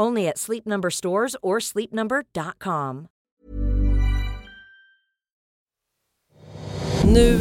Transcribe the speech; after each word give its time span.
Only 0.00 0.28
at 0.28 0.38
Sleep 0.38 0.66
Number 0.66 0.90
stores 0.90 1.36
or 1.42 1.58
sleepnumber.com. 1.60 3.06
Nu 7.04 7.38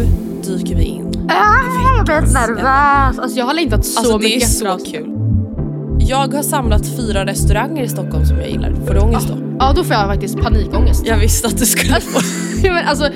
dyker 0.47 0.75
vi 0.75 0.83
in. 0.83 1.27
Ah, 1.29 1.95
jag 1.97 2.05
blir 2.05 2.15
nervös. 2.33 3.19
Alltså 3.19 3.37
jag 3.39 3.45
har 3.45 3.53
längtat 3.53 3.85
så 3.85 3.99
Alltså 3.99 4.17
det 4.17 4.25
är 4.25 4.35
mycket 4.35 4.49
så 4.49 4.71
oss. 4.73 4.83
kul. 4.91 5.13
Jag 5.99 6.33
har 6.33 6.43
samlat 6.43 6.87
fyra 6.97 7.25
restauranger 7.25 7.83
i 7.83 7.87
Stockholm 7.87 8.25
som 8.25 8.37
jag 8.37 8.49
gillar. 8.49 8.73
Får 8.87 8.93
du 8.93 8.99
ångest 8.99 9.27
då? 9.27 9.37
Ja 9.59 9.73
då 9.75 9.83
får 9.83 9.93
jag 9.95 10.07
faktiskt 10.07 10.37
panikångest. 10.39 11.05
Jag 11.07 11.17
visste 11.17 11.47
att 11.47 11.57
du 11.57 11.65
skulle 11.65 12.01
få. 12.01 12.19
Ja, 12.63 12.73
men 12.73 12.87
alltså... 12.87 13.09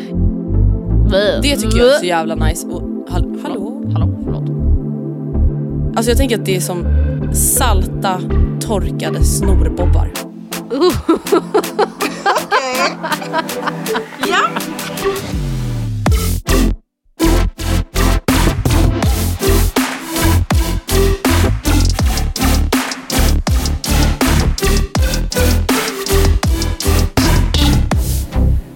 Det 1.42 1.56
tycker 1.56 1.78
jag 1.78 1.88
är 1.96 2.00
så 2.00 2.06
jävla 2.06 2.36
nice. 2.36 2.68
Och, 2.68 2.82
hall 3.12 3.40
hallå? 3.44 3.84
Hallå, 3.94 4.20
förlåt. 4.24 4.50
Alltså 5.96 6.12
jag 6.12 6.18
tänker 6.18 6.40
att 6.40 6.46
det 6.46 6.56
är 6.56 6.60
som 6.62 6.86
salta 7.34 8.22
torkade 8.62 9.24
snorbobbar. 9.24 10.14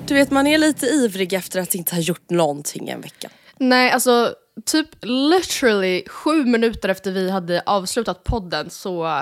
Du 0.08 0.14
vet 0.14 0.31
man 0.31 0.48
är 0.48 0.58
lite 0.58 0.86
ivrig 0.86 1.33
efter 1.33 1.59
att 1.59 1.76
inte 1.76 1.95
ha 1.95 2.02
gjort 2.02 2.30
någonting 2.30 2.89
en 2.89 3.02
vecka. 3.02 3.30
Nej, 3.59 3.92
alltså 3.92 4.33
typ 4.66 4.88
literally 5.02 6.03
sju 6.08 6.45
minuter 6.45 6.89
efter 6.89 7.11
vi 7.11 7.30
hade 7.30 7.64
avslutat 7.66 8.23
podden 8.23 8.70
så 8.70 9.22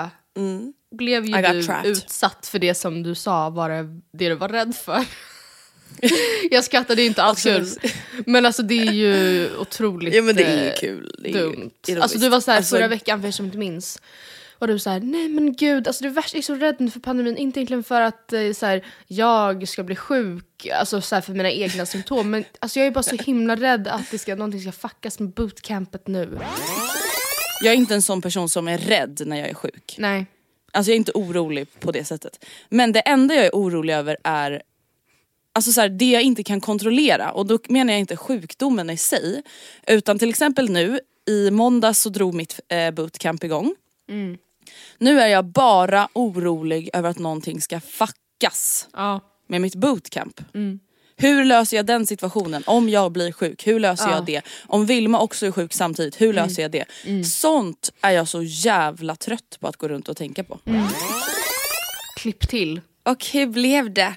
blev 0.96 1.24
ju 1.26 1.32
du 1.42 1.62
trapped. 1.62 1.90
utsatt 1.90 2.46
för 2.46 2.58
det 2.58 2.74
som 2.74 3.02
du 3.02 3.14
sa 3.14 3.50
var 3.50 3.70
det, 3.70 3.82
det 4.18 4.28
du 4.28 4.34
var 4.34 4.48
rädd 4.48 4.74
för. 4.76 5.04
jag 6.50 6.64
skrattade 6.64 7.02
ju 7.02 7.08
inte 7.08 7.22
alls 7.22 7.46
Alltså- 7.46 7.80
kul. 7.80 7.90
Men 8.26 8.46
alltså 8.46 8.62
det 8.62 8.80
är 8.80 8.92
ju 8.92 9.48
otroligt 9.58 10.14
Ja 10.14 10.22
men 10.22 10.36
det 10.36 10.44
är 10.44 10.62
ju 10.62 10.68
eh, 10.68 10.74
kul. 10.76 11.14
Det 11.18 11.28
är 11.30 11.32
ju 11.32 11.38
dumt. 11.40 11.70
ironiskt. 11.86 12.02
Alltså 12.02 12.18
du 12.18 12.28
var 12.28 12.40
såhär 12.40 12.58
Alltså, 12.58 12.76
förra 12.76 12.88
veckan 12.88 13.20
för 13.20 13.28
er 13.28 13.32
som 13.32 13.46
inte 13.46 13.58
minns. 13.58 14.02
Och 14.58 14.66
du 14.66 14.78
såhär, 14.78 15.00
nej 15.00 15.28
men 15.28 15.52
gud, 15.52 15.86
alltså 15.86 16.04
jag 16.04 16.16
är 16.16 16.42
så 16.42 16.54
rädd 16.54 16.76
nu 16.78 16.90
för 16.90 17.00
pandemin. 17.00 17.36
Inte 17.36 17.60
egentligen 17.60 17.84
för 17.84 18.00
att 18.00 18.32
eh, 18.32 18.52
såhär, 18.52 18.84
jag 19.06 19.68
ska 19.68 19.82
bli 19.82 19.96
sjuk, 19.96 20.68
alltså 20.78 21.00
såhär 21.00 21.22
för 21.22 21.32
mina 21.32 21.50
egna 21.50 21.86
symptom. 21.94 22.30
Men 22.30 22.44
alltså 22.58 22.78
jag 22.78 22.86
är 22.86 22.90
bara 22.90 23.02
så 23.02 23.16
himla 23.16 23.56
rädd 23.56 23.88
att 23.88 24.10
det 24.10 24.18
ska, 24.18 24.34
någonting 24.34 24.60
ska 24.60 24.72
fuckas 24.72 25.18
med 25.18 25.28
bootcampet 25.28 26.06
nu. 26.06 26.38
Jag 27.60 27.72
är 27.72 27.76
inte 27.76 27.94
en 27.94 28.02
sån 28.02 28.22
person 28.22 28.48
som 28.48 28.68
är 28.68 28.78
rädd 28.78 29.22
när 29.26 29.36
jag 29.36 29.48
är 29.48 29.54
sjuk. 29.54 29.94
Nej. 29.98 30.26
Alltså 30.72 30.90
jag 30.90 30.94
är 30.94 30.98
inte 30.98 31.12
orolig 31.14 31.80
på 31.80 31.92
det 31.92 32.04
sättet. 32.04 32.44
Men 32.68 32.92
det 32.92 33.00
enda 33.00 33.34
jag 33.34 33.44
är 33.44 33.50
orolig 33.52 33.94
över 33.94 34.16
är 34.24 34.62
Alltså 35.56 35.72
så 35.72 35.80
här, 35.80 35.88
det 35.88 36.10
jag 36.10 36.22
inte 36.22 36.42
kan 36.42 36.60
kontrollera 36.60 37.32
och 37.32 37.46
då 37.46 37.58
menar 37.68 37.92
jag 37.92 38.00
inte 38.00 38.16
sjukdomen 38.16 38.90
i 38.90 38.96
sig. 38.96 39.42
Utan 39.86 40.18
till 40.18 40.30
exempel 40.30 40.70
nu, 40.70 41.00
i 41.28 41.50
måndags 41.50 42.00
så 42.00 42.08
drog 42.08 42.34
mitt 42.34 42.60
eh, 42.68 42.90
bootcamp 42.90 43.44
igång. 43.44 43.74
Nu 44.98 45.20
är 45.20 45.26
jag 45.26 45.44
bara 45.44 46.08
orolig 46.12 46.90
över 46.92 47.08
att 47.10 47.18
någonting 47.18 47.60
ska 47.60 47.80
fuckas 47.80 48.88
Ja. 48.92 49.20
med 49.48 49.60
mitt 49.60 49.74
bootcamp. 49.74 50.40
Hur 51.16 51.44
löser 51.44 51.76
jag 51.76 51.86
den 51.86 52.06
situationen? 52.06 52.62
Om 52.66 52.88
jag 52.88 53.12
blir 53.12 53.32
sjuk, 53.32 53.66
hur 53.66 53.80
löser 53.80 54.08
Ja. 54.08 54.14
jag 54.14 54.24
det? 54.24 54.42
Om 54.66 54.86
Vilma 54.86 55.20
också 55.20 55.46
är 55.46 55.50
sjuk 55.50 55.72
samtidigt, 55.72 56.20
hur 56.20 56.32
löser 56.32 56.62
jag 56.62 56.70
det? 56.70 56.84
Sånt 57.26 57.92
är 58.00 58.10
jag 58.10 58.28
så 58.28 58.42
jävla 58.42 59.16
trött 59.16 59.56
på 59.60 59.68
att 59.68 59.76
gå 59.76 59.88
runt 59.88 60.08
och 60.08 60.16
tänka 60.16 60.44
på. 60.44 60.58
Klipp 62.16 62.48
till. 62.48 62.80
Och 63.02 63.26
hur 63.32 63.46
blev 63.46 63.94
det? 63.94 64.14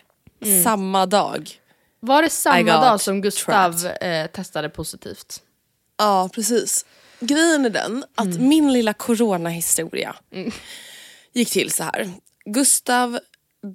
Samma 0.63 1.05
dag. 1.05 1.51
Var 1.99 2.21
det 2.21 2.29
samma 2.29 2.71
dag 2.81 3.01
som 3.01 3.21
Gustav 3.21 3.85
eh, 4.01 4.27
testade 4.27 4.69
positivt? 4.69 5.41
Ja 5.97 6.29
precis. 6.33 6.85
Grejen 7.19 7.65
är 7.65 7.69
den 7.69 8.05
att 8.15 8.39
min 8.39 8.73
lilla 8.73 8.93
coronahistoria 8.93 10.15
gick 11.33 11.49
till 11.49 11.71
så 11.71 11.83
här. 11.83 12.11
Gustav, 12.45 13.19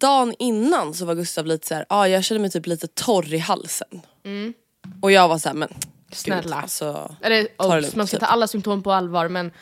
dagen 0.00 0.34
innan 0.38 0.94
så 0.94 1.04
var 1.04 1.14
Gustav 1.14 1.47
lite 1.47 1.66
så 1.66 1.75
här, 1.75 1.86
ja 1.88 2.08
jag 2.08 2.25
känner 2.25 2.41
mig 2.41 2.50
typ 2.50 2.66
lite 2.66 2.86
torr 2.86 3.34
i 3.34 3.38
halsen. 3.38 4.00
Och 5.02 5.12
jag 5.12 5.28
var 5.28 5.38
så 5.38 5.48
här, 5.48 5.56
men 5.56 5.69
Snälla. 6.12 6.42
Gud, 6.42 6.52
alltså, 6.52 7.16
Eller, 7.22 7.48
obs, 7.56 7.69
lugnt, 7.69 7.94
man 7.94 8.06
ska 8.06 8.16
typ. 8.16 8.20
ta 8.20 8.26
alla 8.26 8.47
symptom 8.47 8.82
på 8.82 8.92
allvar 8.92 9.28
men 9.28 9.52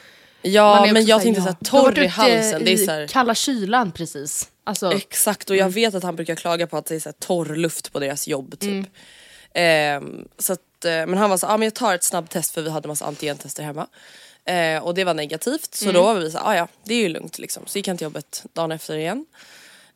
Ja 0.43 0.89
men 0.93 1.07
jag 1.07 1.21
så 1.21 1.25
tänkte 1.25 1.41
ja, 1.41 1.45
såhär, 1.45 1.85
varit 1.85 1.97
torr 1.97 2.05
i 2.05 2.07
halsen. 2.07 2.65
Det 2.65 2.71
är 2.71 2.75
i 2.75 2.79
så 2.79 2.91
här, 2.91 3.07
kalla 3.07 3.35
kylan 3.35 3.93
precis. 3.93 4.49
Alltså, 4.65 4.93
Exakt 4.93 5.51
och 5.51 5.57
jag 5.57 5.71
vet 5.71 5.95
att 5.95 6.03
han 6.03 6.17
brukar 6.17 6.35
klaga 6.35 6.67
på 6.67 6.77
att 6.77 6.87
det 6.87 6.95
är 6.95 7.01
så 7.01 7.13
torr 7.13 7.57
luft 7.57 7.93
på 7.93 7.99
deras 7.99 8.29
jobb 8.29 8.59
typ. 8.59 8.87
Ehm, 9.55 10.29
så 10.39 10.53
att, 10.53 10.61
eh, 10.85 10.91
men 10.91 11.19
han 11.19 11.31
var 11.31 11.37
så 11.37 11.47
ah, 11.47 11.57
men 11.57 11.67
jag 11.67 11.75
tar 11.75 11.95
ett 11.95 12.05
snabbtest 12.05 12.55
för 12.55 12.63
vi 12.63 12.71
hade 12.71 12.89
massa 12.89 13.05
antigentester 13.05 13.63
hemma. 13.63 13.87
Eh, 14.45 14.83
och 14.83 14.95
det 14.95 15.05
var 15.05 15.15
negativt 15.15 15.75
så 15.75 15.93
då 15.93 16.03
var 16.03 16.15
vi 16.15 16.31
så 16.31 16.39
ah, 16.39 16.57
ja 16.57 16.69
det 16.85 16.95
är 16.95 16.99
ju 17.01 17.09
lugnt 17.09 17.39
liksom. 17.39 17.63
Så 17.67 17.79
gick 17.79 17.89
han 17.89 17.97
till 17.97 18.05
jobbet 18.05 18.45
dagen 18.53 18.73
efter 18.73 18.97
igen. 18.97 19.27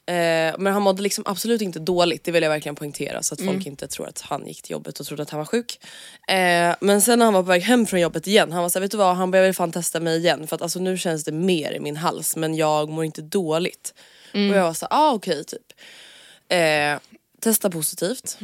Eh, 0.07 0.55
men 0.59 0.67
han 0.67 0.83
mådde 0.83 1.03
liksom 1.03 1.25
absolut 1.27 1.61
inte 1.61 1.79
dåligt, 1.79 2.25
det 2.25 2.31
vill 2.33 2.43
jag 2.43 2.51
verkligen 2.51 2.75
poängtera 2.75 3.23
så 3.23 3.35
att 3.35 3.41
folk 3.45 3.67
inte 3.67 3.89
tror 3.89 4.09
att 4.09 4.21
han 4.21 4.47
gick 4.47 4.63
till 4.63 4.73
jobbet 4.73 5.01
och 5.01 5.07
trodde 5.07 5.23
att 5.23 5.31
han 5.31 5.39
var 5.39 5.45
sjuk. 5.45 5.81
Eh, 6.29 6.75
men 6.81 7.01
sen 7.01 7.19
när 7.19 7.27
han 7.27 7.35
var 7.35 7.43
på 7.43 7.49
väg 7.49 7.63
hem 7.63 7.87
från 7.87 8.01
jobbet 8.01 8.27
igen, 8.27 8.53
han 8.53 8.63
var 8.63 8.69
såhär, 8.69 8.81
vet 8.81 8.91
du 8.91 8.97
vad, 8.97 9.17
han 9.17 9.31
börjar 9.31 9.45
väl 9.45 9.55
fan 9.55 9.73
testa 9.73 10.01
mig 10.01 10.19
igen 10.19 10.47
för 10.47 10.57
att 10.57 10.63
alltså 10.63 10.79
nu 10.79 10.99
känns 10.99 11.25
det 11.25 11.33
mer 11.33 11.73
i 11.73 11.81
min 11.81 11.97
hals 11.97 12.37
men 12.37 12.55
jag 12.55 12.89
mår 12.89 13.05
inte 13.05 13.23
dåligt. 13.23 13.95
Och 14.51 14.57
jag 14.57 14.63
var 14.63 14.75
såhär, 14.75 14.93
ah 14.93 15.13
okej 15.13 15.45
typ. 15.45 15.73
Eh, 16.49 16.99
testa 17.41 17.71
positivt. 17.71 18.37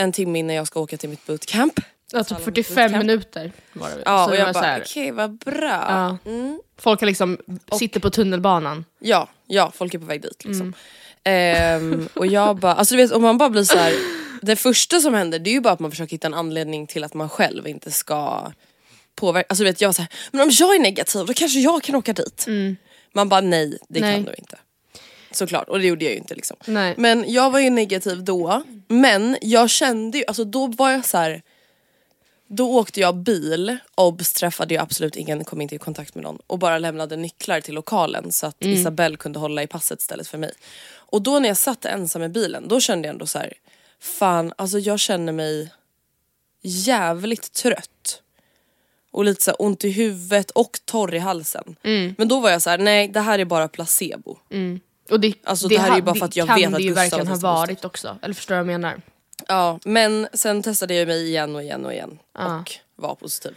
En 0.00 0.12
timme 0.12 0.38
innan 0.38 0.56
jag 0.56 0.66
ska 0.66 0.80
åka 0.80 0.96
till 0.96 1.08
mitt 1.08 1.26
bootcamp. 1.26 1.80
ja, 2.12 2.24
typ 2.24 2.32
Alla 2.32 2.44
45 2.44 2.74
bootcamp. 2.74 3.06
minuter 3.06 3.52
var 3.72 3.88
det. 3.90 4.02
Ja 4.04 4.24
Så 4.24 4.30
och 4.30 4.36
jag 4.36 4.54
bara 4.54 4.78
okej 4.80 5.10
vad 5.10 5.38
bra. 5.38 5.84
Ja. 5.88 6.18
Mm. 6.30 6.60
Folk 6.78 7.00
har 7.00 7.06
liksom, 7.06 7.38
sitter 7.78 8.00
på 8.00 8.10
tunnelbanan. 8.10 8.84
Ja, 8.98 9.28
ja 9.46 9.72
folk 9.74 9.94
är 9.94 9.98
på 9.98 10.04
väg 10.06 10.22
dit 10.22 10.44
liksom. 10.44 10.74
Ehm, 11.24 12.08
och 12.14 12.26
jag 12.26 12.56
bara, 12.56 12.74
alltså 12.74 12.94
du 12.96 13.02
vet 13.02 13.12
om 13.12 13.22
man 13.22 13.38
bara 13.38 13.50
blir 13.50 13.64
så 13.64 13.78
här. 13.78 13.94
det 14.42 14.56
första 14.56 15.00
som 15.00 15.14
händer 15.14 15.38
det 15.38 15.50
är 15.50 15.52
ju 15.52 15.60
bara 15.60 15.72
att 15.72 15.80
man 15.80 15.90
försöker 15.90 16.10
hitta 16.10 16.26
en 16.26 16.34
anledning 16.34 16.86
till 16.86 17.04
att 17.04 17.14
man 17.14 17.28
själv 17.28 17.68
inte 17.68 17.90
ska 17.90 18.52
påverka, 19.14 19.46
alltså 19.48 19.64
du 19.64 19.70
vet 19.70 19.80
jag 19.80 19.88
var 19.88 19.92
så 19.92 20.02
här, 20.02 20.10
men 20.30 20.40
om 20.40 20.50
jag 20.52 20.74
är 20.74 20.78
negativ 20.78 21.26
då 21.26 21.34
kanske 21.34 21.60
jag 21.60 21.82
kan 21.82 21.94
åka 21.94 22.12
dit. 22.12 22.46
Man 23.14 23.28
bara 23.28 23.40
nej 23.40 23.78
det 23.88 24.00
Nej. 24.00 24.14
kan 24.14 24.24
du 24.24 24.34
inte. 24.38 24.58
Såklart, 25.32 25.68
och 25.68 25.78
det 25.78 25.86
gjorde 25.86 26.04
jag 26.04 26.12
ju 26.12 26.18
inte 26.18 26.34
liksom. 26.34 26.56
Nej. 26.64 26.94
Men 26.98 27.32
jag 27.32 27.50
var 27.50 27.58
ju 27.58 27.70
negativ 27.70 28.24
då, 28.24 28.62
men 28.88 29.36
jag 29.40 29.70
kände 29.70 30.18
ju, 30.18 30.24
alltså 30.26 30.44
då 30.44 30.66
var 30.66 30.90
jag 30.90 31.06
så 31.06 31.18
här. 31.18 31.42
Då 32.52 32.78
åkte 32.78 33.00
jag 33.00 33.16
bil, 33.16 33.76
obs 33.94 34.32
träffade 34.32 34.74
jag 34.74 34.82
absolut 34.82 35.16
ingen, 35.16 35.44
kom 35.44 35.60
inte 35.60 35.74
i 35.74 35.78
kontakt 35.78 36.14
med 36.14 36.24
någon 36.24 36.38
och 36.46 36.58
bara 36.58 36.78
lämnade 36.78 37.16
nycklar 37.16 37.60
till 37.60 37.74
lokalen 37.74 38.32
så 38.32 38.46
att 38.46 38.56
Isabelle 38.58 39.16
kunde 39.16 39.38
hålla 39.38 39.62
i 39.62 39.66
passet 39.66 40.00
istället 40.00 40.28
för 40.28 40.38
mig. 40.38 40.52
Och 40.92 41.22
då 41.22 41.38
när 41.38 41.48
jag 41.48 41.56
satt 41.56 41.84
ensam 41.84 42.22
i 42.22 42.28
bilen 42.28 42.68
då 42.68 42.80
kände 42.80 43.08
jag 43.08 43.12
ändå 43.12 43.26
så 43.26 43.38
här, 43.38 43.52
fan 44.00 44.52
alltså 44.56 44.78
jag 44.78 45.00
känner 45.00 45.32
mig 45.32 45.72
jävligt 46.62 47.52
trött. 47.52 48.22
Och 49.10 49.24
lite 49.24 49.44
så 49.44 49.52
ont 49.52 49.84
i 49.84 49.90
huvudet 49.90 50.50
och 50.50 50.80
torr 50.84 51.14
i 51.14 51.18
halsen. 51.18 51.76
Men 52.18 52.28
då 52.28 52.40
var 52.40 52.50
jag 52.50 52.62
så 52.62 52.70
här: 52.70 52.78
nej 52.78 53.08
det 53.08 53.20
här 53.20 53.38
är 53.38 53.44
bara 53.44 53.68
placebo. 53.68 54.38
Och 55.10 55.20
det, 55.20 55.34
Alltså, 55.44 55.68
det 55.68 55.78
här 55.78 55.90
är 55.92 55.96
ju 55.96 56.02
bara 56.02 56.14
för 56.14 56.24
att 56.26 56.36
jag 56.36 56.46
kan 56.46 56.56
vet 56.60 56.70
det 56.70 56.76
att 56.76 56.82
ju 56.82 56.88
Gustav 56.88 57.02
verkligen 57.04 57.26
ha 57.26 57.36
varit 57.36 57.84
också. 57.84 58.18
Eller 58.22 58.34
förstår 58.34 58.54
du 58.54 58.58
vad 58.62 58.72
jag 58.72 58.80
menar? 58.80 59.00
Ja, 59.48 59.78
men 59.84 60.28
sen 60.32 60.62
testade 60.62 60.94
jag 60.94 61.08
mig 61.08 61.26
igen 61.26 61.54
och 61.56 61.62
igen 61.62 61.86
och 61.86 61.92
igen. 61.92 62.18
Ja. 62.38 62.58
Och 62.60 62.72
var 62.96 63.14
positiv. 63.14 63.54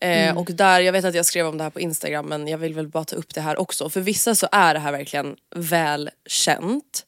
Eh, 0.00 0.38
Och 0.38 0.46
där, 0.52 0.80
jag 0.80 0.92
vet 0.92 1.04
att 1.04 1.14
jag 1.14 1.26
skrev 1.26 1.46
om 1.46 1.58
det 1.58 1.64
här 1.64 1.70
på 1.70 1.80
Instagram 1.80 2.26
men 2.26 2.48
jag 2.48 2.58
vill 2.58 2.74
väl 2.74 2.88
bara 2.88 3.04
ta 3.04 3.16
upp 3.16 3.34
det 3.34 3.40
här 3.40 3.60
också. 3.60 3.90
För 3.90 4.00
vissa 4.00 4.34
så 4.34 4.48
är 4.52 4.74
det 4.74 4.80
här 4.80 4.92
verkligen 4.92 5.36
väl 5.54 6.10
känt. 6.26 7.06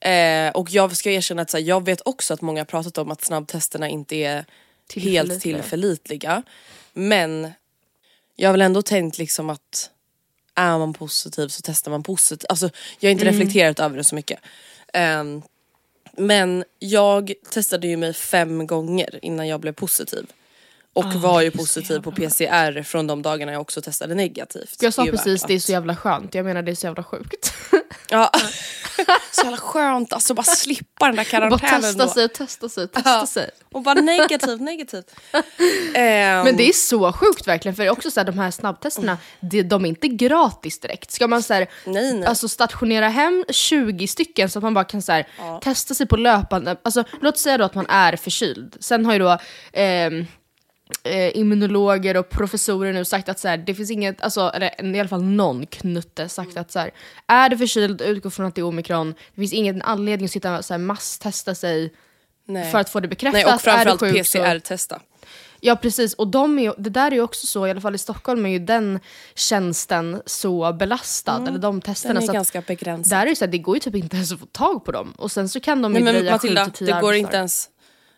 Eh, 0.00 0.50
och 0.54 0.70
jag 0.70 0.96
ska 0.96 1.10
erkänna 1.10 1.42
att 1.42 1.52
här, 1.52 1.60
jag 1.60 1.84
vet 1.84 2.00
också 2.04 2.34
att 2.34 2.40
många 2.40 2.60
har 2.60 2.64
pratat 2.64 2.98
om 2.98 3.10
att 3.10 3.24
snabbtesterna 3.24 3.88
inte 3.88 4.16
är 4.16 4.34
helt 4.34 4.46
Tillförlitliga. 4.88 5.40
tillförlitliga. 5.40 6.42
Men 6.92 7.52
jag 8.36 8.48
har 8.48 8.52
väl 8.52 8.60
ändå 8.62 8.82
tänkt 8.82 9.18
liksom 9.18 9.50
att 9.50 9.90
är 10.54 10.78
man 10.78 10.92
positiv 10.92 11.48
så 11.48 11.60
testar 11.64 11.90
man 11.90 12.02
positivt. 12.02 12.44
Alltså, 12.48 12.70
jag 13.00 13.08
har 13.08 13.12
inte 13.12 13.24
reflekterat 13.24 13.80
över 13.80 13.96
det 13.96 14.04
så 14.04 14.14
mycket. 14.14 14.40
Ehm, 14.92 15.42
men 16.16 16.64
jag 16.78 17.32
testade 17.50 17.86
ju 17.86 17.96
mig 17.96 18.12
fem 18.12 18.66
gånger 18.66 19.18
innan 19.22 19.48
jag 19.48 19.60
blev 19.60 19.72
positiv. 19.72 20.26
Och 20.94 21.04
var 21.14 21.40
ju 21.40 21.50
positiv 21.50 22.00
på 22.00 22.12
PCR 22.12 22.82
från 22.82 23.06
de 23.06 23.22
dagarna 23.22 23.52
jag 23.52 23.60
också 23.60 23.82
testade 23.82 24.14
negativt. 24.14 24.76
Jag 24.82 24.94
sa 24.94 25.04
Det 25.04 25.10
precis 25.10 25.42
värt 25.42 25.48
det 25.48 25.54
är 25.54 25.56
att- 25.56 25.62
så 25.62 25.72
jävla 25.72 25.96
skönt, 25.96 26.34
jag 26.34 26.44
menar 26.46 26.62
det 26.62 26.70
är 26.70 26.74
så 26.74 26.86
jävla 26.86 27.04
sjukt. 27.04 27.52
Ja. 28.10 28.30
så 29.30 29.42
jävla 29.44 29.56
skönt 29.56 30.12
alltså 30.12 30.34
bara 30.34 30.42
slippa 30.42 31.06
den 31.06 31.16
där 31.16 31.24
bara 31.24 31.58
karantänen 31.58 31.82
testa 31.82 32.04
då. 32.04 32.10
sig, 32.10 32.28
testa 32.28 32.68
sig, 32.68 32.88
testa 32.88 33.10
Ja. 33.10 33.26
sig. 33.26 33.50
Och 33.72 33.82
bara 33.82 33.94
negativt, 33.94 34.60
negativt. 34.60 35.14
Men 35.94 36.56
det 36.56 36.68
är 36.68 36.72
så 36.72 37.12
sjukt 37.12 37.46
verkligen, 37.46 37.74
för 37.76 37.90
också 37.90 38.10
så 38.10 38.20
här, 38.20 38.24
de 38.24 38.38
här 38.38 38.50
snabbtesterna, 38.50 39.18
det, 39.40 39.62
de 39.62 39.84
är 39.84 39.88
inte 39.88 40.08
gratis 40.08 40.80
direkt. 40.80 41.10
Ska 41.10 41.26
man 41.26 41.42
så 41.42 41.54
här, 41.54 41.66
Nej, 41.84 42.12
nej. 42.14 42.26
Alltså 42.28 42.48
stationera 42.48 43.08
hem 43.08 43.44
20 43.48 44.06
stycken 44.08 44.50
så 44.50 44.58
att 44.58 44.62
man 44.62 44.74
bara 44.74 44.84
kan 44.84 45.02
så 45.02 45.12
här, 45.12 45.26
testa 45.60 45.94
sig 45.94 46.06
på 46.06 46.16
löpande, 46.16 46.76
alltså 46.82 47.04
låt 47.20 47.38
säga 47.38 47.58
då 47.58 47.64
att 47.64 47.74
man 47.74 47.86
är 47.88 48.16
förkyld. 48.16 48.76
Sen 48.80 49.06
har 49.06 49.12
ju 49.12 49.18
då 49.18 49.38
ehm, 49.72 50.26
eh, 51.02 51.36
immunologer 51.36 52.16
och 52.16 52.30
professorer 52.30 52.92
nu 52.92 53.04
sagt 53.04 53.28
att 53.28 53.38
så 53.38 53.48
här, 53.48 53.56
det 53.56 53.74
finns 53.74 53.90
inget, 53.90 54.20
alltså, 54.20 54.50
eller 54.54 54.94
i 54.94 55.00
alla 55.00 55.08
fall 55.08 55.22
någon 55.22 55.66
knutte 55.66 56.28
sagt 56.28 56.56
att 56.56 56.70
så 56.70 56.78
här, 56.78 56.90
är 57.26 57.48
du 57.48 57.58
förkyld, 57.58 58.00
utgå 58.02 58.30
från 58.30 58.46
att 58.46 58.54
det 58.54 58.60
är 58.60 58.64
omikron, 58.64 59.14
det 59.34 59.40
finns 59.40 59.52
ingen 59.52 59.82
anledning 59.82 60.24
att 60.24 60.30
sitta 60.30 60.58
och 60.58 60.64
så 60.64 60.74
här, 60.74 60.78
masstesta 60.78 61.54
sig 61.54 61.92
Nej. 62.46 62.72
för 62.72 62.78
att 62.78 62.88
få 62.90 63.00
det 63.00 63.08
bekräftat. 63.08 63.44
Nej 63.44 63.54
och 63.54 63.60
framförallt 63.60 64.00
PCR-testa. 64.00 65.00
Ja 65.60 65.76
precis, 65.76 66.14
och 66.14 66.28
de 66.28 66.58
är, 66.58 66.62
ju- 66.62 66.74
det 66.78 66.90
där 66.90 67.10
är 67.10 67.14
ju 67.14 67.20
också 67.22 67.46
så, 67.46 67.66
i 67.66 67.70
alla 67.70 67.80
fall 67.80 67.94
i 67.94 67.98
Stockholm 67.98 68.46
är 68.46 68.50
ju 68.50 68.58
den 68.58 69.00
tjänsten 69.34 70.22
så 70.26 70.72
belastad, 70.72 71.44
eller 71.48 71.58
de 71.58 71.80
testerna. 71.80 72.10
Mm. 72.10 72.20
Den 72.20 72.24
är 72.24 72.26
så 72.26 72.32
ganska 72.32 72.60
begränsad. 72.60 73.18
Där 73.18 73.26
är 73.26 73.30
det 73.30 73.36
så 73.36 73.44
här, 73.44 73.52
det 73.52 73.58
går 73.58 73.76
ju 73.76 73.80
typ 73.80 73.94
inte 73.94 74.16
ens 74.16 74.32
att 74.32 74.40
få 74.40 74.46
tag 74.46 74.84
på 74.84 74.92
dem. 74.92 75.14
Och 75.16 75.32
sen 75.32 75.48
så 75.48 75.60
kan 75.60 75.82
de 75.82 75.92
Nej 75.92 76.00
ju 76.00 76.04
men 76.04 76.32
Matilda, 76.32 76.64
7 76.64 76.70
till 76.70 76.86
det 76.86 76.92
10 76.92 77.00
går, 77.00 77.14
inte 77.14 77.36
ens, 77.36 77.68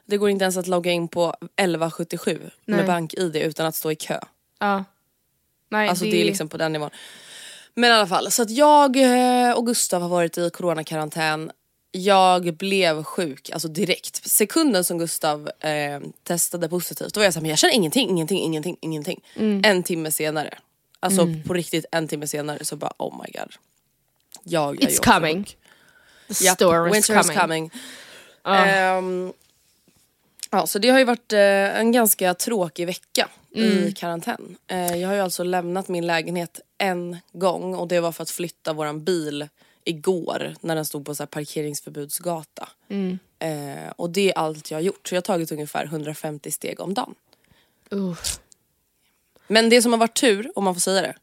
det 0.07 0.17
går 0.17 0.31
inte 0.31 0.43
ens 0.45 0.57
att 0.57 0.67
logga 0.67 0.93
in 0.93 1.09
på 1.09 1.35
1177 1.57 2.41
Nej. 2.65 2.77
med 2.77 2.87
bank-id 2.87 3.37
utan 3.37 3.67
att 3.67 3.75
stå 3.75 3.91
i 3.93 3.97
kö. 3.97 4.21
Ja. 4.61 4.85
Nej, 5.69 5.89
Alltså 5.89 6.05
det 6.05 6.21
är 6.21 6.25
liksom 6.25 6.49
på 6.49 6.57
den 6.57 6.73
nivån. 6.73 6.91
Men 7.75 7.91
i 7.91 7.93
alla 7.93 8.07
fall, 8.07 8.31
så 8.31 8.43
att 8.43 8.51
jag 8.51 8.97
eh, 8.97 9.53
och 9.53 9.67
Gustav 9.67 10.03
har 10.03 10.09
varit 10.09 10.39
i 10.39 10.51
coronakarantän. 10.51 11.51
Jag 11.93 12.55
blev 12.57 13.03
sjuk, 13.03 13.51
alltså 13.51 13.69
direkt. 13.69 14.29
Sekunden 14.29 14.85
som 14.85 14.99
Gustav 14.99 15.51
eh, 15.61 16.01
testade 16.23 16.69
positivt, 16.69 17.15
då 17.15 17.21
var 17.21 17.25
jag 17.25 17.33
såhär, 17.35 17.43
men 17.43 17.51
jag 17.51 17.59
känner 17.59 17.75
ingenting, 17.75 18.11
ingenting, 18.11 18.39
ingenting, 18.43 18.77
ingenting. 18.81 19.25
Mm. 19.37 19.63
En 19.65 19.83
timme 19.83 20.11
senare, 20.11 20.59
alltså 21.01 21.29
på 21.47 21.55
riktigt 21.55 21.85
en 21.93 22.09
timme 22.09 22.27
senare 22.27 22.65
så 22.65 22.77
bara 22.77 22.93
oh 22.99 23.23
my 23.25 23.31
god. 23.41 23.53
Jag 24.43 24.83
är 24.83 24.89
It's 24.89 25.13
coming. 25.15 25.45
sjuk. 25.45 25.57
The 26.39 26.45
Japp, 26.45 26.55
store 26.55 26.99
is 26.99 27.07
coming. 27.07 27.21
is 27.21 27.31
coming. 27.41 27.71
Ehm, 28.45 29.33
ja, 30.57 30.67
så 30.67 30.79
det 30.79 30.89
har 30.89 30.99
ju 30.99 31.05
varit 31.05 31.33
eh, 31.33 31.79
en 31.81 31.93
ganska 31.93 32.35
tråkig 32.35 32.87
vecka 32.87 33.29
Mm. 33.57 33.85
i 33.85 33.93
karantän. 33.93 34.57
Eh, 34.67 34.97
jag 34.97 35.09
har 35.09 35.15
ju 35.15 35.21
alltså 35.21 35.43
lämnat 35.43 35.89
min 35.89 36.07
lägenhet 36.07 36.61
en 36.79 37.17
gång 37.33 37.75
och 37.75 37.89
det 37.89 38.01
var 38.01 38.13
för 38.13 38.23
att 38.23 38.31
flytta 38.31 38.73
våran 38.73 39.05
bil 39.05 39.49
igår 39.85 40.55
när 40.61 40.75
den 40.75 40.85
stod 40.85 41.07
på 41.07 41.15
så 41.15 41.27
parkeringsförbudsgata. 41.27 42.69
Mm. 42.89 43.19
Eh, 43.39 43.91
och 43.97 44.11
det 44.11 44.31
är 44.33 44.39
allt 44.39 44.71
jag 44.71 44.79
har 44.79 44.83
gjort. 44.83 45.09
Så 45.09 45.15
jag 45.15 45.17
har 45.17 45.23
tagit 45.23 45.53
ungefär 45.53 45.85
150 45.85 46.51
steg 46.51 46.81
om 46.81 46.95
dagen. 46.95 47.15
Uff. 47.91 48.41
Men 49.47 49.69
det 49.69 49.83
som 49.83 49.93
har 49.93 49.99
varit 49.99 50.21
tur, 50.21 50.53
om 50.55 50.65
man 50.65 50.75
får 50.75 50.81
säga 50.81 51.03
det. 51.03 51.15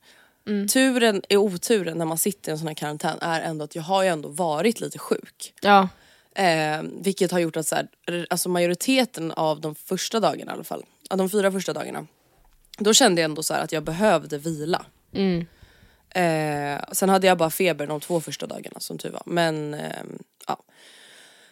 Mm. 0.51 0.67
Turen 0.67 1.21
är 1.29 1.37
oturen 1.37 1.97
när 1.97 2.05
man 2.05 2.17
sitter 2.17 2.49
i 2.49 2.51
en 2.51 2.57
sån 2.57 2.67
här 2.67 2.75
karantän 2.75 3.17
är 3.21 3.41
ändå 3.41 3.65
att 3.65 3.75
jag 3.75 3.83
har 3.83 4.03
ju 4.03 4.09
ändå 4.09 4.29
varit 4.29 4.79
lite 4.79 4.99
sjuk. 4.99 5.53
Ja. 5.61 5.89
Eh, 6.35 6.81
vilket 7.01 7.31
har 7.31 7.39
gjort 7.39 7.57
att 7.57 7.67
så 7.67 7.75
här, 7.75 7.87
alltså 8.29 8.49
majoriteten 8.49 9.31
av 9.31 9.61
de 9.61 9.75
första 9.75 10.19
dagarna 10.19 10.51
i 10.51 10.55
alla 10.55 10.63
fall, 10.63 10.83
av 11.09 11.17
de 11.17 11.29
fyra 11.29 11.51
första 11.51 11.73
dagarna, 11.73 12.07
då 12.77 12.93
kände 12.93 13.21
jag 13.21 13.29
ändå 13.29 13.43
så 13.43 13.53
att 13.53 13.71
jag 13.71 13.83
behövde 13.83 14.37
vila. 14.37 14.85
Eh, 16.09 16.81
sen 16.91 17.09
hade 17.09 17.27
jag 17.27 17.37
bara 17.37 17.49
feber 17.49 17.87
de 17.87 17.99
två 17.99 18.21
första 18.21 18.47
dagarna 18.47 18.79
som 18.79 18.97
tur 18.97 19.09
var. 19.09 19.23
Men 19.25 19.73
ehm, 19.73 20.19
ja. 20.47 20.57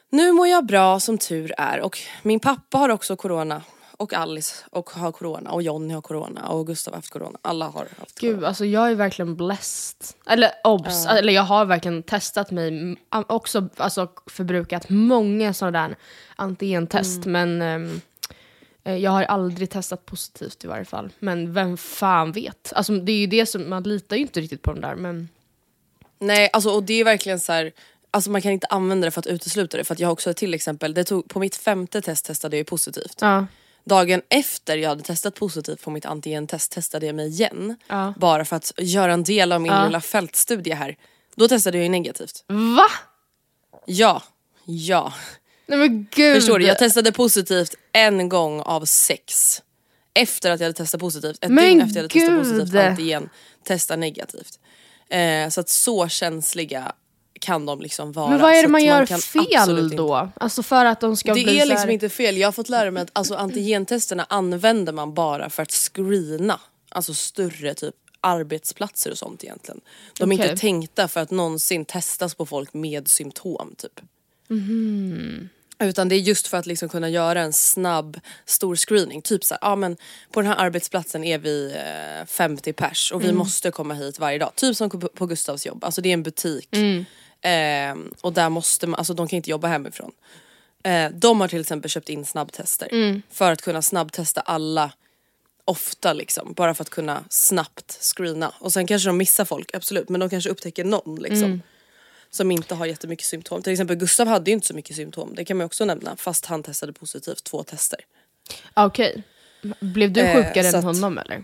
Nu 0.10 0.32
mår 0.32 0.48
jag 0.48 0.66
bra 0.66 1.00
som 1.00 1.18
tur 1.18 1.54
är 1.58 1.80
och 1.80 2.00
min 2.24 2.40
pappa 2.40 2.78
har 2.78 2.90
också 2.90 3.16
corona. 3.16 3.62
Och 4.02 4.14
Alice 4.14 4.56
och 4.72 4.90
har 4.90 5.12
corona 5.12 5.52
och 5.52 5.62
Jonny 5.64 5.94
har 5.94 6.02
corona 6.02 6.48
och 6.48 6.68
Gustav 6.68 6.94
har 6.94 6.98
haft 6.98 7.10
corona. 7.14 7.40
Alla 7.42 7.66
har 7.66 7.88
haft 8.00 8.20
corona. 8.20 8.36
Gud, 8.36 8.44
alltså 8.44 8.66
jag 8.66 8.92
är 8.92 8.96
verkligen 8.96 9.36
blessed. 9.36 9.98
Eller 10.26 10.52
obs, 10.64 11.06
eller 11.06 11.34
jag 11.34 11.42
har 11.44 11.66
verkligen 11.66 12.04
testat 12.04 12.52
mig, 12.52 12.68
m- 12.68 12.98
också 13.10 13.70
alltså, 13.78 14.08
förbrukat 14.26 14.90
många 14.90 15.54
sådana 15.54 15.88
där 15.88 15.96
antigentest 16.36 17.26
men 17.26 17.62
ehm, 17.62 18.02
eh, 18.84 18.96
jag 18.96 19.12
har 19.12 19.24
aldrig 19.24 19.70
testat 19.70 20.06
positivt 20.06 20.64
i 20.64 20.68
varje 20.68 20.86
fall. 20.86 21.10
Men 21.20 21.54
vem 21.54 21.78
fan 21.78 22.32
vet? 22.32 22.74
Alltså, 22.76 22.94
det 22.94 23.12
är 23.12 23.18
ju 23.18 23.28
det 23.28 23.46
som, 23.46 23.70
man 23.70 23.84
litar 23.84 24.16
ju 24.16 24.22
inte 24.22 24.42
riktigt 24.42 24.62
på 24.62 24.72
den 24.74 24.82
där 24.82 24.96
men 24.96 25.30
Nej, 26.20 26.50
alltså 26.54 26.70
och 26.70 26.84
det 26.84 26.94
är 26.94 27.04
verkligen 27.04 27.40
så 27.40 27.52
här. 27.54 27.72
Alltså 28.12 28.32
man 28.32 28.42
kan 28.42 28.52
inte 28.52 28.68
använda 28.68 29.06
det 29.06 29.12
för 29.12 29.20
att 29.20 29.28
utesluta 29.28 29.78
det 29.78 29.84
för 29.84 29.94
att 29.94 30.00
jag 30.00 30.08
har 30.08 30.14
också 30.14 30.34
till 30.34 30.54
exempel, 30.54 30.94
det 30.94 31.04
tog, 31.04 31.28
på 31.30 31.40
mitt 31.40 31.56
femte 31.56 32.02
test 32.02 32.26
testade 32.26 32.56
jag 32.56 32.60
ju 32.60 32.64
positivt. 32.66 33.18
ja. 33.22 33.46
Dagen 33.84 34.22
efter 34.30 34.78
jag 34.78 34.90
hade 34.90 35.04
testat 35.04 35.36
positivt 35.36 35.82
på 35.82 35.92
mitt 35.92 36.06
antigentest 36.06 36.72
testade 36.72 37.06
jag 37.06 37.16
mig 37.16 37.28
igen. 37.28 37.76
Ja. 37.88 38.14
Bara 38.18 38.46
för 38.46 38.56
att 38.56 38.72
göra 38.78 39.14
en 39.14 39.24
del 39.24 39.52
av 39.52 39.62
min 39.62 39.72
Ja. 39.72 39.86
lilla 39.86 40.02
fältstudie 40.02 40.74
här. 40.74 40.96
Då 41.36 41.48
testade 41.48 41.78
jag 41.78 41.84
ju 41.84 41.90
negativt. 41.90 42.44
Va? 42.48 42.88
Ja, 43.86 44.24
ja. 44.66 45.14
Nej 45.68 45.80
men 45.80 46.08
gud! 46.12 46.36
Förstår 46.36 46.60
du? 46.60 46.66
Jag 46.66 46.78
testade 46.80 47.12
positivt 47.12 47.76
en 47.92 48.30
gång 48.30 48.62
av 48.62 48.86
sex. 48.86 49.62
Efter 50.14 50.52
att 50.52 50.60
jag 50.60 50.66
hade 50.68 50.78
testat 50.78 51.02
positivt. 51.02 51.44
Ett 51.46 51.52
Men 51.52 51.66
dygn 51.66 51.82
efter 51.82 51.96
jag 51.96 52.04
hade 52.04 52.14
testat 52.14 52.30
gud! 52.30 52.40
positivt 52.60 52.76
antigen. 52.82 53.30
Testa 53.64 53.96
negativt. 53.96 54.60
Eh, 55.10 55.50
så 55.50 55.62
att 55.62 55.70
så 55.70 56.08
känsliga 56.08 56.92
kan 57.42 57.66
de 57.66 57.82
liksom 57.82 58.12
vara. 58.12 58.30
men 58.30 58.42
vad 58.42 58.54
är 58.54 58.62
det 58.62 58.68
man 58.70 58.84
gör 58.84 59.06
kan 59.06 59.20
fel 59.20 59.80
inte- 59.80 59.96
då? 59.96 60.30
Alltså 60.36 60.64
för 60.64 60.86
att 60.86 61.00
de 61.00 61.18
ska 61.18 61.34
Det 61.34 61.44
bli 61.44 61.60
är 61.60 61.66
liksom 61.66 61.90
inte 61.90 62.10
fel. 62.10 62.38
Jag 62.38 62.48
har 62.48 62.52
fått 62.52 62.70
lära 62.70 62.92
mig 62.92 63.04
att 63.04 63.10
alltså, 63.14 63.36
antigentesterna 63.36 64.26
använder 64.30 64.94
man 64.94 65.14
bara 65.14 65.50
för 65.50 65.64
att 65.64 65.72
screena 65.72 66.60
alltså 66.90 67.14
större 67.14 67.74
typ 67.74 67.96
arbetsplatser 68.22 69.12
och 69.12 69.18
sånt 69.18 69.44
egentligen. 69.44 69.82
De 70.20 70.32
är 70.32 70.36
Okej. 70.36 70.50
inte 70.50 70.62
tänkta 70.62 71.08
för 71.08 71.20
att 71.20 71.32
någonsin 71.32 71.86
testas 71.86 72.36
på 72.36 72.46
folk 72.46 72.74
med 72.74 73.08
symptom 73.08 73.76
typ. 73.78 74.02
Mhm. 74.50 75.50
Utan 75.80 76.10
det 76.10 76.16
är 76.16 76.20
just 76.20 76.48
för 76.48 76.58
att 76.58 76.66
liksom 76.66 76.90
kunna 76.90 77.10
göra 77.10 77.42
en 77.42 77.54
snabb 77.54 78.20
stor 78.46 78.76
screening. 78.76 79.22
Typ 79.22 79.44
så 79.44 79.54
här, 79.54 79.60
ja 79.62 79.76
men 79.76 79.98
på 80.32 80.42
den 80.42 80.48
här 80.52 80.58
arbetsplatsen 80.58 81.24
är 81.24 81.38
vi 81.38 81.74
eh, 82.22 82.26
50 82.28 82.74
pers 82.74 83.12
och 83.12 83.24
vi 83.24 83.32
måste 83.34 83.72
komma 83.72 83.94
hit 83.94 84.20
varje 84.20 84.38
dag. 84.38 84.52
Typ 84.56 84.76
som 84.76 84.90
på- 84.90 85.26
Gustavs 85.26 85.66
jobb, 85.66 85.84
alltså 85.84 86.02
det 86.02 86.10
är 86.10 86.14
en 86.14 86.24
butik. 86.24 86.70
Eh, 87.42 87.96
och 88.22 88.34
där 88.34 88.50
måste 88.50 88.88
man, 88.88 88.98
alltså 88.98 89.14
de 89.14 89.28
kan 89.28 89.38
inte 89.38 89.50
jobba 89.50 89.68
hemifrån. 89.68 90.12
Eh, 90.84 91.10
de 91.12 91.42
har 91.42 91.48
till 91.48 91.62
exempel 91.62 91.92
köpt 91.92 92.10
in 92.10 92.26
snabbtester 92.26 92.88
för 93.32 93.52
att 93.52 93.62
kunna 93.62 93.82
snabbtesta 93.82 94.42
alla 94.42 94.92
ofta 95.66 96.14
liksom. 96.14 96.54
Bara 96.54 96.74
för 96.74 96.82
att 96.84 96.90
kunna 96.90 97.24
snabbt 97.30 97.98
screena. 98.02 98.54
Och 98.60 98.74
sen 98.74 98.88
kanske 98.88 99.10
de 99.10 99.18
missar 99.18 99.46
folk, 99.46 99.76
absolut. 99.76 100.10
Men 100.10 100.20
de 100.20 100.30
kanske 100.30 100.50
upptäcker 100.50 100.84
någon 100.84 101.16
liksom. 101.16 101.62
Som 102.30 102.52
inte 102.52 102.76
har 102.76 102.86
jättemycket 102.86 103.26
symptom. 103.26 103.64
Till 103.64 103.72
exempel 103.74 103.96
Gustav 103.98 104.28
hade 104.28 104.52
ju 104.52 104.54
inte 104.56 104.68
så 104.68 104.74
mycket 104.74 104.96
symptom. 104.96 105.36
Det 105.36 105.46
kan 105.46 105.58
man 105.58 105.66
också 105.66 105.86
nämna. 105.86 106.16
Fast 106.16 106.46
han 106.46 106.64
testade 106.64 106.94
positivt 106.94 107.44
två 107.44 107.64
tester. 107.64 108.00
Okej. 108.74 109.24
Blev 109.80 110.12
du 110.12 110.22
Eh, 110.22 110.36
sjukare 110.36 110.64
så 110.72 110.78
än 110.78 110.88
att- 110.88 110.96
honom 110.96 111.18
eller? 111.18 111.44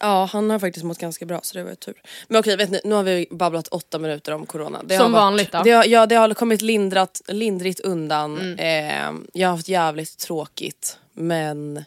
Ja 0.00 0.28
han 0.32 0.50
har 0.50 0.58
faktiskt 0.58 0.84
mått 0.84 0.98
ganska 0.98 1.26
bra 1.26 1.40
så 1.42 1.58
det 1.58 1.62
var 1.62 1.70
ju 1.70 1.76
tur. 1.76 1.94
Men 2.28 2.40
okej 2.40 2.56
vet 2.56 2.70
ni, 2.70 2.80
nu 2.84 2.94
har 2.94 3.02
vi 3.02 3.26
babblat 3.30 3.68
åtta 3.68 3.98
minuter 3.98 4.32
om 4.32 4.46
corona. 4.46 4.80
Det 4.84 4.96
Som 4.98 5.14
har 5.14 5.20
vanligt 5.20 5.52
då. 5.52 5.62
Det 5.62 5.70
har, 5.70 5.84
ja 5.84 6.06
det 6.06 6.14
har 6.14 6.34
kommit 6.34 6.62
lindrat, 6.62 7.20
lindrigt 7.28 7.80
undan. 7.80 8.38
Mm. 8.38 8.58
Eh, 8.58 9.20
jag 9.32 9.48
har 9.48 9.56
haft 9.56 9.68
jävligt 9.68 10.18
tråkigt 10.18 10.98
men 11.12 11.84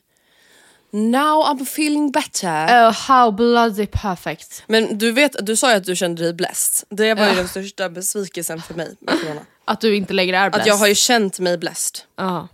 now 0.92 1.46
I'm 1.46 1.62
feeling 1.64 2.12
better. 2.12 2.66
Oh, 2.90 2.92
how 2.92 3.32
bloody 3.32 3.86
perfect. 3.86 4.64
Men 4.68 4.98
du 4.98 5.12
vet, 5.12 5.36
du 5.46 5.56
sa 5.56 5.72
ju 5.72 5.78
att 5.78 5.84
du 5.84 5.96
kände 5.96 6.24
dig 6.24 6.34
blessed. 6.34 6.88
Det 6.90 7.14
var 7.14 7.24
ju 7.24 7.30
Ja. 7.30 7.36
den 7.36 7.48
största 7.48 7.90
besvikelsen 7.90 8.62
för 8.62 8.74
mig 8.74 8.96
med 9.00 9.22
corona. 9.22 9.42
Att 9.66 9.82
du 9.82 9.96
inte 9.96 10.14
längre 10.14 10.38
är 10.38 10.48
Att 10.48 10.54
blessed. 10.54 10.70
jag 10.72 10.76
har 10.78 10.88
ju 10.88 10.96
känt 10.96 11.40
mig 11.40 11.58
blessed. 11.58 12.00
Ja. 12.16 12.48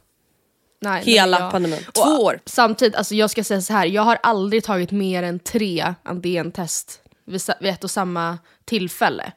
Nej, 0.81 1.03
Hela 1.03 1.37
nej, 1.37 1.45
jag- 1.45 1.51
pandemin. 1.51 1.79
Och, 1.87 1.93
Två 1.93 2.01
år. 2.23 2.39
Samtidigt, 2.45 2.95
alltså 2.95 3.15
jag 3.15 3.29
ska 3.29 3.43
säga 3.43 3.61
så 3.61 3.73
här, 3.73 3.85
jag 3.85 4.01
har 4.01 4.19
aldrig 4.23 4.63
tagit 4.63 4.91
mer 4.91 5.23
än 5.23 5.39
tre 5.39 5.93
antigentest 6.03 7.01
vid, 7.25 7.41
vid 7.61 7.71
ett 7.73 7.83
och 7.83 7.91
samma 7.91 8.37
tillfälle. 8.65 9.31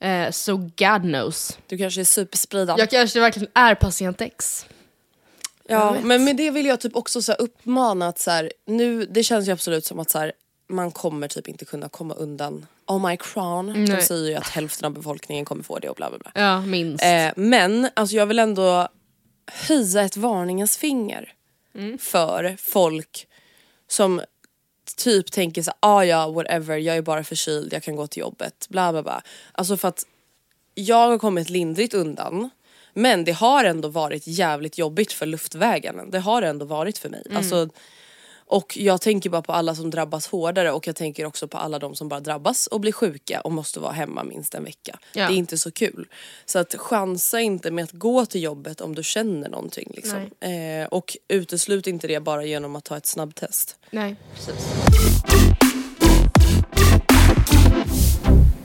Eh, 0.00 0.30
så 0.30 0.56
God 0.56 1.02
knows. 1.02 1.58
Du 1.66 1.78
kanske 1.78 2.00
är 2.00 2.04
superspridad. 2.04 2.78
Jag 2.78 2.90
kanske 2.90 3.20
verkligen 3.20 3.48
är 3.54 3.74
patient 3.74 4.20
X. 4.20 4.66
Ja, 5.68 5.96
men 6.02 6.24
med 6.24 6.36
det 6.36 6.50
vill 6.50 6.66
jag 6.66 6.80
typ 6.80 6.96
också 6.96 7.22
så 7.22 7.32
uppmana 7.32 8.08
att 8.08 8.18
så 8.18 8.30
här, 8.30 8.52
nu, 8.66 9.04
det 9.06 9.22
känns 9.22 9.48
ju 9.48 9.52
absolut 9.52 9.84
som 9.84 9.98
att 10.00 10.10
så 10.10 10.18
här, 10.18 10.32
man 10.68 10.90
kommer 10.90 11.28
typ 11.28 11.48
inte 11.48 11.64
kunna 11.64 11.88
komma 11.88 12.14
undan 12.14 12.66
omikron. 12.84 13.66
De 13.66 13.84
Nej. 13.84 14.02
säger 14.02 14.28
ju 14.30 14.34
att 14.34 14.48
hälften 14.48 14.86
av 14.86 14.92
befolkningen 14.92 15.44
kommer 15.44 15.62
få 15.62 15.78
det 15.78 15.88
och 15.88 15.96
bla 15.96 16.10
bla 16.10 16.18
bla. 16.18 16.30
Ja, 16.34 16.60
minst. 16.60 17.04
Eh, 17.04 17.28
men 17.36 17.88
alltså 17.94 18.16
jag 18.16 18.26
vill 18.26 18.38
ändå 18.38 18.88
höja 19.46 20.02
ett 20.02 20.16
varningens 20.16 20.76
finger 20.76 21.32
för 21.98 22.56
folk 22.58 23.26
som 23.88 24.22
typ 24.96 25.32
tänker 25.32 25.62
så 25.62 25.72
ah 25.80 26.04
ja 26.04 26.30
whatever, 26.30 26.76
jag 26.76 26.96
är 26.96 27.02
bara 27.02 27.24
förkyld, 27.24 27.72
jag 27.72 27.82
kan 27.82 27.96
gå 27.96 28.06
till 28.06 28.20
jobbet, 28.20 28.66
bla 28.68 28.92
bla 28.92 29.02
bla. 29.02 29.22
Alltså 29.52 29.76
för 29.76 29.88
att 29.88 30.06
jag 30.74 31.08
har 31.08 31.18
kommit 31.18 31.50
lindrigt 31.50 31.94
undan 31.94 32.50
men 32.94 33.24
det 33.24 33.32
har 33.32 33.64
ändå 33.64 33.88
varit 33.88 34.26
jävligt 34.26 34.78
jobbigt 34.78 35.12
för 35.12 35.26
luftvägarna. 35.26 36.04
Det 36.04 36.18
har 36.18 36.40
det 36.40 36.48
ändå 36.48 36.66
varit 36.66 36.98
för 36.98 37.08
mig. 37.08 37.22
Alltså, 37.34 37.68
och 38.50 38.76
jag 38.76 39.00
tänker 39.00 39.30
bara 39.30 39.42
på 39.42 39.52
alla 39.52 39.74
som 39.74 39.90
drabbas 39.90 40.26
hårdare 40.26 40.72
och 40.72 40.86
jag 40.86 40.96
tänker 40.96 41.24
också 41.24 41.48
på 41.48 41.58
alla 41.58 41.78
de 41.78 41.94
som 41.94 42.08
bara 42.08 42.20
drabbas 42.20 42.66
och 42.66 42.80
blir 42.80 42.92
sjuka 42.92 43.40
och 43.40 43.52
måste 43.52 43.80
vara 43.80 43.92
hemma 43.92 44.24
minst 44.24 44.54
en 44.54 44.64
vecka. 44.64 44.98
Ja. 45.12 45.26
Det 45.26 45.34
är 45.34 45.36
inte 45.36 45.58
så 45.58 45.70
kul. 45.70 46.08
Så 46.44 46.58
att 46.58 46.74
chansa 46.74 47.40
inte 47.40 47.70
med 47.70 47.84
att 47.84 47.92
gå 47.92 48.26
till 48.26 48.42
jobbet 48.42 48.80
om 48.80 48.94
du 48.94 49.02
känner 49.02 49.48
någonting. 49.48 49.92
Liksom. 49.94 50.30
Eh, 50.40 50.86
och 50.90 51.16
uteslut 51.28 51.86
inte 51.86 52.08
det 52.08 52.20
bara 52.20 52.44
genom 52.44 52.76
att 52.76 52.84
ta 52.84 52.96
ett 52.96 53.06
snabbtest. 53.06 53.78
Nej, 53.90 54.16
precis. 54.34 54.66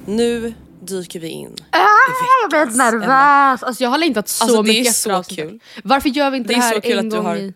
Nu 0.06 0.54
dyker 0.86 1.20
vi 1.20 1.28
in 1.28 1.56
Jag 1.72 2.50
blir 2.68 2.78
nervös. 2.78 3.64
Alltså 3.64 3.84
jag 3.84 3.90
har 3.90 3.98
längtat 3.98 4.28
så 4.28 4.44
Alltså, 4.44 4.62
det 4.62 4.70
är 4.70 4.74
mycket 4.74 4.88
efter 4.92 5.10
så 5.10 5.16
avsnittet. 5.16 5.50
kul. 5.50 5.60
Varför 5.84 6.10
gör 6.10 6.32
vi 6.32 6.38
inte 6.38 6.48
Det 6.48 6.54
det, 6.54 6.58
är 6.58 6.62
här 6.62 6.82
så 6.82 7.00
en 7.00 7.10
gång 7.10 7.26
har- 7.26 7.36
i 7.38 7.54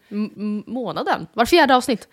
månaden? 0.68 1.28
Var 1.34 1.46
fjärde 1.46 1.76
avsnitt? 1.76 2.08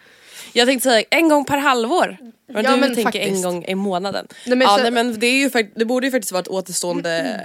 Jag 0.52 0.68
tänkte 0.68 0.88
säga 0.88 1.04
en 1.10 1.28
gång 1.28 1.44
per 1.44 1.58
halvår. 1.58 2.16
Men 2.48 2.64
Ja, 2.64 2.70
du 2.70 2.76
men 2.76 2.88
tänker 2.94 3.02
faktiskt. 3.02 3.26
en 3.36 3.42
gång 3.42 3.64
i 3.64 3.74
månaden. 3.74 4.26
Nej, 4.46 4.56
men 4.56 4.68
ja, 4.68 4.76
så- 4.76 4.82
nej, 4.82 4.90
men 4.90 5.18
det, 5.20 5.26
är 5.26 5.32
ju, 5.62 5.70
det 5.76 5.84
borde 5.84 6.06
ju 6.06 6.10
faktiskt 6.10 6.32
vara 6.32 6.40
ett 6.42 6.48
återstående 6.48 7.40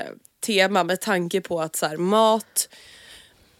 tema 0.45 0.83
med 0.83 1.01
tanke 1.01 1.41
på 1.41 1.61
att 1.61 1.75
så 1.75 1.85
här, 1.85 1.97
mat 1.97 2.69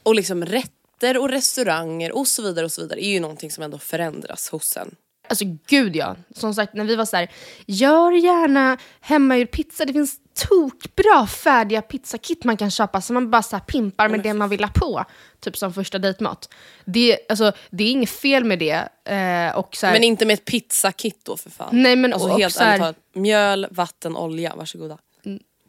och 0.04 0.16
liksom 0.16 0.46
rätter 0.46 1.18
och 1.18 1.30
restauranger 1.30 2.12
och 2.12 2.28
så 2.28 2.42
vidare 2.42 2.66
och 2.66 2.72
så 2.72 2.82
vidare 2.82 3.06
är 3.06 3.10
ju 3.10 3.20
någonting 3.20 3.52
som 3.52 3.64
ändå 3.64 3.78
förändras 3.78 4.50
hos 4.50 4.78
en. 4.78 4.96
Alltså 5.32 5.46
gud 5.68 5.96
ja. 5.96 6.16
Som 6.36 6.54
sagt 6.54 6.74
när 6.74 6.84
vi 6.86 6.96
var 6.96 7.06
så 7.06 7.18
här, 7.18 7.32
gör 7.66 8.12
gärna 8.12 8.78
hemmagjord 9.02 9.52
pizza. 9.52 9.86
Det 9.86 9.94
finns 9.94 10.16
tokbra 10.34 11.28
färdiga 11.28 11.82
pizzakit 11.82 12.44
man 12.44 12.58
kan 12.58 12.72
köpa 12.72 13.02
som 13.02 13.14
man 13.14 13.32
bara 13.32 13.44
så 13.44 13.60
pimpar 13.60 14.10
med 14.10 14.20
det 14.20 14.34
man 14.34 14.50
vill 14.50 14.64
ha 14.64 14.72
på. 14.76 15.06
Typ 15.40 15.58
som 15.58 15.74
första 15.74 16.00
dejtmat. 16.00 16.54
Det, 16.86 17.18
alltså, 17.30 17.52
det 17.70 17.84
är 17.84 17.92
inget 17.92 18.10
fel 18.10 18.44
med 18.44 18.60
det. 18.60 18.90
Eh, 19.14 19.58
och 19.58 19.76
så 19.76 19.86
här, 19.86 19.94
Men 19.94 20.04
inte 20.04 20.26
med 20.26 20.34
ett 20.34 20.46
pizzakit 20.46 21.26
då 21.26 21.38
för 21.38 21.50
fan. 21.50 21.70
Nej, 21.72 21.96
men 21.96 22.14
alltså 22.14 22.30
och- 22.30 22.40
helt 22.40 22.56
och 22.56 22.58
så 22.58 22.64
här- 22.64 22.96
mjöl, 23.14 23.68
vatten, 23.72 24.18
olja, 24.18 24.56
varsågoda. 24.56 24.98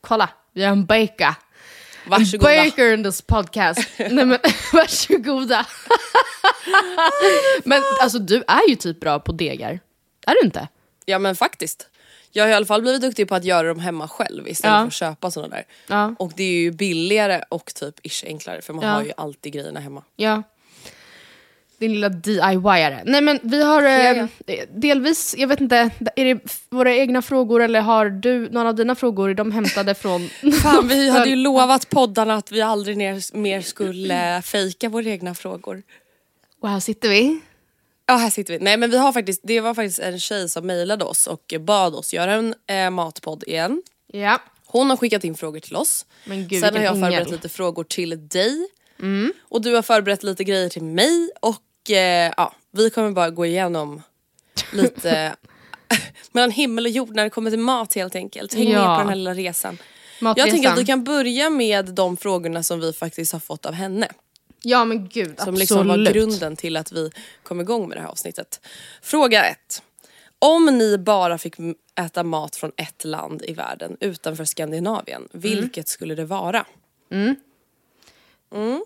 kolla, 0.00 0.30
vi 0.52 0.64
har 0.64 0.72
en 0.72 0.84
baker. 0.86 1.34
Varsågoda. 2.06 2.64
Baker 2.64 2.92
in 2.94 3.04
this 3.04 3.22
podcast. 3.22 3.88
Nej 3.98 4.10
men 4.24 4.38
varsågoda. 4.72 5.66
men 7.64 7.82
alltså 8.00 8.18
du 8.18 8.44
är 8.46 8.68
ju 8.68 8.74
typ 8.76 9.00
bra 9.00 9.18
på 9.20 9.32
degar. 9.32 9.80
Är 10.26 10.34
du 10.34 10.40
inte? 10.46 10.68
Ja 11.04 11.18
men 11.18 11.36
faktiskt. 11.36 11.88
Jag 12.34 12.44
har 12.44 12.50
i 12.50 12.54
alla 12.54 12.66
fall 12.66 12.82
blivit 12.82 13.00
duktig 13.00 13.28
på 13.28 13.34
att 13.34 13.44
göra 13.44 13.68
dem 13.68 13.78
hemma 13.80 14.08
själv 14.08 14.48
istället 14.48 14.74
Ja. 14.74 14.80
för 14.80 14.86
att 14.86 14.92
köpa 14.94 15.30
sådana 15.30 15.54
där. 15.56 15.64
Ja. 15.86 16.14
Och 16.18 16.32
det 16.36 16.42
är 16.42 16.52
ju 16.60 16.70
billigare 16.70 17.42
och 17.48 17.74
typ 17.74 18.06
ish 18.06 18.24
enklare 18.26 18.62
för 18.62 18.72
man 18.72 18.84
Ja. 18.84 18.90
har 18.90 19.02
ju 19.02 19.12
alltid 19.16 19.52
grejerna 19.52 19.80
hemma. 19.80 20.02
Ja. 20.16 20.42
Din 21.82 21.92
lilla 21.92 22.08
DIY-are. 22.08 23.02
Nej 23.04 23.20
men 23.20 23.40
vi 23.42 23.62
har 23.62 23.82
eh, 23.82 24.26
delvis, 24.74 25.34
jag 25.38 25.48
vet 25.48 25.60
inte, 25.60 25.90
är 26.16 26.24
det 26.24 26.40
våra 26.70 26.94
egna 26.94 27.22
frågor 27.22 27.62
eller 27.62 27.80
har 27.80 28.10
du 28.10 28.48
några 28.50 28.68
av 28.68 28.74
dina 28.74 28.94
frågor, 28.94 29.30
är 29.30 29.34
de 29.34 29.52
hämtade 29.52 29.94
från... 29.94 30.28
Fan 30.62 30.88
vi 30.88 31.10
hade 31.10 31.28
ju 31.30 31.36
lovat 31.48 31.90
poddarna 31.90 32.34
att 32.34 32.52
vi 32.52 32.60
aldrig 32.60 32.96
ner, 32.96 33.36
mer 33.36 33.60
skulle 33.60 34.42
fejka 34.44 34.88
våra 34.88 35.04
egna 35.04 35.34
frågor. 35.34 35.82
Och 36.60 36.68
här 36.68 36.80
sitter 36.80 37.08
vi. 37.08 37.40
Ja 38.06 38.14
här 38.14 38.30
sitter 38.30 38.52
vi. 38.52 38.58
Nej 38.64 38.76
men 38.76 38.90
vi 38.90 38.96
har 38.98 39.12
faktiskt, 39.12 39.40
det 39.44 39.60
var 39.60 39.74
faktiskt 39.74 39.98
en 39.98 40.20
tjej 40.20 40.48
som 40.48 40.66
mejlade 40.66 41.04
oss 41.04 41.26
och 41.26 41.54
bad 41.60 41.94
oss 41.94 42.14
göra 42.14 42.32
en 42.32 42.54
eh, 42.66 42.90
matpodd 42.90 43.44
igen. 43.46 43.82
Ja. 44.12 44.40
Hon 44.66 44.90
har 44.90 44.96
skickat 44.96 45.24
in 45.24 45.34
frågor 45.34 45.60
till 45.60 45.76
oss. 45.76 46.06
Men 46.24 46.48
gud, 46.48 46.60
Sen 46.60 46.76
har 46.76 46.82
jag 46.82 46.94
förberett 46.94 47.20
ängel. 47.20 47.32
lite 47.32 47.48
frågor 47.48 47.84
till 47.84 48.28
dig. 48.28 48.66
Och 49.42 49.62
du 49.62 49.74
har 49.74 49.82
förberett 49.82 50.22
lite 50.22 50.44
grejer 50.44 50.68
till 50.68 50.84
mig. 50.84 51.30
Och 51.40 51.56
eh, 51.90 52.32
ja, 52.36 52.54
vi 52.70 52.90
kommer 52.90 53.10
bara 53.10 53.30
gå 53.30 53.46
igenom 53.46 54.02
lite 54.72 55.36
mellan 56.32 56.50
himmel 56.50 56.84
och 56.86 56.90
jord 56.90 57.14
när 57.14 57.24
det 57.24 57.30
kommer 57.30 57.50
till 57.50 57.58
mat 57.60 57.94
helt 57.94 58.14
enkelt. 58.14 58.54
Häng 58.54 58.70
Ja. 58.70 58.78
med 58.88 58.96
på 58.96 59.00
den 59.00 59.08
här 59.08 59.16
lilla 59.16 59.34
resan. 59.34 59.78
Matresan. 60.20 60.46
Jag 60.48 60.54
tänker 60.54 60.70
att 60.70 60.78
vi 60.78 60.84
kan 60.86 61.04
börja 61.04 61.50
med 61.50 61.84
de 61.94 62.16
frågorna 62.16 62.62
som 62.62 62.80
vi 62.80 62.92
faktiskt 62.92 63.32
har 63.32 63.40
fått 63.40 63.66
av 63.66 63.72
henne. 63.72 64.08
Ja 64.62 64.84
men 64.84 65.08
gud, 65.08 65.26
Som 65.26 65.34
absolut. 65.38 65.58
liksom 65.58 65.88
var 65.88 66.12
grunden 66.12 66.56
till 66.56 66.76
att 66.76 66.92
vi 66.92 67.10
kom 67.42 67.60
igång 67.60 67.88
med 67.88 67.96
det 67.96 68.00
här 68.02 68.08
avsnittet. 68.08 68.60
Fråga 69.02 69.44
ett. 69.44 69.82
Om 70.38 70.66
ni 70.78 70.98
bara 70.98 71.38
fick 71.38 71.54
äta 72.00 72.22
mat 72.22 72.56
från 72.56 72.72
ett 72.76 73.04
land 73.04 73.42
i 73.44 73.52
världen 73.52 73.96
utanför 74.00 74.44
Skandinavien, 74.44 75.28
vilket 75.32 75.88
skulle 75.88 76.14
det 76.14 76.24
vara? 76.24 76.66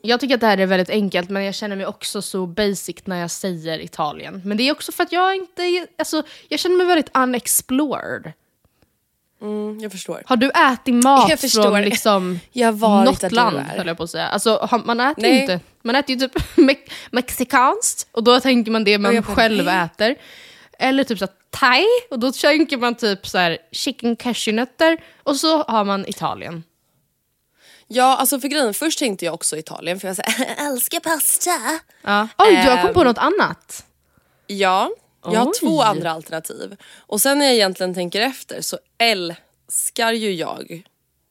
Jag 0.02 0.20
tycker 0.20 0.34
att 0.34 0.40
det 0.40 0.46
här 0.46 0.58
är 0.58 0.66
väldigt 0.66 0.90
enkelt 0.90 1.30
men 1.30 1.44
jag 1.44 1.54
känner 1.54 1.76
mig 1.76 1.86
också 1.86 2.22
så 2.22 2.46
basic 2.46 2.96
när 3.04 3.20
jag 3.20 3.30
säger 3.30 3.78
Italien. 3.78 4.42
Men 4.44 4.56
det 4.56 4.68
är 4.68 4.72
också 4.72 4.92
för 4.92 5.02
att 5.02 5.12
jag 5.12 5.36
inte, 5.36 5.86
alltså 5.98 6.22
jag 6.48 6.60
känner 6.60 6.76
mig 6.76 6.86
väldigt 6.86 7.16
unexplored. 7.16 8.32
Mm, 9.42 9.80
jag 9.80 9.92
förstår. 9.92 10.22
Har 10.26 10.36
du 10.36 10.50
ätit 10.50 11.04
mat 11.04 11.40
från 11.52 11.82
liksom 11.82 12.40
något 12.54 13.32
land 13.32 13.58
höll 13.58 13.86
jag 13.86 13.96
på 13.96 14.02
att 14.02 14.10
säga. 14.10 14.26
Alltså, 14.26 14.82
man 14.84 15.00
äter 15.00 15.24
ju 15.24 15.30
Nej. 15.30 15.40
inte, 15.40 15.60
man 15.82 15.96
äter 15.96 16.16
ju 16.16 16.28
typ 16.28 16.38
me- 16.56 16.90
mexikanskt 17.10 18.08
och 18.12 18.24
då 18.24 18.40
tänker 18.40 18.70
man 18.70 18.84
det 18.84 18.98
man 18.98 19.14
bara, 19.14 19.22
själv 19.22 19.64
nej. 19.64 19.84
äter. 19.84 20.16
Eller 20.78 21.04
typ 21.04 21.18
så 21.18 21.26
thai 21.50 21.84
och 22.10 22.18
då 22.18 22.32
tänker 22.32 22.76
man 22.76 22.94
typ 22.94 23.26
så 23.26 23.38
här 23.38 23.58
chicken 23.72 24.16
cashewnötter 24.16 24.98
och 25.22 25.36
så 25.36 25.62
har 25.62 25.84
man 25.84 26.06
Italien. 26.08 26.62
Ja, 27.88 28.16
alltså 28.16 28.40
för 28.40 28.48
grejen, 28.48 28.74
först 28.74 28.98
tänkte 28.98 29.24
jag 29.24 29.34
också 29.34 29.56
Italien 29.56 30.00
för 30.00 30.08
jag 30.08 30.16
säger 30.16 30.54
älskar 30.68 31.00
pasta. 31.00 31.50
Ja. 32.02 32.28
Oj, 32.38 32.50
du 32.50 32.56
har 32.70 32.76
Ehm. 32.76 32.80
kommit 32.82 32.94
på 32.94 33.04
något 33.04 33.18
annat? 33.18 33.84
Ja, 34.46 34.90
jag 35.24 35.30
har 35.40 35.46
Oj. 35.46 35.52
två 35.60 35.82
andra 35.82 36.10
alternativ. 36.12 36.76
Och 36.98 37.20
sen 37.20 37.38
när 37.38 37.46
jag 37.46 37.54
egentligen 37.54 37.94
tänker 37.94 38.20
efter 38.20 38.60
så 38.60 38.78
älskar 38.98 40.12
ju 40.12 40.32
jag 40.34 40.82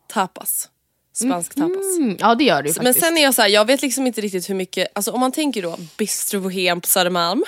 tapas. 0.07 0.69
Spansk 1.13 1.55
tapas. 1.55 1.97
Mm, 1.97 2.17
ja 2.19 2.35
det 2.35 2.43
gör 2.43 2.61
du 2.63 2.69
Men 2.69 2.73
faktiskt. 2.85 2.99
sen 3.05 3.17
är 3.17 3.23
jag 3.23 3.35
så 3.35 3.41
här, 3.41 3.49
jag 3.49 3.65
vet 3.65 3.81
liksom 3.81 4.07
inte 4.07 4.21
riktigt 4.21 4.49
hur 4.49 4.55
mycket, 4.55 4.87
alltså 4.93 5.11
om 5.11 5.19
man 5.19 5.31
tänker 5.31 5.61
då 5.61 5.77
Bistro 5.97 6.39
Bohem 6.39 6.81
på 6.81 6.87
Södermalm. 6.87 7.43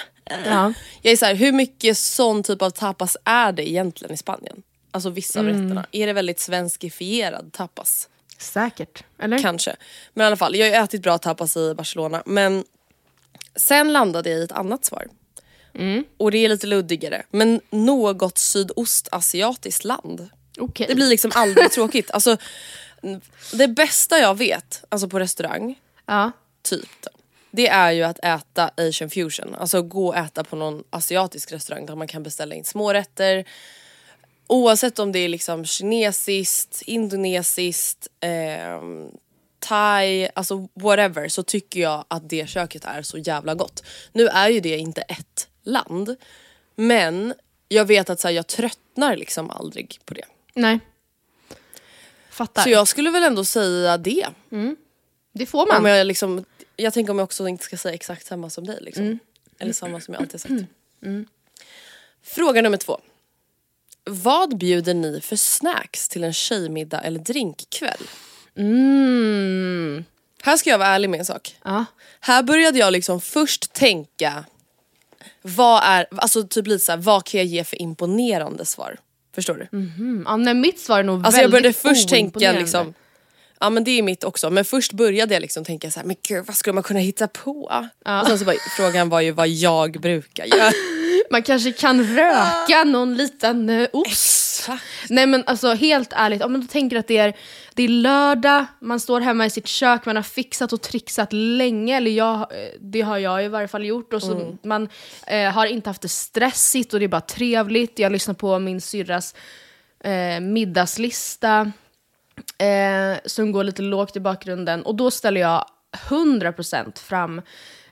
ja. 0.46 0.74
Jag 1.02 1.12
är 1.14 1.18
så 1.18 1.26
här, 1.26 1.36
hur 1.36 1.52
mycket 1.52 1.98
sån 1.98 2.44
typ 2.44 2.62
av 2.62 2.70
tapas 2.70 3.18
är 3.24 3.52
det 3.52 3.70
egentligen 3.70 4.14
i 4.14 4.18
Spanien? 4.18 4.64
Alltså 4.92 5.10
vissa 5.10 5.40
av 5.40 5.48
Mm. 5.48 5.62
rätterna. 5.64 5.86
Är 5.92 6.08
det 6.08 6.14
väldigt 6.14 6.40
svenskifierad 6.40 7.54
tapas? 7.54 8.10
Säkert. 8.38 9.04
Eller? 9.20 9.40
Kanske. 9.40 9.76
Men 10.14 10.24
i 10.24 10.28
alla 10.28 10.36
fall, 10.36 10.56
jag 10.56 10.66
har 10.66 10.72
ju 10.72 10.84
ätit 10.84 11.02
bra 11.02 11.18
tapas 11.18 11.58
i 11.58 11.74
Barcelona. 11.74 12.24
Men 12.26 12.66
sen 13.56 13.94
landade 13.94 14.30
jag 14.30 14.40
i 14.40 14.44
ett 14.44 14.52
annat 14.52 14.86
svar. 14.86 15.08
Mm. 15.76 16.04
Och 16.18 16.32
det 16.32 16.38
är 16.38 16.50
lite 16.50 16.68
luddigare. 16.68 17.24
Men 17.30 17.62
något 17.70 18.38
sydostasiatiskt 18.38 19.84
land. 19.84 20.30
Okej. 20.58 20.88
Det 20.90 20.96
blir 20.96 21.08
liksom 21.08 21.32
aldrig 21.36 21.72
tråkigt. 21.72 22.12
Alltså, 22.12 22.38
det 23.54 23.68
bästa 23.68 24.20
jag 24.20 24.38
vet, 24.38 24.84
alltså 24.90 25.10
på 25.10 25.20
restaurang, 25.20 25.80
Ja. 26.06 26.32
typ 26.62 26.90
det 27.52 27.68
är 27.68 27.92
ju 27.92 28.04
att 28.04 28.20
äta 28.20 28.72
asian 28.78 29.10
fusion. 29.10 29.56
Alltså 29.56 29.82
gå 29.82 30.08
och 30.08 30.18
äta 30.18 30.44
på 30.44 30.56
någon 30.56 30.84
asiatisk 30.90 31.52
restaurang 31.52 31.86
där 31.86 31.96
man 31.96 32.08
kan 32.08 32.24
beställa 32.24 32.56
in 32.56 32.64
smårätter. 32.64 33.46
Oavsett 34.48 35.00
om 35.00 35.12
det 35.12 35.20
är 35.20 35.30
liksom 35.30 35.66
kinesiskt, 35.66 36.82
indonesiskt, 36.82 38.08
ehm, 38.20 39.12
thai, 39.60 40.30
alltså 40.36 40.68
whatever 40.74 41.28
så 41.28 41.44
tycker 41.44 41.80
jag 41.80 42.06
att 42.08 42.30
det 42.30 42.50
köket 42.50 42.86
är 42.86 43.02
så 43.02 43.18
jävla 43.18 43.56
gott. 43.56 43.84
Nu 44.12 44.28
är 44.28 44.50
ju 44.50 44.60
det 44.60 44.78
inte 44.78 45.02
ett 45.02 45.48
land 45.64 46.16
men 46.76 47.34
jag 47.70 47.86
vet 47.86 48.10
att 48.10 48.20
så 48.20 48.28
här, 48.28 48.36
jag 48.36 48.48
tröttnar 48.48 49.16
liksom 49.16 49.50
aldrig 49.50 50.00
på 50.06 50.14
det. 50.14 50.26
Nej. 50.54 50.80
Fattar. 52.30 52.64
Så 52.64 52.70
jag 52.70 52.88
skulle 52.88 53.10
väl 53.10 53.24
ändå 53.24 53.46
säga 53.46 53.98
det. 53.98 54.28
Det 55.34 55.46
får 55.46 55.68
man. 55.68 55.78
Om 55.78 55.86
jag 55.86 56.08
liksom, 56.08 56.46
jag 56.76 56.94
tänker 56.94 57.12
om 57.12 57.20
jag 57.20 57.24
också 57.24 57.48
inte 57.48 57.64
ska 57.64 57.78
säga 57.78 57.94
exakt 57.94 58.26
samma 58.26 58.50
som 58.50 58.66
dig 58.68 58.78
liksom. 58.82 59.06
Mm. 59.06 59.20
Eller 59.60 59.74
samma 59.74 60.02
som 60.02 60.14
jag 60.14 60.22
alltid 60.22 60.34
har 60.34 60.40
sagt. 60.40 60.70
Fråga 62.24 62.62
nummer 62.62 62.78
två. 62.78 63.00
Vad 64.08 64.58
bjuder 64.58 64.94
ni 64.94 65.22
för 65.22 65.36
snacks 65.36 66.10
till 66.10 66.24
en 66.24 66.34
tjejmiddag 66.34 67.02
eller 67.02 67.20
drinkkväll? 67.20 68.04
Mm. 68.58 70.06
Här 70.44 70.58
ska 70.58 70.70
jag 70.70 70.78
vara 70.78 70.90
ärlig 70.90 71.10
med 71.10 71.20
en 71.20 71.26
sak. 71.26 71.56
Ja. 71.64 71.86
Här 72.20 72.44
började 72.44 72.80
jag 72.80 72.94
liksom 72.94 73.22
först 73.22 73.74
tänka, 73.74 74.46
vad 75.42 75.84
är, 75.84 76.08
alltså 76.12 76.48
typ 76.48 76.68
lite 76.68 76.86
såhär, 76.86 77.00
vad 77.00 77.26
kan 77.26 77.38
jag 77.38 77.48
ge 77.48 77.64
för 77.64 77.82
imponerande 77.82 78.66
svar? 78.66 78.98
Förstår 79.36 79.54
du? 79.72 79.78
Mm. 79.78 80.24
ja 80.26 80.36
nej, 80.36 80.54
mitt 80.54 80.80
svar 80.80 81.00
är 81.00 81.04
nog 81.04 81.26
Alltså 81.26 81.42
jag 81.42 81.50
väldigt 81.50 81.82
började 81.84 81.96
först 81.96 82.10
tänka 82.10 82.52
liksom, 82.52 82.94
ja 83.60 83.70
men 83.70 83.84
det 83.84 83.92
är 83.92 84.04
mitt 84.04 84.24
också, 84.24 84.50
men 84.50 84.66
först 84.66 84.94
började 84.94 85.34
jag 85.34 85.42
liksom 85.42 85.66
tänka 85.66 85.92
så 85.92 86.00
här, 86.00 86.08
men 86.08 86.16
gud 86.28 86.46
vad 86.46 86.58
skulle 86.58 86.74
man 86.74 86.84
kunna 86.84 87.00
hitta 87.00 87.28
på? 87.28 87.86
Och 88.22 88.28
sen 88.28 88.40
så 88.40 88.46
var, 88.46 88.56
frågan 88.78 89.10
var 89.10 89.22
ju 89.22 89.32
vad 89.32 89.48
jag 89.48 89.92
brukar 89.92 90.46
göra. 90.46 90.72
Man 91.32 91.44
kanske 91.44 91.72
kan 91.72 92.04
röka 92.04 92.84
någon 92.86 93.16
liten 93.16 93.70
eh, 93.70 93.88
ost. 93.94 94.70
Nej 95.10 95.28
men 95.28 95.44
alltså 95.46 95.74
helt 95.74 96.14
ärligt, 96.14 96.44
om 96.44 96.52
man 96.52 96.68
tänker 96.68 96.98
att 96.98 97.08
det 97.08 97.18
är, 97.18 97.34
det 97.74 97.84
är 97.84 97.88
lördag, 97.88 98.66
man 98.82 99.00
står 99.00 99.22
hemma 99.22 99.46
i 99.46 99.50
sitt 99.50 99.68
kök, 99.68 100.06
man 100.06 100.16
har 100.16 100.24
fixat 100.24 100.74
och 100.74 100.82
trixat 100.82 101.34
länge, 101.34 101.98
eller 101.98 102.12
jag, 102.12 102.40
eh, 102.40 102.70
det 102.80 103.02
har 103.02 103.18
jag 103.18 103.46
i 103.46 103.48
varje 103.48 103.68
fall 103.68 103.86
gjort. 103.86 104.14
Och 104.14 104.22
så 104.22 104.32
Mm. 104.32 104.58
Man 104.64 104.90
eh, 105.28 105.52
har 105.52 105.66
inte 105.66 105.90
haft 105.90 106.02
det 106.02 106.10
stressigt 106.10 106.94
och 106.94 107.00
det 107.00 107.06
är 107.06 107.10
bara 107.10 107.22
trevligt. 107.22 108.00
Jag 108.00 108.12
lyssnar 108.12 108.34
på 108.34 108.60
min 108.60 108.82
syrras 108.82 109.36
eh, 110.04 110.40
middagslista 110.40 111.72
eh, 112.58 113.18
som 113.26 113.52
går 113.52 113.64
lite 113.64 113.82
lågt 113.82 114.16
i 114.16 114.20
bakgrunden. 114.20 114.84
Och 114.84 114.96
då 114.96 115.12
ställer 115.12 115.42
jag 115.42 115.66
100% 116.10 117.00
fram 117.00 117.42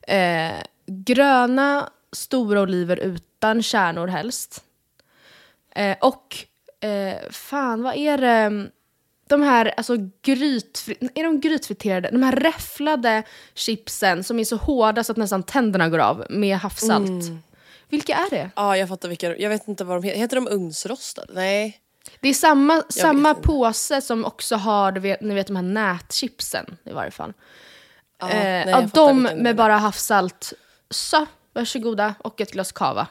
eh, 0.07 0.53
gröna 0.87 1.89
stora 2.15 2.61
oliver 2.61 2.97
utan 2.97 3.63
kärnor 3.63 4.07
helst. 4.07 4.63
Eh, 5.75 5.97
och 6.01 6.35
eh, 6.87 7.29
fan 7.31 7.83
vad 7.83 7.95
är 7.95 8.17
det? 8.17 8.69
De 9.27 9.41
här 9.41 9.73
alltså 9.77 9.95
grytfri- 10.23 11.09
är 11.15 11.23
de 11.23 11.39
grytfriterade? 11.39 12.09
De 12.11 12.23
här 12.23 12.35
räfflade 12.35 13.23
chipsen 13.53 14.23
som 14.23 14.39
är 14.39 14.43
så 14.43 14.55
hårda 14.55 15.03
så 15.03 15.11
att 15.11 15.17
nästan 15.17 15.43
tänderna 15.43 15.89
går 15.89 15.99
av 15.99 16.25
med 16.29 16.57
havssalt. 16.57 17.07
Mm. 17.07 17.39
Vilka 17.89 18.15
är 18.15 18.29
det? 18.29 18.49
Ja 18.55 18.77
jag 18.77 18.89
fattar 18.89 19.09
vilka, 19.09 19.37
jag 19.37 19.49
vet 19.49 19.67
inte 19.67 19.83
vad 19.83 19.97
de 19.97 20.07
heter, 20.07 20.19
heter 20.19 20.35
de 20.35 20.47
ugnsrostade? 20.47 21.33
Nej. 21.33 21.81
Det 22.19 22.29
är 22.29 22.33
samma, 22.33 22.83
samma 22.89 23.33
påse 23.33 24.01
som 24.01 24.25
också 24.25 24.55
har, 24.55 24.91
du 24.91 24.99
vet, 24.99 25.21
ni 25.21 25.33
vet 25.33 25.47
de 25.47 25.55
här 25.55 25.63
nätchipsen 25.63 26.77
i 26.83 26.91
varje 26.91 27.11
fall. 27.11 27.33
Ja, 28.19 28.29
eh, 28.29 28.35
nej, 28.43 28.65
ja, 28.67 28.89
de 28.93 29.21
med 29.21 29.55
bara 29.55 29.77
havssalt. 29.77 30.53
Så, 30.89 31.25
varsågoda. 31.55 32.15
Och 32.19 32.41
ett 32.41 32.51
glas 32.51 32.71
cava. 32.71 33.07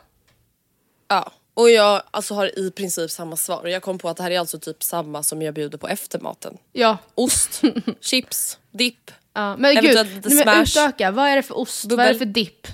Ja, 1.08 1.32
och 1.54 1.70
jag 1.70 2.02
alltså, 2.10 2.34
har 2.34 2.58
i 2.58 2.70
princip 2.70 3.10
samma 3.10 3.36
svar. 3.36 3.66
Jag 3.66 3.82
kom 3.82 3.98
på 3.98 4.08
att 4.08 4.16
det 4.16 4.22
här 4.22 4.30
är 4.30 4.38
alltså 4.38 4.58
typ 4.58 4.82
samma 4.82 5.22
som 5.22 5.42
jag 5.42 5.54
bjuder 5.54 5.78
på 5.78 5.88
eftermaten. 5.88 6.58
Ja. 6.72 6.98
Ost, 7.14 7.62
chips, 8.00 8.58
dipp. 8.70 9.10
ja. 9.34 9.56
Men 9.56 9.74
gud, 9.74 9.94
nej, 10.24 10.44
men 10.44 10.62
utöka. 10.62 11.10
Vad 11.10 11.28
är 11.28 11.36
det 11.36 11.42
för 11.42 11.58
ost? 11.58 11.84
Vad 11.84 11.92
är 11.92 11.96
Bubbel. 11.96 12.12
det 12.12 12.18
för 12.18 12.24
dipp? 12.26 12.66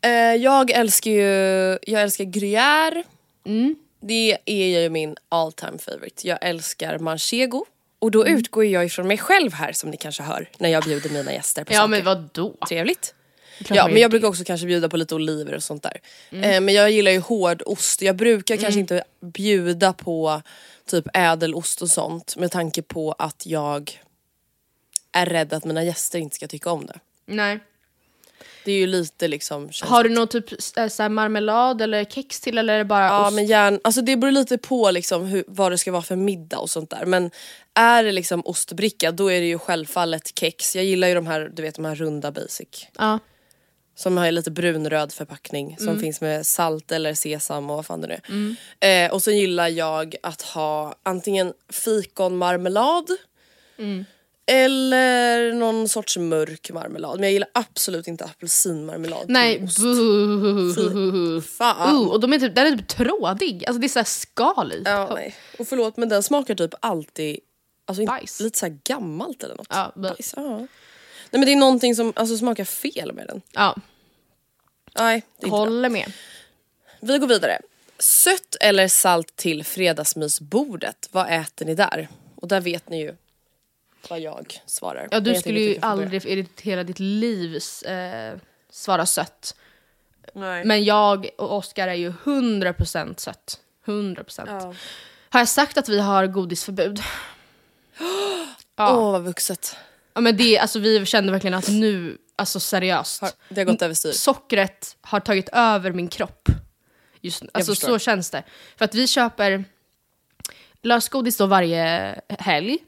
Eh, 0.00 0.10
jag 0.34 0.70
älskar 0.70 1.10
ju, 1.10 1.22
jag 1.82 2.02
älskar 2.02 2.24
gruyère. 2.24 3.02
Mm. 3.46 3.76
Det 4.00 4.38
är 4.44 4.80
ju 4.82 4.88
min 4.90 5.16
all 5.28 5.52
time 5.52 5.78
favorite. 5.78 6.28
Jag 6.28 6.38
älskar 6.40 6.98
manchego. 6.98 7.66
Och 7.98 8.10
då 8.10 8.24
Mm. 8.24 8.38
utgår 8.38 8.64
jag 8.64 8.84
ifrån 8.84 9.06
mig 9.08 9.18
själv 9.18 9.52
här 9.52 9.72
som 9.72 9.90
ni 9.90 9.96
kanske 9.96 10.22
hör 10.22 10.50
när 10.58 10.68
jag 10.68 10.84
bjuder 10.84 11.10
mina 11.10 11.32
gäster 11.32 11.64
på 11.64 11.72
Ja 11.72 11.76
saker. 11.76 11.88
men 11.88 12.04
vad 12.04 12.28
då? 12.32 12.54
Trevligt. 12.68 13.14
Ja 13.68 13.88
men 13.88 13.96
jag 13.96 14.10
brukar 14.10 14.28
också 14.28 14.44
kanske 14.44 14.66
bjuda 14.66 14.88
på 14.88 14.96
lite 14.96 15.14
oliver 15.14 15.54
och 15.54 15.62
sånt 15.62 15.82
där. 15.82 16.00
Mm. 16.30 16.50
Eh, 16.50 16.60
men 16.60 16.74
jag 16.74 16.90
gillar 16.90 17.10
ju 17.10 17.18
hård 17.18 17.62
ost. 17.66 18.02
Jag 18.02 18.16
brukar 18.16 18.56
kanske 18.56 18.80
inte 18.80 19.04
bjuda 19.20 19.92
på 19.92 20.42
typ 20.86 21.04
ädelost 21.14 21.82
och 21.82 21.90
sånt 21.90 22.36
med 22.36 22.50
tanke 22.50 22.82
på 22.82 23.12
att 23.12 23.46
jag 23.46 24.00
är 25.12 25.26
rädd 25.26 25.52
att 25.52 25.64
mina 25.64 25.84
gäster 25.84 26.18
inte 26.18 26.36
ska 26.36 26.48
tycka 26.48 26.70
om 26.70 26.86
det. 26.86 26.98
Nej. 27.26 27.60
Det 28.64 28.72
är 28.72 28.78
ju 28.78 28.86
lite 28.86 29.28
liksom... 29.28 29.70
Har 29.82 30.04
du 30.04 30.10
någon 30.10 30.28
typ 30.28 30.44
äh, 30.76 30.88
så 30.88 31.08
marmelad 31.08 31.82
eller 31.82 32.04
kex 32.04 32.40
till 32.40 32.58
eller 32.58 32.74
är 32.74 32.78
det 32.78 32.84
bara 32.84 33.06
Ja 33.06 33.26
ost? 33.26 33.34
men 33.34 33.46
gärna, 33.46 33.78
alltså 33.84 34.02
det 34.02 34.16
beror 34.16 34.32
lite 34.32 34.58
på 34.58 34.90
liksom 34.90 35.26
hur, 35.26 35.44
vad 35.46 35.72
det 35.72 35.78
ska 35.78 35.92
vara 35.92 36.02
för 36.02 36.16
middag 36.16 36.58
och 36.58 36.70
sånt 36.70 36.90
där. 36.90 37.06
Men 37.06 37.30
är 37.74 38.04
det 38.04 38.12
liksom 38.12 38.42
ostbricka 38.44 39.12
då 39.12 39.32
är 39.32 39.40
det 39.40 39.46
ju 39.46 39.58
självfallet 39.58 40.38
kex. 40.38 40.76
Jag 40.76 40.84
gillar 40.84 41.08
ju 41.08 41.14
de 41.14 41.26
här, 41.26 41.50
du 41.52 41.62
vet 41.62 41.74
de 41.74 41.84
här 41.84 41.94
runda 41.94 42.30
basic. 42.30 42.86
Ja. 42.98 43.18
Som 43.98 44.16
har 44.16 44.30
lite 44.32 44.50
brunröd 44.50 45.12
förpackning 45.12 45.76
som 45.78 45.88
Mm. 45.88 46.00
finns 46.00 46.20
med 46.20 46.46
salt 46.46 46.92
eller 46.92 47.14
sesam 47.14 47.70
och 47.70 47.76
vad 47.76 47.86
fan 47.86 48.00
det 48.00 48.06
nu 48.06 48.20
är. 48.80 49.06
Eh, 49.06 49.12
och 49.12 49.22
sen 49.22 49.38
gillar 49.38 49.68
jag 49.68 50.14
att 50.22 50.42
ha 50.42 50.94
antingen 51.02 51.52
fikonmarmelad 51.72 53.10
Mm. 53.78 54.04
eller 54.46 55.52
någon 55.52 55.88
sorts 55.88 56.16
mörk 56.16 56.70
marmelad. 56.70 57.14
Men 57.14 57.22
jag 57.22 57.32
gillar 57.32 57.48
absolut 57.54 58.08
inte 58.08 58.24
apelsinmarmelad 58.24 59.24
Nej, 59.28 59.58
buh. 59.82 61.40
Fan. 61.40 61.94
Uh, 61.96 62.08
och 62.08 62.20
de 62.20 62.32
är 62.32 62.38
typ, 62.38 62.54
den 62.54 62.66
är 62.72 62.76
typ 62.76 62.88
trådig. 62.88 63.64
Alltså 63.66 63.80
det 63.80 63.86
är 63.86 63.88
så 63.88 63.98
här 63.98 64.04
skal 64.04 64.72
i. 64.72 64.82
Ja, 64.84 65.10
nej. 65.14 65.34
Och 65.58 65.68
förlåt 65.68 65.96
men 65.96 66.08
den 66.08 66.22
smakar 66.22 66.54
typ 66.54 66.74
alltid 66.80 67.38
alltså, 67.86 68.04
Bajs. 68.04 68.40
lite 68.40 68.58
så 68.58 68.66
här 68.66 68.78
gammalt 68.84 69.42
eller 69.44 69.54
något. 69.56 69.66
Ja. 69.70 69.92
Bajs, 69.96 70.34
ja. 70.36 70.66
Nej 71.30 71.40
men 71.40 71.46
det 71.46 71.52
är 71.52 71.56
någonting 71.56 71.94
som 71.94 72.12
alltså, 72.16 72.36
smakar 72.36 72.64
fel 72.64 73.12
med 73.12 73.26
den. 73.26 73.42
Ja, 73.52 73.76
Nej, 74.98 75.22
det 75.36 75.44
är 75.44 75.46
inte 75.46 75.50
bra. 75.50 75.58
håller 75.58 75.88
med. 75.88 76.12
Vi 77.00 77.18
går 77.18 77.26
vidare. 77.26 77.60
Sött 77.98 78.56
eller 78.60 78.88
salt 78.88 79.36
till 79.36 79.64
fredagsmysbordet? 79.64 81.08
Vad 81.10 81.30
äter 81.30 81.66
ni 81.66 81.74
där? 81.74 82.08
Och 82.34 82.48
där 82.48 82.60
vet 82.60 82.88
ni 82.88 83.00
ju 83.00 83.14
vad 84.08 84.20
jag 84.20 84.62
svarar. 84.66 85.08
Ja, 85.10 85.20
du 85.20 85.30
jag 85.30 85.40
skulle 85.40 85.58
att 85.58 85.62
ju 85.62 85.80
börja. 85.80 85.92
aldrig 85.92 86.24
i 86.26 86.48
hela 86.62 86.84
ditt 86.84 86.98
liv 86.98 87.58
eh, 87.86 88.38
svara 88.70 89.06
sött. 89.06 89.54
Nej. 90.34 90.64
Men 90.64 90.84
jag 90.84 91.28
och 91.38 91.56
Oskar 91.56 91.88
är 91.88 91.94
ju 91.94 92.10
100% 92.10 93.20
sött. 93.20 93.60
100%. 93.84 94.44
Ja. 94.46 94.74
Har 95.28 95.40
jag 95.40 95.48
sagt 95.48 95.78
att 95.78 95.88
vi 95.88 96.00
har 96.00 96.26
godisförbud? 96.26 97.00
Åh 98.78 99.10
vad 99.12 99.22
vuxet. 99.24 99.76
Ja 100.18 100.22
men 100.22 100.36
det, 100.36 100.58
alltså 100.58 100.78
vi 100.78 101.06
kände 101.06 101.32
verkligen 101.32 101.54
att 101.54 101.68
nu, 101.68 102.18
alltså 102.36 102.60
seriöst. 102.60 103.20
Har, 103.20 103.30
det 103.48 103.60
har 103.60 103.64
gått 103.66 103.82
överstyr. 103.82 104.12
Sockret 104.12 104.96
har 105.00 105.20
tagit 105.20 105.48
över 105.52 105.92
min 105.92 106.08
kropp. 106.08 106.48
Just, 107.20 107.42
alltså 107.52 107.74
så 107.74 107.98
känns 107.98 108.30
det. 108.30 108.42
För 108.76 108.84
att 108.84 108.94
vi 108.94 109.06
köper 109.06 109.64
lösgodis 110.82 111.36
då 111.36 111.46
varje 111.46 112.14
helg. 112.28 112.78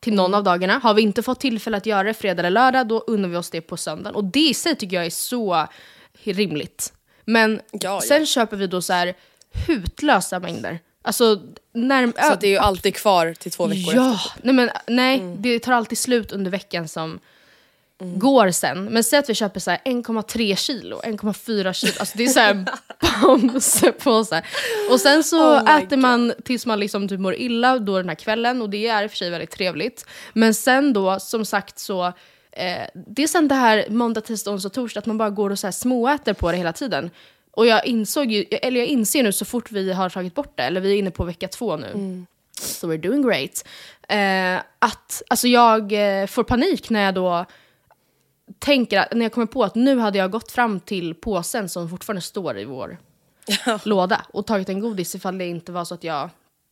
Till 0.00 0.12
Mm. 0.12 0.22
någon 0.22 0.34
av 0.34 0.42
dagarna. 0.44 0.78
Har 0.78 0.94
vi 0.94 1.02
inte 1.02 1.22
fått 1.22 1.40
tillfälle 1.40 1.76
att 1.76 1.86
göra 1.86 2.02
det 2.02 2.14
fredag 2.14 2.40
eller 2.40 2.50
lördag, 2.50 2.88
då 2.88 2.98
unnar 3.00 3.28
vi 3.28 3.36
oss 3.36 3.50
det 3.50 3.60
på 3.60 3.76
söndagen. 3.76 4.14
Och 4.14 4.24
det 4.24 4.48
i 4.48 4.54
sig 4.54 4.76
tycker 4.76 4.96
jag 4.96 5.06
är 5.06 5.10
så 5.10 5.66
rimligt. 6.24 6.92
Men 7.24 7.60
Ja, 7.70 7.78
ja. 7.80 8.00
sen 8.00 8.26
köper 8.26 8.56
vi 8.56 8.66
då 8.66 8.82
så 8.82 8.92
här 8.92 9.14
hutlösa 9.66 10.38
mängder. 10.38 10.78
Alltså, 11.02 11.40
när, 11.72 12.06
Så 12.30 12.34
det 12.40 12.46
är 12.46 12.50
ju 12.50 12.58
alltid 12.58 12.94
kvar 12.94 13.34
till 13.38 13.52
två 13.52 13.66
veckor 13.66 13.94
Ja, 13.94 14.14
efter. 14.14 14.34
typ. 14.34 14.44
nej 14.44 14.54
men 14.54 14.70
nej, 14.86 15.18
Mm. 15.18 15.42
det 15.42 15.58
tar 15.58 15.72
alltid 15.72 15.98
slut 15.98 16.32
under 16.32 16.50
veckan 16.50 16.88
som 16.88 17.18
går 18.16 18.50
sen. 18.50 18.84
Men 18.84 19.04
säg 19.04 19.18
att 19.18 19.28
vi 19.28 19.34
köper 19.34 19.60
så 19.60 19.70
här 19.70 19.80
1,3 19.84 20.56
kilo, 20.56 21.00
1,4 21.04 21.72
kilo, 21.72 21.92
alltså 22.00 22.18
det 22.18 22.24
är 22.24 22.28
så 22.28 22.40
här 22.40 22.64
bamsepåsar. 23.22 24.46
Och 24.90 25.00
sen 25.00 25.24
så 25.24 25.56
Oh 25.58 25.76
äter 25.78 25.96
man 25.96 26.32
tills 26.44 26.66
man 26.66 26.80
liksom 26.80 27.08
typ 27.08 27.20
mår 27.20 27.34
illa 27.34 27.78
då 27.78 27.96
den 27.96 28.08
här 28.08 28.16
kvällen 28.16 28.62
och 28.62 28.70
det 28.70 28.86
är 28.88 29.02
i 29.02 29.06
och 29.06 29.10
för 29.10 29.16
sig 29.18 29.30
väldigt 29.30 29.50
trevligt. 29.50 30.06
Men 30.32 30.54
sen 30.54 30.92
då, 30.92 31.20
som 31.20 31.44
sagt 31.44 31.78
så 31.78 32.12
Eh, 32.56 32.86
det 32.94 33.22
är 33.22 33.26
sen 33.26 33.48
det 33.48 33.54
här 33.54 33.84
måndag, 33.88 34.20
tisdag, 34.20 34.50
onsdag, 34.50 34.68
torsdag 34.68 34.98
att 34.98 35.06
man 35.06 35.18
bara 35.18 35.30
går 35.30 35.50
och 35.50 35.58
så 35.58 35.66
här 35.66 35.72
småäter 35.72 36.32
på 36.32 36.50
det 36.50 36.56
hela 36.58 36.72
tiden. 36.72 37.10
Och 37.54 37.66
jag 37.66 37.86
insåg 37.86 38.32
ju, 38.32 38.42
eller 38.42 38.80
jag 38.80 38.88
inser 38.88 39.22
nu 39.22 39.32
så 39.32 39.44
fort 39.44 39.72
vi 39.72 39.92
har 39.92 40.08
tagit 40.08 40.34
bort 40.34 40.52
det, 40.56 40.62
eller 40.62 40.80
vi 40.80 40.92
är 40.92 40.98
inne 40.98 41.10
på 41.10 41.24
vecka 41.24 41.48
två 41.48 41.76
nu, 41.76 42.24
so 42.60 42.92
we're 42.92 43.02
doing 43.02 43.22
great. 43.22 43.64
Eh, 44.08 44.62
att 44.78 45.22
alltså 45.28 45.48
jag 45.48 45.92
eh, 45.92 46.26
får 46.26 46.44
panik 46.44 46.90
när 46.90 47.04
jag 47.04 47.14
då 47.14 47.46
tänker 48.58 48.98
att, 48.98 49.12
när 49.12 49.22
jag 49.24 49.32
kommer 49.32 49.46
på 49.46 49.64
att 49.64 49.74
nu 49.74 49.98
hade 49.98 50.18
jag 50.18 50.30
gått 50.30 50.52
fram 50.52 50.80
till 50.80 51.14
påsen 51.14 51.68
som 51.68 51.90
fortfarande 51.90 52.20
står 52.20 52.58
i 52.58 52.64
vår 52.64 52.98
låda 53.84 54.26
och 54.32 54.46
tagit 54.46 54.68
en 54.68 54.80
godis 54.80 55.14
ifall 55.14 55.38
det 55.38 55.46
inte 55.46 55.72
var 55.72 55.84
så 55.84 55.94
att 55.94 56.04
jag 56.04 56.30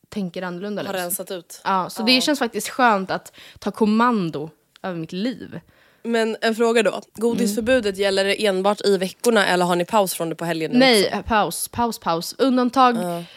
tänker 0.09 0.43
annorlunda. 0.43 0.83
Har 0.83 0.93
liksom. 0.93 1.03
rensat 1.03 1.31
ut. 1.31 1.61
Ja, 1.65 1.91
så 1.91 2.03
det 2.03 2.21
känns 2.21 2.39
faktiskt 2.39 2.69
skönt 2.69 3.11
att 3.11 3.37
ta 3.59 3.71
kommando 3.71 4.51
över 4.83 4.99
mitt 4.99 5.13
liv. 5.13 5.61
Men 6.03 6.37
en 6.41 6.55
fråga 6.55 6.83
då. 6.83 7.03
Godisförbudet, 7.15 7.97
gäller 7.99 8.25
det 8.25 8.47
enbart 8.47 8.81
i 8.85 8.97
veckorna 8.97 9.47
eller 9.47 9.65
har 9.65 9.77
ni 9.77 9.85
paus 9.85 10.15
från 10.15 10.29
det 10.29 10.35
på 10.35 10.45
helgen? 10.45 10.71
nu 10.71 10.77
också? 10.77 11.15
Nej, 11.17 11.23
paus, 11.27 11.69
paus, 11.69 11.99
paus. 11.99 12.35
Undantag 12.39 12.97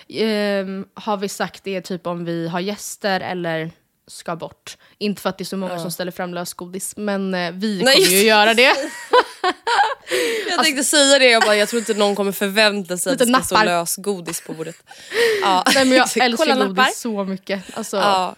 ehm, 0.10 0.86
har 0.94 1.18
vi 1.18 1.30
sagt 1.30 1.64
det 1.64 1.76
är 1.76 1.82
typ 1.82 2.08
om 2.08 2.26
vi 2.26 2.48
har 2.48 2.60
gäster 2.60 3.20
eller 3.20 3.72
ska 4.08 4.36
bort. 4.36 4.78
Inte 4.98 5.22
för 5.22 5.30
att 5.30 5.38
det 5.38 5.42
är 5.42 5.46
så 5.46 5.58
många 5.58 5.80
som 5.80 5.92
ställer 5.92 6.12
fram 6.12 6.34
lösgodis, 6.34 6.94
men 6.98 7.34
eh, 7.34 7.52
vi 7.52 7.82
Nej. 7.84 7.96
kommer 7.96 8.08
ju 8.08 8.24
göra 8.24 8.54
det. 8.54 8.74
Jag 10.50 10.64
tänkte 10.64 10.84
säga 10.84 11.20
det, 11.20 11.26
jag, 11.26 11.44
bara, 11.44 11.56
jag 11.56 11.70
tror 11.70 11.80
inte 11.80 11.94
någon 11.94 12.16
kommer 12.16 12.32
förvänta 12.32 12.98
sig 12.98 13.14
att 13.14 13.20
det 13.20 13.26
ska 13.26 13.42
stå 13.42 13.56
nappar. 13.56 13.66
lös 13.66 13.96
godis 13.96 14.42
på 14.42 14.54
bordet. 14.54 14.76
Ja. 15.42 15.64
Nej, 15.76 15.86
men 15.86 15.98
jag 15.98 16.10
Kolla 16.14 16.26
älskar 16.26 16.56
nappar. 16.56 16.68
godis 16.68 17.00
så 17.00 17.24
mycket. 17.24 17.64
Alltså, 17.78 17.98
Ja. 17.98 18.36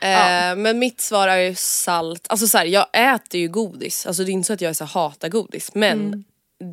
Eh, 0.00 0.56
Men 0.56 0.78
mitt 0.78 1.00
svar 1.00 1.28
är 1.28 1.36
ju 1.36 1.54
salt. 1.54 2.26
Alltså 2.28 2.48
så 2.48 2.58
här, 2.58 2.64
jag 2.64 2.86
äter 2.92 3.40
ju 3.40 3.48
godis. 3.48 4.06
Alltså 4.06 4.24
det 4.24 4.30
är 4.30 4.32
inte 4.32 4.46
så 4.46 4.52
att 4.52 4.60
jag 4.60 4.76
så 4.76 4.84
här, 4.84 4.92
hatar 4.92 5.28
godis. 5.28 5.70
Men 5.74 5.98
Mm. 6.00 6.24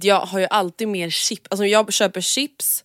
jag 0.02 0.20
har 0.20 0.40
ju 0.40 0.48
alltid 0.50 0.88
mer 0.88 1.10
chips. 1.10 1.48
Alltså 1.50 1.66
jag 1.66 1.94
köper 1.94 2.22
chips. 2.22 2.84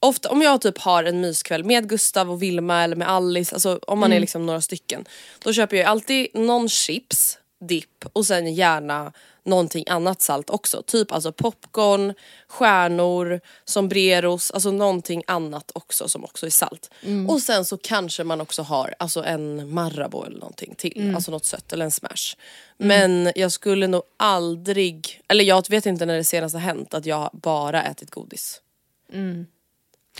Ofta 0.00 0.28
om 0.28 0.42
jag 0.42 0.60
typ 0.60 0.78
har 0.78 1.04
en 1.04 1.20
myskväll 1.20 1.64
med 1.64 1.88
Gustav 1.88 2.30
och 2.30 2.42
Vilma 2.42 2.82
eller 2.84 2.96
med 2.96 3.08
Alice, 3.08 3.54
alltså 3.54 3.80
om 3.86 3.98
man 3.98 4.12
är 4.12 4.20
liksom 4.20 4.46
några 4.46 4.60
stycken. 4.60 5.04
Då 5.38 5.52
köper 5.52 5.76
jag 5.76 5.86
alltid 5.86 6.26
någon 6.34 6.68
chips, 6.68 7.38
dipp 7.68 8.04
och 8.12 8.26
sen 8.26 8.54
gärna 8.54 9.12
någonting 9.46 9.84
annat 9.88 10.22
salt 10.22 10.50
också. 10.50 10.82
Typ 10.82 11.12
alltså 11.12 11.32
popcorn, 11.32 12.14
stjärnor, 12.48 13.40
sombreros, 13.64 14.50
alltså 14.50 14.70
någonting 14.70 15.22
annat 15.26 15.70
också 15.74 16.08
som 16.08 16.24
också 16.24 16.46
är 16.46 16.50
salt. 16.50 16.90
Och 17.28 17.42
sen 17.42 17.64
så 17.64 17.76
kanske 17.76 18.24
man 18.24 18.40
också 18.40 18.62
har 18.62 18.94
alltså 18.98 19.24
en 19.24 19.74
Marabou 19.74 20.24
eller 20.24 20.38
någonting 20.38 20.74
till, 20.74 21.12
alltså 21.14 21.30
något 21.30 21.44
sött 21.44 21.72
eller 21.72 21.84
en 21.84 21.90
smash. 21.90 22.36
Men 22.78 23.32
jag 23.34 23.52
skulle 23.52 23.86
nog 23.86 24.02
aldrig, 24.16 25.20
eller 25.28 25.44
jag 25.44 25.70
vet 25.70 25.86
inte 25.86 26.06
när 26.06 26.16
det 26.16 26.24
senast 26.24 26.54
har 26.54 26.60
hänt 26.60 26.94
att 26.94 27.06
jag 27.06 27.30
bara 27.32 27.82
ätit 27.82 28.10
godis. 28.10 28.60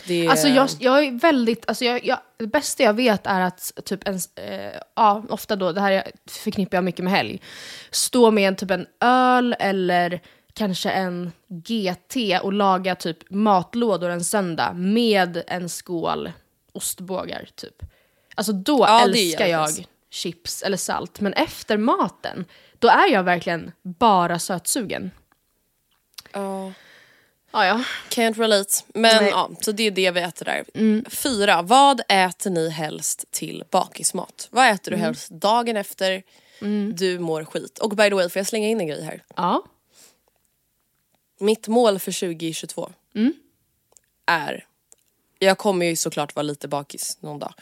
Det, 0.05 0.27
Alltså 0.27 0.47
jag, 0.47 0.69
jag 0.79 1.05
är 1.05 1.11
väldigt, 1.11 1.67
alltså 1.69 1.85
jag, 1.85 2.05
jag, 2.05 2.19
det 2.37 2.47
bästa 2.47 2.83
jag 2.83 2.93
vet 2.93 3.27
är 3.27 3.41
att 3.41 3.71
typ 3.85 4.07
en, 4.07 4.19
eh, 4.35 4.79
ja 4.95 5.23
ofta 5.29 5.55
då, 5.55 5.71
det 5.71 5.81
här 5.81 5.91
är- 5.91 6.11
förknippar 6.29 6.77
jag 6.77 6.83
mycket 6.83 7.03
med 7.03 7.13
helg, 7.13 7.41
stå 7.91 8.31
med 8.31 8.47
en 8.47 8.55
typ 8.55 8.71
en 8.71 8.87
öl 9.01 9.55
eller 9.59 10.21
kanske 10.53 10.89
en 10.91 11.31
GT 11.47 12.39
och 12.41 12.53
laga 12.53 12.95
typ 12.95 13.29
matlådor 13.29 14.09
en 14.09 14.23
söndag 14.23 14.73
med 14.73 15.43
en 15.47 15.69
skål 15.69 16.31
ostbågar 16.73 17.49
typ. 17.55 17.83
Alltså 18.35 18.53
då 18.53 18.79
Ja, 18.87 19.01
älskar 19.03 19.45
jag 19.47 19.69
chips 20.11 20.61
eller 20.63 20.77
salt, 20.77 21.19
men 21.19 21.33
efter 21.33 21.77
maten, 21.77 22.45
då 22.79 22.87
är 22.87 23.11
jag 23.11 23.23
verkligen 23.23 23.71
bara 23.83 24.39
sötsugen. 24.39 25.11
Ja. 26.33 26.71
Ja, 27.51 27.65
ja. 27.65 27.83
Can't 28.09 28.37
relate. 28.39 28.83
Men 28.93 29.23
Nej. 29.23 29.29
ja, 29.31 29.49
så 29.61 29.71
det 29.71 29.83
är 29.83 29.91
det 29.91 30.11
vi 30.11 30.19
äter 30.21 30.45
där. 30.45 30.65
Fyra, 31.09 31.61
vad 31.61 32.01
äter 32.09 32.49
ni 32.49 32.69
helst 32.69 33.25
till 33.31 33.63
bakismat? 33.71 34.47
Vad 34.51 34.69
äter 34.69 34.91
du 34.91 34.97
helst 34.97 35.29
dagen 35.29 35.77
efter 35.77 36.23
du 36.93 37.19
mår 37.19 37.43
skit? 37.45 37.79
Och 37.79 37.89
by 37.89 38.09
the 38.09 38.15
way, 38.15 38.29
får 38.29 38.39
jag 38.39 38.47
slänga 38.47 38.67
in 38.67 38.79
en 38.79 38.87
grej 38.87 39.03
här? 39.03 39.23
ja. 39.35 39.63
Mitt 41.39 41.67
mål 41.67 41.99
för 41.99 42.11
2022 42.11 42.89
är, 44.25 44.65
jag 45.39 45.57
kommer 45.57 45.85
ju 45.85 45.95
såklart 45.95 46.35
vara 46.35 46.43
lite 46.43 46.67
bakis 46.67 47.17
någon 47.21 47.39
dag. 47.39 47.53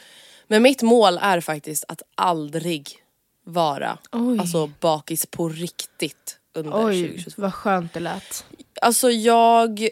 Men 0.46 0.62
mitt 0.62 0.82
mål 0.82 1.18
är 1.22 1.40
faktiskt 1.40 1.84
att 1.88 2.02
aldrig 2.14 3.02
vara 3.44 3.98
Oj. 4.12 4.38
alltså, 4.38 4.66
bakis 4.80 5.26
på 5.26 5.48
riktigt 5.48 6.38
under 6.54 6.86
Oj, 6.86 7.02
2022. 7.08 7.42
vad 7.42 7.54
skönt 7.54 7.92
det 7.92 8.00
lät. 8.00 8.44
Alltså 8.80 9.10
jag, 9.10 9.88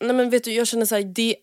nej 0.00 0.12
men 0.12 0.30
vet 0.30 0.44
du 0.44 0.52
jag 0.52 0.66
känner 0.66 0.86
såhär, 0.86 1.02
det, 1.02 1.36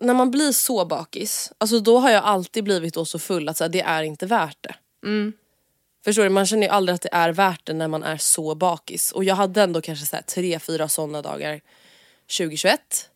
när 0.00 0.14
man 0.14 0.30
blir 0.30 0.52
så 0.52 0.84
bakis, 0.84 1.52
alltså 1.58 1.80
då 1.80 1.98
har 1.98 2.10
jag 2.10 2.24
alltid 2.24 2.64
blivit 2.64 2.94
då 2.94 3.04
så 3.04 3.18
full 3.18 3.48
att 3.48 3.56
så 3.56 3.64
här, 3.64 3.68
det 3.68 3.80
är 3.80 4.02
inte 4.02 4.26
värt 4.26 4.58
det. 4.60 4.74
Förstår 6.04 6.22
du? 6.22 6.28
Man 6.28 6.46
känner 6.46 6.62
ju 6.62 6.68
aldrig 6.68 6.94
att 6.94 7.02
det 7.02 7.08
är 7.12 7.32
värt 7.32 7.66
det 7.66 7.72
när 7.72 7.88
man 7.88 8.02
är 8.02 8.16
så 8.16 8.54
bakis. 8.54 9.12
Och 9.12 9.24
jag 9.24 9.34
hade 9.34 9.62
ändå 9.62 9.80
kanske 9.80 10.06
så 10.06 10.16
här, 10.16 10.22
tre, 10.22 10.58
fyra 10.58 10.88
sådana 10.88 11.22
dagar 11.22 11.60
2021. 12.38 13.10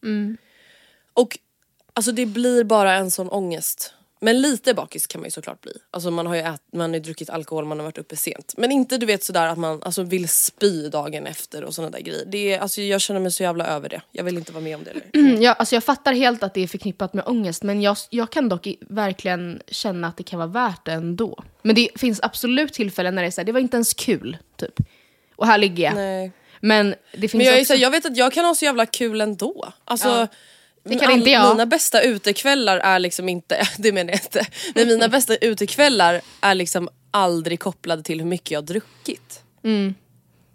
Och 1.12 1.38
alltså 1.92 2.12
det 2.12 2.27
blir 2.27 2.64
bara 2.64 2.94
en 2.94 3.11
sån 3.11 3.29
ångest. 3.29 3.92
Men 4.20 4.40
lite 4.40 4.74
bakis 4.74 5.07
kan 5.07 5.20
man 5.20 5.26
ju 5.26 5.31
såklart 5.31 5.61
bli. 5.61 5.72
Alltså 5.90 6.11
man 6.11 6.26
har 6.26 6.35
ju 6.35 6.40
ät, 6.40 6.62
man 6.72 6.92
har 6.92 7.00
druckit 7.00 7.31
alkohol, 7.31 7.64
man 7.64 7.79
har 7.79 7.85
varit 7.85 7.98
uppe 7.98 8.16
sent. 8.16 8.55
Men 8.57 8.72
inte 8.72 8.98
du 8.98 9.07
vet 9.07 9.24
sådär 9.24 9.46
att 9.46 9.59
man 9.59 9.83
alltså, 9.83 10.02
vill 10.02 10.29
spy 10.29 10.88
dagen 10.88 11.26
efter 11.26 11.64
och 11.64 11.74
sådana 11.74 11.90
där 11.90 12.00
grejer. 12.00 12.24
Det 12.26 12.52
är, 12.52 12.61
alltså, 12.61 12.81
jag 12.81 13.00
känner 13.00 13.20
mig 13.20 13.33
så 13.33 13.42
jävla 13.42 13.66
över 13.66 13.88
det. 13.88 14.00
Jag 14.12 14.24
vill 14.24 14.37
inte 14.37 14.52
vara 14.52 14.64
med 14.64 14.76
om 14.76 14.85
det. 14.85 15.18
Mm, 15.18 15.42
jag, 15.42 15.57
alltså 15.59 15.76
jag 15.76 15.85
fattar 15.85 16.12
helt 16.12 16.42
att 16.42 16.55
det 16.55 16.62
är 16.62 16.68
förknippat 16.68 17.14
med 17.14 17.24
ångest, 17.26 17.62
men 17.62 17.83
jag, 17.83 17.96
jag 18.11 18.31
kan 18.31 18.48
dock 18.48 18.66
i, 18.66 18.76
verkligen 18.81 19.62
känna 19.68 20.09
att 20.09 20.16
det 20.16 20.22
kan 20.22 20.38
vara 20.38 20.48
värt 20.48 20.85
det 20.85 20.92
ändå. 20.92 21.44
Men 21.62 21.74
det 21.74 21.88
finns 21.94 22.20
absolut 22.22 22.72
tillfällen 22.72 23.14
när 23.14 23.22
det 23.22 23.29
är 23.29 23.31
så 23.31 23.40
här, 23.40 23.46
det 23.46 23.52
var 23.52 23.61
inte 23.61 23.76
ens 23.76 23.94
kul, 23.94 24.37
typ. 24.57 24.74
Och 25.37 25.46
här 25.46 25.59
ligger 25.59 25.85
jag. 25.85 25.94
Nej. 25.94 26.33
Men 26.61 26.94
det 27.12 27.20
finns 27.20 27.35
Men 27.35 27.46
jag, 27.46 27.55
är 27.55 27.61
också... 27.61 27.66
så 27.66 27.72
här, 27.72 27.81
jag 27.81 27.90
vet 27.90 28.07
att 28.07 28.16
jag 28.16 28.33
kan 28.33 28.44
ha 28.44 28.55
så 28.55 28.64
jävla 28.64 28.87
kul 28.87 29.20
ändå. 29.20 29.72
Alltså, 29.85 30.09
Ja. 30.09 30.29
Det 30.88 30.99
kan 30.99 31.11
inte 31.12 31.31
jag. 31.31 31.49
Mina 31.49 31.66
bästa 31.66 32.01
utekvällar 32.03 32.79
är 32.79 32.99
liksom 32.99 33.29
inte, 33.29 33.68
det 33.79 33.92
menar 33.92 34.12
jag 34.12 34.20
inte. 34.20 34.46
Men 34.75 34.88
mina 34.88 35.09
bästa 35.09 35.37
utekvällar 35.37 36.20
är 36.40 36.55
liksom 36.55 36.88
aldrig 37.11 37.61
kopplade 37.61 38.03
till 38.03 38.18
hur 38.20 38.27
mycket 38.27 38.51
jag 38.51 38.59
har 38.61 38.66
druckit. 38.66 39.42
Mm. 39.64 39.94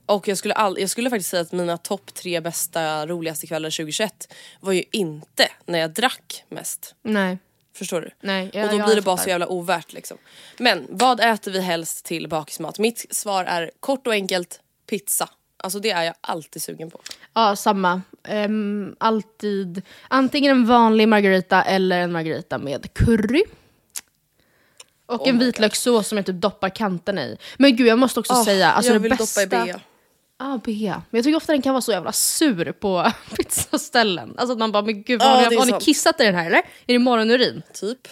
Och 0.05 0.27
jag 0.27 0.37
skulle, 0.37 0.53
all, 0.53 0.79
jag 0.79 0.89
skulle 0.89 1.09
faktiskt 1.09 1.29
säga 1.29 1.41
att 1.41 1.51
mina 1.51 1.77
topp 1.77 2.13
tre 2.13 2.39
bästa 2.39 3.07
roligaste 3.07 3.47
kvällar 3.47 3.69
2021 3.69 4.33
var 4.59 4.71
ju 4.73 4.83
inte 4.91 5.47
när 5.65 5.79
jag 5.79 5.91
drack 5.93 6.43
mest. 6.49 6.95
Nej. 7.03 7.37
Förstår 7.75 8.01
du? 8.01 8.09
Nej, 8.21 8.49
jag- 8.53 8.65
och 8.73 8.79
då 8.79 8.85
blir 8.85 8.95
det 8.95 9.01
bara 9.01 9.17
så 9.17 9.29
jävla 9.29 9.47
ovärt 9.47 9.93
liksom. 9.93 10.17
Men 10.57 10.87
vad 10.89 11.19
äter 11.19 11.51
vi 11.51 11.61
helst 11.61 12.05
till 12.05 12.27
bakismat? 12.27 12.79
Mitt 12.79 13.05
svar 13.15 13.43
är 13.45 13.71
kort 13.79 14.07
och 14.07 14.13
enkelt 14.13 14.59
pizza. 14.89 15.29
Alltså 15.63 15.79
det 15.79 15.91
är 15.91 16.03
jag 16.03 16.13
alltid 16.21 16.61
sugen 16.61 16.91
på. 16.91 16.99
Ja, 17.33 17.55
samma. 17.55 18.01
Ehm, 18.23 18.95
alltid 18.97 19.81
antingen 20.07 20.51
en 20.51 20.65
vanlig 20.65 21.07
margarita 21.07 21.61
eller 21.63 21.99
en 21.99 22.11
margarita 22.11 22.57
med 22.57 22.93
curry. 22.93 23.43
Och 25.05 25.21
Oh 25.21 25.29
en 25.29 25.39
vitlökssås 25.39 26.07
som 26.07 26.17
jag 26.17 26.25
typ 26.25 26.35
doppar 26.41 26.69
kanterna 26.69 27.23
i. 27.23 27.37
Men 27.57 27.75
gud, 27.75 27.87
jag 27.87 27.99
måste 27.99 28.19
också 28.19 28.33
Ah, 28.33 28.45
säga, 28.45 28.71
alltså 28.71 28.91
jag 28.91 29.01
det 29.01 29.09
vill 29.09 29.17
bästa... 29.17 29.41
doppa 29.41 29.63
i 29.63 29.65
bea. 29.65 29.79
Ah, 30.37 30.57
bea. 30.57 31.01
Men 31.09 31.17
jag 31.17 31.23
tycker 31.25 31.37
ofta 31.37 31.51
den 31.51 31.61
kan 31.61 31.73
vara 31.73 31.81
så 31.81 31.91
jävla 31.91 32.11
sur 32.11 32.71
på 32.71 33.11
pizzaställen. 33.37 34.33
Alltså 34.37 34.53
att 34.53 34.59
man 34.59 34.71
bara, 34.71 34.83
men 34.83 35.03
gud, 35.03 35.21
Ja, 35.21 35.25
har, 35.27 35.43
det 35.43 35.49
ni, 35.49 35.55
har 35.55 35.65
ni 35.65 35.71
kissat 35.81 36.21
i 36.21 36.23
den 36.23 36.35
här 36.35 36.45
eller? 36.45 36.57
Är 36.57 36.63
det 36.93 36.99
morgonurin? 36.99 37.61
Typ. 37.73 38.07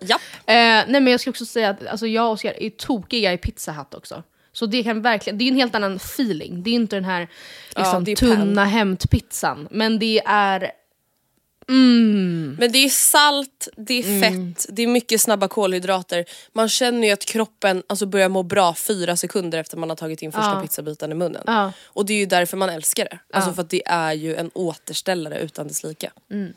Japp. 0.00 0.20
Eh, 0.36 0.54
nej 0.54 0.86
men 0.88 1.06
jag 1.06 1.20
ska 1.20 1.30
också 1.30 1.46
säga 1.46 1.70
att 1.70 1.86
alltså, 1.86 2.06
jag 2.06 2.26
och 2.26 2.32
Oskar 2.32 2.62
är 2.62 2.70
tokiga 2.70 3.32
i 3.32 3.38
Pizza 3.38 3.72
Hut 3.72 3.94
också. 3.94 4.22
Så 4.60 4.66
det 4.66 4.82
kan 4.82 5.02
verkligen, 5.02 5.38
det 5.38 5.44
är 5.44 5.48
en 5.48 5.56
helt 5.56 5.74
annan 5.74 5.96
feeling. 5.96 6.62
Det 6.62 6.70
är 6.70 6.74
inte 6.74 6.96
den 6.96 7.04
här 7.04 7.28
liksom, 7.76 8.02
är 8.08 8.16
tunna 8.16 8.64
hämtpizzan. 8.64 9.68
Men 9.70 9.98
det 9.98 10.22
är, 10.26 10.72
Men 11.66 12.72
det 12.72 12.78
är 12.78 12.88
salt, 12.88 13.68
det 13.76 13.94
är 13.94 14.04
Mm. 14.04 14.54
fett, 14.54 14.66
det 14.68 14.82
är 14.82 14.86
mycket 14.86 15.20
snabba 15.20 15.48
kolhydrater. 15.48 16.24
Man 16.52 16.68
känner 16.68 17.06
ju 17.06 17.12
att 17.12 17.24
kroppen 17.24 17.82
alltså, 17.86 18.06
börjar 18.06 18.28
må 18.28 18.42
bra 18.42 18.74
fyra 18.74 19.16
sekunder 19.16 19.58
efter 19.58 19.76
man 19.76 19.88
har 19.88 19.96
tagit 19.96 20.22
in 20.22 20.32
första 20.32 20.50
Ja. 20.54 20.62
pizzabiten 20.62 21.12
i 21.12 21.14
munnen. 21.14 21.42
Ja. 21.46 21.72
Och 21.84 22.06
det 22.06 22.12
är 22.14 22.18
ju 22.18 22.26
därför 22.26 22.56
man 22.56 22.68
älskar 22.68 23.04
det. 23.04 23.18
Alltså 23.32 23.50
Ja. 23.50 23.54
för 23.54 23.62
att 23.62 23.70
det 23.70 23.82
är 23.86 24.12
ju 24.12 24.36
en 24.36 24.50
återställare 24.54 25.38
utan 25.40 25.68
dess 25.68 25.82
like. 25.84 26.10
Mm. 26.30 26.52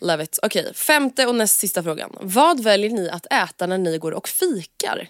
Love 0.00 0.24
it. 0.24 0.38
Okej, 0.42 0.74
femte 0.74 1.26
och 1.26 1.34
näst 1.34 1.58
sista 1.60 1.82
frågan. 1.82 2.16
Vad 2.20 2.62
väljer 2.62 2.90
ni 2.90 3.10
att 3.10 3.26
äta 3.32 3.66
när 3.66 3.78
ni 3.78 3.98
går 3.98 4.12
och 4.12 4.28
fikar? 4.28 5.08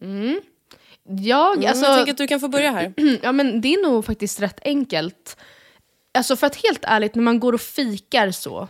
Jag, 0.00 1.56
Mm, 1.56 1.68
alltså, 1.68 1.84
jag 1.84 1.96
tänker 1.96 2.12
att 2.12 2.18
du 2.18 2.26
kan 2.26 2.40
få 2.40 2.48
börja 2.48 2.70
här. 2.70 2.92
ja 3.22 3.32
men 3.32 3.60
det 3.60 3.74
är 3.74 3.82
nog 3.82 4.04
faktiskt 4.04 4.40
rätt 4.40 4.60
enkelt. 4.64 5.36
Alltså 6.14 6.36
för 6.36 6.46
att 6.46 6.56
helt 6.56 6.80
ärligt, 6.82 7.14
när 7.14 7.22
man 7.22 7.40
går 7.40 7.52
och 7.52 7.60
fikar 7.60 8.30
så, 8.30 8.68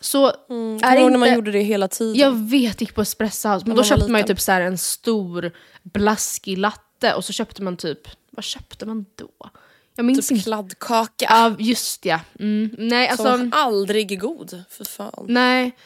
så 0.00 0.32
Kommer 0.48 0.84
är 0.84 0.96
inte... 0.96 1.10
när 1.10 1.18
man 1.18 1.34
gjorde 1.34 1.50
det 1.52 1.60
hela 1.60 1.88
tiden? 1.88 2.14
Jag 2.14 2.32
vet, 2.50 2.80
gick 2.80 2.94
på 2.94 3.02
Espresso 3.02 3.48
House, 3.48 3.64
men 3.66 3.68
man 3.68 3.76
då 3.76 3.82
var 3.82 3.88
köpte 3.88 4.10
man 4.10 4.20
ju 4.20 4.26
typ 4.26 4.40
så 4.40 4.52
en 4.52 4.78
stor 4.78 5.52
blaskig 5.82 6.58
latte 6.58 7.14
och 7.14 7.24
så 7.24 7.32
köpte 7.32 7.62
man 7.62 7.76
typ, 7.76 8.08
vad 8.30 8.44
köpte 8.44 8.86
man 8.86 9.06
då? 9.14 9.50
Jag 9.96 10.04
minns 10.04 10.28
typ 10.28 10.36
inte. 10.36 10.44
kladdkaka. 10.44 11.26
Ja, 11.28 11.54
just 11.58 12.04
ja. 12.04 12.20
Mm. 12.38 12.70
Nej, 12.78 13.08
alltså, 13.08 13.24
Som 13.24 13.52
aldrig 13.54 14.20
god. 14.20 14.64
För 14.70 14.84
fan. 14.84 15.24
nej, 15.28 15.76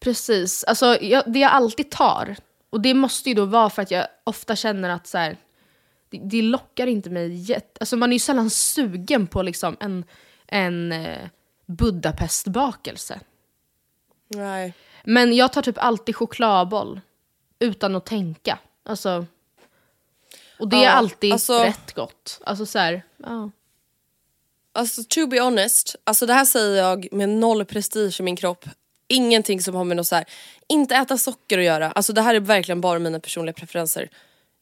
precis. 0.00 0.64
Alltså, 0.64 1.02
jag, 1.02 1.22
det 1.26 1.38
jag 1.38 1.52
alltid 1.52 1.90
tar, 1.90 2.36
och 2.74 2.80
det 2.80 2.94
måste 2.94 3.28
ju 3.28 3.34
då 3.34 3.44
vara 3.44 3.70
för 3.70 3.82
att 3.82 3.90
jag 3.90 4.06
ofta 4.24 4.56
känner 4.56 4.90
att 4.90 5.06
så 5.06 5.18
här, 5.18 5.36
det, 6.08 6.18
det 6.18 6.42
lockar 6.42 6.86
inte 6.86 7.10
mig 7.10 7.34
jätte... 7.34 7.80
Alltså 7.80 7.96
man 7.96 8.10
är 8.10 8.14
ju 8.14 8.18
sällan 8.20 8.50
sugen 8.50 9.26
på 9.26 9.42
liksom 9.42 9.76
en, 9.80 10.04
en 10.46 10.92
eh, 10.92 11.28
Budapestbakelse. 11.66 13.20
Nej. 14.28 14.74
Men 15.04 15.36
jag 15.36 15.52
tar 15.52 15.62
typ 15.62 15.78
alltid 15.78 16.16
chokladboll 16.16 17.00
utan 17.58 17.94
att 17.96 18.06
tänka. 18.06 18.58
Alltså, 18.84 19.26
och 20.58 20.68
det 20.68 20.76
är 20.76 20.82
Ja, 20.84 20.90
alltid 20.90 21.32
alltså- 21.32 21.58
rätt 21.58 21.92
gott. 21.94 22.40
Alltså 22.44 22.66
så 22.66 22.78
här, 22.78 23.02
ja. 23.16 23.50
Alltså 24.72 25.02
to 25.08 25.26
be 25.26 25.40
honest, 25.40 25.96
alltså 26.04 26.26
det 26.26 26.32
här 26.34 26.44
säger 26.44 26.82
jag 26.82 27.12
med 27.12 27.28
noll 27.28 27.64
prestige 27.64 28.20
i 28.20 28.22
min 28.22 28.36
kropp. 28.36 28.64
Ingenting 29.08 29.60
som 29.60 29.74
har 29.74 29.84
med 29.84 29.96
något 29.96 30.06
så 30.06 30.14
här, 30.14 30.24
inte 30.68 30.94
äta 30.96 31.18
socker 31.18 31.58
att 31.58 31.64
göra. 31.64 31.90
Alltså 31.90 32.12
det 32.12 32.22
här 32.22 32.34
är 32.34 32.40
verkligen 32.40 32.80
bara 32.80 32.98
mina 32.98 33.20
personliga 33.20 33.52
preferenser. 33.52 34.08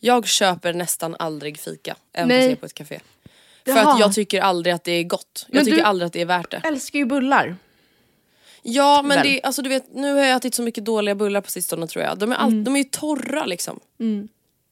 Jag 0.00 0.26
köper 0.26 0.72
nästan 0.72 1.16
aldrig 1.18 1.58
fika, 1.60 1.96
även 2.12 2.28
Nej. 2.28 2.38
fast 2.38 2.44
jag 2.46 2.52
är 2.52 2.56
på 2.56 2.66
ett 2.66 2.74
café. 2.74 3.00
För 3.64 3.72
Jaha. 3.72 3.92
att 3.94 4.00
jag 4.00 4.14
tycker 4.14 4.40
aldrig 4.40 4.74
att 4.74 4.84
det 4.84 4.92
är 4.92 5.04
gott. 5.04 5.44
Jag 5.48 5.54
Men 5.56 5.64
tycker 5.64 5.76
du- 5.78 5.82
aldrig 5.84 6.06
att 6.06 6.12
det 6.12 6.20
är 6.20 6.26
värt 6.26 6.50
det. 6.50 6.60
älskar 6.64 6.98
ju 6.98 7.04
bullar. 7.04 7.56
Ja 8.62 9.02
men 9.02 9.16
Väl? 9.18 9.26
det, 9.26 9.40
alltså 9.42 9.62
du 9.62 9.68
vet, 9.68 9.94
nu 9.94 10.14
har 10.14 10.20
jag 10.20 10.36
ätit 10.36 10.54
så 10.54 10.62
mycket 10.62 10.84
dåliga 10.84 11.14
bullar 11.14 11.40
på 11.40 11.50
sistone 11.50 11.86
tror 11.86 12.04
jag. 12.04 12.18
De 12.18 12.32
är, 12.32 12.36
all, 12.36 12.64
de 12.64 12.74
är 12.76 12.78
ju 12.78 12.84
torra 12.84 13.44
liksom. 13.44 13.80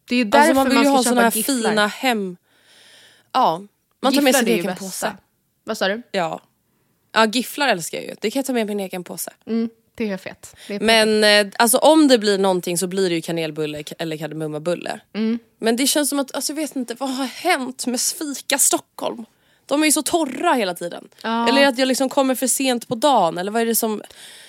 Det 0.08 0.16
är 0.16 0.24
därför 0.24 0.38
Alltså 0.38 0.54
man 0.54 0.68
vill 0.68 0.78
ju 0.78 0.84
ska 0.84 0.90
ha 0.90 1.02
köpa 1.02 1.08
såna 1.08 1.20
här 1.22 1.30
gifflar. 1.36 1.54
fina 1.70 1.86
hem... 1.86 2.36
Ja. 3.32 3.62
Man 4.02 4.14
tar 4.14 4.22
med 4.22 4.28
Gifflar 4.34 4.40
sin 4.40 4.48
är 4.48 4.52
ju 4.52 4.58
egen 4.60 4.66
bästa. 4.66 4.84
påse. 4.84 5.16
Vad 5.64 5.78
sa 5.78 5.88
du? 5.88 6.02
Ja. 6.12 6.40
Ja 7.12 7.26
gifflar 7.26 7.68
älskar 7.68 7.98
jag 7.98 8.06
ju. 8.06 8.14
Det 8.20 8.30
kan 8.30 8.40
jag 8.40 8.46
ta 8.46 8.52
med 8.52 8.66
min 8.66 8.80
egen 8.80 9.04
påse. 9.04 9.32
Mm, 9.46 9.70
det 10.06 10.10
är 10.10 10.16
fett. 10.16 10.56
Det 10.68 10.74
är 10.74 10.80
Men 10.80 11.24
eh, 11.24 11.52
alltså 11.58 11.78
om 11.78 12.08
det 12.08 12.18
blir 12.18 12.38
någonting 12.38 12.78
så 12.78 12.86
blir 12.86 13.08
det 13.08 13.14
ju 13.14 13.20
kanelbulle 13.22 13.84
eller 13.98 14.16
kardemummabulle. 14.16 15.00
Mm. 15.14 15.38
Men 15.58 15.76
det 15.76 15.86
känns 15.86 16.08
som 16.08 16.18
att, 16.18 16.34
alltså 16.34 16.52
jag 16.52 16.56
vet 16.56 16.76
inte, 16.76 16.94
vad 16.94 17.10
har 17.10 17.24
hänt 17.24 17.86
med 17.86 18.00
Fika 18.00 18.58
Stockholm? 18.58 19.24
De 19.66 19.82
är 19.82 19.86
ju 19.86 19.92
så 19.92 20.02
torra 20.02 20.52
hela 20.52 20.74
tiden. 20.74 21.08
Ja. 21.22 21.48
Eller 21.48 21.66
att 21.66 21.78
jag 21.78 21.88
liksom 21.88 22.08
kommer 22.08 22.34
för 22.34 22.46
sent 22.46 22.88
på 22.88 22.94
dagen 22.94 23.38
eller 23.38 23.52
vad 23.52 23.62
är 23.62 23.66
det 23.66 23.74
som 23.74 24.02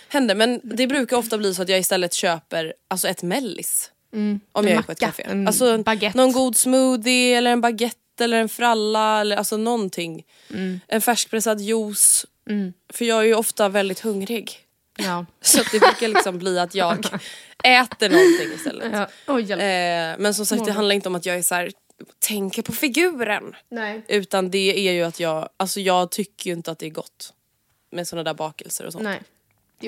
händer? 0.07 0.35
Men 0.35 0.59
det 0.63 0.87
brukar 0.87 1.17
ofta 1.17 1.37
bli 1.37 1.53
så 1.53 1.61
att 1.61 1.69
jag 1.69 1.79
istället 1.79 2.13
köper 2.13 2.73
alltså 2.87 3.07
ett 3.07 3.23
mellis. 3.23 3.91
Om 4.13 4.67
jag 4.67 4.69
är 4.77 4.81
på 4.81 4.91
ett 4.91 4.99
café. 4.99 5.23
en 5.23 5.47
Alltså 5.47 5.77
baguette. 5.77 6.17
någon 6.17 6.31
god 6.31 6.55
smoothie 6.57 7.37
eller 7.37 7.51
en 7.51 7.61
baguette 7.61 8.23
eller 8.23 8.37
en 8.37 8.49
fralla 8.49 9.21
eller 9.21 9.37
alltså 9.37 9.57
någonting. 9.57 10.23
Mm. 10.49 10.79
En 10.87 11.01
färskpressad 11.01 11.61
juice. 11.61 12.25
För 12.93 13.05
jag 13.05 13.19
är 13.19 13.23
ju 13.25 13.35
ofta 13.35 13.69
väldigt 13.69 13.99
hungrig. 13.99 14.59
Ja. 15.03 15.25
Så 15.41 15.61
att 15.61 15.71
det 15.71 15.79
brukar 15.79 16.07
liksom 16.07 16.37
bli 16.39 16.59
att 16.59 16.75
jag 16.75 17.05
äter 17.63 18.09
någonting 18.09 18.53
istället. 18.55 19.07
Ja. 19.27 19.39
Hjälp. 19.39 19.61
Eh, 19.61 20.23
men 20.23 20.33
som 20.33 20.45
sagt 20.45 20.65
det 20.65 20.71
handlar 20.71 20.95
inte 20.95 21.09
om 21.09 21.15
att 21.15 21.25
jag 21.25 21.35
är 21.37 21.41
så 21.43 21.55
här, 21.55 21.71
tänker 22.19 22.61
på 22.61 22.71
figuren. 22.71 23.55
Nej. 23.69 24.01
Utan 24.07 24.51
det 24.51 24.87
är 24.87 24.91
ju 24.93 25.03
att 25.03 25.19
jag, 25.19 25.49
alltså 25.57 25.79
jag 25.79 26.11
tycker 26.11 26.49
ju 26.49 26.55
inte 26.55 26.71
att 26.71 26.79
det 26.79 26.85
är 26.85 26.89
gott. 26.89 27.33
Med 27.91 28.07
såna 28.07 28.23
där 28.23 28.33
bakelser 28.33 28.85
och 28.85 28.91
sånt. 28.91 29.03
Nej. 29.03 29.21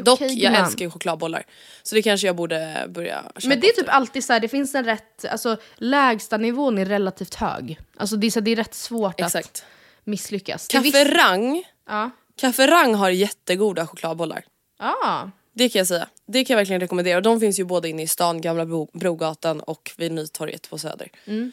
Dock, 0.04 0.21
jag 0.21 0.30
gumman. 0.32 0.56
älskar 0.65 0.86
ju 0.86 0.91
chokladbollar. 0.91 1.43
Så 1.84 1.95
det 1.95 2.02
kanske 2.02 2.28
jag 2.28 2.36
borde 2.36 2.86
börja 2.89 3.23
köpa 3.23 3.47
Men 3.47 3.60
det 3.60 3.67
är 3.67 3.73
typ 3.73 3.89
alltid 3.89 4.23
så 4.23 4.34
här, 4.34 4.39
det 4.39 4.47
finns 4.47 4.76
en 4.76 4.86
rätt, 4.86 5.26
alltså 5.26 5.58
lägsta 5.76 6.38
nivån 6.38 6.78
är 6.78 6.86
relativt 6.86 7.36
hög. 7.36 7.80
Alltså 7.97 8.15
det 8.15 8.28
är, 8.28 8.32
så 8.32 8.39
här, 8.39 8.45
det 8.45 8.52
är 8.52 8.56
rätt 8.56 8.73
svårt 8.73 9.21
att 9.21 9.28
Exakt. 9.36 9.65
misslyckas. 10.04 10.67
Det 10.67 10.78
är 10.78 10.84
Kaffe 10.84 11.04
viss- 11.04 11.13
Rang, 11.17 11.63
Ja. 11.88 12.10
Kaffe 12.36 12.67
Rang 12.67 12.95
har 12.95 13.10
jättegoda 13.10 13.88
chokladbollar. 13.88 14.43
Ah. 14.84 15.30
Det 15.54 15.69
kan 15.69 15.80
jag 15.80 15.88
säga. 15.88 16.08
Det 16.26 16.46
kan 16.46 16.54
jag 16.54 16.58
verkligen 16.60 16.80
rekommendera. 16.82 17.17
Och 17.17 17.24
de 17.24 17.39
finns 17.39 17.60
ju 17.60 17.63
både 17.63 17.89
inne 17.89 18.04
i 18.04 18.08
stan, 18.08 18.41
Gamla 18.41 18.65
Bro- 18.65 18.89
Brogatan 18.93 19.60
och 19.60 19.91
vid 19.98 20.12
Nytorget 20.12 20.69
på 20.69 20.78
Söder. 20.78 21.10
Mm. 21.26 21.52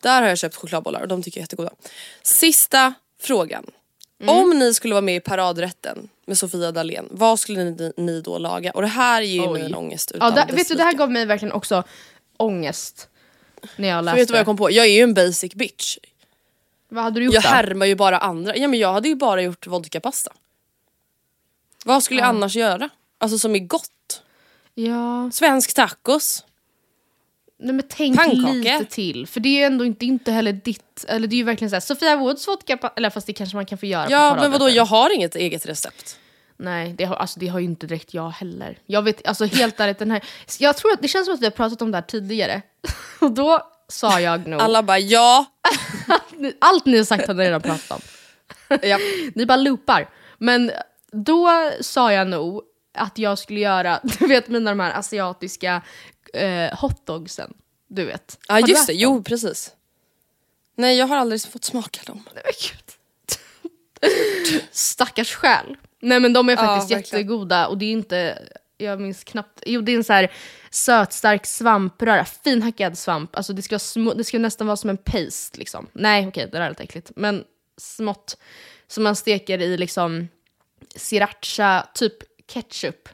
Där 0.00 0.22
har 0.22 0.28
jag 0.28 0.38
köpt 0.38 0.54
chokladbollar 0.56 1.00
och 1.00 1.08
de 1.08 1.22
tycker 1.22 1.38
jag 1.38 1.42
är 1.42 1.44
jättegoda. 1.44 1.70
Sista 2.22 2.94
frågan. 3.20 3.66
Mm. 4.22 4.36
Om 4.36 4.58
ni 4.58 4.74
skulle 4.74 4.94
vara 4.94 5.02
med 5.02 5.16
i 5.16 5.20
paradrätten 5.20 6.08
med 6.26 6.38
Sofia 6.38 6.72
Dalén, 6.72 7.08
vad 7.10 7.40
skulle 7.40 7.64
ni, 7.64 7.92
ni 7.96 8.20
då 8.20 8.38
laga? 8.38 8.70
Och 8.72 8.82
det 8.82 8.88
här 8.88 9.22
ger 9.22 9.42
ju 9.42 9.50
mig 9.52 9.62
Oj. 9.62 9.66
en 9.66 9.74
ångest 9.74 10.12
utan 10.12 10.28
Ja, 10.36 10.44
där, 10.46 10.54
vet 10.56 10.68
du, 10.68 10.74
det 10.74 10.82
här 10.82 10.92
gav 10.92 11.10
mig 11.10 11.26
verkligen 11.26 11.52
också 11.52 11.84
ångest. 12.36 13.08
När 13.76 13.88
jag 13.88 13.98
För 13.98 14.02
läste. 14.04 14.18
vet 14.18 14.28
du 14.28 14.32
vad 14.32 14.38
jag 14.38 14.46
kom 14.46 14.56
på? 14.56 14.70
Jag 14.70 14.86
är 14.86 14.90
ju 14.90 15.00
en 15.00 15.14
basic 15.14 15.54
bitch. 15.54 15.98
Vad 16.88 17.04
hade 17.04 17.20
du 17.20 17.24
gjort 17.26 17.34
Jag 17.34 17.42
då? 17.42 17.48
härmar 17.48 17.86
ju 17.86 17.94
bara 17.94 18.18
andra. 18.18 18.56
Ja 18.56 18.68
men 18.68 18.78
jag 18.80 18.92
hade 18.92 19.08
ju 19.08 19.14
bara 19.14 19.42
gjort 19.42 19.66
vodkapasta. 19.66 20.32
Vad 21.84 22.02
skulle 22.02 22.20
jag 22.20 22.28
annars 22.28 22.56
göra? 22.56 22.88
Alltså 23.18 23.38
som 23.38 23.54
är 23.54 23.58
gott. 23.58 24.22
Ja, 24.74 25.30
Svensk 25.32 25.74
tacos. 25.74 26.44
nej, 27.58 27.74
men 27.74 27.84
tänk 27.88 28.16
Pannkaka. 28.16 28.52
lite 28.52 28.84
till. 28.84 29.26
För 29.26 29.40
det 29.40 29.48
är 29.48 29.58
ju 29.58 29.62
ändå 29.64 29.84
inte, 29.84 30.06
inte 30.06 30.32
heller 30.32 30.52
ditt, 30.52 31.04
eller 31.08 31.28
det 31.28 31.34
är 31.34 31.38
ju 31.38 31.42
verkligen 31.44 31.70
såhär, 31.70 31.80
Sofia 31.80 32.16
Woods 32.16 32.48
vodka, 32.48 32.76
pa- 32.76 32.92
eller 32.96 33.10
fast 33.10 33.26
det 33.26 33.32
kanske 33.32 33.56
man 33.56 33.66
kan 33.66 33.78
få 33.78 33.86
göra 33.86 34.06
på 34.06 34.12
Ja 34.12 34.36
men 34.40 34.50
vadå 34.52 34.68
jag 34.68 34.84
har 34.84 35.14
inget 35.14 35.36
eget 35.36 35.66
recept. 35.66 36.18
Nej, 36.56 36.94
det 36.98 37.04
har, 37.04 37.16
alltså, 37.16 37.40
det 37.40 37.46
har 37.46 37.58
ju 37.58 37.64
inte 37.64 37.86
direkt 37.86 38.14
jag 38.14 38.30
heller. 38.30 38.78
Jag 38.86 39.02
vet, 39.02 39.26
alltså 39.26 39.44
helt 39.44 39.80
ärligt, 39.80 39.98
den 39.98 40.10
här... 40.10 40.24
Jag 40.58 40.76
tror 40.76 40.92
att 40.92 41.02
det 41.02 41.08
känns 41.08 41.24
som 41.26 41.34
att 41.34 41.40
vi 41.40 41.46
har 41.46 41.50
pratat 41.50 41.82
om 41.82 41.90
det 41.90 41.96
här 41.96 42.02
tidigare. 42.02 42.62
Och 43.20 43.30
då 43.32 43.70
sa 43.88 44.20
jag 44.20 44.46
nog... 44.46 44.60
Alla 44.60 44.82
bara 44.82 44.98
ja. 44.98 45.44
Allt 46.60 46.86
ni 46.86 46.96
har 46.96 47.04
sagt 47.04 47.26
har 47.26 47.34
ni 47.34 47.44
redan 47.44 47.60
pratat 47.62 47.90
om. 47.90 48.00
ja. 48.82 48.98
Ni 49.34 49.46
bara 49.46 49.56
loopar. 49.56 50.08
Men 50.38 50.70
då 51.14 51.70
sa 51.80 52.12
jag 52.12 52.28
nog 52.28 52.62
att 52.94 53.18
jag 53.18 53.38
skulle 53.38 53.60
göra, 53.60 54.00
du 54.18 54.26
vet 54.26 54.48
mina 54.48 54.70
de 54.70 54.80
här 54.80 54.98
asiatiska 54.98 55.82
eh, 56.34 56.78
hotdogsen. 56.78 57.54
Du 57.88 58.04
vet. 58.04 58.38
Ja 58.48 58.60
du 58.60 58.70
just 58.70 58.86
det, 58.86 58.92
dem? 58.92 59.00
jo 59.00 59.22
precis. 59.22 59.72
Nej 60.76 60.98
jag 60.98 61.06
har 61.06 61.16
aldrig 61.16 61.42
fått 61.42 61.64
smaka 61.64 62.00
dem. 62.06 62.22
Nej, 62.34 62.44
men. 62.44 64.10
Stackars 64.70 65.34
själ. 65.34 65.76
Nej 66.00 66.20
men 66.20 66.32
de 66.32 66.48
är 66.48 66.56
faktiskt 66.56 66.90
verkligen. 66.90 67.20
jättegoda 67.20 67.66
och 67.66 67.78
det 67.78 67.84
är 67.84 67.92
inte, 67.92 68.48
jag 68.78 69.00
minns 69.00 69.24
knappt, 69.24 69.62
jo 69.66 69.80
det 69.80 69.92
är 69.92 69.96
en 69.96 70.04
så 70.04 70.12
här 70.12 70.32
sötstark 70.70 71.46
svampröra, 71.46 72.24
finhackad 72.24 72.98
svamp. 72.98 73.36
Alltså 73.36 73.52
det 73.52 73.62
ska, 73.62 73.78
små, 73.78 74.14
det 74.14 74.24
ska 74.24 74.38
nästan 74.38 74.66
vara 74.66 74.76
som 74.76 74.90
en 74.90 74.96
paste 74.96 75.58
liksom. 75.58 75.86
Nej 75.92 76.28
okej 76.28 76.48
det 76.52 76.58
där 76.58 76.64
är 76.64 76.68
lite 76.68 76.82
äckligt. 76.82 77.10
Men 77.16 77.44
smått. 77.76 78.36
Som 78.86 79.04
man 79.04 79.16
steker 79.16 79.58
i 79.58 79.76
liksom 79.76 80.28
sriracha, 80.96 81.86
typ 81.94 82.14
ketchup, 82.46 83.08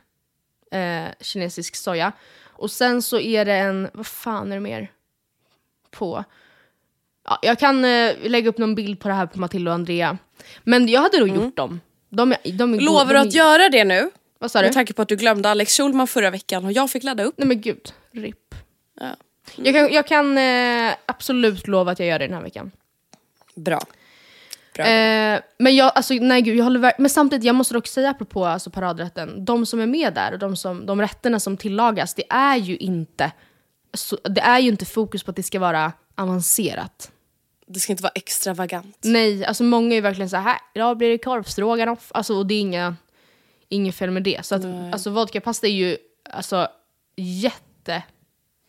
eh, 0.72 1.04
kinesisk 1.20 1.76
soja. 1.76 2.12
Och 2.42 2.70
sen 2.70 3.02
så 3.02 3.18
är 3.20 3.44
det 3.44 3.54
en, 3.54 3.88
vad 3.94 4.06
fan 4.06 4.50
är 4.52 4.56
det 4.56 4.60
mer 4.60 4.90
på? 5.90 6.24
Ja, 7.24 7.38
jag 7.42 7.58
kan 7.58 7.84
eh, 7.84 8.14
lägga 8.22 8.48
upp 8.48 8.58
någon 8.58 8.74
bild 8.74 9.00
på 9.00 9.08
det 9.08 9.14
här 9.14 9.26
på 9.26 9.38
Matilda 9.40 9.70
och 9.70 9.74
Andrea. 9.74 10.18
Men 10.62 10.88
jag 10.88 11.00
hade 11.00 11.18
nog 11.18 11.28
gjort 11.28 11.56
dem. 11.56 11.80
De 12.08 12.34
de 12.44 12.72
go- 12.78 12.84
Lovar 12.84 13.04
de 13.06 13.12
du 13.22 13.28
att 13.28 13.34
göra 13.34 13.68
det 13.68 13.84
nu? 13.84 14.10
Vad 14.38 14.50
sa 14.50 14.58
du? 14.60 14.66
Med 14.66 14.74
tanke 14.74 14.92
på 14.92 15.02
att 15.02 15.08
du 15.08 15.16
glömde 15.16 15.50
Alex 15.50 15.76
Schulman 15.76 16.06
förra 16.06 16.30
veckan 16.30 16.64
och 16.64 16.72
jag 16.72 16.90
fick 16.90 17.02
ladda 17.02 17.24
upp. 17.24 17.34
Nej 17.38 17.48
men 17.48 17.60
gud, 17.60 17.92
RIP. 18.12 18.54
Ja. 19.00 19.06
Jag 19.56 19.74
kan, 19.74 19.92
jag 19.92 20.06
kan 20.06 20.38
eh, 20.38 20.94
absolut 21.06 21.66
lova 21.68 21.92
att 21.92 21.98
jag 21.98 22.08
gör 22.08 22.18
det 22.18 22.26
den 22.26 22.34
här 22.34 22.42
veckan. 22.42 22.70
Bra. 23.54 23.80
Eh, 24.78 25.40
men 25.58 25.76
jag, 25.76 25.92
alltså, 25.94 26.14
nej 26.14 26.42
gud, 26.42 26.56
jag 26.56 26.64
håller 26.64 26.92
Men 26.98 27.10
samtidigt, 27.10 27.44
jag 27.44 27.54
måste 27.54 27.74
dock 27.74 27.86
säga 27.86 28.10
apropå 28.10 28.46
alltså, 28.46 28.70
paradrätten, 28.70 29.44
de 29.44 29.66
som 29.66 29.80
är 29.80 29.86
med 29.86 30.14
där 30.14 30.32
och 30.32 30.38
de, 30.38 30.56
som, 30.56 30.86
de 30.86 31.00
rätterna 31.00 31.40
som 31.40 31.56
tillagas, 31.56 32.14
det 32.14 32.24
är 32.30 32.56
ju 32.56 32.76
inte 32.76 33.32
så, 33.94 34.18
det 34.24 34.40
är 34.40 34.58
ju 34.58 34.68
inte 34.68 34.84
fokus 34.84 35.22
på 35.22 35.30
att 35.30 35.36
det 35.36 35.42
ska 35.42 35.58
vara 35.58 35.92
avancerat. 36.14 37.10
Det 37.66 37.80
ska 37.80 37.92
inte 37.92 38.02
vara 38.02 38.12
extravagant. 38.14 38.96
Nej, 39.02 39.44
alltså 39.44 39.64
många 39.64 39.90
är 39.90 39.94
ju 39.94 40.00
verkligen 40.00 40.30
så 40.30 40.36
här, 40.36 40.58
idag 40.74 40.96
blir 40.96 41.08
det 41.08 41.18
korvstroganoff, 41.18 42.10
alltså, 42.14 42.34
och 42.34 42.46
det 42.46 42.54
är 42.54 42.60
inga, 42.60 42.96
inget 43.68 43.94
fel 43.94 44.10
med 44.10 44.22
det. 44.22 44.46
Så 44.46 44.54
att, 44.54 44.64
alltså, 44.92 45.10
vodkapasta 45.10 45.66
är 45.66 45.70
ju 45.70 45.96
alltså, 46.30 46.68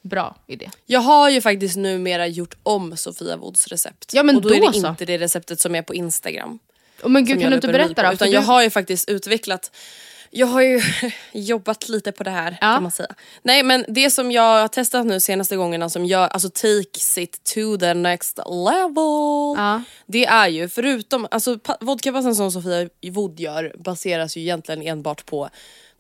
jättebra 0.04 0.34
idé. 0.48 0.70
Jag 0.86 1.00
har 1.00 1.30
ju 1.30 1.42
faktiskt 1.42 1.78
numera 1.78 2.28
gjort 2.28 2.56
om 2.64 2.98
Sofia 2.98 3.38
Woods 3.38 3.68
recept. 3.68 4.14
Ja, 4.14 4.24
men 4.24 4.36
och 4.36 4.42
då, 4.42 4.50
är 4.54 4.60
då 4.62 4.68
det 4.72 4.80
så. 4.80 4.88
inte 4.88 5.06
det 5.06 5.18
receptet 5.18 5.60
som 5.60 5.76
är 5.76 5.82
på 5.82 5.94
Instagram. 5.96 6.60
Oh, 7.04 7.10
men 7.10 7.26
gud, 7.26 7.36
jag 7.36 7.42
kan 7.42 7.50
du 7.52 7.56
inte 7.56 7.68
berätta 7.68 7.94
på, 7.94 8.02
då? 8.02 8.08
Utan 8.14 8.18
För 8.18 8.34
jag 8.34 8.44
du- 8.44 8.48
har 8.48 8.64
ju 8.64 8.70
faktiskt 8.70 9.10
utvecklat 9.10 9.72
jag 10.34 10.48
har 10.48 10.62
ju 10.62 10.82
jobbat 11.34 11.90
lite 11.90 12.12
på 12.12 12.24
det 12.24 12.30
här 12.32 12.52
Ja. 12.62 12.74
kan 12.74 12.84
man 12.84 12.92
säga. 12.92 13.16
Nej 13.44 13.64
men 13.64 13.86
det 13.88 14.10
som 14.12 14.32
jag 14.32 14.62
har 14.62 14.68
testat 14.68 15.06
nu 15.06 15.20
senaste 15.20 15.56
gångerna 15.56 15.90
som 15.90 16.06
gör, 16.06 16.28
alltså 16.28 16.50
takes 16.50 17.18
it 17.18 17.44
to 17.44 17.78
the 17.80 17.94
next 17.94 18.38
level. 18.38 19.56
Ja. 19.58 19.84
Det 20.06 20.26
är 20.26 20.48
ju 20.48 20.70
förutom, 20.70 21.28
alltså 21.32 21.56
pa- 21.60 21.78
vodkapastan 21.82 22.36
som 22.36 22.52
Sofia 22.52 22.90
Wood 23.12 23.40
gör 23.40 23.76
baseras 23.78 24.38
ju 24.38 24.42
egentligen 24.42 24.82
enbart 24.82 25.26
på 25.26 25.50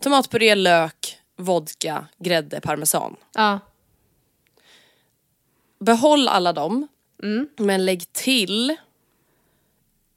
tomatpuré, 0.03 0.55
lök, 0.55 1.17
vodka, 1.37 2.05
grädde, 2.19 2.61
parmesan. 2.61 3.15
Ja. 3.35 3.59
Behåll 5.85 6.27
alla 6.27 6.53
dem, 6.53 6.87
Mm. 7.23 7.47
men 7.57 7.85
lägg 7.85 8.13
till 8.13 8.75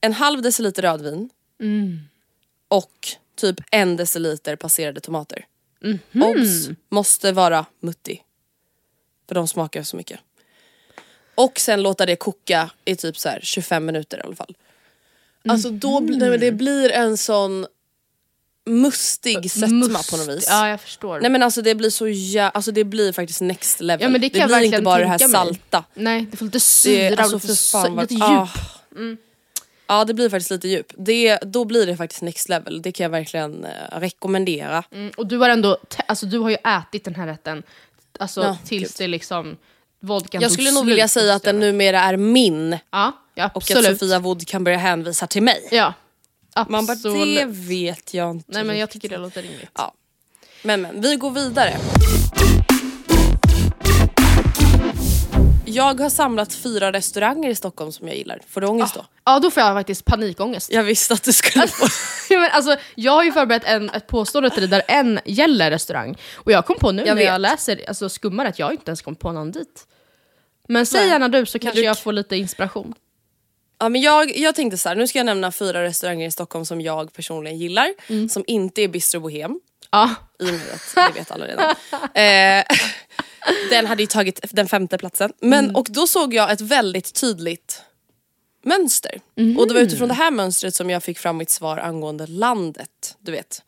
en 0.00 0.12
halv 0.12 0.42
deciliter 0.42 0.82
rödvin 0.82 1.30
Mm. 1.60 1.98
och 2.68 3.08
typ 3.36 3.56
en 3.70 3.96
deciliter 3.96 4.56
passerade 4.56 5.00
tomater. 5.00 5.46
Mhm. 5.80 6.22
Obs! 6.22 6.68
Måste 6.88 7.32
vara 7.32 7.66
mutti. 7.80 8.22
För 9.28 9.34
de 9.34 9.48
smakar 9.48 9.82
så 9.82 9.96
mycket. 9.96 10.20
Och 11.34 11.58
sen 11.58 11.82
låta 11.82 12.06
det 12.06 12.16
koka 12.16 12.70
i 12.84 12.96
typ 12.96 13.18
så 13.18 13.28
här 13.28 13.40
25 13.42 13.84
minuter 13.86 14.18
i 14.18 14.20
alla 14.20 14.36
fall. 14.36 14.56
Alltså 15.48 15.70
då 15.70 16.00
det, 16.00 16.36
det 16.38 16.52
blir 16.52 16.90
en 16.92 17.16
sån 17.16 17.66
mustig 18.66 19.50
sötma 19.50 19.98
på 20.10 20.16
något 20.16 20.28
vis. 20.28 20.46
Ja, 20.48 20.68
jag 20.68 20.80
förstår. 20.80 21.20
Nej 21.20 21.30
men 21.30 21.42
alltså 21.42 21.62
det 21.62 21.74
blir 21.74 21.90
så 21.90 22.08
jä... 22.08 22.48
alltså 22.48 22.72
det 22.72 22.84
blir 22.84 23.12
faktiskt 23.12 23.40
next 23.40 23.80
level. 23.80 24.02
Ja, 24.02 24.08
men 24.08 24.20
det 24.20 24.28
kan 24.28 24.40
jag 24.40 24.48
blir 24.48 24.56
inte 24.56 24.62
verkligen 24.64 24.84
bara 24.84 24.98
det 24.98 25.06
här 25.06 25.18
mig. 25.18 25.30
salta. 25.30 25.84
Nej, 25.94 26.26
det 26.30 26.36
får 26.36 26.44
lite 26.44 26.56
Det, 26.56 26.60
syra 26.60 27.16
alltså 27.22 27.36
och 27.36 27.42
för 27.42 27.48
lite, 27.48 27.62
fan 27.62 27.96
lite 27.96 28.14
djup. 28.14 28.22
ah. 28.22 28.48
Ja 29.86 30.04
det 30.04 30.14
blir 30.14 30.28
faktiskt 30.30 30.50
lite 30.50 30.68
djup. 30.68 30.92
Det, 30.96 31.38
då 31.42 31.64
blir 31.64 31.86
det 31.86 31.96
faktiskt 31.96 32.22
next 32.22 32.48
level. 32.48 32.82
Det 32.82 32.92
kan 32.92 33.04
jag 33.04 33.10
verkligen 33.10 33.64
eh, 33.64 33.70
rekommendera. 34.00 34.84
Mm, 34.92 35.12
och 35.16 35.26
du 35.26 35.38
har 35.38 35.48
ändå, 35.48 35.78
alltså 36.08 36.26
du 36.26 36.38
har 36.38 36.50
ju 36.50 36.56
ätit 36.56 37.04
den 37.04 37.14
här 37.14 37.26
rätten 37.26 37.62
alltså, 38.18 38.42
Ja, 38.42 38.56
tills 38.64 38.82
gud. 38.88 38.94
det 38.98 39.08
liksom, 39.08 39.56
vodkan 40.00 40.40
Jag 40.42 40.52
skulle 40.52 40.70
nog 40.70 40.82
slut 40.82 40.92
vilja 40.92 41.08
säga 41.08 41.34
att 41.34 41.42
den 41.42 41.60
numera 41.60 42.00
är 42.00 42.16
min. 42.16 42.78
Ja, 42.90 43.12
ja 43.34 43.50
Och 43.54 43.70
att 43.70 43.84
Sofia 43.84 44.18
Wood 44.18 44.46
kan 44.48 44.64
börja 44.64 44.78
hänvisa 44.78 45.26
till 45.26 45.42
mig. 45.42 45.68
Ja, 45.70 45.94
absolut. 46.54 46.70
Man 46.70 46.86
bara, 46.86 47.24
det 47.24 47.44
vet 47.46 48.14
jag 48.14 48.30
inte. 48.30 48.52
Nej 48.52 48.64
men 48.64 48.78
jag 48.78 48.90
tycker 48.90 49.08
det 49.08 49.16
låter 49.18 49.42
rimligt. 49.42 49.70
Ja. 49.74 49.94
Men 50.62 50.82
men, 50.82 51.00
vi 51.00 51.16
går 51.16 51.30
vidare. 51.30 51.76
Jag 55.66 56.00
har 56.00 56.10
samlat 56.10 56.52
fyra 56.54 56.92
restauranger 56.92 57.50
i 57.50 57.54
Stockholm 57.54 57.92
som 57.92 58.08
jag 58.08 58.16
gillar. 58.16 58.40
Får 58.48 58.60
du 58.60 58.66
ångest 58.66 58.94
då? 58.94 59.04
Ja 59.24 59.38
då 59.40 59.50
får 59.50 59.62
jag 59.62 59.74
faktiskt 59.76 60.04
panikångest. 60.04 60.72
Jag 60.72 60.82
visste 60.82 61.14
att 61.14 61.22
du 61.22 61.32
skulle 61.32 61.66
få. 61.66 61.86
Ja, 62.34 62.38
men 62.40 62.50
alltså, 62.52 62.76
jag 62.94 63.12
har 63.12 63.24
ju 63.24 63.32
förberett 63.32 63.64
en, 63.64 63.90
ett 63.90 64.06
påstående 64.06 64.50
till 64.50 64.60
dig 64.60 64.68
där 64.70 64.82
en 64.88 65.20
gäller 65.24 65.70
restaurang. 65.70 66.16
Och 66.34 66.52
jag 66.52 66.66
kom 66.66 66.76
på 66.78 66.92
nu 66.92 67.02
Jag 67.06 67.14
när 67.16 67.22
jag 67.22 67.32
vet. 67.32 67.40
läser, 67.40 67.80
alltså 67.88 68.08
skummar 68.08 68.44
att 68.46 68.58
jag 68.58 68.72
inte 68.72 68.88
ens 68.90 69.02
kom 69.02 69.14
på 69.14 69.32
någon 69.32 69.50
dit. 69.52 69.86
Men 70.68 70.86
säg 70.86 71.00
Nej. 71.00 71.08
gärna 71.08 71.28
du 71.28 71.46
så 71.46 71.58
kanske 71.58 71.80
du- 71.80 71.84
jag 71.84 71.98
får 71.98 72.12
lite 72.12 72.36
inspiration. 72.36 72.94
Ja, 73.78 73.88
men 73.88 74.00
jag, 74.00 74.36
jag 74.36 74.54
tänkte 74.54 74.78
så 74.78 74.88
här, 74.88 74.96
nu 74.96 75.06
ska 75.06 75.18
jag 75.18 75.26
nämna 75.26 75.52
fyra 75.52 75.82
restauranger 75.82 76.26
i 76.26 76.30
Stockholm 76.30 76.64
som 76.64 76.80
jag 76.80 77.12
personligen 77.12 77.58
gillar. 77.58 77.94
Mm. 78.08 78.28
Som 78.28 78.44
inte 78.46 78.82
är 78.82 78.88
Bistro 78.88 79.20
Bohem. 79.20 79.60
Ja, 79.90 80.14
I 80.38 80.42
och 80.44 80.52
med 80.52 80.62
att 80.74 80.94
det 81.14 81.18
vet 81.20 81.30
alla 81.30 81.46
redan. 81.46 81.74
Eh, 82.14 82.64
den 83.70 83.86
hade 83.86 84.02
ju 84.02 84.06
tagit 84.06 84.40
den 84.50 84.68
femte 84.68 84.98
platsen. 84.98 85.32
Men, 85.40 85.64
Mm. 85.64 85.76
Och 85.76 85.86
då 85.90 86.06
såg 86.06 86.34
jag 86.34 86.50
ett 86.52 86.60
väldigt 86.60 87.14
tydligt 87.14 87.82
mönster. 88.64 89.20
Mhm. 89.36 89.58
Och 89.58 89.68
det 89.68 89.74
var 89.74 89.80
utifrån 89.80 90.08
det 90.08 90.14
här 90.14 90.30
mönstret 90.30 90.74
som 90.74 90.90
jag 90.90 91.02
fick 91.02 91.18
fram 91.18 91.36
mitt 91.36 91.50
svar 91.50 91.78
angående 91.78 92.26
landet. 92.26 93.16
Du 93.20 93.32
vet, 93.32 93.62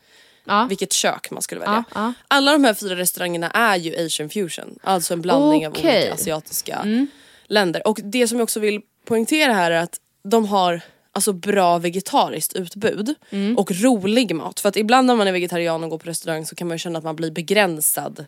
ja. 0.44 0.66
vilket 0.68 0.92
kök 0.92 1.30
man 1.30 1.42
skulle 1.42 1.60
välja. 1.60 1.84
Ja, 1.94 2.00
ja. 2.00 2.12
Alla 2.28 2.52
de 2.52 2.64
här 2.64 2.74
fyra 2.74 2.96
restaurangerna 2.96 3.50
är 3.50 3.76
ju 3.76 4.06
asian 4.06 4.30
fusion. 4.30 4.78
Alltså 4.82 5.14
en 5.14 5.20
blandning 5.22 5.66
av 5.66 5.72
Okej. 5.72 5.84
Mm. 5.90 5.98
olika 6.00 6.14
asiatiska 6.14 7.06
länder. 7.46 7.86
Och 7.86 8.00
det 8.02 8.28
som 8.28 8.38
jag 8.38 8.44
också 8.44 8.60
vill 8.60 8.80
poängtera 9.06 9.52
här 9.52 9.70
är 9.70 9.80
att 9.82 10.00
de 10.24 10.46
har 10.46 10.80
alltså 11.12 11.32
bra 11.32 11.78
vegetariskt 11.78 12.52
utbud 12.52 13.14
Mm. 13.30 13.58
och 13.58 13.72
rolig 13.72 14.34
mat. 14.34 14.60
För 14.60 14.68
att 14.68 14.76
ibland 14.76 15.06
när 15.06 15.14
man 15.16 15.26
är 15.28 15.32
vegetarian 15.32 15.84
och 15.84 15.90
går 15.90 15.98
på 15.98 16.08
restaurang 16.08 16.46
så 16.46 16.54
kan 16.54 16.68
man 16.68 16.74
ju 16.74 16.78
känna 16.78 16.98
att 16.98 17.04
man 17.04 17.16
blir 17.16 17.30
begränsad 17.30 18.26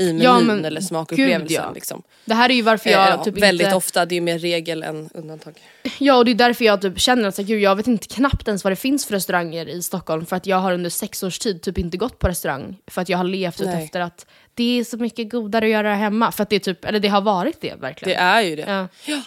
i 0.00 0.06
menyn 0.06 0.22
Ja, 0.22 0.40
men 0.40 0.64
eller 0.64 0.80
smakupplevelsen. 0.80 1.46
gud, 1.48 1.50
ja. 1.58 1.72
liksom. 1.74 2.02
Det 2.24 2.34
här 2.34 2.50
är 2.50 2.54
ju 2.54 2.62
varför 2.62 2.88
Eh, 2.90 2.96
jag 2.96 3.08
ja, 3.10 3.24
typ 3.24 3.38
väldigt 3.38 3.64
inte... 3.66 3.76
ofta, 3.76 4.06
det 4.06 4.16
är 4.16 4.20
mer 4.20 4.38
regel 4.38 4.82
än 4.82 5.10
undantag. 5.14 5.54
Ja 5.98 6.14
och 6.16 6.24
det 6.24 6.30
är 6.30 6.34
därför 6.34 6.64
jag 6.64 6.82
typ 6.82 7.00
känner 7.00 7.28
att 7.28 7.34
så, 7.34 7.42
gud, 7.42 7.60
jag 7.60 7.76
vet 7.76 7.86
inte 7.86 8.06
knappt 8.08 8.48
ens 8.48 8.64
vad 8.64 8.72
det 8.72 8.76
finns 8.76 9.06
för 9.06 9.14
restauranger 9.14 9.68
i 9.68 9.82
Stockholm 9.82 10.26
för 10.26 10.36
att 10.36 10.46
jag 10.46 10.56
har 10.56 10.72
under 10.72 10.90
sex 10.90 11.22
års 11.22 11.38
tid 11.38 11.62
typ 11.62 11.78
inte 11.78 11.96
gått 11.96 12.18
på 12.18 12.28
restaurang 12.28 12.76
för 12.86 13.02
att 13.02 13.08
jag 13.08 13.18
har 13.18 13.24
levt 13.24 13.60
ut 13.60 13.66
Nej. 13.66 13.84
efter 13.84 14.00
att 14.00 14.26
det 14.54 14.78
är 14.78 14.84
så 14.84 14.96
mycket 14.96 15.30
godare 15.30 15.64
att 15.64 15.70
göra 15.70 15.94
hemma. 15.94 16.32
För 16.32 16.42
att 16.42 16.50
det 16.50 16.56
är 16.56 16.60
typ, 16.60 16.84
eller 16.84 17.00
det 17.00 17.08
har 17.08 17.20
varit 17.20 17.60
det 17.60 17.74
verkligen. 17.80 18.18
Det 18.18 18.22
är 18.24 18.40
ju 18.42 18.56
det. 18.56 18.88
Ja. 19.06 19.22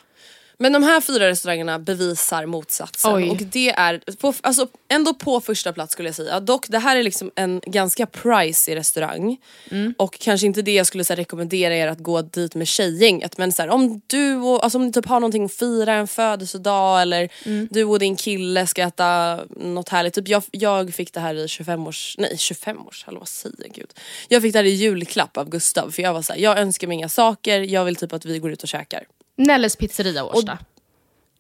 Men 0.62 0.74
de 0.74 0.84
här 0.84 1.02
fyra 1.02 1.28
restaurangerna 1.28 1.80
bevisar 1.80 2.46
motsatsen. 2.46 3.14
Oj. 3.14 3.30
Och 3.30 3.38
det 3.38 3.70
är 3.70 4.02
på, 4.16 4.34
alltså, 4.42 4.68
ändå 4.88 5.14
på 5.14 5.42
första 5.42 5.74
plats 5.74 5.94
skulle 5.94 6.08
jag 6.10 6.16
säga. 6.16 6.40
Dock 6.40 6.68
det 6.68 6.80
här 6.80 6.98
är 6.98 7.04
liksom 7.04 7.32
en 7.36 7.62
ganska 7.66 8.06
pricey 8.06 8.76
restaurang. 8.76 9.38
Mm. 9.72 9.94
Och 9.98 10.20
kanske 10.20 10.48
inte 10.48 10.62
det 10.62 10.74
jag 10.74 10.88
skulle 10.88 11.06
så 11.06 11.14
här, 11.14 11.18
rekommendera 11.18 11.76
er 11.76 11.88
att 11.88 12.00
gå 12.00 12.22
dit 12.22 12.56
med 12.56 12.68
tjejgänget. 12.68 13.38
Men 13.38 13.52
så 13.52 13.62
här, 13.62 13.70
om 13.70 14.02
du 14.08 14.36
och, 14.36 14.64
alltså, 14.64 14.78
om 14.78 14.86
ni 14.86 14.92
typ 14.92 15.06
har 15.06 15.20
någonting 15.20 15.46
att 15.46 15.54
fira, 15.54 15.94
en 15.94 16.08
födelsedag 16.08 17.02
eller 17.02 17.30
Mm. 17.46 17.68
du 17.72 17.84
och 17.84 18.00
din 18.00 18.16
kille 18.16 18.68
ska 18.68 18.82
äta 18.84 19.40
något 19.50 19.90
härligt. 19.90 20.14
Typ 20.14 20.28
jag, 20.28 20.44
jag 20.52 20.94
fick 20.94 21.14
det 21.14 21.20
här 21.20 21.36
i 21.36 21.48
25 21.48 21.88
års, 21.88 22.16
nej 22.18 22.38
25 22.38 22.88
års, 22.88 23.04
hallå 23.06 23.20
vad 23.20 23.28
säger 23.28 23.70
gud. 23.76 23.94
Jag 24.28 24.42
fick 24.42 24.54
det 24.54 24.60
här 24.60 24.66
i 24.66 24.70
julklapp 24.70 25.38
av 25.38 25.50
Gustav 25.50 25.92
för 25.92 26.02
jag 26.02 26.14
var 26.14 26.22
så 26.22 26.34
här, 26.34 26.40
jag 26.40 26.60
önskar 26.60 26.88
mig 26.88 26.96
inga 26.96 27.10
saker, 27.10 27.60
jag 27.60 27.86
vill 27.86 27.96
typ 27.96 28.14
att 28.14 28.26
vi 28.26 28.40
går 28.40 28.52
ut 28.52 28.64
och 28.64 28.70
käkar. 28.70 29.04
Nelles 29.48 29.76
pizzeria 29.76 30.24
Årsta. 30.26 30.58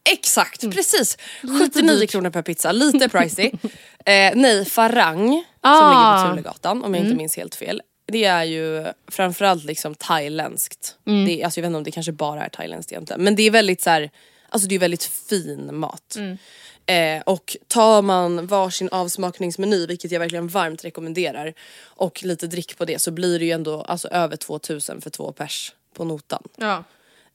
Exakt, 0.04 0.64
Mm. 0.64 0.76
precis. 0.76 1.18
79 1.42 2.08
kronor 2.08 2.30
per 2.30 2.42
pizza, 2.42 2.72
lite 2.72 3.10
pricey. 3.10 3.46
eh, 4.06 4.32
nej, 4.36 4.66
Farang 4.66 5.44
Ah. 5.62 5.80
som 5.80 5.90
ligger 5.90 6.24
på 6.30 6.30
Tulegatan 6.36 6.84
om 6.84 6.94
jag 6.94 7.00
Mm. 7.00 7.06
inte 7.12 7.18
minns 7.18 7.38
helt 7.38 7.56
fel. 7.56 7.82
Det 8.08 8.24
är 8.26 8.44
ju 8.44 8.86
framförallt 9.08 9.64
liksom 9.64 9.96
thailändskt. 9.96 10.96
Mm. 11.08 11.26
Det 11.26 11.44
alltså 11.44 11.60
jag 11.60 11.62
vet 11.62 11.68
inte 11.70 11.78
om 11.78 11.84
det 11.84 11.92
kanske 11.92 12.12
bara 12.12 12.46
är 12.46 12.50
thailändskt 12.50 12.92
egentligen. 12.92 13.22
Men 13.24 13.36
det 13.36 13.44
är 13.44 13.52
väldigt 13.52 13.82
så 13.82 13.90
här, 13.90 14.12
alltså 14.50 14.68
det 14.68 14.76
är 14.76 14.80
väldigt 14.80 15.04
fin 15.04 15.76
mat. 15.76 16.16
Mm. 16.16 16.38
Eh, 16.86 17.22
och 17.26 17.58
tar 17.68 18.02
man 18.02 18.48
varsin 18.48 18.90
avsmakningsmeny, 18.92 19.86
vilket 19.88 20.12
jag 20.12 20.20
verkligen 20.20 20.48
varmt 20.48 20.86
rekommenderar, 20.86 21.54
och 21.84 22.24
lite 22.24 22.48
drick 22.48 22.78
på 22.78 22.86
det 22.86 23.00
så 23.02 23.12
blir 23.12 23.40
det 23.40 23.46
ju 23.46 23.52
ändå 23.52 23.82
alltså, 23.82 24.08
över 24.08 24.36
2000 24.36 25.02
för 25.02 25.10
två 25.10 25.32
pers 25.32 25.74
på 25.94 26.04
notan. 26.04 26.44
Ja. 26.58 26.84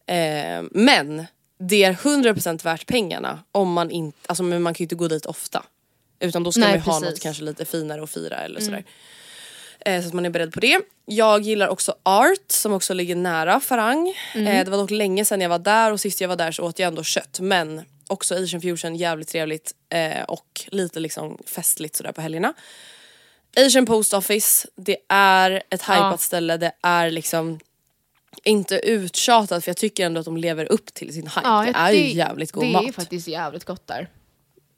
Eh, 0.06 0.62
men 0.70 1.26
det 1.58 1.84
är 1.84 1.92
100% 1.92 2.64
värt 2.64 2.86
pengarna 2.86 3.42
om 3.52 3.72
man 3.72 3.90
inte, 3.90 4.18
alltså 4.26 4.42
men 4.42 4.62
man 4.62 4.74
kan 4.74 4.78
ju 4.78 4.84
inte 4.84 4.94
gå 4.94 5.08
dit 5.08 5.26
ofta. 5.26 5.62
Utan 6.20 6.42
då 6.42 6.52
ska 6.52 6.60
Nej, 6.60 6.68
man 6.68 6.74
ju 6.76 6.80
ha 6.80 6.84
precis. 6.92 7.02
Mm. 7.02 7.10
något 7.12 7.20
kanske 7.20 7.42
lite 7.44 7.64
finare 7.64 8.02
att 8.02 8.10
fira 8.10 8.36
eller 8.36 8.60
sådär. 8.60 8.84
Eh, 9.80 10.02
så 10.02 10.08
att 10.08 10.14
man 10.14 10.26
är 10.26 10.30
beredd 10.30 10.52
på 10.52 10.60
det. 10.60 10.80
Jag 11.04 11.42
gillar 11.42 11.68
också 11.68 11.94
Art 12.02 12.50
som 12.50 12.72
också 12.72 12.94
ligger 12.94 13.16
nära 13.16 13.60
Farang. 13.60 14.14
Mm. 14.34 14.46
Eh, 14.46 14.64
det 14.64 14.70
var 14.70 14.78
dock 14.78 14.90
länge 14.90 15.24
sedan 15.24 15.40
jag 15.40 15.48
var 15.48 15.58
där 15.58 15.92
och 15.92 16.00
sist 16.00 16.20
jag 16.20 16.28
var 16.28 16.36
där 16.36 16.52
så 16.52 16.62
åt 16.62 16.78
jag 16.78 16.86
ändå 16.86 17.02
kött. 17.02 17.40
Men 17.40 17.82
också 18.06 18.34
Asian 18.34 18.60
fusion, 18.60 18.96
jävligt 18.96 19.28
trevligt 19.28 19.74
eh, 19.88 20.22
och 20.22 20.64
lite 20.68 21.00
liksom 21.00 21.38
festligt 21.46 21.96
sådär 21.96 22.12
på 22.12 22.20
helgerna. 22.20 22.54
Asian 23.56 23.86
Post 23.86 24.12
Office, 24.14 24.68
det 24.76 24.96
är 25.08 25.62
ett 25.70 25.82
Ja. 25.88 25.94
hypat 25.94 26.20
ställe, 26.20 26.56
det 26.56 26.72
är 26.82 27.10
liksom 27.10 27.60
inte 28.44 28.74
uttjatat 28.76 29.64
för 29.64 29.68
jag 29.70 29.76
tycker 29.76 30.06
ändå 30.06 30.18
att 30.20 30.24
de 30.24 30.36
lever 30.36 30.72
upp 30.72 30.94
till 30.94 31.12
sin 31.14 31.26
hype. 31.26 31.40
Ja, 31.44 31.64
det 31.66 31.78
är 31.78 31.90
ju 31.92 32.12
jävligt 32.14 32.52
god 32.52 32.64
det 32.64 32.72
mat. 32.72 32.88
är 32.88 32.92
faktiskt 32.92 33.28
jävligt 33.28 33.64
gott 33.64 33.86
där. 33.86 34.08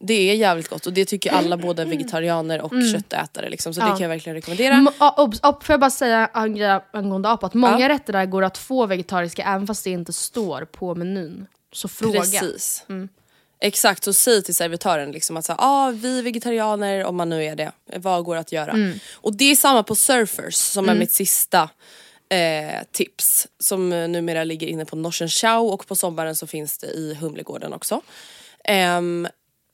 Det 0.01 0.15
är 0.31 0.35
jävligt 0.35 0.69
gott 0.69 0.87
och 0.87 0.93
det 0.93 1.05
tycker 1.05 1.33
alla 1.33 1.57
både 1.57 1.85
vegetarianer 1.85 2.61
och 2.61 2.73
köttätare 2.93 3.51
liksom, 3.51 3.75
så 3.75 3.81
det 3.81 3.85
Mm. 3.85 3.91
Ja. 3.93 3.97
kan 3.97 4.03
jag 4.03 4.09
verkligen 4.09 4.35
rekommendera. 4.35 4.75
M- 4.75 4.89
obs, 5.17 5.41
ob, 5.43 5.63
får 5.65 5.73
jag 5.73 5.81
bara 5.81 5.91
säga 5.91 6.31
en 6.35 6.55
grej 6.55 6.81
angående 6.93 7.29
apa, 7.29 7.47
att 7.47 7.55
många 7.55 7.81
Ja. 7.81 7.89
rätter 7.89 8.13
där 8.13 8.27
går 8.27 8.43
att 8.43 8.59
få 8.59 8.87
vegetariska 8.87 9.43
även 9.43 9.67
fast 9.67 9.85
det 9.85 9.91
inte 9.91 10.13
står 10.13 10.65
på 10.65 10.95
menyn. 10.95 11.47
Så 11.73 11.89
fråga. 11.89 12.21
Precis. 12.21 12.85
Exakt, 13.61 14.05
så 14.05 14.13
säg 14.13 14.43
till 14.43 14.55
servitören 14.55 15.13
liksom 15.13 15.37
att 15.37 15.45
så, 15.45 15.55
ah, 15.59 15.91
vi 15.91 16.19
är 16.19 16.23
vegetarianer 16.23 17.05
om 17.05 17.17
man 17.17 17.29
nu 17.29 17.45
är 17.45 17.57
det. 17.57 17.73
Vad 17.97 18.25
går 18.25 18.37
att 18.37 18.53
göra? 18.53 18.71
Mm. 18.73 18.99
Och 19.15 19.37
det 19.37 19.45
är 19.45 19.57
samma 19.57 19.83
på 19.83 19.95
Surfers 19.95 20.55
som 20.55 20.89
är 20.89 20.95
mitt 20.95 21.13
sista 21.13 21.69
eh, 22.29 22.83
tips. 22.93 23.47
Som 23.59 23.93
eh, 23.93 24.09
numera 24.09 24.45
ligger 24.45 24.67
inne 24.67 24.85
på 24.85 24.97
Norsen 24.97 25.29
Chow 25.29 25.73
och 25.73 25.87
på 25.87 25.97
sommaren 25.97 26.37
så 26.37 26.47
finns 26.47 26.79
det 26.79 26.87
i 26.87 27.15
Humlegården 27.15 27.73
också. 27.73 28.01
Ehm, 28.65 29.29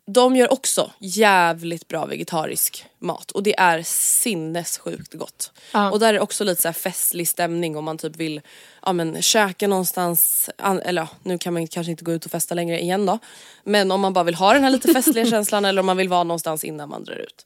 de 0.07 0.37
gör 0.37 0.53
också 0.53 0.91
jävligt 0.99 1.89
bra 1.89 2.07
vegetarisk 2.07 2.87
mat 2.99 3.31
och 3.31 3.43
det 3.43 3.59
är 3.59 3.83
sinnessjukt 3.87 5.15
gott. 5.15 5.53
Ja. 5.73 5.91
Och 5.91 6.01
där 6.01 6.09
är 6.09 6.13
det 6.13 6.21
också 6.21 6.45
lite 6.45 6.63
så 6.63 6.69
här 6.69 6.73
festlig 6.73 7.29
stämning 7.29 7.77
om 7.77 7.85
man 7.85 7.99
typ 7.99 8.17
vill 8.17 8.41
ja, 8.83 8.93
men, 8.93 9.23
käka 9.23 9.69
någonstans, 9.69 10.51
an- 10.59 10.83
eller 10.83 11.03
ja, 11.03 11.09
nu 11.23 11.39
kan 11.39 11.53
man 11.55 11.67
kanske 11.67 11.91
inte 11.91 12.05
gå 12.05 12.13
ut 12.13 12.25
och 12.25 12.31
festa 12.31 12.55
längre 12.55 12.81
igen 12.81 13.07
då. 13.07 13.19
Men 13.65 13.91
om 13.91 14.01
man 14.01 14.13
bara 14.13 14.25
vill 14.25 14.35
ha 14.35 14.53
den 14.53 14.63
här 14.63 14.71
lite 14.71 14.93
festliga 14.93 15.27
känslan 15.31 15.65
eller 15.65 15.81
om 15.81 15.87
man 15.87 15.97
vill 15.97 16.09
vara 16.09 16.25
någonstans 16.25 16.65
innan 16.65 16.89
man 16.89 17.05
drar 17.05 17.17
ut. 17.17 17.45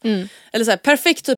Eller 0.52 0.64
så 0.64 0.70
här, 0.70 0.78
perfekt 0.78 1.26
typ 1.26 1.37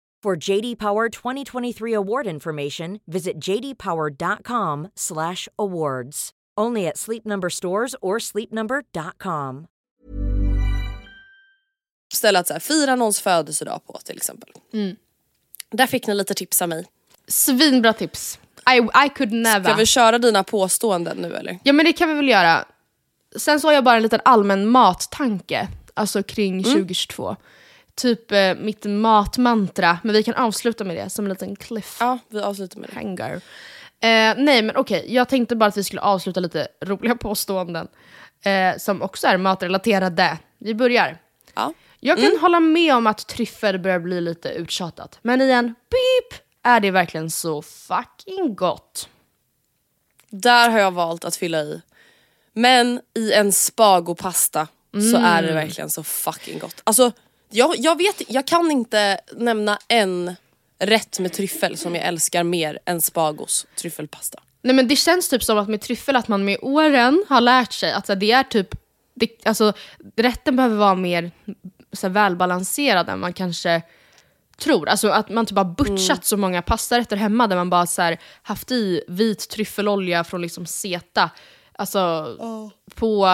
For 0.23 0.49
JD 0.49 0.75
Power 0.79 1.09
2023 1.09 1.95
award 1.95 2.27
information, 2.27 2.99
visit 3.05 3.33
jdpower.com/awards. 3.47 6.29
Only 6.61 6.87
at 6.87 6.97
Sleep 6.97 7.25
Number 7.25 7.49
stores 7.49 7.95
or 8.01 8.19
sleepnumber.com. 8.19 9.67
ställe 12.13 12.39
att 12.39 12.47
så 12.47 12.53
här, 12.53 12.59
fira 12.59 12.95
någons 12.95 13.21
födelsedag 13.21 13.81
på 13.85 13.99
till 14.03 14.17
exempel. 14.17 14.49
Där 15.71 15.87
fick 15.87 16.07
ni 16.07 16.15
lite 16.15 16.33
tips 16.33 16.61
av 16.61 16.69
mig. 16.69 16.85
Svinbra 17.27 17.93
tips. 17.93 18.39
I, 18.69 18.77
I 19.05 19.09
could 19.15 19.31
never. 19.31 19.69
Ska 19.69 19.73
vi 19.73 19.85
köra 19.85 20.17
dina 20.17 20.43
påståenden 20.43 21.17
nu 21.17 21.35
eller? 21.35 21.59
Ja 21.63 21.73
men 21.73 21.85
det 21.85 21.93
kan 21.93 22.09
vi 22.09 22.15
väl 22.15 22.29
göra. 22.29 22.65
Sen 23.35 23.59
så 23.59 23.67
har 23.67 23.73
jag 23.73 23.83
bara 23.83 23.95
en 23.95 24.03
liten 24.03 24.21
allmän 24.25 24.69
mattanke, 24.69 25.67
alltså 25.93 26.23
kring 26.23 26.63
2022. 26.63 27.35
Typ 28.01 28.31
eh, 28.31 28.55
mitt 28.55 28.85
matmantra, 28.85 29.99
men 30.03 30.13
vi 30.13 30.23
kan 30.23 30.33
avsluta 30.33 30.83
med 30.83 30.95
det 30.95 31.09
som 31.09 31.25
en 31.25 31.29
liten 31.29 31.55
cliffhanger. 31.55 32.13
Ja, 32.13 32.19
vi 32.29 32.41
avslutar 32.41 32.79
med 32.79 32.89
det. 33.17 33.41
Eh, 34.07 34.35
nej 34.37 34.61
men 34.61 34.75
okej, 34.75 35.05
jag 35.07 35.29
tänkte 35.29 35.55
bara 35.55 35.65
att 35.65 35.77
vi 35.77 35.83
skulle 35.83 36.01
avsluta 36.01 36.39
lite 36.39 36.67
roliga 36.81 37.15
påståenden. 37.15 37.87
Eh, 38.43 38.77
som 38.77 39.01
också 39.01 39.27
är 39.27 39.37
matrelaterade. 39.37 40.37
Vi 40.57 40.73
börjar. 40.73 41.17
Ja. 41.53 41.73
Jag 41.99 42.17
kan 42.17 42.37
hålla 42.41 42.59
med 42.59 42.95
om 42.95 43.07
att 43.07 43.27
tryffel 43.27 43.79
börjar 43.79 43.99
bli 43.99 44.21
lite 44.21 44.49
uttjatat. 44.49 45.19
Men 45.21 45.41
i 45.41 45.51
en 45.51 45.65
beep 45.65 46.41
är 46.63 46.79
det 46.79 46.91
verkligen 46.91 47.31
så 47.31 47.61
fucking 47.61 48.55
gott. 48.55 49.09
Där 50.29 50.69
har 50.69 50.79
jag 50.79 50.91
valt 50.91 51.25
att 51.25 51.35
fylla 51.35 51.61
i. 51.61 51.81
Men 52.53 53.01
i 53.15 53.33
en 53.33 53.51
spagopasta 53.51 54.67
så 55.11 55.17
är 55.17 55.43
det 55.43 55.53
verkligen 55.53 55.89
så 55.89 56.03
fucking 56.03 56.59
gott. 56.59 56.81
Alltså, 56.83 57.11
jag, 57.51 57.75
jag 57.77 57.97
vet 57.97 58.21
jag 58.27 58.47
kan 58.47 58.71
inte 58.71 59.19
nämna 59.37 59.79
en 59.87 60.35
rätt 60.79 61.19
med 61.19 61.33
tryffel 61.33 61.77
som 61.77 61.95
jag 61.95 62.05
älskar 62.05 62.43
mer 62.43 62.79
än 62.85 63.01
spagos 63.01 63.67
tryffelpasta. 63.75 64.39
Nej 64.61 64.75
men 64.75 64.87
det 64.87 64.95
känns 64.95 65.29
typ 65.29 65.43
som 65.43 65.57
att 65.57 65.69
med 65.69 65.81
tryffel 65.81 66.15
att 66.15 66.27
man 66.27 66.45
med 66.45 66.57
åren 66.61 67.25
har 67.29 67.41
lärt 67.41 67.73
sig 67.73 67.91
att 67.91 68.05
så 68.05 68.13
här, 68.13 68.19
det 68.19 68.31
är 68.31 68.43
typ, 68.43 68.75
det, 69.13 69.29
alltså 69.45 69.73
rätten 70.15 70.55
behöver 70.55 70.75
vara 70.75 70.95
mer 70.95 71.31
så 71.93 72.07
här, 72.07 72.13
välbalanserad 72.13 73.09
än 73.09 73.19
man 73.19 73.33
kanske 73.33 73.81
tror. 74.57 74.89
Alltså 74.89 75.09
att 75.09 75.29
man 75.29 75.45
typ 75.45 75.57
har 75.57 75.65
butchat 75.65 76.25
så 76.25 76.37
många 76.37 76.61
pastarätter 76.61 77.17
hemma 77.17 77.47
där 77.47 77.55
man 77.55 77.69
bara 77.69 77.87
så 77.87 78.01
här, 78.01 78.19
haft 78.41 78.71
i 78.71 79.03
vit 79.07 79.49
tryffelolja 79.49 80.23
från 80.23 80.41
liksom 80.41 80.65
Zeta. 80.65 81.29
Alltså 81.73 82.35
på, 82.95 83.27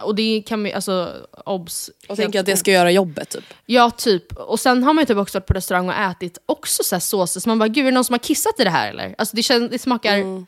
och 0.00 0.14
det 0.14 0.42
kan 0.46 0.62
vi, 0.62 0.72
alltså 0.72 1.14
obs. 1.44 1.90
Och 2.08 2.16
tänker 2.16 2.40
att 2.40 2.46
det 2.46 2.56
ska 2.56 2.70
göra 2.70 2.90
jobbet 2.90 3.28
typ. 3.28 3.44
Ja, 3.66 3.90
typ. 3.90 4.36
Och 4.36 4.60
sen 4.60 4.82
har 4.82 4.94
man 4.94 5.02
ju 5.02 5.06
typ 5.06 5.16
också 5.16 5.38
varit 5.38 5.46
på 5.46 5.54
restaurang 5.54 5.88
och 5.88 5.94
ätit 5.94 6.38
också 6.46 6.82
så 6.82 6.94
här 6.94 7.00
såser, 7.00 7.40
så 7.40 7.48
man 7.48 7.58
bara 7.58 7.68
gud 7.68 7.78
är 7.78 7.90
det 7.90 7.94
någon 7.94 8.04
som 8.04 8.14
har 8.14 8.18
kissat 8.18 8.60
i 8.60 8.64
det 8.64 8.70
här 8.70 8.90
eller? 8.90 9.14
Alltså 9.18 9.36
det, 9.36 9.42
känns, 9.42 9.70
det 9.70 9.78
smakar 9.78 10.44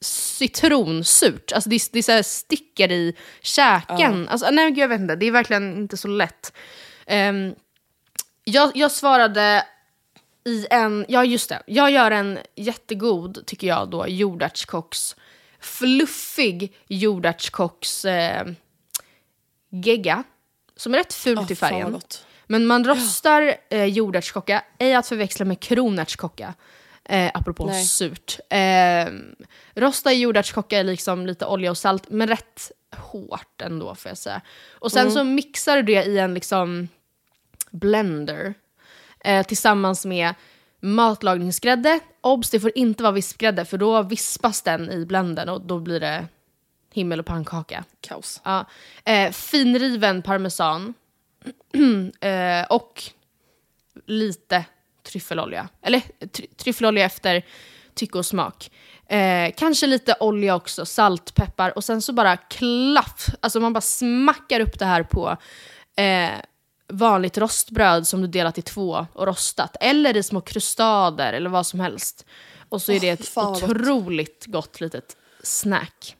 citronsurt, 0.00 1.52
alltså 1.52 1.70
det, 1.70 1.92
det 1.92 2.02
så 2.02 2.12
här 2.12 2.22
sticker 2.22 2.92
i 2.92 3.14
käken. 3.40 4.28
Alltså, 4.28 4.50
nej 4.50 4.70
gud 4.70 4.78
jag 4.78 4.88
vet 4.88 5.00
inte, 5.00 5.16
det 5.16 5.26
är 5.26 5.30
verkligen 5.30 5.76
inte 5.76 5.96
så 5.96 6.08
lätt. 6.08 6.52
Ehm, 7.06 7.54
jag, 8.44 8.76
jag 8.76 8.92
svarade 8.92 9.64
i 10.44 10.66
en, 10.70 11.06
ja 11.08 11.24
just 11.24 11.48
det, 11.48 11.62
jag 11.66 11.90
gör 11.90 12.10
en 12.10 12.38
jättegod, 12.54 13.46
tycker 13.46 13.66
jag 13.66 13.90
då, 13.90 14.08
jordärtskocks, 14.08 15.16
fluffig 15.60 16.74
jordärtskocks 16.86 18.04
eh, 18.04 18.46
gegga. 19.70 20.24
Som 20.76 20.94
är 20.94 20.98
rätt 20.98 21.14
fult 21.14 21.40
Åh, 21.40 21.52
i 21.52 21.56
färgen. 21.56 22.00
Men 22.46 22.66
man 22.66 22.84
rostar 22.84 23.56
eh, 23.70 23.84
jordärtskocka, 23.84 24.64
ej 24.78 24.94
att 24.94 25.06
förväxla 25.06 25.44
med 25.44 25.60
kronärtskocka. 25.60 26.54
Eh, 27.04 27.30
apropå 27.34 27.66
Nej. 27.66 27.84
surt. 27.84 28.38
Eh, 28.50 29.06
rosta 29.74 30.12
jordärtskocka 30.12 30.80
i 30.80 30.84
liksom 30.84 31.26
lite 31.26 31.46
olja 31.46 31.70
och 31.70 31.78
salt, 31.78 32.10
men 32.10 32.28
rätt 32.28 32.72
hårt 32.96 33.62
ändå 33.62 33.94
får 33.94 34.08
jag 34.08 34.18
säga. 34.18 34.40
Och 34.72 34.92
sen 34.92 35.12
så 35.12 35.24
mixar 35.24 35.76
du 35.76 35.82
det 35.82 36.04
i 36.04 36.18
en 36.18 36.34
liksom 36.34 36.88
blender 37.70 38.54
eh, 39.24 39.46
tillsammans 39.46 40.04
med 40.04 40.34
matlagningsgrädde. 40.80 42.00
Obs, 42.20 42.50
det 42.50 42.60
får 42.60 42.72
inte 42.74 43.02
vara 43.02 43.12
vispgrädde 43.12 43.64
för 43.64 43.78
då 43.78 44.02
vispas 44.02 44.62
den 44.62 44.90
i 44.90 45.06
blendern 45.06 45.48
och 45.48 45.60
då 45.60 45.78
blir 45.78 46.00
det 46.00 46.26
himmel 46.96 47.20
och 47.20 47.26
pannkaka. 47.26 47.84
Kaos. 48.00 48.40
Ja. 48.44 48.64
Eh, 49.04 49.32
finriven 49.32 50.22
parmesan. 50.22 50.94
eh, 52.20 52.66
och 52.70 53.02
lite 54.06 54.64
tryffelolja. 55.02 55.68
Eller 55.82 56.00
try- 56.20 56.56
tryffelolja 56.56 57.04
efter 57.04 57.42
tycke 57.94 58.18
och 58.18 58.26
smak. 58.26 58.70
Eh, 59.08 59.52
kanske 59.56 59.86
lite 59.86 60.16
olja 60.20 60.54
också, 60.54 60.86
salt, 60.86 61.34
peppar 61.34 61.76
och 61.76 61.84
sen 61.84 62.02
så 62.02 62.12
bara 62.12 62.36
klaff. 62.36 63.26
Alltså 63.40 63.60
man 63.60 63.72
bara 63.72 63.80
smackar 63.80 64.60
upp 64.60 64.78
det 64.78 64.84
här 64.84 65.02
på 65.02 65.36
eh, 65.96 66.30
vanligt 66.88 67.38
rostbröd 67.38 68.06
som 68.06 68.22
du 68.22 68.26
delat 68.28 68.58
i 68.58 68.62
två 68.62 69.06
och 69.12 69.26
rostat. 69.26 69.76
Eller 69.80 70.16
i 70.16 70.22
små 70.22 70.40
krustader 70.40 71.32
eller 71.32 71.50
vad 71.50 71.66
som 71.66 71.80
helst. 71.80 72.26
Och 72.68 72.82
så 72.82 72.92
är 72.92 73.00
det 73.00 73.08
ett 73.08 73.36
vad 73.36 73.46
gott. 73.46 73.62
otroligt 73.62 74.46
gott 74.46 74.80
litet 74.80 75.16
snack. 75.42 76.16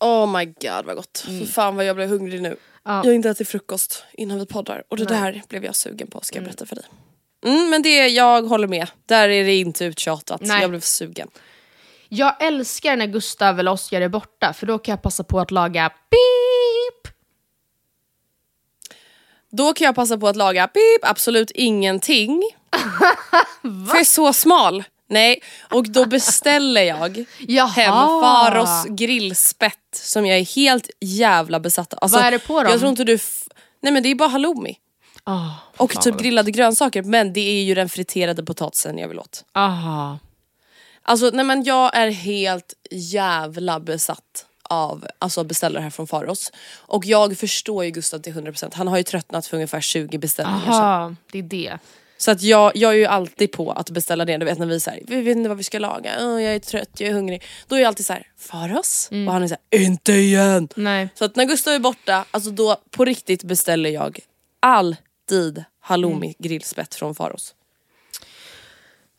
Oh 0.00 0.38
my 0.38 0.44
god 0.44 0.84
vad 0.84 0.96
gott. 0.96 1.24
Fy 1.26 1.46
fan 1.46 1.76
vad 1.76 1.84
jag 1.84 1.96
blev 1.96 2.08
hungrig 2.08 2.42
nu. 2.42 2.56
Ja. 2.84 2.96
Jag 2.96 3.04
har 3.04 3.12
inte 3.12 3.30
ätit 3.30 3.48
frukost 3.48 4.04
innan 4.12 4.38
vi 4.38 4.46
poddar 4.46 4.82
och 4.88 4.96
det 4.96 5.04
där 5.04 5.42
blev 5.48 5.64
jag 5.64 5.74
sugen 5.74 6.06
på 6.06 6.20
ska 6.22 6.36
jag 6.36 6.44
berätta 6.44 6.66
för 6.66 6.76
dig. 6.76 6.84
Mm, 7.44 7.70
men 7.70 7.82
det, 7.82 8.08
jag 8.08 8.42
håller 8.42 8.68
med. 8.68 8.90
Där 9.06 9.28
är 9.28 9.44
det 9.44 9.54
inte 9.54 9.84
uttjatat. 9.84 10.40
Nej. 10.40 10.60
Jag 10.60 10.70
blev 10.70 10.80
sugen. 10.80 11.28
Jag 12.08 12.42
älskar 12.42 12.96
när 12.96 13.06
Gustav 13.06 13.60
eller 13.60 13.70
Oskar 13.70 14.00
är 14.00 14.08
borta 14.08 14.52
för 14.52 14.66
då 14.66 14.78
kan 14.78 14.92
jag 14.92 15.02
passa 15.02 15.24
på 15.24 15.40
att 15.40 15.50
laga 15.50 15.92
beep. 16.10 17.14
Då 19.50 19.72
kan 19.72 19.84
jag 19.84 19.94
passa 19.94 20.18
på 20.18 20.28
att 20.28 20.36
laga 20.36 20.68
pip, 20.68 21.00
absolut 21.02 21.50
ingenting. 21.50 22.42
För 23.62 23.94
jag 23.94 24.00
är 24.00 24.04
så 24.04 24.32
smal. 24.32 24.84
Nej, 25.08 25.42
och 25.70 25.90
då 25.90 26.06
beställer 26.06 26.82
jag 27.48 27.66
hem 27.66 27.92
Faros 27.92 28.84
grillspett 28.88 29.74
som 29.92 30.26
jag 30.26 30.38
är 30.38 30.56
helt 30.56 30.90
jävla 31.00 31.60
besatt 31.60 31.94
av. 31.94 31.98
Alltså, 32.02 32.18
Vad 32.18 32.26
är 32.26 32.30
det 32.30 32.38
på 32.38 32.62
dem? 32.62 32.70
Jag 32.70 32.80
tror 32.80 32.90
inte 32.90 33.04
du... 33.04 33.18
Nej 33.80 33.92
men 33.92 34.02
det 34.02 34.08
är 34.08 34.14
bara 34.14 34.28
halloumi. 34.28 34.78
Oh, 35.26 35.54
Och 35.76 36.02
typ 36.02 36.18
grillade 36.18 36.50
grönsaker 36.50 37.02
men 37.02 37.32
det 37.32 37.40
är 37.40 37.62
ju 37.62 37.74
den 37.74 37.88
friterade 37.88 38.44
potatisen 38.44 38.98
jag 38.98 39.08
vill 39.08 39.18
åt. 39.18 39.44
Aha. 39.54 40.18
Alltså 41.02 41.30
nej 41.32 41.44
men 41.44 41.64
jag 41.64 41.96
är 41.96 42.10
helt 42.10 42.74
jävla 42.90 43.80
besatt 43.80 44.46
av 44.62 45.06
alltså 45.18 45.44
beställare 45.44 45.82
här 45.82 45.90
från 45.90 46.06
Faros. 46.06 46.52
Och 46.76 47.04
jag 47.04 47.38
förstår 47.38 47.84
ju 47.84 47.90
Gustav 47.90 48.18
till 48.18 48.32
100%, 48.32 48.74
han 48.74 48.88
har 48.88 48.96
ju 48.96 49.02
tröttnat 49.02 49.46
för 49.46 49.56
ungefär 49.56 49.80
20 49.80 50.18
beställningar 50.18 50.64
sedan. 50.64 50.74
Aha, 50.74 51.14
det 51.32 51.38
är 51.38 51.42
det. 51.42 51.78
Så 52.20 52.30
att 52.30 52.42
jag, 52.42 52.72
jag 52.76 52.92
är 52.92 52.96
ju 52.96 53.04
alltid 53.04 53.52
på 53.52 53.72
att 53.72 53.90
beställa 53.90 54.24
det, 54.24 54.36
du 54.36 54.44
vet 54.44 54.58
när 54.58 54.66
vi 54.66 54.80
säger 54.80 55.04
vi 55.06 55.22
vet 55.22 55.36
inte 55.36 55.48
vad 55.48 55.58
vi 55.58 55.64
ska 55.64 55.78
laga, 55.78 56.12
Åh, 56.20 56.42
jag 56.42 56.54
är 56.54 56.58
trött, 56.58 56.90
jag 57.00 57.08
är 57.08 57.14
hungrig. 57.14 57.42
Då 57.66 57.76
är 57.76 57.80
jag 57.80 57.88
alltid 57.88 58.06
så 58.06 58.12
här: 58.12 58.26
Faros? 58.38 59.08
Och 59.10 59.32
han 59.32 59.42
är 59.42 59.48
så 59.48 59.56
här, 59.70 59.80
inte 59.80 60.12
igen! 60.12 60.68
Nej. 60.76 61.08
Så 61.14 61.24
att 61.24 61.36
när 61.36 61.44
Gustav 61.44 61.74
är 61.74 61.78
borta, 61.78 62.24
alltså 62.30 62.50
då 62.50 62.76
på 62.90 63.04
riktigt 63.04 63.44
beställer 63.44 63.90
jag 63.90 64.18
alltid 64.60 65.64
halloumi 65.80 66.34
grillspett 66.38 66.94
från 66.94 67.14
Faros. 67.14 67.54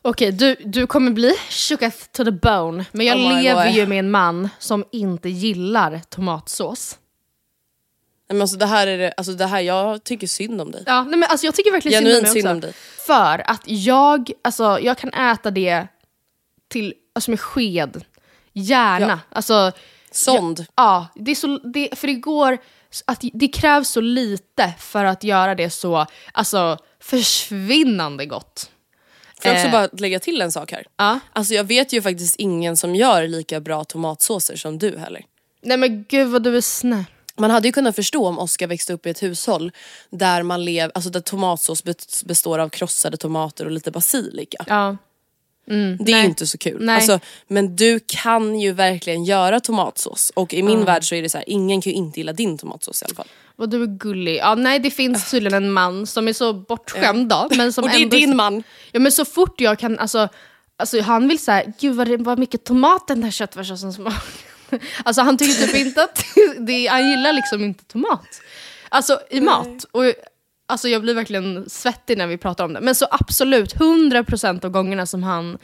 Okej, 0.02 0.32
du, 0.32 0.56
du 0.64 0.86
kommer 0.86 1.10
bli 1.10 1.34
shooketh 1.50 1.98
to 2.12 2.24
the 2.24 2.30
bone. 2.30 2.84
Men 2.92 3.06
jag 3.06 3.18
Oh 3.18 3.42
lever 3.42 3.70
ju 3.70 3.86
med 3.86 3.98
en 3.98 4.10
man 4.10 4.48
som 4.58 4.84
inte 4.92 5.28
gillar 5.28 6.00
tomatsås. 6.08 6.98
Nej, 8.30 8.34
Men 8.36 8.42
alltså 8.42 8.56
det 8.56 8.66
här 8.66 8.86
är 8.86 8.98
det, 8.98 9.12
alltså 9.16 9.32
det 9.32 9.46
här, 9.46 9.60
jag 9.60 10.04
tycker 10.04 10.26
synd 10.26 10.60
om 10.60 10.70
dig. 10.70 10.82
Ja, 10.86 11.02
nej, 11.02 11.18
men 11.18 11.28
alltså, 11.28 11.46
jag 11.46 11.54
tycker 11.54 11.70
verkligen 11.70 12.04
Genuint 12.04 12.28
synd 12.28 12.28
om 12.28 12.34
synd 12.34 12.48
om 12.48 12.60
dig. 12.60 12.72
För 13.06 13.50
att 13.50 13.62
jag, 13.64 14.30
alltså, 14.42 14.78
jag 14.82 14.98
kan 14.98 15.10
äta 15.14 15.50
det 15.50 15.86
till, 16.68 16.94
alltså 17.14 17.30
med 17.30 17.40
sked 17.40 18.04
Gärna. 18.52 19.08
Ja. 19.30 19.36
Alltså, 19.36 19.72
Sond. 20.10 20.66
Ja, 20.76 21.06
det 21.14 21.30
är 21.30 21.34
så, 21.34 21.58
det, 21.58 21.98
för 21.98 22.06
det 22.06 22.14
går... 22.14 22.58
Att 23.04 23.24
det 23.32 23.48
krävs 23.48 23.88
så 23.88 24.00
lite 24.00 24.72
för 24.78 25.04
att 25.04 25.24
göra 25.24 25.54
det 25.54 25.70
så 25.70 26.06
alltså, 26.32 26.78
försvinnande 27.00 28.26
gott. 28.26 28.70
Får 29.42 29.50
jag 29.50 29.54
också 29.54 29.66
Eh. 29.66 29.72
bara 29.72 29.88
lägga 29.92 30.18
till 30.18 30.42
en 30.42 30.52
sak 30.52 30.72
här? 30.72 30.84
Ja. 30.96 31.20
Alltså 31.32 31.54
jag 31.54 31.64
vet 31.64 31.92
ju 31.92 32.02
faktiskt 32.02 32.36
ingen 32.36 32.76
som 32.76 32.94
gör 32.94 33.28
lika 33.28 33.60
bra 33.60 33.84
tomatsåser 33.84 34.56
som 34.56 34.78
du 34.78 34.98
heller. 34.98 35.24
Nej 35.62 35.76
men 35.76 36.04
gud 36.08 36.28
vad 36.28 36.42
du 36.42 36.56
är 36.56 36.60
snäll. 36.60 37.04
Man 37.40 37.50
hade 37.50 37.68
ju 37.68 37.72
kunnat 37.72 37.96
förstå 37.96 38.26
om 38.26 38.38
Oskar 38.38 38.66
växte 38.66 38.92
upp 38.92 39.06
i 39.06 39.10
ett 39.10 39.22
hushåll 39.22 39.72
där 40.10 40.42
man 40.42 40.64
lev, 40.64 40.90
alltså 40.94 41.10
där 41.10 41.20
tomatsås 41.20 41.84
be- 41.84 41.94
består 42.24 42.58
av 42.58 42.68
krossade 42.68 43.16
tomater 43.16 43.64
och 43.64 43.70
lite 43.70 43.90
basilika. 43.90 44.64
Ja. 44.68 44.96
Det 45.66 45.74
är 45.74 45.96
nej. 45.98 46.20
ju 46.22 46.24
inte 46.28 46.46
så 46.46 46.58
kul. 46.58 46.88
Alltså, 46.88 47.20
men 47.48 47.76
du 47.76 48.00
kan 48.06 48.60
ju 48.60 48.72
verkligen 48.72 49.24
göra 49.24 49.60
tomatsås 49.60 50.32
och 50.34 50.54
i 50.54 50.62
min 50.62 50.74
Mm. 50.74 50.84
värld 50.86 51.08
så 51.08 51.14
är 51.14 51.22
det 51.22 51.28
så 51.28 51.38
här, 51.38 51.48
ingen 51.48 51.80
kan 51.80 51.90
ju 51.90 51.96
inte 51.96 52.20
gilla 52.20 52.32
din 52.32 52.58
tomatsås 52.58 53.02
i 53.02 53.04
alla 53.04 53.14
fall. 53.14 53.26
Vad 53.56 53.70
du 53.70 53.82
är 53.82 53.86
gullig. 53.86 54.36
Ja, 54.36 54.54
nej 54.54 54.78
det 54.78 54.90
finns 54.90 55.30
tydligen 55.30 55.64
en 55.64 55.72
man 55.72 56.06
som 56.06 56.28
är 56.28 56.32
så 56.32 56.52
bortskämd 56.52 57.28
då. 57.28 57.48
Men 57.56 57.72
som 57.72 57.84
Och 57.84 57.90
det 57.90 57.96
är 57.96 58.02
ändå 58.02 58.16
din 58.16 58.36
man. 58.36 58.62
Ja 58.92 59.00
men 59.00 59.12
så 59.12 59.24
fort 59.24 59.60
jag 59.60 59.78
kan, 59.78 59.98
alltså, 59.98 60.28
alltså 60.76 61.00
han 61.00 61.28
vill 61.28 61.38
säga 61.38 61.72
gud 61.80 61.96
vad, 61.96 62.08
det- 62.08 62.16
vad 62.16 62.38
mycket 62.38 62.64
tomat 62.64 63.08
den 63.08 63.22
här 63.22 63.30
köttfärssåsen 63.30 63.92
smakar. 63.92 64.22
Alltså 65.04 65.22
han 65.22 65.38
tycker 65.38 65.66
typ 65.66 65.74
inte 65.74 66.02
att, 66.02 66.24
det, 66.58 66.86
han 66.86 67.10
gillar 67.10 67.32
liksom 67.32 67.64
inte 67.64 67.84
tomat. 67.84 68.40
Alltså 68.88 69.20
i 69.30 69.40
mat. 69.40 69.84
Och, 69.92 70.04
alltså 70.66 70.88
jag 70.88 71.02
blir 71.02 71.14
verkligen 71.14 71.70
svettig 71.70 72.18
när 72.18 72.26
vi 72.26 72.38
pratar 72.38 72.64
om 72.64 72.72
det. 72.72 72.80
Men 72.80 72.94
så 72.94 73.06
absolut, 73.10 73.74
100% 73.74 74.64
av 74.64 74.70
gångerna 74.70 75.06
som 75.06 75.22
han 75.22 75.58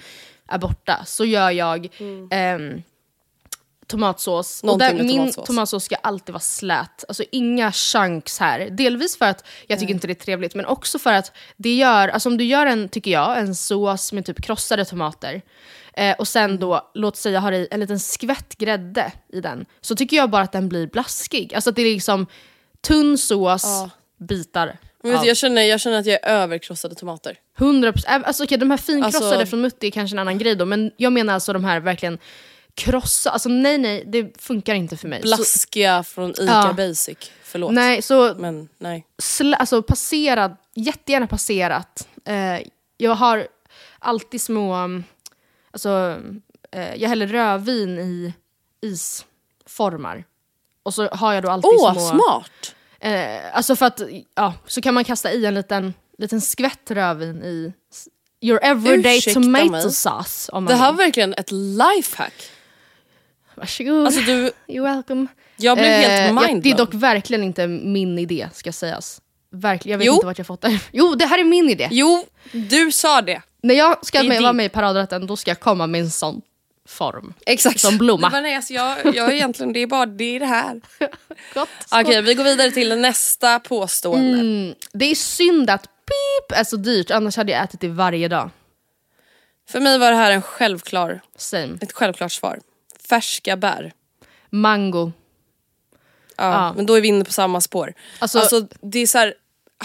är 0.48 0.58
borta 0.58 1.04
så 1.06 1.24
gör 1.24 1.50
jag 1.50 1.88
ehm, 2.30 2.82
tomatsås. 3.86 4.60
Och 4.62 4.66
Någonting 4.66 4.88
där, 4.88 4.94
med 4.94 5.06
min 5.06 5.18
tomatsås. 5.18 5.46
tomatsås 5.46 5.84
ska 5.84 5.94
alltid 5.94 6.32
vara 6.32 6.40
slät. 6.40 7.04
Alltså 7.08 7.24
inga 7.32 7.72
chunks 7.72 8.38
här. 8.38 8.70
Delvis 8.70 9.18
för 9.18 9.26
att 9.26 9.46
jag 9.66 9.78
tycker 9.78 9.94
inte 9.94 10.06
det 10.06 10.12
är 10.12 10.24
trevligt 10.24 10.54
men 10.54 10.66
också 10.66 10.98
för 10.98 11.12
att 11.12 11.32
det 11.56 11.76
gör, 11.76 12.08
alltså 12.08 12.28
om 12.28 12.36
du 12.36 12.44
gör 12.44 12.66
en, 12.66 12.88
tycker 12.88 13.10
jag, 13.10 13.38
en 13.38 13.54
sås 13.54 14.12
med 14.12 14.26
typ 14.26 14.42
krossade 14.42 14.84
tomater 14.84 15.42
eh, 15.96 16.16
och 16.18 16.28
sen 16.28 16.44
Mm. 16.44 16.58
då, 16.60 16.90
låt 16.94 17.16
säga 17.16 17.40
har 17.40 17.52
i 17.52 17.68
en 17.70 17.80
liten 17.80 18.00
skvätt 18.00 18.58
grädde 18.58 19.12
i 19.32 19.40
den, 19.40 19.66
så 19.80 19.96
tycker 19.96 20.16
jag 20.16 20.30
bara 20.30 20.42
att 20.42 20.52
den 20.52 20.68
blir 20.68 20.86
blaskig. 20.86 21.54
Alltså 21.54 21.70
att 21.70 21.76
det 21.76 21.82
är 21.82 21.94
liksom 21.94 22.26
tunn 22.80 23.18
sås, 23.18 23.62
Ja. 23.64 23.90
bitar. 24.18 24.78
Men 25.02 25.12
vet 25.12 25.22
du, 25.22 25.28
jag, 25.28 25.36
känner, 25.36 25.62
jag 25.62 25.80
känner 25.80 25.98
att 25.98 26.06
jag 26.06 26.14
är 26.22 26.28
över 26.28 26.58
krossade 26.58 26.94
tomater. 26.94 27.36
100%. 27.58 28.04
Äh, 28.06 28.14
Alltså, 28.24 28.44
okej, 28.44 28.58
de 28.58 28.70
här 28.70 28.78
finkrossade 28.78 29.26
Alltså- 29.36 29.46
från 29.46 29.60
Mutti 29.60 29.86
är 29.86 29.90
kanske 29.90 30.14
en 30.14 30.18
annan 30.18 30.38
grej 30.38 30.54
då, 30.56 30.64
men 30.66 30.90
jag 30.96 31.12
menar 31.12 31.34
alltså 31.34 31.52
de 31.52 31.64
här 31.64 31.80
verkligen 31.80 32.18
krossa, 32.74 33.30
alltså 33.30 33.48
nej 33.48 33.78
nej, 33.78 34.04
det 34.06 34.42
funkar 34.42 34.74
inte 34.74 34.96
för 34.96 35.08
mig. 35.08 35.20
Så, 35.22 35.26
Blaskiga 35.36 36.02
från 36.02 36.30
Ica 36.30 36.42
Ja. 36.44 36.72
Basic. 36.76 37.16
Förlåt. 37.42 37.72
nej, 37.72 38.02
så 38.02 38.34
Men 38.38 38.68
nej. 38.78 39.04
alltså 39.58 39.82
passerat, 39.82 40.52
jättegärna 40.74 41.26
passerat. 41.26 42.08
Eh, 42.24 42.58
jag 42.96 43.14
har 43.14 43.46
alltid 43.98 44.40
små, 44.42 44.76
um, 44.84 45.04
alltså 45.76 46.20
eh, 46.72 46.94
jag 46.94 47.08
häller 47.08 47.26
rödvin 47.26 47.98
i 47.98 48.34
isformar. 48.80 50.24
Och 50.82 50.94
så 50.94 51.08
har 51.08 51.32
jag 51.32 51.42
då 51.42 51.50
alltid 51.50 51.70
Åh, 51.74 51.92
små... 51.92 52.00
smart! 52.10 52.74
Eh, 53.00 53.56
alltså 53.56 53.76
för 53.76 53.86
att, 53.86 54.00
ja, 54.34 54.54
så 54.66 54.80
kan 54.80 54.94
man 54.94 55.04
kasta 55.04 55.32
i 55.32 55.46
en 55.46 55.54
liten, 55.54 55.94
liten 56.18 56.40
skvätt 56.40 56.90
rödvin 56.90 57.42
i 57.44 57.72
your 58.40 58.60
everyday 58.62 59.18
Ursäkta 59.18 59.40
tomato 59.40 59.70
mig. 59.70 59.90
sauce. 59.90 60.52
Om 60.52 60.64
man 60.64 60.70
Det 60.72 60.78
här 60.78 60.92
var 60.92 60.98
verkligen 60.98 61.34
ett 61.34 61.50
lifehack. 61.52 62.50
Varsågod. 63.54 64.06
Alltså 64.06 64.20
du, 64.20 64.50
You're 64.66 64.82
welcome. 64.94 65.26
jag 65.56 65.78
blev 65.78 65.90
helt 65.90 66.08
Eh, 66.08 66.14
jag- 66.26 66.34
mindblown. 66.34 66.60
Det 66.60 66.70
är 66.70 66.76
dock 66.76 66.94
verkligen 66.94 67.44
inte 67.44 67.66
min 67.66 68.18
idé 68.18 68.48
ska 68.54 68.72
sägas. 68.72 69.20
Verkligen, 69.50 69.92
jag 69.92 69.98
vet 69.98 70.06
Jo. 70.06 70.14
inte 70.14 70.26
vart 70.26 70.38
jag 70.38 70.46
fått 70.46 70.60
det. 70.60 70.80
Jo, 70.92 71.14
det 71.14 71.26
här 71.26 71.38
är 71.38 71.44
min 71.44 71.70
idé. 71.70 71.88
Jo, 71.90 72.24
du 72.52 72.92
sa 72.92 73.22
det. 73.22 73.42
När 73.66 73.74
jag 73.74 74.06
ska 74.06 74.22
med, 74.22 74.42
vara 74.42 74.52
med 74.52 74.66
i 74.66 74.68
paradrätten, 74.68 75.26
då 75.26 75.36
ska 75.36 75.50
jag 75.50 75.60
komma 75.60 75.86
med 75.86 76.00
en 76.00 76.10
sån 76.10 76.42
form. 76.88 77.34
Exakt. 77.46 77.80
Som 77.80 77.98
blomma. 77.98 78.28
Nej, 78.28 78.56
alltså, 78.56 78.72
jag, 78.72 78.98
jag 79.16 79.28
är 79.28 79.32
egentligen, 79.32 79.72
det 79.72 79.80
är 79.80 79.86
bara 79.86 80.06
det, 80.06 80.36
är 80.36 80.40
det 80.40 80.46
här. 80.46 80.80
Gott. 81.54 81.68
Okej, 81.90 82.22
vi 82.22 82.34
går 82.34 82.44
vidare 82.44 82.70
till 82.70 82.98
nästa 82.98 83.60
påstående. 83.60 84.38
Mm, 84.40 84.74
det 84.92 85.04
är 85.04 85.14
synd 85.14 85.70
att 85.70 85.82
pip 85.82 86.58
är 86.58 86.64
så 86.64 86.76
dyrt, 86.76 87.10
annars 87.10 87.36
hade 87.36 87.52
jag 87.52 87.64
ätit 87.64 87.80
det 87.80 87.88
varje 87.88 88.28
dag. 88.28 88.50
För 89.68 89.80
mig 89.80 89.98
var 89.98 90.10
det 90.10 90.16
här 90.16 90.30
en 90.30 90.42
självklar, 90.42 91.20
Same. 91.36 91.78
ett 91.80 91.92
självklart 91.92 92.32
svar. 92.32 92.58
Färska 93.08 93.56
bär. 93.56 93.92
Mango. 94.50 95.12
Ja, 96.36 96.52
Ja. 96.52 96.72
Men 96.76 96.86
då 96.86 96.94
är 96.94 97.00
vi 97.00 97.08
inne 97.08 97.24
på 97.24 97.32
samma 97.32 97.60
spår. 97.60 97.94
Alltså- 98.18 98.38
Alltså, 98.38 98.66
det 98.82 98.98
är 98.98 99.06
så 99.06 99.18
här, 99.18 99.34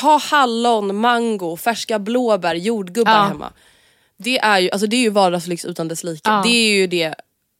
ha 0.02 0.18
hallon, 0.20 0.96
mango, 0.96 1.58
färska 1.58 2.00
blåbär, 2.00 2.56
jordgubbar 2.56 3.12
Ja. 3.12 3.24
hemma. 3.24 3.54
Det 4.24 4.40
är 4.40 4.60
ju, 4.60 4.70
alltså 4.72 4.88
det 4.88 4.96
är 4.96 5.02
ju 5.02 5.10
vardagslyx 5.10 5.66
utan 5.66 5.88
dess 5.88 6.04
like. 6.04 6.22
Ja. 6.24 6.42
Det 6.44 6.50
är 6.50 6.74
ju 6.76 6.88
det, 6.88 7.16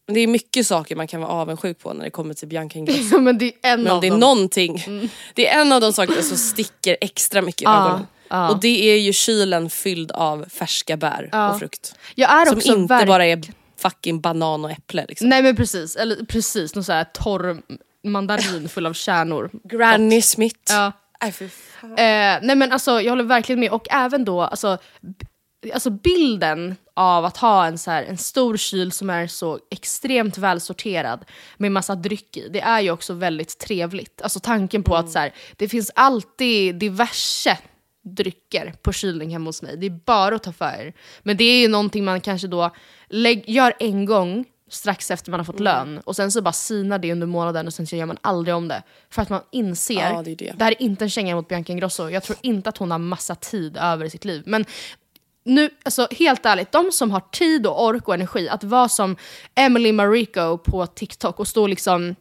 det 0.08 0.20
är 0.20 0.28
mycket 0.28 0.68
saker 0.68 0.96
man 0.96 1.08
kan 1.08 1.22
vara 1.22 1.32
avundsjuk 1.32 1.80
på 1.80 1.94
när 1.94 2.04
det 2.04 2.10
kommer 2.12 2.34
till 2.34 2.48
Bianca 2.48 2.80
Ingrosso. 2.80 3.20
men 3.20 3.38
det 3.38 3.46
är 3.62 3.74
en 3.74 3.84
Men 3.84 3.92
av 3.92 4.02
det 4.02 4.08
är 4.08 4.12
dem. 4.12 4.20
någonting, 4.20 5.10
det 5.34 5.48
är 5.50 5.62
en 5.62 5.72
av 5.72 5.82
de 5.82 5.94
sakerna 5.94 6.22
som 6.22 6.38
sticker 6.38 6.98
extra 7.02 7.42
mycket 7.42 7.62
i 7.62 7.66
Ja, 7.66 7.86
ögonen. 7.86 8.08
ja. 8.30 8.50
Och 8.50 8.60
det 8.60 8.92
är 8.92 8.98
ju 9.00 9.14
kylen 9.14 9.70
fylld 9.70 10.12
av 10.12 10.46
färska 10.50 10.98
bär 10.98 11.30
Ja. 11.32 11.50
och 11.54 11.60
frukt. 11.60 11.96
Jag 12.16 12.32
är 12.32 12.46
Som 12.46 12.58
också 12.58 12.74
inte 12.76 12.94
verk- 12.94 13.08
bara 13.08 13.26
är 13.26 13.42
fucking 13.78 14.22
banan 14.22 14.66
och 14.66 14.72
äpple. 14.72 15.06
Liksom. 15.08 15.30
Nej 15.30 15.44
men 15.44 15.56
precis, 15.56 15.96
eller 15.96 16.26
precis, 16.26 16.76
någon 16.76 16.84
så 16.84 16.92
här 16.92 17.04
torr 17.04 17.62
mandarin 18.04 18.70
full 18.70 18.86
av 18.86 18.94
kärnor. 18.94 19.50
Granny 19.64 20.22
Smith. 20.22 20.60
Ja. 20.70 20.92
Aj, 21.24 21.32
fy 21.32 21.50
fan. 21.50 21.92
Eh, 21.92 21.96
nej 22.42 22.56
men 22.56 22.72
alltså 22.72 23.02
jag 23.02 23.10
håller 23.12 23.24
verkligen 23.24 23.60
med 23.60 23.72
och 23.72 23.88
även 23.92 24.26
då 24.26 24.42
alltså, 24.42 24.78
b- 25.02 25.26
alltså 25.74 25.90
bilden 25.90 26.76
av 26.94 27.26
att 27.26 27.38
ha 27.38 27.66
en, 27.66 27.78
så 27.78 27.92
här, 27.92 28.04
en 28.04 28.18
stor 28.18 28.58
kyl 28.58 28.92
som 28.92 29.10
är 29.10 29.28
så 29.28 29.60
extremt 29.72 30.38
välsorterad 30.38 31.26
med 31.58 31.72
massa 31.72 31.96
dryck 31.96 32.38
i, 32.38 32.50
det 32.50 32.62
är 32.62 32.82
ju 32.82 32.92
också 32.92 33.14
väldigt 33.14 33.60
trevligt. 33.60 34.22
Alltså 34.22 34.40
tanken 34.40 34.84
på 34.84 34.96
att 34.96 35.12
så 35.12 35.20
här, 35.20 35.34
det 35.56 35.70
finns 35.70 35.92
alltid 35.96 36.76
diverse 36.76 37.58
drycker 38.04 38.74
på 38.82 38.94
kylning 38.94 39.30
hemma 39.30 39.50
hos 39.50 39.62
mig. 39.62 39.78
Det 39.78 39.86
är 39.86 40.00
bara 40.06 40.36
att 40.36 40.44
ta 40.44 40.54
för 40.54 40.66
er. 40.66 40.94
Men 41.24 41.38
det 41.38 41.44
är 41.44 41.62
ju 41.62 41.68
någonting 41.68 42.06
man 42.06 42.22
kanske 42.22 42.48
då 42.48 42.72
gör 43.46 43.74
en 43.80 44.06
gång 44.06 44.46
strax 44.70 45.12
efter 45.12 45.32
man 45.32 45.40
har 45.40 45.46
fått 45.46 45.60
lön 45.60 46.00
och 46.04 46.16
sen 46.16 46.32
så 46.32 46.42
bara 46.42 46.54
sinar 46.54 47.00
det 47.00 47.12
under 47.12 47.28
månaden 47.28 47.68
och 47.68 47.74
sen 47.74 47.88
så 47.88 47.96
gör 47.96 48.06
man 48.06 48.18
aldrig 48.22 48.56
om 48.56 48.68
det. 48.68 48.84
För 49.10 49.22
att 49.22 49.30
man 49.30 49.42
inser, 49.52 49.94
Ja, 49.94 50.22
det 50.22 50.32
är 50.32 50.36
det. 50.36 50.54
det 50.58 50.64
här 50.64 50.72
är 50.72 50.82
inte 50.82 51.06
en 51.06 51.10
känga 51.10 51.36
mot 51.36 51.48
Bianca 51.48 51.72
Ingrosso, 51.74 52.10
jag 52.10 52.24
tror 52.24 52.38
inte 52.42 52.70
att 52.70 52.78
hon 52.78 52.92
har 52.92 52.98
massa 52.98 53.36
tid 53.36 53.78
över 53.78 54.06
i 54.06 54.10
sitt 54.10 54.26
liv. 54.26 54.44
Men 54.46 54.66
nu, 55.44 55.70
alltså 55.84 56.08
helt 56.12 56.46
ärligt, 56.46 56.72
de 56.72 56.92
som 56.92 57.12
har 57.12 57.20
tid 57.20 57.68
och 57.68 57.86
ork 57.86 58.08
och 58.08 58.14
energi 58.14 58.50
att 58.50 58.64
vara 58.64 58.90
som 58.90 59.18
Emily 59.56 59.92
Mariko 59.92 60.58
på 60.58 60.88
TikTok 60.88 61.40
och 61.40 61.48
stå 61.48 61.68
liksom 61.68 62.16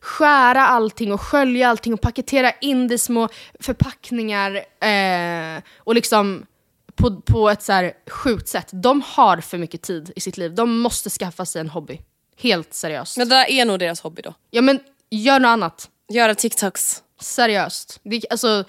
skära 0.00 0.66
allting 0.66 1.12
och 1.12 1.20
skölja 1.20 1.68
allting 1.68 1.94
och 1.94 2.00
paketera 2.00 2.50
in 2.60 2.88
det 2.88 2.94
i 2.94 2.98
små 2.98 3.28
förpackningar 3.60 4.56
eh, 4.80 5.62
och 5.78 5.94
liksom 5.94 6.46
på, 6.94 7.20
på 7.20 7.50
ett 7.50 7.62
så 7.62 7.72
här 7.72 7.92
sjukt 8.10 8.48
sätt. 8.48 8.68
De 8.72 9.02
har 9.06 9.36
för 9.36 9.58
mycket 9.58 9.82
tid 9.82 10.12
i 10.16 10.20
sitt 10.20 10.36
liv. 10.36 10.54
De 10.54 10.80
måste 10.80 11.10
skaffa 11.10 11.46
sig 11.46 11.60
en 11.60 11.68
hobby. 11.68 12.00
Helt 12.36 12.74
seriöst. 12.74 13.16
Men 13.16 13.28
det 13.28 13.34
där 13.34 13.50
är 13.50 13.64
nog 13.64 13.78
deras 13.78 14.00
hobby 14.00 14.22
då. 14.22 14.34
Ja 14.50 14.62
men 14.62 14.80
gör 15.10 15.40
något 15.40 15.48
annat. 15.48 15.90
Göra 16.12 16.34
TikToks. 16.34 17.02
Seriöst. 17.20 18.00
Det, 18.02 18.22
alltså, 18.30 18.64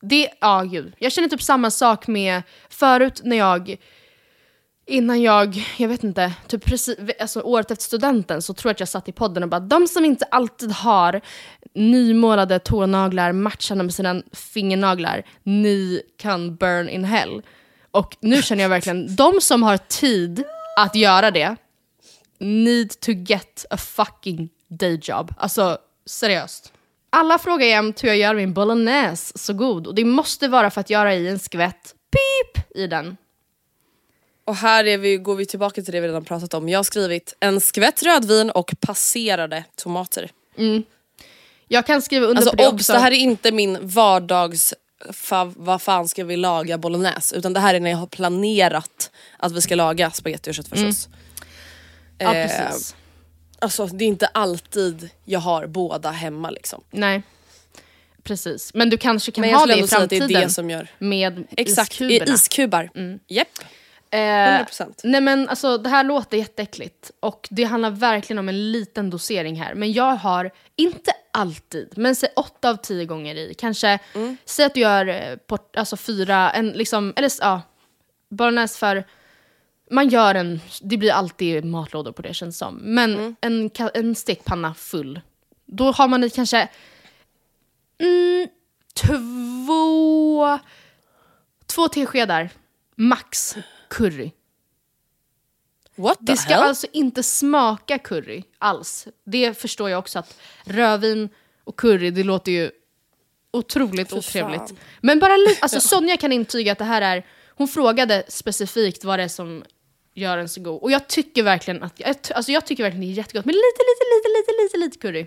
det, 0.00 0.30
ja 0.40 0.62
gud. 0.62 0.94
Jag 0.98 1.12
känner 1.12 1.28
typ 1.28 1.42
samma 1.42 1.70
sak 1.70 2.06
med 2.06 2.42
förut 2.68 3.20
när 3.24 3.36
jag 3.36 3.78
Innan 4.90 5.22
jag, 5.22 5.64
jag 5.76 5.88
vet 5.88 6.04
inte, 6.04 6.32
typ 6.46 6.64
precis, 6.64 6.98
alltså 7.20 7.40
året 7.40 7.70
efter 7.70 7.84
studenten 7.84 8.42
så 8.42 8.54
tror 8.54 8.68
jag 8.70 8.74
att 8.74 8.80
jag 8.80 8.88
satt 8.88 9.08
i 9.08 9.12
podden 9.12 9.42
och 9.42 9.48
bara 9.48 9.60
de 9.60 9.86
som 9.86 10.04
inte 10.04 10.24
alltid 10.24 10.72
har 10.72 11.20
nymålade 11.74 12.58
tånaglar 12.58 13.32
matchande 13.32 13.84
med 13.84 13.94
sina 13.94 14.22
fingernaglar, 14.32 15.22
ni 15.42 16.02
kan 16.18 16.56
burn 16.56 16.88
in 16.88 17.04
hell. 17.04 17.42
Och 17.90 18.16
nu 18.20 18.42
känner 18.42 18.62
jag 18.62 18.68
verkligen, 18.68 19.16
de 19.16 19.40
som 19.40 19.62
har 19.62 19.76
tid 19.76 20.44
att 20.76 20.94
göra 20.94 21.30
det, 21.30 21.56
need 22.38 23.00
to 23.00 23.12
get 23.12 23.66
a 23.70 23.76
fucking 23.76 24.48
day 24.68 25.00
job. 25.02 25.34
Alltså 25.36 25.78
seriöst. 26.06 26.72
Alla 27.10 27.38
frågar 27.38 27.66
jämt 27.66 28.04
hur 28.04 28.08
jag 28.08 28.16
gör 28.16 28.34
min 28.34 28.52
bolognese 28.54 29.38
så 29.38 29.52
god 29.52 29.86
och 29.86 29.94
det 29.94 30.04
måste 30.04 30.48
vara 30.48 30.70
för 30.70 30.80
att 30.80 30.90
göra 30.90 31.14
i 31.14 31.28
en 31.28 31.38
skvätt 31.38 31.94
pip 32.10 32.76
i 32.76 32.86
den. 32.86 33.16
Och 34.44 34.56
här 34.56 34.84
är 34.86 34.98
vi, 34.98 35.16
går 35.16 35.34
vi 35.34 35.46
tillbaka 35.46 35.82
till 35.82 35.92
det 35.92 36.00
vi 36.00 36.08
redan 36.08 36.24
pratat 36.24 36.54
om. 36.54 36.68
Jag 36.68 36.78
har 36.78 36.84
skrivit 36.84 37.36
en 37.40 37.60
skvätt 37.60 38.02
rödvin 38.02 38.50
och 38.50 38.74
passerade 38.80 39.64
tomater. 39.76 40.30
Jag 41.68 41.86
kan 41.86 42.02
skriva 42.02 42.26
under 42.26 42.42
Alltså 42.42 42.56
på 42.56 42.62
det 42.62 42.68
obs, 42.68 42.74
också. 42.80 42.92
det 42.92 42.98
här 42.98 43.10
är 43.12 43.16
inte 43.16 43.52
min 43.52 43.78
vardags 43.82 44.74
fa, 45.12 45.44
vad 45.56 45.82
fan 45.82 46.08
ska 46.08 46.24
vi 46.24 46.36
laga 46.36 46.78
bolognese 46.78 47.36
utan 47.36 47.52
det 47.52 47.60
här 47.60 47.74
är 47.74 47.80
när 47.80 47.90
jag 47.90 47.98
har 47.98 48.06
planerat 48.06 49.10
att 49.38 49.52
vi 49.52 49.60
ska 49.60 49.74
laga 49.74 50.10
spagetti 50.10 50.50
och 50.50 50.54
köttfärssås. 50.54 51.08
Ja, 52.18 52.34
Eh, 52.34 52.46
precis. 52.48 52.96
Alltså 53.58 53.86
det 53.86 54.04
är 54.04 54.08
inte 54.08 54.26
alltid 54.26 55.10
jag 55.24 55.40
har 55.40 55.66
båda 55.66 56.10
hemma 56.10 56.50
liksom. 56.50 56.82
Nej. 56.90 57.22
Precis. 58.22 58.74
Men 58.74 58.90
du 58.90 58.96
kanske 58.96 59.32
kan 59.32 59.42
Men 59.42 59.54
ha 59.54 59.66
det 59.66 59.78
i 59.78 59.80
det 59.80 59.88
framtiden 59.88 60.28
det 60.28 60.50
som 60.50 60.70
gör. 60.70 60.88
med 60.98 61.46
Exakt, 61.56 61.92
iskuberna. 61.92 62.34
iskubar. 62.34 62.90
Japp. 63.28 63.48
Eh, 64.10 64.18
100%. 64.18 65.00
nej 65.04 65.20
men 65.20 65.48
alltså 65.48 65.78
det 65.78 65.88
här 65.90 66.04
låter 66.04 66.36
jätteäckligt 66.36 67.10
och 67.20 67.48
det 67.50 67.64
handlar 67.64 67.90
verkligen 67.90 68.38
om 68.38 68.48
en 68.48 68.72
liten 68.72 69.10
dosering 69.10 69.60
här. 69.60 69.74
Men 69.74 69.92
jag 69.92 70.16
har, 70.16 70.50
inte 70.76 71.12
alltid, 71.30 71.92
men 71.96 72.16
säg 72.16 72.28
åtta 72.36 72.70
av 72.70 72.76
tio 72.76 73.04
gånger 73.04 73.34
i, 73.34 73.54
kanske, 73.58 73.98
säg 74.44 74.64
att 74.64 74.74
du 74.74 74.80
gör 74.80 75.06
eh, 75.08 75.36
port, 75.36 75.76
alltså 75.76 75.96
fyra, 75.96 76.50
en 76.50 76.68
liksom, 76.70 77.12
eller 77.16 77.30
ja, 77.40 77.62
bolognese 78.30 78.78
för, 78.78 79.04
man 79.90 80.08
gör 80.08 80.34
en, 80.34 80.60
det 80.82 80.96
blir 80.96 81.12
alltid 81.12 81.64
matlådor 81.64 82.12
på 82.12 82.22
det 82.22 82.34
känns 82.34 82.58
som. 82.58 82.74
Men 82.76 83.36
en, 83.40 83.70
ka- 83.70 83.90
en 83.94 84.14
stekpanna 84.14 84.74
full, 84.74 85.20
då 85.66 85.90
har 85.92 86.08
man 86.08 86.24
i 86.24 86.30
kanske 86.30 86.68
mm, 87.98 88.48
två, 88.94 90.58
två 91.66 91.88
teskedar 91.88 92.50
max 92.96 93.56
curry. 93.90 94.30
What 95.96 96.18
the 96.18 96.24
Det 96.24 96.36
ska 96.36 96.54
hell? 96.54 96.62
alltså 96.62 96.86
inte 96.92 97.22
smaka 97.22 97.98
curry 97.98 98.42
alls. 98.58 99.08
Det 99.24 99.54
förstår 99.54 99.90
jag 99.90 99.98
också 99.98 100.18
att 100.18 100.38
rödvin 100.64 101.28
och 101.64 101.76
curry, 101.78 102.10
det 102.10 102.22
låter 102.24 102.52
ju 102.52 102.70
otroligt 103.50 104.12
otrevligt. 104.12 104.74
Men 105.00 105.18
bara 105.18 105.32
alltså 105.60 105.80
Sonja 105.88 106.16
kan 106.16 106.32
intyga 106.32 106.72
att 106.72 106.78
det 106.78 106.84
här 106.84 107.02
är, 107.02 107.26
hon 107.54 107.68
frågade 107.68 108.24
specifikt 108.28 109.04
vad 109.04 109.18
det 109.18 109.22
är 109.22 109.28
som 109.28 109.64
gör 110.18 110.36
den 110.36 110.48
så 110.48 110.60
god. 110.60 110.82
Och 110.82 110.90
jag 110.90 111.06
tycker 111.08 111.42
verkligen 111.42 111.82
att, 111.82 111.92
jag, 112.00 112.16
alltså 112.34 112.52
jag 112.52 112.66
tycker 112.66 112.82
verkligen 112.82 113.00
det 113.06 113.12
är 113.12 113.16
jättegott 113.16 113.44
med 113.44 113.54
lite, 113.54 113.62
lite, 113.64 114.04
lite, 114.14 114.28
lite, 114.38 114.62
lite, 114.62 114.78
lite 114.86 114.98
curry. 114.98 115.26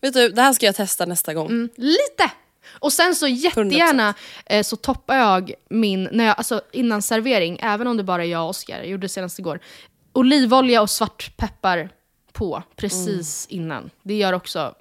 Vet 0.00 0.14
du, 0.14 0.28
det 0.28 0.42
här 0.42 0.52
ska 0.52 0.66
jag 0.66 0.74
testa 0.74 1.06
nästa 1.06 1.34
gång. 1.34 1.46
Mm, 1.46 1.68
lite! 1.76 2.30
Och 2.70 2.92
sen 2.92 3.14
så 3.14 3.26
jättegärna 3.28 4.14
eh, 4.46 4.62
så 4.62 4.76
toppar 4.76 5.16
jag 5.16 5.52
min, 5.68 6.08
när 6.12 6.24
jag, 6.24 6.34
alltså 6.38 6.60
innan 6.72 7.02
servering, 7.02 7.58
även 7.62 7.86
om 7.86 7.96
det 7.96 8.02
bara 8.04 8.24
är 8.24 8.28
jag 8.28 8.42
och 8.42 8.48
Oskar, 8.50 8.76
jag 8.78 8.86
gjorde 8.86 9.04
det 9.04 9.08
senast 9.08 9.38
igår, 9.38 9.60
olivolja 10.12 10.82
och 10.82 10.90
svartpeppar 10.90 11.88
på 12.32 12.62
precis 12.76 13.46
innan. 13.46 13.90
Det 14.02 14.14
gör 14.14 14.32
också 14.32 14.74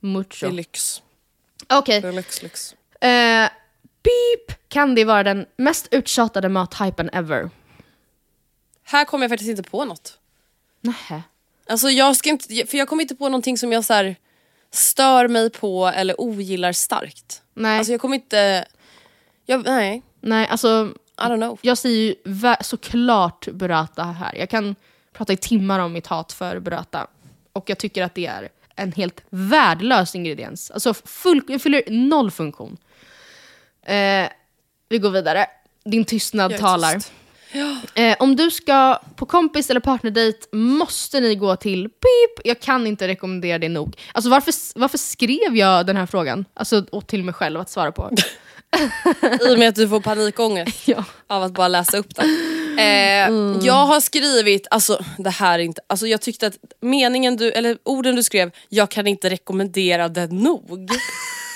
Det 0.00 0.06
mucho. 0.06 0.46
är 0.46 0.50
lyx. 0.50 1.02
Okej, 1.68 2.00
Det 2.00 2.08
är 2.08 2.12
lyx, 2.12 2.42
lyx. 2.42 2.74
eh, 3.00 3.48
beep! 4.02 4.68
Kan 4.68 4.94
det 4.94 5.04
vara 5.04 5.22
den 5.22 5.46
mest 5.56 5.88
uttjatade 5.90 6.48
mathypen 6.48 7.10
ever? 7.12 7.50
Här 8.88 9.04
kommer 9.04 9.24
jag 9.24 9.30
faktiskt 9.30 9.50
inte 9.50 9.62
på 9.62 9.84
något. 9.84 10.18
Nähä. 10.80 11.22
Alltså 11.68 11.90
jag 11.90 12.16
ska 12.16 12.30
inte, 12.30 12.66
för 12.66 12.78
jag 12.78 12.88
kommer 12.88 13.02
inte 13.02 13.14
på 13.14 13.28
någonting 13.28 13.58
som 13.58 13.72
jag 13.72 13.84
så 13.84 13.94
här 13.94 14.16
stör 14.70 15.28
mig 15.28 15.50
på 15.50 15.86
eller 15.86 16.20
ogillar 16.20 16.72
starkt. 16.72 17.42
Nej, 17.54 17.78
Alltså 17.78 17.92
jag 17.92 18.00
kommer 18.00 18.14
inte, 18.14 18.64
jag, 19.46 19.64
nej, 19.64 20.02
nej 20.20 20.46
alltså 20.48 20.94
I 21.18 21.22
don't 21.22 21.36
know. 21.36 21.58
jag 21.62 21.78
säger 21.78 21.96
ju 21.96 22.14
såklart 22.60 23.48
burrata 23.48 24.02
här. 24.02 24.34
Jag 24.34 24.50
kan 24.50 24.76
prata 25.12 25.32
i 25.32 25.36
timmar 25.36 25.78
om 25.78 25.92
mitt 25.92 26.06
hat 26.06 26.32
för 26.32 26.58
burrata. 26.60 27.06
Och 27.52 27.70
jag 27.70 27.78
tycker 27.78 28.02
att 28.02 28.14
det 28.14 28.26
är 28.26 28.48
en 28.74 28.92
helt 28.92 29.20
värdelös 29.30 30.14
ingrediens. 30.14 30.70
Alltså 30.70 30.94
full, 30.94 31.42
jag 31.48 31.62
fyller 31.62 31.82
noll 31.88 32.30
funktion. 32.30 32.76
Eh, 33.82 34.28
vi 34.88 34.98
går 34.98 35.10
vidare. 35.10 35.46
Din 35.84 36.04
tystnad 36.04 36.58
talar. 36.58 36.94
tyst. 36.94 37.12
Eh, 37.94 38.16
om 38.18 38.36
du 38.36 38.50
ska 38.50 39.00
på 39.16 39.26
kompis 39.26 39.70
eller 39.70 39.80
partnerdejt 39.80 40.38
måste 40.52 41.20
ni 41.20 41.34
gå 41.34 41.56
till 41.56 41.82
beep. 41.82 42.40
Jag 42.44 42.60
kan 42.60 42.86
inte 42.86 43.08
rekommendera 43.08 43.58
det 43.58 43.68
nog. 43.68 43.96
Alltså 44.12 44.30
varför, 44.30 44.54
varför 44.74 44.98
skrev 44.98 45.56
jag 45.56 45.86
den 45.86 45.96
här 45.96 46.06
frågan? 46.06 46.44
Alltså 46.54 46.84
och 46.92 47.06
till 47.06 47.24
mig 47.24 47.34
själv 47.34 47.60
att 47.60 47.70
svara 47.70 47.92
på. 47.92 48.10
I 49.50 49.54
och 49.54 49.58
med 49.58 49.68
att 49.68 49.74
du 49.74 49.88
får 49.88 50.00
panikångest 50.00 50.88
ja. 50.88 51.04
av 51.26 51.42
att 51.42 51.52
bara 51.52 51.68
läsa 51.68 51.96
upp 51.98 52.14
den. 52.14 52.26
Eh, 52.78 53.66
Jag 53.66 53.86
har 53.86 54.00
skrivit, 54.00 54.66
alltså 54.70 55.04
det 55.18 55.30
här 55.30 55.58
är 55.58 55.62
inte, 55.62 55.80
alltså 55.86 56.06
jag 56.06 56.20
tyckte 56.20 56.46
att 56.46 56.56
meningen 56.80 57.36
du, 57.36 57.52
eller 57.52 57.78
orden 57.82 58.16
du 58.16 58.22
skrev, 58.22 58.50
jag 58.68 58.90
kan 58.90 59.06
inte 59.06 59.30
rekommendera 59.30 60.08
det 60.08 60.26
nog. 60.26 60.90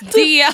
Det 0.12 0.46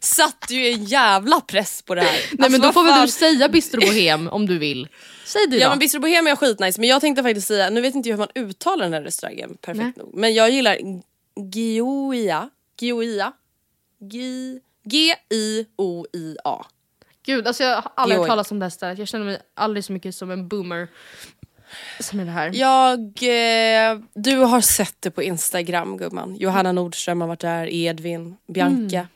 satte 0.00 0.54
ju 0.54 0.66
en 0.72 0.84
jävla 0.84 1.40
press 1.40 1.82
på 1.82 1.94
det 1.94 2.00
här. 2.02 2.12
Nej 2.12 2.22
Alltså, 2.30 2.50
men 2.50 2.60
då 2.60 2.66
vad 2.66 2.74
får 2.74 2.84
väl 2.84 3.00
du 3.00 3.08
säga 3.12 3.48
Bistro 3.48 3.80
Bohem 3.80 4.28
om 4.28 4.46
du 4.46 4.58
vill. 4.58 4.88
Säg 5.24 5.46
det 5.46 5.56
Ja 5.56 5.64
då. 5.66 5.70
men 5.70 5.78
Bistro 5.78 6.00
Bohem 6.00 6.26
är 6.26 6.36
skitnice 6.36 6.80
men 6.80 6.88
jag 6.88 7.00
tänkte 7.00 7.22
faktiskt 7.22 7.46
säga, 7.48 7.70
nu 7.70 7.80
vet 7.80 7.94
inte 7.94 8.08
jag 8.08 8.16
hur 8.16 8.18
man 8.34 8.44
uttalar 8.48 8.84
den 8.84 8.92
här 8.92 9.02
restaurangen 9.02 9.56
perfekt 9.60 9.96
Nej. 9.96 10.06
nog. 10.06 10.14
Men 10.14 10.34
jag 10.34 10.50
gillar 10.50 10.78
Gioia, 11.54 12.50
Gioia, 12.80 13.32
Gi- 14.00 14.60
G-I-O-I-A. 14.84 16.66
Gud, 17.22 17.46
alltså 17.46 17.62
jag 17.64 17.74
har 17.82 17.92
aldrig 17.94 18.18
hört 18.18 18.28
talas 18.28 18.50
om 18.50 18.58
det 18.58 18.64
här 18.64 18.70
stället. 18.70 18.98
Jag 18.98 19.08
känner 19.08 19.24
mig 19.24 19.38
aldrig 19.54 19.84
så 19.84 19.92
mycket 19.92 20.14
som 20.14 20.30
en 20.30 20.48
boomer 20.48 20.88
som 22.00 22.20
är 22.20 22.24
det 22.24 22.30
här. 22.30 22.50
Jag, 22.54 23.00
eh, 23.00 23.98
du 24.14 24.36
har 24.36 24.60
sett 24.60 24.96
det 25.00 25.10
på 25.10 25.22
Instagram 25.22 25.96
gumman. 25.96 26.36
Johanna 26.36 26.72
Nordström 26.72 27.20
har 27.20 27.28
varit 27.28 27.40
där, 27.40 27.72
Edvin, 27.72 28.36
Bianca. 28.46 29.06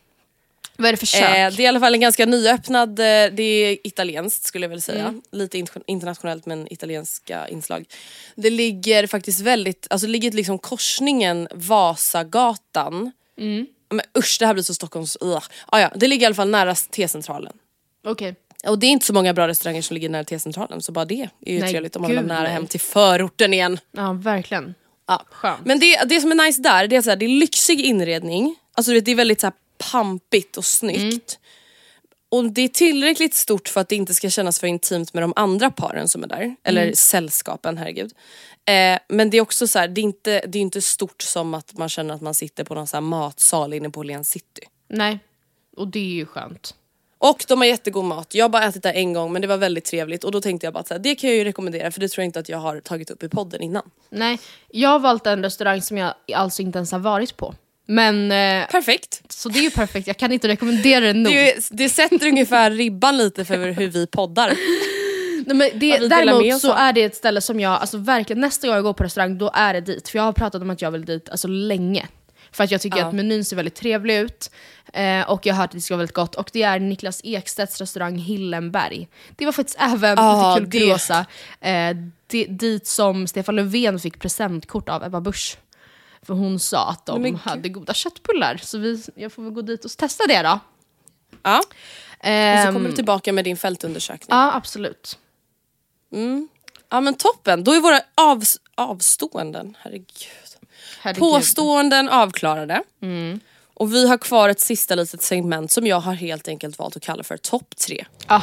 Vad 0.76 0.88
är 0.88 0.92
det 0.92 0.96
för 0.96 1.06
kök? 1.06 1.22
Eh, 1.22 1.52
det 1.56 1.62
är 1.62 1.64
i 1.64 1.66
alla 1.66 1.80
fall 1.80 1.94
en 1.94 2.00
ganska 2.00 2.26
nyöppnad, 2.26 2.98
eh, 2.98 3.04
det 3.32 3.42
är 3.42 3.86
italienskt 3.86 4.44
skulle 4.44 4.64
jag 4.64 4.70
väl 4.70 4.82
säga. 4.82 5.14
Lite 5.30 5.58
in- 5.58 5.66
internationellt 5.86 6.46
men 6.46 6.72
italienska 6.72 7.48
inslag. 7.48 7.84
Det 8.34 8.50
ligger 8.50 9.06
faktiskt 9.06 9.40
väldigt, 9.40 9.86
alltså 9.90 10.06
det 10.06 10.12
ligger 10.12 10.32
liksom 10.32 10.58
korsningen 10.58 11.48
Vasagatan. 11.52 13.12
Men 13.90 14.00
usch 14.18 14.36
det 14.40 14.46
här 14.46 14.54
blir 14.54 14.64
så 14.64 14.74
Stockholms, 14.74 15.18
uh. 15.22 15.38
ah, 15.66 15.80
ja, 15.80 15.92
det 15.96 16.06
ligger 16.08 16.22
i 16.22 16.26
alla 16.26 16.34
fall 16.34 16.50
nära 16.50 16.74
T-centralen. 16.74 17.52
Okej. 18.06 18.34
Och 18.66 18.78
det 18.78 18.86
är 18.86 18.90
inte 18.90 19.06
så 19.06 19.12
många 19.12 19.34
bra 19.34 19.48
restauranger 19.48 19.82
som 19.82 19.94
ligger 19.94 20.08
nära 20.08 20.24
T-centralen 20.24 20.82
så 20.82 20.92
bara 20.92 21.04
det 21.04 21.28
är 21.40 21.52
ju 21.52 21.60
Nej, 21.60 21.70
trevligt 21.70 21.96
om 21.96 22.02
man 22.02 22.14
vara 22.14 22.26
nära 22.26 22.48
hem 22.48 22.66
till 22.66 22.80
förorten 22.80 23.54
igen. 23.54 23.78
Ja, 23.92 24.12
verkligen. 24.12 24.74
Ja. 25.06 25.24
Skönt. 25.30 25.66
Men 25.66 25.78
det, 25.78 26.04
det 26.04 26.20
som 26.20 26.30
är 26.30 26.46
nice 26.46 26.62
där, 26.62 26.88
det 26.88 26.96
är, 26.96 27.02
så 27.02 27.10
här, 27.10 27.16
det 27.16 27.24
är 27.24 27.40
lyxig 27.40 27.80
inredning. 27.80 28.56
Alltså 28.74 29.00
det 29.00 29.10
är 29.10 29.14
väldigt 29.14 29.40
så 29.40 29.46
här, 29.46 29.54
pampigt 29.92 30.56
och 30.56 30.64
snyggt. 30.64 31.38
Och 32.28 32.44
det 32.44 32.62
är 32.62 32.68
tillräckligt 32.68 33.34
stort 33.34 33.68
för 33.68 33.80
att 33.80 33.88
det 33.88 33.96
inte 33.96 34.14
ska 34.14 34.30
kännas 34.30 34.60
för 34.60 34.66
intimt 34.66 35.14
med 35.14 35.22
de 35.22 35.32
andra 35.36 35.70
paren 35.70 36.08
som 36.08 36.22
är 36.22 36.26
där. 36.26 36.56
Eller 36.64 36.92
sällskapen, 36.92 37.78
herregud. 37.78 38.12
Eh, 38.64 38.98
men 39.08 39.30
det 39.30 39.36
är 39.36 39.40
också 39.40 39.66
så 39.66 39.78
här, 39.78 39.88
det 39.88 40.00
är, 40.00 40.02
inte, 40.02 40.44
det 40.46 40.58
är 40.58 40.62
inte 40.62 40.82
stort 40.82 41.22
som 41.22 41.54
att 41.54 41.78
man 41.78 41.88
känner 41.88 42.14
att 42.14 42.20
man 42.20 42.34
sitter 42.34 42.64
på 42.64 42.74
någon 42.74 42.86
så 42.86 43.00
matsal 43.00 43.74
inne 43.74 43.90
på 43.90 44.00
Åhléns 44.00 44.30
city. 44.30 44.62
Nej. 44.88 45.18
Och 45.76 45.88
det 45.88 45.98
är 45.98 46.14
ju 46.14 46.26
skönt. 46.26 46.74
Och 47.30 47.44
de 47.48 47.58
har 47.58 47.66
jättegod 47.66 48.04
mat. 48.04 48.34
Jag 48.34 48.44
har 48.44 48.48
bara 48.48 48.64
ätit 48.64 48.82
där 48.82 48.92
en 48.92 49.12
gång 49.12 49.32
men 49.32 49.42
det 49.42 49.48
var 49.48 49.56
väldigt 49.56 49.84
trevligt 49.84 50.24
och 50.24 50.32
då 50.32 50.40
tänkte 50.40 50.66
jag 50.66 50.74
bara 50.74 50.80
att 50.80 50.88
så 50.88 50.94
här, 50.94 50.98
det 50.98 51.14
kan 51.14 51.30
jag 51.30 51.36
ju 51.36 51.44
rekommendera 51.44 51.90
för 51.90 52.00
det 52.00 52.08
tror 52.08 52.22
jag 52.22 52.28
inte 52.28 52.38
att 52.38 52.48
jag 52.48 52.58
har 52.58 52.80
tagit 52.80 53.10
upp 53.10 53.22
i 53.22 53.28
podden 53.28 53.62
innan. 53.62 53.82
Nej, 54.10 54.38
jag 54.70 54.88
har 54.88 54.98
valt 54.98 55.26
en 55.26 55.42
restaurang 55.42 55.82
som 55.82 55.98
jag 55.98 56.14
alltså 56.34 56.62
inte 56.62 56.78
ens 56.78 56.92
har 56.92 56.98
varit 56.98 57.36
på. 57.36 57.54
Men, 57.86 58.32
eh, 58.32 58.66
Perfekt! 58.70 59.22
så 59.28 59.48
det 59.48 59.58
är 59.58 59.62
ju 59.62 59.70
perfekt. 59.70 60.06
Jag 60.06 60.16
kan 60.16 60.32
inte 60.32 60.48
rekommendera 60.48 61.00
det 61.00 61.12
nog. 61.12 61.32
Det, 61.32 61.68
det 61.70 61.88
sätter 61.88 62.26
ungefär 62.28 62.70
ribban 62.70 63.16
lite 63.16 63.44
för 63.44 63.72
hur 63.72 63.88
vi 63.88 64.06
poddar. 64.06 64.48
Nej, 65.46 65.56
men 65.56 65.78
det, 65.78 66.08
däremot 66.08 66.60
så 66.60 66.72
är 66.72 66.92
det 66.92 67.02
ett 67.02 67.16
ställe 67.16 67.40
som 67.40 67.60
jag, 67.60 67.72
alltså 67.72 67.98
verkligen 67.98 68.40
nästa 68.40 68.66
gång 68.66 68.74
jag 68.74 68.84
går 68.84 68.92
på 68.92 69.04
restaurang 69.04 69.38
då 69.38 69.50
är 69.54 69.74
det 69.74 69.80
dit. 69.80 70.08
För 70.08 70.18
jag 70.18 70.24
har 70.24 70.32
pratat 70.32 70.62
om 70.62 70.70
att 70.70 70.82
jag 70.82 70.90
vill 70.90 71.04
dit 71.04 71.28
alltså 71.28 71.48
länge. 71.48 72.08
För 72.54 72.64
att 72.64 72.70
jag 72.70 72.80
tycker 72.80 72.98
Ja. 72.98 73.06
att 73.06 73.14
menyn 73.14 73.44
ser 73.44 73.56
väldigt 73.56 73.74
trevlig 73.74 74.16
ut. 74.16 74.50
Eh, 74.92 75.30
och 75.30 75.46
jag 75.46 75.54
har 75.54 75.60
hört 75.60 75.68
att 75.70 75.72
det 75.74 75.80
ska 75.80 75.94
vara 75.94 75.98
väldigt 75.98 76.14
gott. 76.14 76.34
Och 76.34 76.50
det 76.52 76.62
är 76.62 76.80
Niklas 76.80 77.20
Ekstedts 77.24 77.80
restaurang 77.80 78.16
Hillenberg. 78.18 79.08
Det 79.36 79.44
var 79.44 79.52
faktiskt 79.52 79.78
även 79.80 80.18
Ah, 80.18 80.58
lite 80.58 80.78
kul. 80.78 80.90
Eh, 81.60 81.96
det, 82.26 82.44
dit 82.44 82.86
som 82.86 83.26
Stefan 83.26 83.56
Löfven 83.56 83.98
fick 83.98 84.18
presentkort 84.18 84.88
av 84.88 85.04
Ebba 85.04 85.20
Busch. 85.20 85.56
För 86.22 86.34
hon 86.34 86.58
sa 86.60 86.88
att 86.90 87.06
de 87.06 87.22
men 87.22 87.36
hade 87.36 87.68
goda 87.68 87.94
köttbullar. 87.94 88.56
Så 88.62 88.78
vi, 88.78 89.02
jag 89.14 89.32
får 89.32 89.42
väl 89.42 89.52
gå 89.52 89.62
dit 89.62 89.84
och 89.84 89.90
testa 89.90 90.24
det 90.26 90.42
då. 90.42 90.58
Ja. 91.42 91.58
Och 91.58 91.64
så 92.20 92.28
Ehm, 92.28 92.74
kommer 92.74 92.88
du 92.88 92.94
tillbaka 92.94 93.32
med 93.32 93.44
din 93.44 93.56
fältundersökning. 93.56 94.28
Ja, 94.36 94.52
absolut. 94.54 95.18
Ja 96.90 97.00
men 97.00 97.14
toppen, 97.14 97.64
då 97.64 97.72
är 97.72 97.80
våra 97.80 98.00
av, 98.14 98.42
avståenden, 98.74 99.76
herregud. 99.80 100.08
Herregud. 101.00 101.20
Påståenden 101.20 102.08
avklarade. 102.08 102.82
Och 103.74 103.94
vi 103.94 104.08
har 104.08 104.18
kvar 104.18 104.48
ett 104.48 104.60
sista 104.60 104.94
litet 104.94 105.22
segment 105.22 105.72
som 105.72 105.86
jag 105.86 106.00
har 106.00 106.14
helt 106.14 106.48
enkelt 106.48 106.78
valt 106.78 106.96
att 106.96 107.02
kalla 107.02 107.22
för 107.22 107.36
topp 107.36 107.76
tre. 107.76 108.06
Ja. 108.28 108.42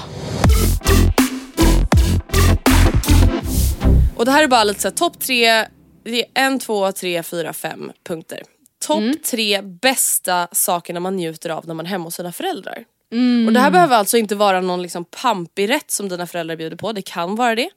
Och 4.15 4.25
det 4.25 4.31
här 4.31 4.43
är 4.43 4.47
bara 4.47 4.63
lite 4.63 4.81
såhär, 4.81 4.95
topp 4.95 5.19
tre, 5.19 5.67
det 6.03 6.19
är 6.19 6.25
en, 6.33 6.59
två, 6.59 6.91
tre, 6.91 7.23
fyra, 7.23 7.53
fem 7.53 7.91
punkter. 8.03 8.43
Topp 8.87 9.23
tre 9.23 9.61
bästa 9.61 10.47
sakerna 10.51 10.99
man 10.99 11.15
njuter 11.15 11.49
av 11.49 11.67
när 11.67 11.73
man 11.73 11.85
är 11.85 11.89
hemma 11.89 12.03
hos 12.03 12.15
sina 12.15 12.31
föräldrar. 12.31 12.85
Och 13.47 13.53
det 13.53 13.59
här 13.59 13.71
behöver 13.71 13.95
alltså 13.95 14.17
inte 14.17 14.35
vara 14.35 14.61
någon 14.61 14.81
liksom 14.81 15.05
pampig 15.05 15.69
rätt 15.69 15.91
som 15.91 16.09
dina 16.09 16.27
föräldrar 16.27 16.55
bjuder 16.55 16.77
på, 16.77 16.91
det 16.91 17.01
kan 17.01 17.35
vara 17.35 17.55
det. 17.55 17.69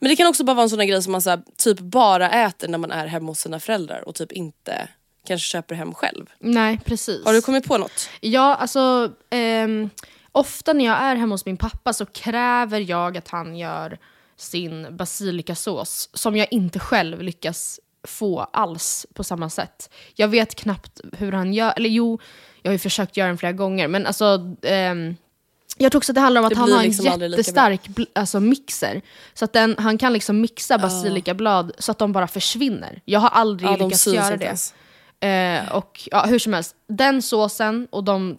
Men 0.00 0.08
det 0.08 0.16
kan 0.16 0.26
också 0.26 0.44
bara 0.44 0.54
vara 0.54 0.62
en 0.62 0.70
sån 0.70 0.86
grej 0.86 1.02
som 1.02 1.12
man 1.12 1.22
så 1.22 1.30
här, 1.30 1.42
typ 1.56 1.78
bara 1.78 2.30
äter 2.30 2.68
när 2.68 2.78
man 2.78 2.90
är 2.90 3.06
hemma 3.06 3.26
hos 3.26 3.40
sina 3.40 3.60
föräldrar 3.60 4.08
och 4.08 4.14
typ 4.14 4.32
inte 4.32 4.88
kanske 5.26 5.46
köper 5.46 5.74
hem 5.74 5.94
själv. 5.94 6.26
Nej, 6.38 6.80
precis. 6.84 7.24
Har 7.24 7.32
du 7.32 7.42
kommit 7.42 7.64
på 7.64 7.78
något? 7.78 8.08
Ja, 8.20 8.54
alltså 8.54 9.12
ehm, 9.30 9.90
ofta 10.32 10.72
när 10.72 10.84
jag 10.84 10.96
är 10.96 11.16
hemma 11.16 11.34
hos 11.34 11.46
min 11.46 11.56
pappa 11.56 11.92
så 11.92 12.06
kräver 12.06 12.80
jag 12.80 13.16
att 13.16 13.28
han 13.28 13.56
gör 13.56 13.98
sin 14.36 14.96
basilikasås 14.96 16.10
som 16.12 16.36
jag 16.36 16.48
inte 16.50 16.78
själv 16.78 17.22
lyckas 17.22 17.80
få 18.06 18.40
alls 18.40 19.06
på 19.14 19.24
samma 19.24 19.50
sätt. 19.50 19.90
Jag 20.14 20.28
vet 20.28 20.54
knappt 20.54 21.00
hur 21.12 21.32
han 21.32 21.54
gör, 21.54 21.72
eller 21.76 21.88
jo, 21.88 22.18
jag 22.66 22.70
har 22.70 22.74
ju 22.74 22.78
försökt 22.78 23.16
göra 23.16 23.28
den 23.28 23.38
flera 23.38 23.52
gånger 23.52 23.88
men 23.88 24.06
alltså 24.06 24.40
ehm, 24.62 25.16
jag 25.78 25.92
tror 25.92 25.98
också 26.00 26.12
att 26.12 26.14
det 26.14 26.20
handlar 26.20 26.40
om 26.40 26.44
att 26.46 26.50
Det 26.52 26.56
han 26.58 26.64
blir 26.66 26.74
har 26.74 26.82
en 26.82 26.88
liksom 26.88 27.08
aldrig 27.12 27.30
lika 27.30 27.38
jättestark 27.38 27.88
bl- 27.88 28.06
alltså 28.14 28.40
mixer. 28.40 29.02
Så 29.34 29.44
att 29.44 29.52
den, 29.52 29.74
han 29.78 29.98
kan 29.98 30.12
liksom 30.12 30.40
mixa 30.40 30.78
basilikablad 30.78 31.72
så 31.78 31.90
att 31.92 31.98
de 31.98 32.12
bara 32.12 32.26
försvinner. 32.28 33.00
Jag 33.04 33.20
har 33.20 33.28
aldrig 33.28 33.70
Ja, 33.70 33.76
de 33.76 33.84
lyckats 33.84 34.02
syns 34.02 34.16
göra 34.16 34.32
inte 34.32 34.36
det. 34.36 34.44
ens. 34.44 34.74
Eh, 35.68 35.76
och 35.76 36.08
ja, 36.10 36.24
hur 36.26 36.38
som 36.38 36.52
helst, 36.52 36.74
den 36.88 37.22
såsen 37.22 37.86
och 37.90 38.04
de, 38.04 38.36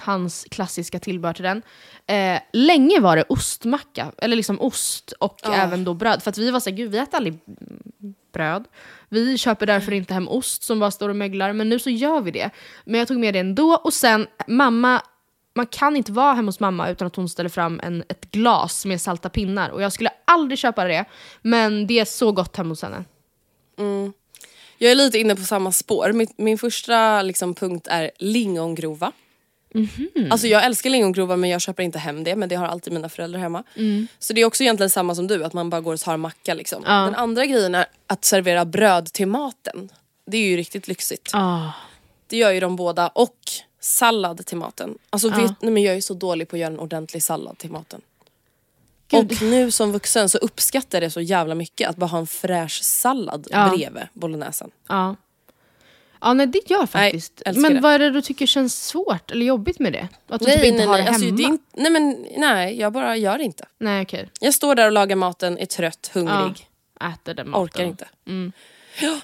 hans 0.00 0.46
klassiska 0.50 0.98
tillbehör 0.98 1.34
till 1.34 1.44
den. 1.44 1.62
Eh, 2.06 2.40
länge 2.52 3.00
var 3.00 3.16
det 3.16 3.24
ostmacka, 3.28 4.12
eller 4.18 4.36
liksom 4.36 4.60
ost 4.60 5.12
och 5.12 5.46
även 5.46 5.84
då 5.84 5.94
bröd. 5.94 6.22
För 6.22 6.30
att 6.30 6.38
vi 6.38 6.50
var 6.50 6.60
såhär, 6.60 6.76
gud 6.76 6.90
vi 6.90 6.98
äter 6.98 7.16
aldrig 7.16 7.38
mm, 7.46 8.14
bröd. 8.32 8.64
Vi 9.08 9.38
köper 9.38 9.66
därför 9.66 9.92
inte 9.92 10.14
hem 10.14 10.28
ost 10.28 10.62
som 10.62 10.78
bara 10.78 10.90
står 10.90 11.08
och 11.08 11.16
möglar, 11.16 11.52
men 11.52 11.68
nu 11.68 11.78
så 11.78 11.90
gör 11.90 12.20
vi 12.20 12.30
det. 12.30 12.50
Men 12.84 12.98
jag 12.98 13.08
tog 13.08 13.18
med 13.18 13.34
det 13.34 13.40
ändå 13.40 13.74
och 13.84 13.94
sen 13.94 14.26
mamma, 14.46 15.02
man 15.54 15.66
kan 15.66 15.96
inte 15.96 16.12
vara 16.12 16.34
hemma 16.34 16.48
hos 16.48 16.60
mamma 16.60 16.88
utan 16.88 17.06
att 17.06 17.16
hon 17.16 17.28
ställer 17.28 17.50
fram 17.50 17.80
en, 17.82 18.04
ett 18.08 18.30
glas 18.30 18.84
med 18.84 19.00
salta 19.00 19.28
pinnar. 19.28 19.70
Och 19.70 19.82
jag 19.82 19.92
skulle 19.92 20.10
aldrig 20.24 20.58
köpa 20.58 20.84
det, 20.84 21.04
men 21.42 21.86
det 21.86 22.00
är 22.00 22.04
så 22.04 22.32
gott 22.32 22.56
hemma 22.56 22.68
hos 22.68 22.82
henne. 22.82 23.04
Jag 24.78 24.90
är 24.90 24.94
lite 24.94 25.18
inne 25.18 25.36
på 25.36 25.42
samma 25.42 25.72
spår. 25.72 26.12
Min, 26.12 26.28
min 26.36 26.58
första 26.58 27.22
liksom, 27.22 27.54
punkt 27.54 27.86
är 27.90 28.10
lingongrova. 28.18 29.12
Alltså 30.30 30.46
jag 30.46 30.64
älskar 30.64 30.90
lingongrova 30.90 31.36
men 31.36 31.50
jag 31.50 31.60
köper 31.60 31.82
inte 31.82 31.98
hem 31.98 32.24
det 32.24 32.36
men 32.36 32.48
det 32.48 32.54
har 32.54 32.66
alltid 32.66 32.92
mina 32.92 33.08
föräldrar 33.08 33.40
hemma. 33.40 33.64
Så 34.18 34.32
det 34.32 34.40
är 34.40 34.44
också 34.44 34.62
egentligen 34.62 34.90
samma 34.90 35.14
som 35.14 35.26
du, 35.26 35.44
att 35.44 35.52
man 35.52 35.70
bara 35.70 35.80
går 35.80 35.94
och 35.94 36.00
tar 36.00 36.14
en 36.14 36.20
macka 36.20 36.54
liksom. 36.54 36.82
Den 36.82 37.14
andra 37.14 37.46
grejen 37.46 37.74
är 37.74 37.86
att 38.06 38.24
servera 38.24 38.64
bröd 38.64 39.12
till 39.12 39.26
maten. 39.28 39.88
Det 40.26 40.36
är 40.36 40.42
ju 40.42 40.56
riktigt 40.56 40.88
lyxigt. 40.88 41.30
Ah. 41.32 41.70
Det 42.26 42.36
gör 42.36 42.50
ju 42.52 42.60
de 42.60 42.76
båda. 42.76 43.08
Och 43.08 43.38
sallad 43.80 44.46
till 44.46 44.56
maten. 44.56 44.98
Alltså 45.10 45.28
vet, 45.28 45.62
nej, 45.62 45.72
men 45.72 45.82
jag 45.82 45.96
är 45.96 46.00
så 46.00 46.14
dålig 46.14 46.48
på 46.48 46.56
att 46.56 46.60
göra 46.60 46.72
en 46.72 46.78
ordentlig 46.78 47.22
sallad 47.22 47.58
till 47.58 47.70
maten. 47.70 48.00
Gud. 49.08 49.32
Och 49.32 49.42
nu 49.42 49.70
som 49.70 49.92
vuxen 49.92 50.28
så 50.28 50.38
uppskattar 50.38 50.98
jag 50.98 51.02
det 51.02 51.10
så 51.10 51.20
jävla 51.20 51.54
mycket 51.54 51.90
att 51.90 51.96
bara 51.96 52.06
ha 52.06 52.18
en 52.18 52.26
fräsch 52.26 52.82
sallad 52.82 53.46
Ja. 53.50 53.68
bredvid 53.68 54.02
bolognesen. 54.12 54.70
Ja. 54.88 55.16
Ja, 56.20 56.34
nej 56.34 56.46
det 56.46 56.70
gör 56.70 56.86
faktiskt. 56.86 57.42
älskar 57.46 57.62
men 57.62 57.74
det. 57.74 57.80
vad 57.80 57.92
är 57.92 57.98
det 57.98 58.10
du 58.10 58.22
tycker 58.22 58.46
känns 58.46 58.86
svårt 58.86 59.30
eller 59.30 59.46
jobbigt 59.46 59.78
med 59.78 59.92
det? 59.92 60.08
Att 60.28 60.40
du 60.40 60.46
typ 60.46 60.64
inte 60.64 60.82
har 60.84 60.96
det 60.96 61.02
hemma? 61.02 61.14
Alltså, 61.14 61.30
det 61.30 61.42
inte, 61.42 61.64
nej 61.72 61.90
men 61.92 62.26
nej, 62.36 62.80
jag 62.80 62.92
bara 62.92 63.16
gör 63.16 63.38
det 63.38 63.44
inte. 63.44 63.64
Nej 63.78 64.02
okej. 64.02 64.30
Jag 64.40 64.54
står 64.54 64.74
där 64.74 64.86
och 64.86 64.92
lagar 64.92 65.16
maten, 65.16 65.58
är 65.58 65.66
trött, 65.66 66.10
hungrig, 66.14 66.68
Ja. 67.00 67.12
Äter 67.12 67.34
den 67.34 67.50
maten. 67.50 67.64
orkar 67.64 67.84
inte. 67.84 68.08
Ja. 69.00 69.20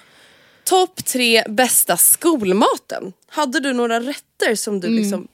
Topp 0.64 1.05
tre 1.05 1.42
bästa 1.49 1.97
skolmaten. 1.97 3.12
Hade 3.28 3.61
du 3.61 3.72
några 3.72 4.01
rätter 4.01 4.55
som 4.55 4.80
du 4.80 4.88
liksom 4.88 5.28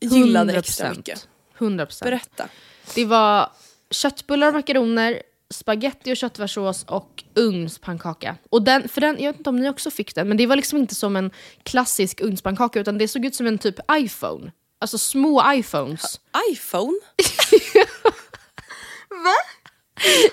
gillade 0.00 0.58
extra 0.58 0.88
100%. 0.88 0.96
mycket? 0.96 1.28
100%. 1.58 2.04
Berätta. 2.04 2.48
Det 2.94 3.04
var 3.04 3.50
köttbullar 3.90 4.48
och 4.48 4.54
makaroner, 4.54 5.22
spaghetti 5.54 6.12
och 6.12 6.16
köttfärssås 6.16 6.84
och 6.84 7.24
ugnspannkaka. 7.34 8.36
Och 8.50 8.62
den, 8.62 8.88
för 8.88 9.00
den, 9.00 9.16
jag 9.18 9.32
vet 9.32 9.38
inte 9.38 9.50
om 9.50 9.56
ni 9.56 9.68
också 9.68 9.90
fick 9.90 10.14
den, 10.14 10.28
men 10.28 10.36
det 10.36 10.46
var 10.46 10.56
liksom 10.56 10.78
inte 10.78 10.94
som 10.94 11.16
en 11.16 11.30
klassisk 11.62 12.20
ugnspannkaka 12.20 12.80
utan 12.80 12.98
det 12.98 13.08
såg 13.08 13.24
ut 13.24 13.34
som 13.34 13.46
en 13.46 13.58
typ 13.58 13.76
iPhone. 13.92 14.52
Alltså 14.78 14.98
små 14.98 15.52
iPhones. 15.52 16.20
iPhone? 16.52 16.98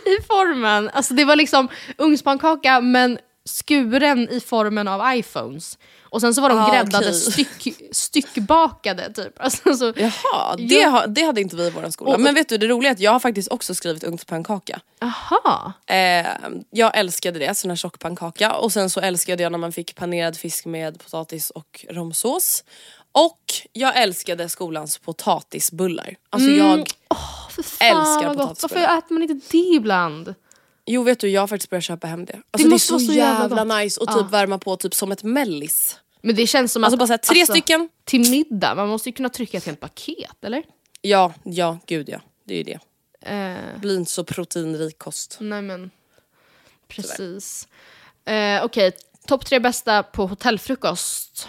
i 0.05 0.24
formen. 0.28 0.89
Alltså 0.93 1.13
det 1.13 1.26
var 1.26 1.36
liksom 1.36 1.69
ugnspannkaka 1.97 2.82
men 2.82 3.17
skuren 3.51 4.29
i 4.29 4.39
formen 4.39 4.87
av 4.87 5.15
iPhones. 5.15 5.77
Och 6.01 6.21
sen 6.21 6.33
så 6.35 6.41
var 6.41 6.49
de 6.49 6.57
Ah, 6.59 6.71
gräddade 6.71 7.07
okej. 7.07 7.13
styck, 7.13 7.73
styckbakade 7.91 9.13
typ. 9.13 9.33
Alltså, 9.39 9.73
så, 9.77 9.93
Jaha, 9.95 10.55
det, 10.57 10.85
ha, 10.85 11.07
det 11.07 11.21
hade 11.23 11.41
inte 11.41 11.55
vi 11.55 11.63
i 11.67 11.69
vår 11.69 11.89
skola. 11.89 12.13
Och- 12.13 12.19
Men 12.21 12.35
vet 12.35 12.49
du 12.49 12.57
det 12.57 12.67
roliga 12.67 12.89
är 12.89 12.93
att 12.93 12.99
jag 12.99 13.11
har 13.11 13.19
faktiskt 13.19 13.51
också 13.51 13.75
skrivit 13.75 14.03
ugnspannkaka. 14.03 14.79
aha. 15.01 15.73
Eh, 15.87 16.27
jag 16.69 16.97
älskade 16.97 17.39
det, 17.39 17.55
sån 17.57 17.71
här 17.71 17.75
tjockpannkaka. 17.75 18.53
Och 18.55 18.71
sen 18.73 18.89
så 18.89 18.99
älskade 18.99 19.43
jag 19.43 19.51
när 19.51 19.59
man 19.59 19.71
fick 19.71 19.95
panerad 19.95 20.37
fisk 20.37 20.65
med 20.65 20.99
potatis 21.03 21.49
och 21.49 21.85
romsås. 21.89 22.63
Och 23.11 23.39
jag 23.73 23.97
älskade 24.01 24.49
skolans 24.49 24.97
potatisbullar. 24.97 26.15
Alltså 26.29 26.49
jag, 26.49 26.87
För 27.49 27.63
fan 27.63 27.97
Älskar 27.97 28.33
potatisbullar. 28.33 28.81
Varför 28.87 28.97
äter 28.97 29.13
man 29.13 29.21
inte 29.23 29.47
det 29.51 29.57
ibland? 29.57 30.35
Jo 30.91 31.03
vet 31.03 31.19
du 31.19 31.29
jag 31.29 31.41
har 31.41 31.47
faktiskt 31.47 31.69
börjat 31.69 31.83
köpa 31.83 32.07
hem 32.07 32.25
det. 32.25 32.33
Alltså 32.33 32.47
det, 32.57 32.63
är 32.63 32.69
måste 32.69 32.87
så, 32.87 32.99
så 32.99 33.13
jävla, 33.13 33.57
jävla 33.57 33.77
nice 33.77 34.01
och 34.01 34.07
typ 34.07 34.31
värma 34.31 34.57
på 34.57 34.75
typ 34.75 34.93
som 34.93 35.11
ett 35.11 35.23
mellis. 35.23 35.99
Men 36.21 36.35
det 36.35 36.47
känns 36.47 36.71
som 36.71 36.83
Alltså 36.83 36.95
att... 36.95 36.99
bara 36.99 37.07
så 37.07 37.13
här, 37.13 37.17
tre 37.17 37.45
stycken. 37.45 37.89
Till 38.03 38.29
middag, 38.29 38.75
man 38.75 38.87
måste 38.87 39.09
ju 39.09 39.13
kunna 39.13 39.29
trycka 39.29 39.57
ett 39.57 39.65
helt 39.65 39.79
paket 39.79 40.43
eller? 40.45 40.63
Ja, 41.01 41.33
ja 41.43 41.79
gud 41.85 42.09
ja. 42.09 42.21
Det 42.45 42.53
är 42.53 42.57
ju 42.57 42.63
det. 42.63 42.79
Eh, 43.21 43.73
Det 43.73 43.79
blir 43.79 43.97
inte 43.97 44.11
så 44.11 44.23
proteinrik 44.23 44.97
kost. 44.97 45.37
nej 45.39 45.61
men... 45.61 45.91
Precis. 46.87 47.67
Eh, 48.25 48.63
Okej, 48.63 48.91
topp 49.27 49.45
tre 49.45 49.59
bästa 49.59 50.03
på 50.03 50.25
hotellfrukost. 50.27 51.47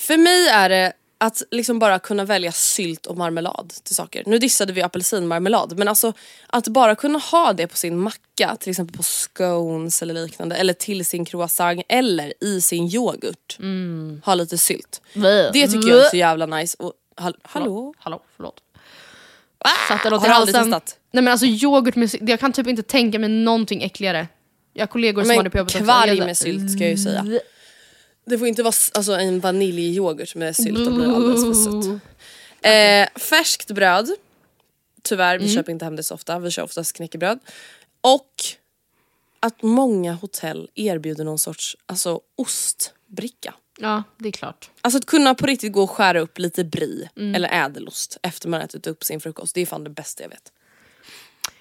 För 0.00 0.16
mig 0.16 0.48
är 0.48 0.68
det 0.68 0.92
att 1.18 1.42
liksom 1.50 1.78
bara 1.78 1.98
kunna 1.98 2.24
välja 2.24 2.52
sylt 2.52 3.06
och 3.06 3.16
marmelad 3.16 3.72
till 3.82 3.94
saker. 3.94 4.22
Nu 4.26 4.38
dissade 4.38 4.72
vi 4.72 4.82
apelsinmarmelad 4.82 5.78
men 5.78 5.88
alltså 5.88 6.12
att 6.46 6.68
bara 6.68 6.94
kunna 6.94 7.18
ha 7.18 7.52
det 7.52 7.66
på 7.66 7.76
sin 7.76 7.98
macka, 7.98 8.56
till 8.60 8.70
exempel 8.70 8.96
på 8.96 9.02
scones 9.02 10.02
eller 10.02 10.14
liknande, 10.14 10.56
eller 10.56 10.72
till 10.72 11.06
sin 11.06 11.24
croissant 11.24 11.82
eller 11.88 12.44
i 12.44 12.60
sin 12.60 12.86
yoghurt. 12.88 13.58
Ha 14.24 14.34
lite 14.34 14.58
sylt. 14.58 15.00
Det 15.52 15.66
tycker 15.68 15.88
jag 15.88 16.06
är 16.06 16.10
så 16.10 16.16
jävla 16.16 16.46
nice. 16.46 16.76
Och, 16.78 16.92
hall- 17.16 17.36
hallå? 17.42 17.94
Hallå, 17.98 18.22
förlåt. 18.36 18.60
Satt 19.88 20.02
den 20.02 20.12
åt 20.12 20.20
Har 20.20 20.28
du 20.28 20.34
aldrig 20.34 20.56
halsen. 20.56 20.80
Nej 21.10 21.22
men 21.22 21.28
alltså 21.32 21.46
yoghurt 21.46 21.96
med 21.96 22.10
sylt, 22.10 22.28
jag 22.28 22.40
kan 22.40 22.52
typ 22.52 22.66
inte 22.66 22.82
tänka 22.82 23.18
mig 23.18 23.28
någonting 23.28 23.82
äckligare. 23.82 24.28
Jag 24.72 24.82
har 24.82 24.86
kollegor 24.86 25.22
som 25.22 25.30
har 25.30 25.36
Men 25.36 25.44
det 25.44 25.50
på 25.50 25.58
jobbet 25.58 25.76
kvarg 25.76 26.20
med 26.20 26.36
sylt 26.36 26.72
ska 26.72 26.80
jag 26.80 26.90
ju 26.90 26.98
säga. 26.98 27.40
Det 28.26 28.38
får 28.38 28.48
inte 28.48 28.62
vara 28.62 28.74
alltså, 28.94 29.12
en 29.12 29.40
vaniljyoghurt 29.40 30.34
med 30.34 30.56
sylt, 30.56 30.84
då 30.84 30.90
blir 30.90 31.06
det 31.06 31.14
alldeles 31.14 31.44
för 31.44 31.82
sött. 31.82 32.00
Eh, 32.62 33.20
färskt 33.20 33.70
bröd. 33.70 34.10
Tyvärr, 35.02 35.38
vi 35.38 35.54
köper 35.54 35.72
inte 35.72 35.84
hem 35.84 35.96
det 35.96 36.02
så 36.02 36.14
ofta. 36.14 36.38
Vi 36.38 36.50
kör 36.50 36.62
oftast 36.62 36.92
knäckebröd. 36.92 37.38
Och 38.00 38.30
att 39.40 39.62
många 39.62 40.12
hotell 40.12 40.70
erbjuder 40.74 41.24
någon 41.24 41.38
sorts 41.38 41.76
alltså, 41.86 42.20
ostbricka. 42.36 43.54
Ja, 43.78 44.02
det 44.18 44.28
är 44.28 44.32
klart. 44.32 44.70
Alltså 44.80 44.98
att 44.98 45.06
kunna 45.06 45.34
på 45.34 45.46
riktigt 45.46 45.72
gå 45.72 45.82
och 45.82 45.90
skära 45.90 46.20
upp 46.20 46.38
lite 46.38 46.64
brie 46.64 47.10
eller 47.16 47.64
ädelost 47.64 48.18
efter 48.22 48.48
man 48.48 48.60
ätit 48.60 48.86
upp 48.86 49.04
sin 49.04 49.20
frukost. 49.20 49.54
Det 49.54 49.60
är 49.60 49.66
fan 49.66 49.84
det 49.84 49.90
bästa 49.90 50.22
jag 50.22 50.30
vet. 50.30 50.52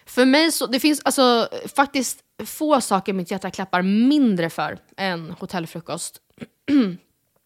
För 0.05 0.25
mig 0.25 0.51
så, 0.51 0.67
det 0.67 0.79
finns 0.79 1.01
alltså 1.03 1.49
faktiskt 1.75 2.23
få 2.45 2.81
saker 2.81 3.13
mitt 3.13 3.31
hjärta 3.31 3.51
klappar 3.51 3.81
mindre 3.81 4.49
för 4.49 4.79
än 4.97 5.31
hotellfrukost. 5.31 6.21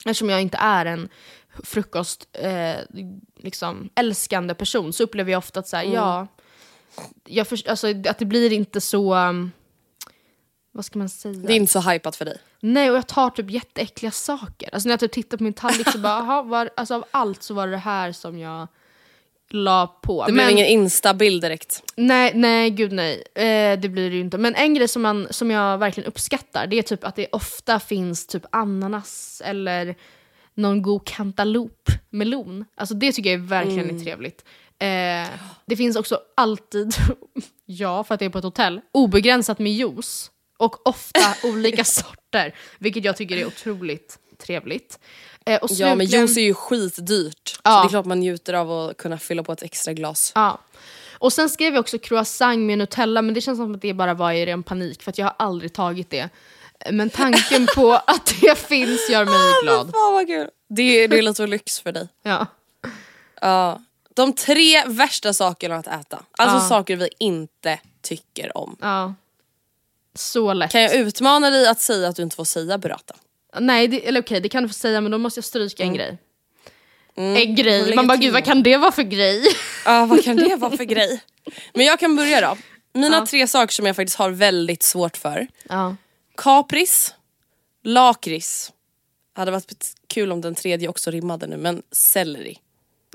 Eftersom 0.06 0.30
jag 0.30 0.42
inte 0.42 0.58
är 0.58 0.86
en 0.86 1.10
frukost 1.64 2.28
eh, 2.34 2.78
liksom, 3.38 3.90
älskande 3.96 4.54
person 4.54 4.94
så 4.94 5.04
upplever 5.04 5.32
jag 5.32 5.40
ofta 5.40 5.60
att 5.60 5.68
så 5.68 5.78
här, 5.78 5.84
ja, 5.84 6.28
jag 7.26 7.48
för, 7.48 7.70
alltså, 7.70 7.88
att 7.88 8.20
det 8.20 8.26
blir 8.26 8.52
inte 8.52 8.82
så, 8.82 9.16
um, 9.16 9.52
vad 10.72 10.86
ska 10.86 11.00
man 11.00 11.10
säga? 11.10 11.34
Det 11.34 11.54
är 11.54 11.58
inte 11.58 11.72
så 11.72 11.80
hypat 11.80 12.16
för 12.16 12.26
dig. 12.26 12.38
Nej 12.60 12.92
och 12.92 12.98
jag 12.98 13.08
tar 13.08 13.30
typ 13.30 13.50
jätteäckliga 13.50 14.12
saker. 14.12 14.70
Alltså 14.74 14.88
när 14.88 14.94
jag 14.94 15.00
typ 15.00 15.12
tittar 15.12 15.38
på 15.38 15.44
min 15.44 15.54
tallrik 15.54 15.92
så 15.92 15.98
bara, 15.98 16.14
aha, 16.20 16.42
var, 16.42 16.70
alltså 16.78 16.96
av 16.96 17.06
allt 17.12 17.44
så 17.44 17.54
var 17.54 17.68
det 17.68 17.74
det 17.74 17.78
här 17.78 18.12
som 18.12 18.40
jag 18.40 18.68
la 19.50 19.88
på. 19.88 20.26
Det 20.26 20.34
blev 20.34 20.50
ingen 20.50 20.66
instabild 20.66 21.42
direkt. 21.42 21.84
Nej, 21.96 22.32
nej 22.36 22.70
gud 22.70 22.92
nej. 22.92 23.24
Eh, 23.36 23.80
det 23.80 23.90
blir 23.90 24.10
det 24.10 24.16
ju 24.16 24.22
inte. 24.22 24.38
Men 24.38 24.56
en 24.56 24.74
grej 24.74 24.88
som, 24.88 25.02
man, 25.02 25.28
som 25.30 25.52
jag 25.52 25.78
verkligen 25.78 26.08
uppskattar 26.08 26.68
det 26.68 26.80
är 26.80 26.82
typ 26.82 27.04
att 27.04 27.16
det 27.16 27.28
ofta 27.32 27.80
finns 27.80 28.28
typ 28.28 28.44
ananas 28.52 29.42
eller 29.46 29.96
någon 30.54 30.82
god 30.82 31.08
cantaloupe-melon. 31.08 32.66
Alltså 32.76 32.96
det 32.96 33.12
tycker 33.12 33.30
jag 33.30 33.40
är 33.40 33.48
verkligen 33.48 33.96
är 33.96 34.04
trevligt. 34.04 34.46
Eh, 34.80 35.30
det 35.66 35.76
finns 35.78 35.96
också 35.96 36.20
alltid, 36.36 36.94
ja 37.66 38.04
för 38.04 38.14
att 38.14 38.20
det 38.20 38.26
är 38.26 38.30
på 38.30 38.38
ett 38.38 38.44
hotell, 38.44 38.82
obegränsat 38.92 39.60
med 39.60 39.72
juice. 39.72 40.32
Och 40.58 40.88
ofta 40.88 41.34
olika 41.48 41.84
sorter, 41.84 42.56
vilket 42.78 43.06
jag 43.06 43.18
tycker 43.18 43.38
är 43.38 43.46
otroligt 43.46 44.20
trevligt. 44.38 45.00
Eh, 45.46 45.58
och 45.60 45.70
Ja 45.72 45.96
men 45.96 46.08
slutligen- 46.08 46.22
juice 46.28 46.38
är 46.38 46.42
ju 46.42 46.54
skitdyrt. 46.54 47.50
Så 47.50 47.60
Ja. 47.64 47.82
det 47.82 47.88
är 47.88 47.90
klart 47.90 48.06
man 48.06 48.20
njuter 48.20 48.54
av 48.54 48.72
att 48.72 48.98
kunna 48.98 49.18
fylla 49.18 49.44
på 49.44 49.52
ett 49.52 49.64
extra 49.64 49.94
glas. 49.94 50.32
Ja. 50.36 50.60
Och 51.14 51.34
sen 51.34 51.50
skrev 51.50 51.74
jag 51.74 51.80
också 51.80 52.00
croissant 52.00 52.60
med 52.60 52.78
Nutella 52.78 53.22
men 53.22 53.34
det 53.34 53.42
känns 53.42 53.58
som 53.60 53.76
att 53.76 53.82
det 53.82 53.94
bara 53.94 54.14
var 54.14 54.32
i 54.32 54.46
ren 54.46 54.64
panik 54.64 55.04
för 55.04 55.10
att 55.12 55.18
jag 55.18 55.26
har 55.26 55.36
aldrig 55.40 55.74
tagit 55.74 56.10
det. 56.10 56.30
Men 56.92 57.10
tanken 57.10 57.68
på 57.76 57.94
att 58.08 58.34
det 58.42 58.58
finns 58.60 59.10
gör 59.10 59.26
mig 59.26 59.64
glad. 59.64 59.92
Fan 59.92 60.14
vad 60.14 60.28
kul. 60.28 60.50
Det, 60.70 61.08
det 61.08 61.18
är 61.18 61.22
lite 61.22 61.48
lyx 61.48 61.80
för 61.80 61.92
dig. 61.92 62.08
Ja. 62.24 62.46
Ja. 63.42 63.82
De 64.16 64.34
tre 64.34 64.84
värsta 64.86 65.34
sakerna 65.34 65.76
att 65.76 65.88
äta. 65.88 66.24
Alltså 66.32 66.56
Ja. 66.58 66.62
saker 66.70 66.96
vi 66.96 67.10
inte 67.20 67.80
tycker 68.02 68.58
om. 68.58 68.78
ja. 68.82 69.14
Så 70.16 70.54
lätt. 70.54 70.72
Kan 70.72 70.82
jag 70.82 70.96
utmana 70.96 71.50
dig 71.50 71.68
att 71.68 71.82
säga 71.82 72.08
att 72.10 72.16
du 72.16 72.22
inte 72.24 72.36
får 72.36 72.44
säga 72.44 72.78
burrata? 72.78 73.16
Nej, 73.60 73.88
det, 73.88 74.08
eller 74.08 74.22
okej 74.22 74.42
det 74.42 74.50
kan 74.50 74.64
du 74.64 74.70
få 74.70 74.74
säga 74.74 75.02
men 75.02 75.12
då 75.12 75.18
måste 75.18 75.38
jag 75.38 75.46
stryka 75.46 75.84
en 75.84 75.94
grej. 75.94 76.18
En 77.16 77.36
Får 77.36 77.64
grej, 77.64 77.96
man 77.96 78.08
bara 78.08 78.18
gud 78.18 78.34
vad 78.34 78.46
kan 78.46 78.64
det 78.64 78.78
vara 78.78 78.92
för 78.92 79.04
grej? 79.04 79.44
Ja 79.86 80.06
vad 80.06 80.24
kan 80.24 80.36
det 80.36 80.56
vara 80.56 80.78
för 80.78 80.84
grej? 80.84 81.22
Men 81.74 81.86
jag 81.86 82.00
kan 82.00 82.16
börja 82.16 82.42
då. 82.42 82.58
Mina 82.94 83.26
tre 83.26 83.48
saker 83.48 83.74
som 83.74 83.86
jag 83.86 83.96
faktiskt 83.96 84.18
har 84.18 84.30
väldigt 84.30 84.84
svårt 84.84 85.18
för. 85.18 85.48
Ja. 85.70 85.96
Kapris, 86.38 87.14
lakrits. 87.84 88.72
Hade 89.34 89.52
varit 89.52 89.94
kul 90.08 90.32
om 90.32 90.42
den 90.42 90.56
tredje 90.56 90.88
också 90.88 91.12
rimmade 91.12 91.48
nu 91.48 91.58
men 91.58 91.84
selleri. 91.92 92.58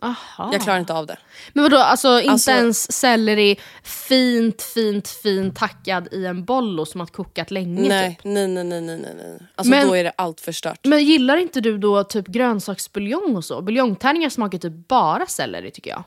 Aha. 0.04 0.50
Jag 0.52 0.62
klarar 0.62 0.78
inte 0.80 0.94
av 0.94 1.06
det. 1.06 1.16
Men 1.52 1.62
vadå, 1.62 1.76
alltså 1.78 2.20
inte 2.20 2.30
Alltså- 2.32 2.50
ens 2.50 2.92
selleri 2.92 3.56
fint, 3.82 4.62
fint, 4.62 5.08
fint 5.08 5.56
tackad 5.56 6.08
i 6.12 6.26
en 6.26 6.44
bollo 6.44 6.86
som 6.86 7.00
har 7.00 7.06
kokat 7.06 7.50
länge 7.50 7.88
Nej, 7.88 8.14
typ? 8.14 8.24
nej, 8.24 8.48
nej, 8.48 8.64
nej, 8.64 8.80
nej, 8.80 8.98
nej. 9.02 9.38
Alltså 9.54 9.70
Men- 9.70 9.88
då 9.88 9.94
är 9.96 10.04
det 10.04 10.12
allt 10.16 10.40
förstört. 10.40 10.78
Men 10.84 11.04
gillar 11.04 11.36
inte 11.36 11.60
du 11.60 11.78
då 11.78 12.04
typ 12.04 12.26
grönsaksbuljong 12.26 13.36
och 13.36 13.44
så? 13.44 13.62
Buljongtärningar 13.62 14.28
smakar 14.30 14.58
typ 14.58 14.88
bara 14.88 15.26
selleri 15.26 15.70
tycker 15.70 15.90
jag. 15.90 16.04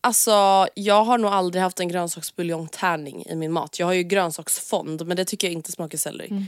Alltså 0.00 0.66
jag 0.74 1.04
har 1.04 1.18
nog 1.18 1.30
aldrig 1.32 1.62
haft 1.62 1.80
en 1.80 1.88
grönsaksbuljongtärning 1.88 3.24
i 3.26 3.34
min 3.34 3.52
mat. 3.52 3.78
Jag 3.78 3.86
har 3.86 3.92
ju 3.92 4.02
grönsaksfond 4.02 5.06
men 5.06 5.16
det 5.16 5.24
tycker 5.24 5.46
jag 5.46 5.52
inte 5.54 5.72
smakar 5.72 5.98
selleri. 5.98 6.44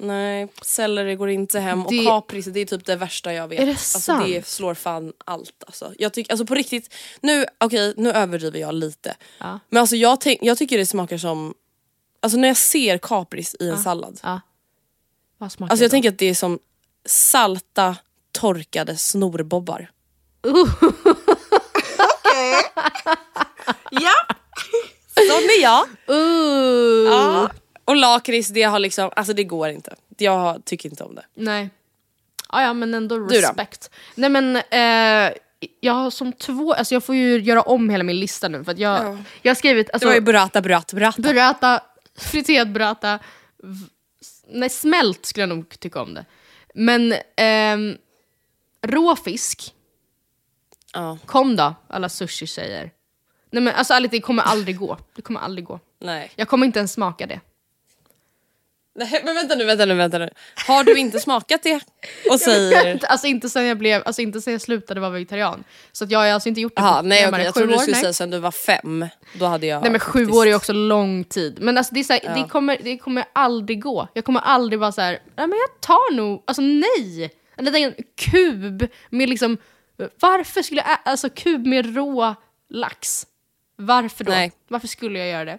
Nej, 0.00 0.48
selleri 0.62 1.14
går 1.14 1.30
inte 1.30 1.60
hem 1.60 1.86
och 1.86 1.92
Det- 1.92 2.04
kapris 2.04 2.46
det 2.46 2.60
är 2.60 2.66
typ 2.66 2.84
det 2.86 2.96
värsta 2.96 3.32
jag 3.32 3.48
vet. 3.48 3.60
Är 3.60 3.66
det 3.66 3.70
alltså, 3.72 3.98
sant? 4.00 4.24
det 4.26 4.46
slår 4.46 4.74
fan 4.74 5.12
allt 5.24 5.64
alltså. 5.66 5.92
Jag 5.98 6.12
tycker, 6.12 6.32
alltså 6.32 6.46
på 6.46 6.54
riktigt, 6.54 6.94
nu, 7.20 7.46
okej 7.58 7.94
nu 7.96 8.12
överdriver 8.12 8.58
jag 8.60 8.74
lite. 8.74 9.16
Ja. 9.38 9.58
Men 9.68 9.80
alltså 9.80 9.96
jag, 9.96 10.20
tänk, 10.20 10.38
jag 10.42 10.58
tycker 10.58 10.78
det 10.78 10.86
smakar 10.86 11.18
som, 11.18 11.54
alltså 12.20 12.38
när 12.38 12.48
jag 12.48 12.56
ser 12.56 12.98
kapris 12.98 13.56
i 13.60 13.68
en 13.68 13.78
sallad. 13.82 14.20
Ja. 14.22 14.40
Vad 15.38 15.52
smakar 15.52 15.72
Alltså 15.72 15.84
jag 15.84 15.90
då? 15.90 15.92
tänker 15.92 16.08
att 16.08 16.18
det 16.18 16.26
är 16.26 16.34
som 16.34 16.58
salta 17.04 17.96
torkade 18.32 18.96
snorbobbar. 18.96 19.90
ja, 23.90 24.14
sån 25.14 25.44
är 25.58 25.62
jag. 25.62 25.86
Uh. 26.10 27.12
Ja. 27.12 27.50
Och 27.88 27.96
lakrits 27.96 28.48
det 28.48 28.62
har 28.62 28.78
liksom, 28.78 29.10
alltså 29.16 29.32
det 29.32 29.44
går 29.44 29.68
inte. 29.68 29.94
Jag 30.18 30.64
tycker 30.64 30.88
inte 30.90 31.04
om 31.04 31.14
det. 31.14 31.24
Nej. 31.34 31.70
Ja, 32.52 32.62
ja 32.62 32.72
men 32.74 32.94
ändå 32.94 33.18
då? 33.18 33.26
respekt. 33.26 33.90
Nej 34.14 34.30
men 34.30 34.56
eh, 34.56 35.32
jag 35.80 35.92
har 35.92 36.10
som 36.10 36.32
två, 36.32 36.72
alltså 36.74 36.94
jag 36.94 37.04
får 37.04 37.14
ju 37.14 37.40
göra 37.40 37.62
om 37.62 37.90
hela 37.90 38.04
min 38.04 38.20
lista 38.20 38.48
nu 38.48 38.64
för 38.64 38.72
att 38.72 38.78
jag, 38.78 39.04
Ja. 39.04 39.16
jag 39.42 39.50
har 39.50 39.54
skrivit 39.54 39.86
Det 39.86 39.92
alltså, 39.92 40.08
var 40.08 40.14
ju 40.14 40.20
burrata, 40.20 40.60
burrata, 40.62 40.96
burrata. 40.96 41.22
burrata, 41.22 41.80
friterad 42.18 42.72
burrata, 42.72 43.18
nej 44.48 44.68
smält 44.70 45.26
skulle 45.26 45.42
jag 45.42 45.48
nog 45.48 45.78
tycka 45.80 46.00
om 46.02 46.14
det. 46.14 46.24
Men 46.74 47.14
ehm, 47.36 47.96
rå 48.86 49.16
fisk, 49.16 49.74
Ja, 50.92 51.18
kom 51.26 51.56
då 51.56 51.74
alla 51.88 52.08
sushi-tjejer. 52.08 52.90
Nej 53.50 53.62
men 53.62 53.74
alltså 53.74 53.94
ärligt 53.94 54.10
det 54.10 54.20
kommer 54.20 54.42
aldrig 54.42 54.78
gå. 54.78 54.98
Det 55.16 55.22
kommer 55.22 55.40
aldrig 55.40 55.64
gå. 55.64 55.80
nej. 56.00 56.30
Jag 56.36 56.48
kommer 56.48 56.66
inte 56.66 56.78
ens 56.78 56.92
smaka 56.92 57.26
det. 57.26 57.40
Nej. 58.98 59.20
Men 59.24 59.34
vänta 59.34 59.54
nu, 59.54 59.64
vänta 59.64 59.84
nu, 59.84 59.94
vänta 59.94 60.18
nu. 60.18 60.30
Har 60.66 60.84
du 60.84 60.98
inte 60.98 61.20
smakat 61.20 61.62
det? 61.62 61.80
Och 62.30 62.40
säger... 62.40 63.00
Alltså 63.08 63.26
inte 63.26 63.48
sen 63.48 63.64
jag 63.64 63.78
blev, 63.78 64.02
alltså 64.06 64.22
inte 64.22 64.40
sen 64.40 64.52
jag 64.52 64.60
slutade 64.62 65.00
vara 65.00 65.10
vegetarian. 65.10 65.64
Så 65.92 66.04
att 66.04 66.10
jag 66.10 66.18
har 66.18 66.26
alltså 66.26 66.48
inte 66.48 66.60
gjort 66.60 66.76
det 66.76 66.82
Jaha, 66.82 66.96
på 67.02 67.06
nej 67.08 67.28
okej, 67.28 67.44
jag 67.44 67.54
trodde 67.54 67.72
du 67.72 67.78
skulle 67.78 67.92
nej. 67.94 68.00
säga 68.02 68.12
sen 68.12 68.30
du 68.30 68.38
var 68.38 68.50
fem. 68.50 69.06
Då 69.34 69.44
hade 69.46 69.66
jag 69.66 69.82
Nej 69.82 69.90
men 69.90 70.00
sju 70.00 70.18
faktiskt- 70.18 70.38
år 70.38 70.46
är 70.46 70.54
också 70.54 70.72
lång 70.72 71.24
tid. 71.24 71.58
Men 71.60 71.78
alltså 71.78 71.94
det, 71.94 72.00
är 72.00 72.04
så 72.04 72.12
här, 72.12 72.34
det, 72.42 72.48
kommer, 72.48 72.78
det 72.82 72.98
kommer 72.98 73.24
aldrig 73.32 73.82
gå. 73.82 74.08
Jag 74.14 74.24
kommer 74.24 74.40
aldrig 74.40 74.78
vara 74.80 74.92
så 74.92 75.00
här, 75.00 75.12
nej 75.12 75.46
men 75.46 75.58
jag 75.58 75.80
tar 75.80 76.14
nog, 76.14 76.42
alltså 76.46 76.62
nej! 76.62 77.30
En 77.56 77.64
liten 77.64 77.94
kub 78.30 78.86
med 79.10 79.28
liksom, 79.28 79.56
varför 80.20 80.62
skulle 80.62 80.80
jag 80.80 80.90
ä- 80.90 80.98
alltså 81.04 81.28
kub 81.30 81.66
med 81.66 81.96
rå 81.96 82.34
lax? 82.70 83.26
Varför 83.76 84.24
då? 84.24 84.32
Nej. 84.32 84.52
Varför 84.68 84.88
skulle 84.88 85.18
jag 85.18 85.28
göra 85.28 85.44
det? 85.44 85.58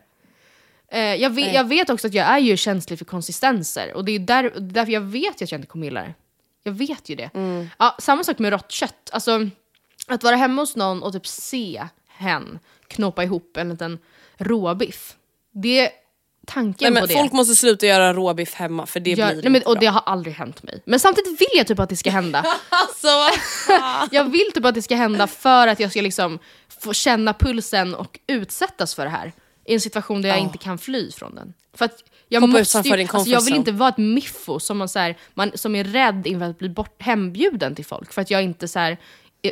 Eh, 0.91 1.15
jag, 1.15 1.29
vet, 1.29 1.53
jag 1.53 1.67
vet 1.67 1.89
också 1.89 2.07
att 2.07 2.13
jag 2.13 2.27
är 2.27 2.37
ju 2.37 2.57
känslig 2.57 2.99
för 2.99 3.05
konsistenser 3.05 3.93
och 3.95 4.05
det 4.05 4.11
är 4.11 4.19
där, 4.19 4.53
därför 4.59 4.91
jag 4.91 5.01
vet 5.01 5.41
att 5.41 5.51
jag 5.51 5.57
inte 5.59 5.67
kommer 5.67 5.85
gilla 5.85 6.01
det. 6.01 6.13
Jag 6.63 6.71
vet 6.71 7.09
ju 7.09 7.15
det. 7.15 7.29
Ja, 7.79 7.95
samma 7.99 8.23
sak 8.23 8.39
med 8.39 8.51
rått 8.51 8.71
kött. 8.71 9.09
Alltså, 9.11 9.49
att 10.07 10.23
vara 10.23 10.35
hemma 10.35 10.61
hos 10.61 10.75
någon 10.75 11.03
och 11.03 11.13
typ 11.13 11.27
se 11.27 11.83
hen 12.07 12.59
knåpa 12.87 13.23
ihop 13.23 13.57
en 13.57 13.69
liten 13.69 13.99
råbiff. 14.37 15.15
Det, 15.53 15.89
tanken 16.47 16.93
Nej 16.93 17.01
på 17.01 17.07
men 17.07 17.15
det. 17.15 17.21
folk 17.21 17.31
måste 17.31 17.55
sluta 17.55 17.85
göra 17.85 18.13
råbiff 18.13 18.53
hemma 18.53 18.85
för 18.85 18.99
det 18.99 19.09
gör- 19.09 19.15
blir 19.27 19.35
nej, 19.35 19.43
men, 19.43 19.55
inte 19.55 19.67
och 19.67 19.73
bra. 19.75 19.79
det 19.79 19.87
har 19.87 20.01
aldrig 20.05 20.35
hänt 20.35 20.63
mig. 20.63 20.81
Men 20.85 20.99
samtidigt 20.99 21.41
vill 21.41 21.47
jag 21.53 21.67
typ 21.67 21.79
att 21.79 21.89
det 21.89 21.95
ska 21.95 22.09
hända. 22.11 22.45
Alltså, 22.69 23.07
jag 24.11 24.23
vill 24.23 24.51
typ 24.53 24.65
att 24.65 24.75
det 24.75 24.81
ska 24.81 24.95
hända 24.95 25.27
för 25.27 25.67
att 25.67 25.79
jag 25.79 25.91
ska 25.91 26.01
liksom 26.01 26.39
få 26.81 26.93
känna 26.93 27.33
pulsen 27.33 27.95
och 27.95 28.19
utsättas 28.27 28.95
för 28.95 29.03
det 29.03 29.11
här. 29.11 29.33
I 29.69 29.73
en 29.73 29.79
situation 29.81 30.21
där 30.21 30.29
jag 30.29 30.37
Ja. 30.37 30.43
inte 30.43 30.57
kan 30.57 30.77
fly 30.77 31.11
från 31.11 31.35
den. 31.35 31.53
För 31.73 31.85
att 31.85 32.03
jag, 32.27 32.49
måste 32.49 32.81
ju, 32.89 33.07
alltså 33.07 33.31
jag 33.31 33.41
vill 33.41 33.53
inte 33.55 33.71
vara 33.71 33.89
ett 33.89 33.97
miffo 33.97 34.59
som, 34.59 34.77
man, 34.77 34.89
så 34.89 34.99
här, 34.99 35.17
man, 35.33 35.51
som 35.55 35.75
är 35.75 35.83
rädd 35.83 36.27
inför 36.27 36.45
att 36.45 36.57
bli 36.57 36.69
bort, 36.69 37.01
hembjuden 37.01 37.75
till 37.75 37.85
folk. 37.85 38.13
För 38.13 38.21
att 38.21 38.31
jag 38.31 38.43
inte 38.43 38.67
så 38.67 38.79
här, 38.79 38.97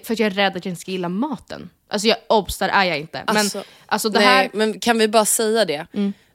för 0.03 0.13
att 0.13 0.19
jag 0.19 0.25
är 0.25 0.29
rädd 0.29 0.57
att 0.57 0.65
jag 0.65 0.71
inte 0.71 0.81
ska 0.81 0.91
gilla 0.91 1.09
maten. 1.09 1.69
Alltså 1.87 2.07
jag, 2.07 2.17
obs, 2.29 2.57
där 2.57 2.69
är 2.69 2.83
jag 2.83 2.99
inte. 2.99 3.23
Men 3.27 3.37
Alltså, 3.37 3.63
alltså, 3.85 4.09
det 4.09 4.19
nej, 4.19 4.27
här... 4.27 4.43
Mm. 4.43 4.57
men 4.57 4.79
kan 4.79 4.97
vi 4.97 5.07
bara 5.07 5.25
säga 5.25 5.65
det? 5.65 5.87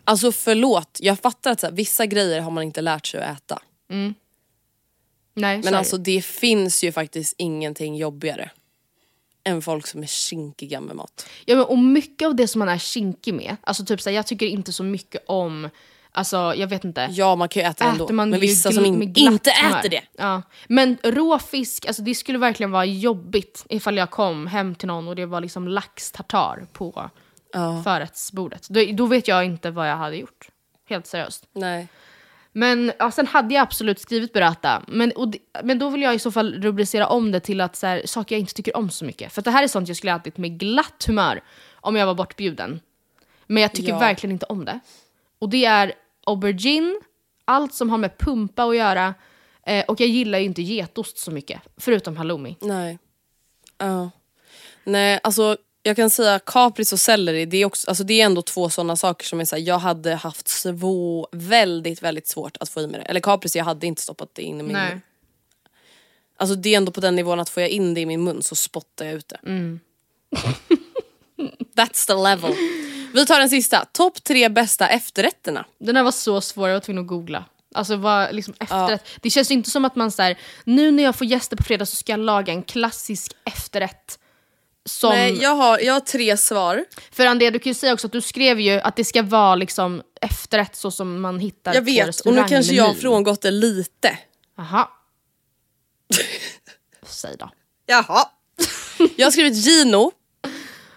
Alltså 0.05 0.33
förlåt, 0.33 0.99
jag 1.01 1.19
fattar 1.19 1.51
att 1.51 1.61
så 1.61 1.67
här, 1.67 1.75
vissa 1.75 2.07
grejer 2.07 2.41
har 2.41 2.51
man 2.51 2.65
inte 2.65 2.81
lärt 2.81 3.07
sig 3.07 3.23
att 3.23 3.37
äta. 3.37 3.59
Nej, 3.89 4.15
så 5.35 5.41
är 5.41 5.57
Men 5.57 5.73
det. 5.73 5.79
alltså 5.79 5.97
det 5.97 6.25
finns 6.25 6.85
ju 6.85 6.93
faktiskt 6.93 7.35
ingenting 7.39 7.97
jobbigare 7.97 8.51
än 9.45 9.63
folk 9.63 9.87
som 9.87 10.03
är 10.03 10.07
kinkiga 10.07 10.81
med 10.81 10.97
mat. 10.97 11.27
Ja, 11.45 11.57
men, 11.57 11.65
och 11.65 11.79
mycket 11.79 12.27
av 12.27 12.35
det 12.35 12.49
som 12.49 12.59
man 12.59 12.69
är 12.69 12.79
kinkig 12.79 13.35
med, 13.35 13.57
alltså 13.63 13.85
typ 13.85 14.01
så 14.01 14.11
här, 14.11 14.17
jag 14.17 14.27
tycker 14.27 14.47
inte 14.47 14.73
så 14.73 14.85
mycket 14.85 15.25
om, 15.27 15.69
alltså 16.13 16.37
jag 16.57 16.67
vet 16.67 16.85
inte. 16.85 17.09
Ja 17.11 17.37
man 17.37 17.49
kan 17.49 17.63
ju 17.63 17.69
äta 17.69 17.85
det 17.85 17.91
ändå, 17.91 18.13
man 18.13 18.31
men 18.31 18.41
vissa 18.41 18.73
som 18.73 18.85
in, 18.85 19.03
inte 19.17 19.51
äter 19.51 19.89
det. 19.89 20.03
Ja. 20.19 20.43
Men 20.69 20.99
rå 21.03 21.39
fisk, 21.39 21.87
alltså 21.87 22.03
det 22.03 22.15
skulle 22.15 22.39
verkligen 22.39 22.71
vara 22.71 22.85
jobbigt 22.85 23.65
ifall 23.69 23.97
jag 23.97 24.11
kom 24.11 24.47
hem 24.47 24.75
till 24.75 24.89
någon 24.89 25.09
och 25.09 25.17
det 25.17 25.27
var 25.27 25.41
liksom 25.41 25.69
lax 25.69 26.13
tartar 26.13 26.67
på 26.73 27.11
Ja. 27.55 27.83
förrättsbordet. 27.85 28.67
Då, 28.71 28.81
då 28.93 29.07
vet 29.07 29.29
jag 29.29 29.45
inte 29.45 29.71
vad 29.71 29.91
jag 29.91 29.97
hade 29.97 30.17
gjort. 30.17 30.49
Helt 30.89 31.07
seriöst. 31.07 31.45
Nej. 31.53 31.89
Men 32.53 32.93
ja, 32.99 33.11
sen 33.11 33.27
hade 33.27 33.55
jag 33.55 33.63
absolut 33.63 34.01
skrivit 34.01 34.33
burrata. 34.33 34.83
Men, 34.89 35.13
och, 35.13 35.35
men 35.63 35.79
då 35.79 35.89
vill 35.91 36.03
jag 36.03 36.15
i 36.15 36.19
så 36.19 36.31
fall 36.33 36.63
rubricera 36.63 37.07
om 37.07 37.33
det 37.33 37.41
till 37.41 37.61
att 37.61 37.77
så 37.77 37.87
här, 37.87 38.03
saker 38.07 38.35
jag 38.35 38.41
inte 38.41 38.55
tycker 38.55 38.77
om 38.77 38.91
så 38.91 39.05
mycket. 39.05 39.33
För 39.33 39.43
det 39.43 39.51
här 39.51 39.63
är 39.63 39.69
sånt 39.69 39.89
jag 39.89 39.97
skulle 39.97 40.15
ätit 40.15 40.39
med 40.39 40.59
glatt 40.59 41.05
humör 41.07 41.41
om 41.75 41.97
jag 41.97 42.07
var 42.07 42.15
bortbjuden. 42.15 42.81
Men 43.47 43.63
jag 43.63 43.73
tycker 43.75 43.89
Ja. 43.93 43.99
verkligen 43.99 44.33
inte 44.33 44.47
om 44.47 44.65
det. 44.65 44.81
Och 45.39 45.49
det 45.49 45.65
är 45.65 45.93
aubergine, 46.27 47.01
allt 47.45 47.75
som 47.75 47.91
har 47.91 47.99
med 47.99 48.19
pumpa 48.19 48.65
att 48.65 48.77
göra. 48.77 49.15
Eh, 49.67 49.85
och 49.85 50.01
jag 50.01 50.09
gillar 50.09 50.39
ju 50.39 50.45
inte 50.45 50.63
getost 50.63 51.19
så 51.19 51.31
mycket, 51.31 51.61
förutom 51.77 52.17
halloumi. 52.17 52.57
Nej. 52.61 52.99
Ja. 53.79 54.11
Nej, 54.85 55.21
alltså 55.23 55.57
jag 55.83 55.97
kan 55.97 56.11
säga 56.11 56.39
kapris 56.39 56.93
och 56.93 57.01
selleri, 57.01 57.47
det 57.47 57.57
är, 57.57 57.65
också, 57.65 57.89
alltså, 57.89 58.05
det 58.05 58.21
är 58.21 58.25
ändå 58.25 58.43
två 58.43 58.71
sådana 58.71 58.97
saker 58.97 59.27
som 59.27 59.41
är 59.41 59.45
så 59.45 59.57
här, 59.57 59.63
jag 59.63 59.79
hade 59.79 60.15
haft 60.15 60.49
svå, 60.49 61.29
väldigt, 61.33 62.03
väldigt 62.03 62.27
svårt 62.27 62.57
att 62.61 62.69
få 62.69 62.81
i 62.81 62.87
mig 62.87 63.01
det. 63.01 63.07
Eller 63.07 63.21
kapris, 63.21 63.57
jag 63.57 63.65
hade 63.65 63.87
inte 63.87 64.03
stoppat 64.03 64.35
det 64.35 64.43
in 64.43 64.61
i 64.61 64.63
min 64.63 64.73
Nej. 64.73 64.91
mun. 64.91 65.01
Alltså 66.37 66.55
det 66.57 66.75
är 66.75 66.77
ändå 66.77 66.93
på 66.93 67.01
den 67.01 67.17
nivån 67.17 67.41
att 67.41 67.49
får 67.49 67.61
jag 67.61 67.71
in 67.71 67.95
det 67.95 68.01
i 68.01 68.07
min 68.07 68.25
mun 68.25 68.43
så 68.43 68.55
spottar 68.55 69.05
jag 69.05 69.15
ut 69.15 69.29
det. 69.29 69.41
Mm. 69.47 69.81
That's 71.77 72.07
the 72.07 72.15
level. 72.15 72.55
Vi 73.15 73.27
tar 73.27 73.39
den 73.39 73.51
sista. 73.51 73.85
Topp 73.93 74.25
tre 74.25 74.49
bästa 74.49 74.89
efterrätterna. 74.89 75.65
Den 75.79 75.97
här 75.97 76.03
var 76.03 76.11
så 76.11 76.41
svår, 76.41 76.69
jag 76.69 76.77
var 76.77 76.81
tvungen 76.81 77.03
att 77.03 77.09
googla. 77.09 77.45
Alltså 77.75 77.97
vad 77.97 78.35
liksom 78.35 78.55
efterrätt. 78.61 79.05
Det 79.21 79.31
känns 79.31 79.51
inte 79.51 79.71
som 79.71 79.85
att 79.85 79.97
man 79.97 80.11
så 80.11 80.23
här, 80.23 80.39
nu 80.65 80.91
när 80.91 81.03
jag 81.03 81.17
får 81.17 81.27
gäster 81.27 81.57
på 81.57 81.63
fredag 81.63 81.87
så 81.87 81.97
ska 81.97 82.13
jag 82.13 82.21
laga 82.21 82.53
en 82.53 82.63
klassisk 82.63 83.33
efterrätt. 83.45 84.19
Som, 84.85 85.11
Nej, 85.11 85.39
jag 85.43 85.57
har, 85.57 85.79
jag 85.79 85.93
har 85.93 86.01
tre 86.01 86.37
svar. 86.37 86.85
För 87.11 87.27
Andrea, 87.27 87.51
du 87.51 87.59
kan 87.59 87.71
ju 87.71 87.75
säga 87.75 87.93
också 87.93 88.07
att 88.07 88.13
du 88.13 88.21
skrev 88.21 88.61
ju 88.61 88.81
att 88.81 88.97
det 88.97 89.05
ska 89.05 89.23
vara 89.23 89.55
liksom 89.55 90.03
efterrätt 90.21 90.77
så 90.77 90.91
som 90.91 91.21
man 91.21 91.39
hittar 91.39 91.75
Jag 91.75 91.83
vet, 91.83 92.21
och 92.21 92.35
nu 92.35 92.45
kanske 92.49 92.75
jag 92.75 92.85
har 92.85 92.95
frångått 92.95 93.41
det 93.41 93.51
lite. 93.51 94.19
Jaha. 94.57 94.89
Säg 97.07 97.37
då. 97.39 97.51
Jaha. 97.87 98.29
Jag 99.17 99.27
har 99.27 99.31
skrivit 99.31 99.67
Gino. 99.67 100.13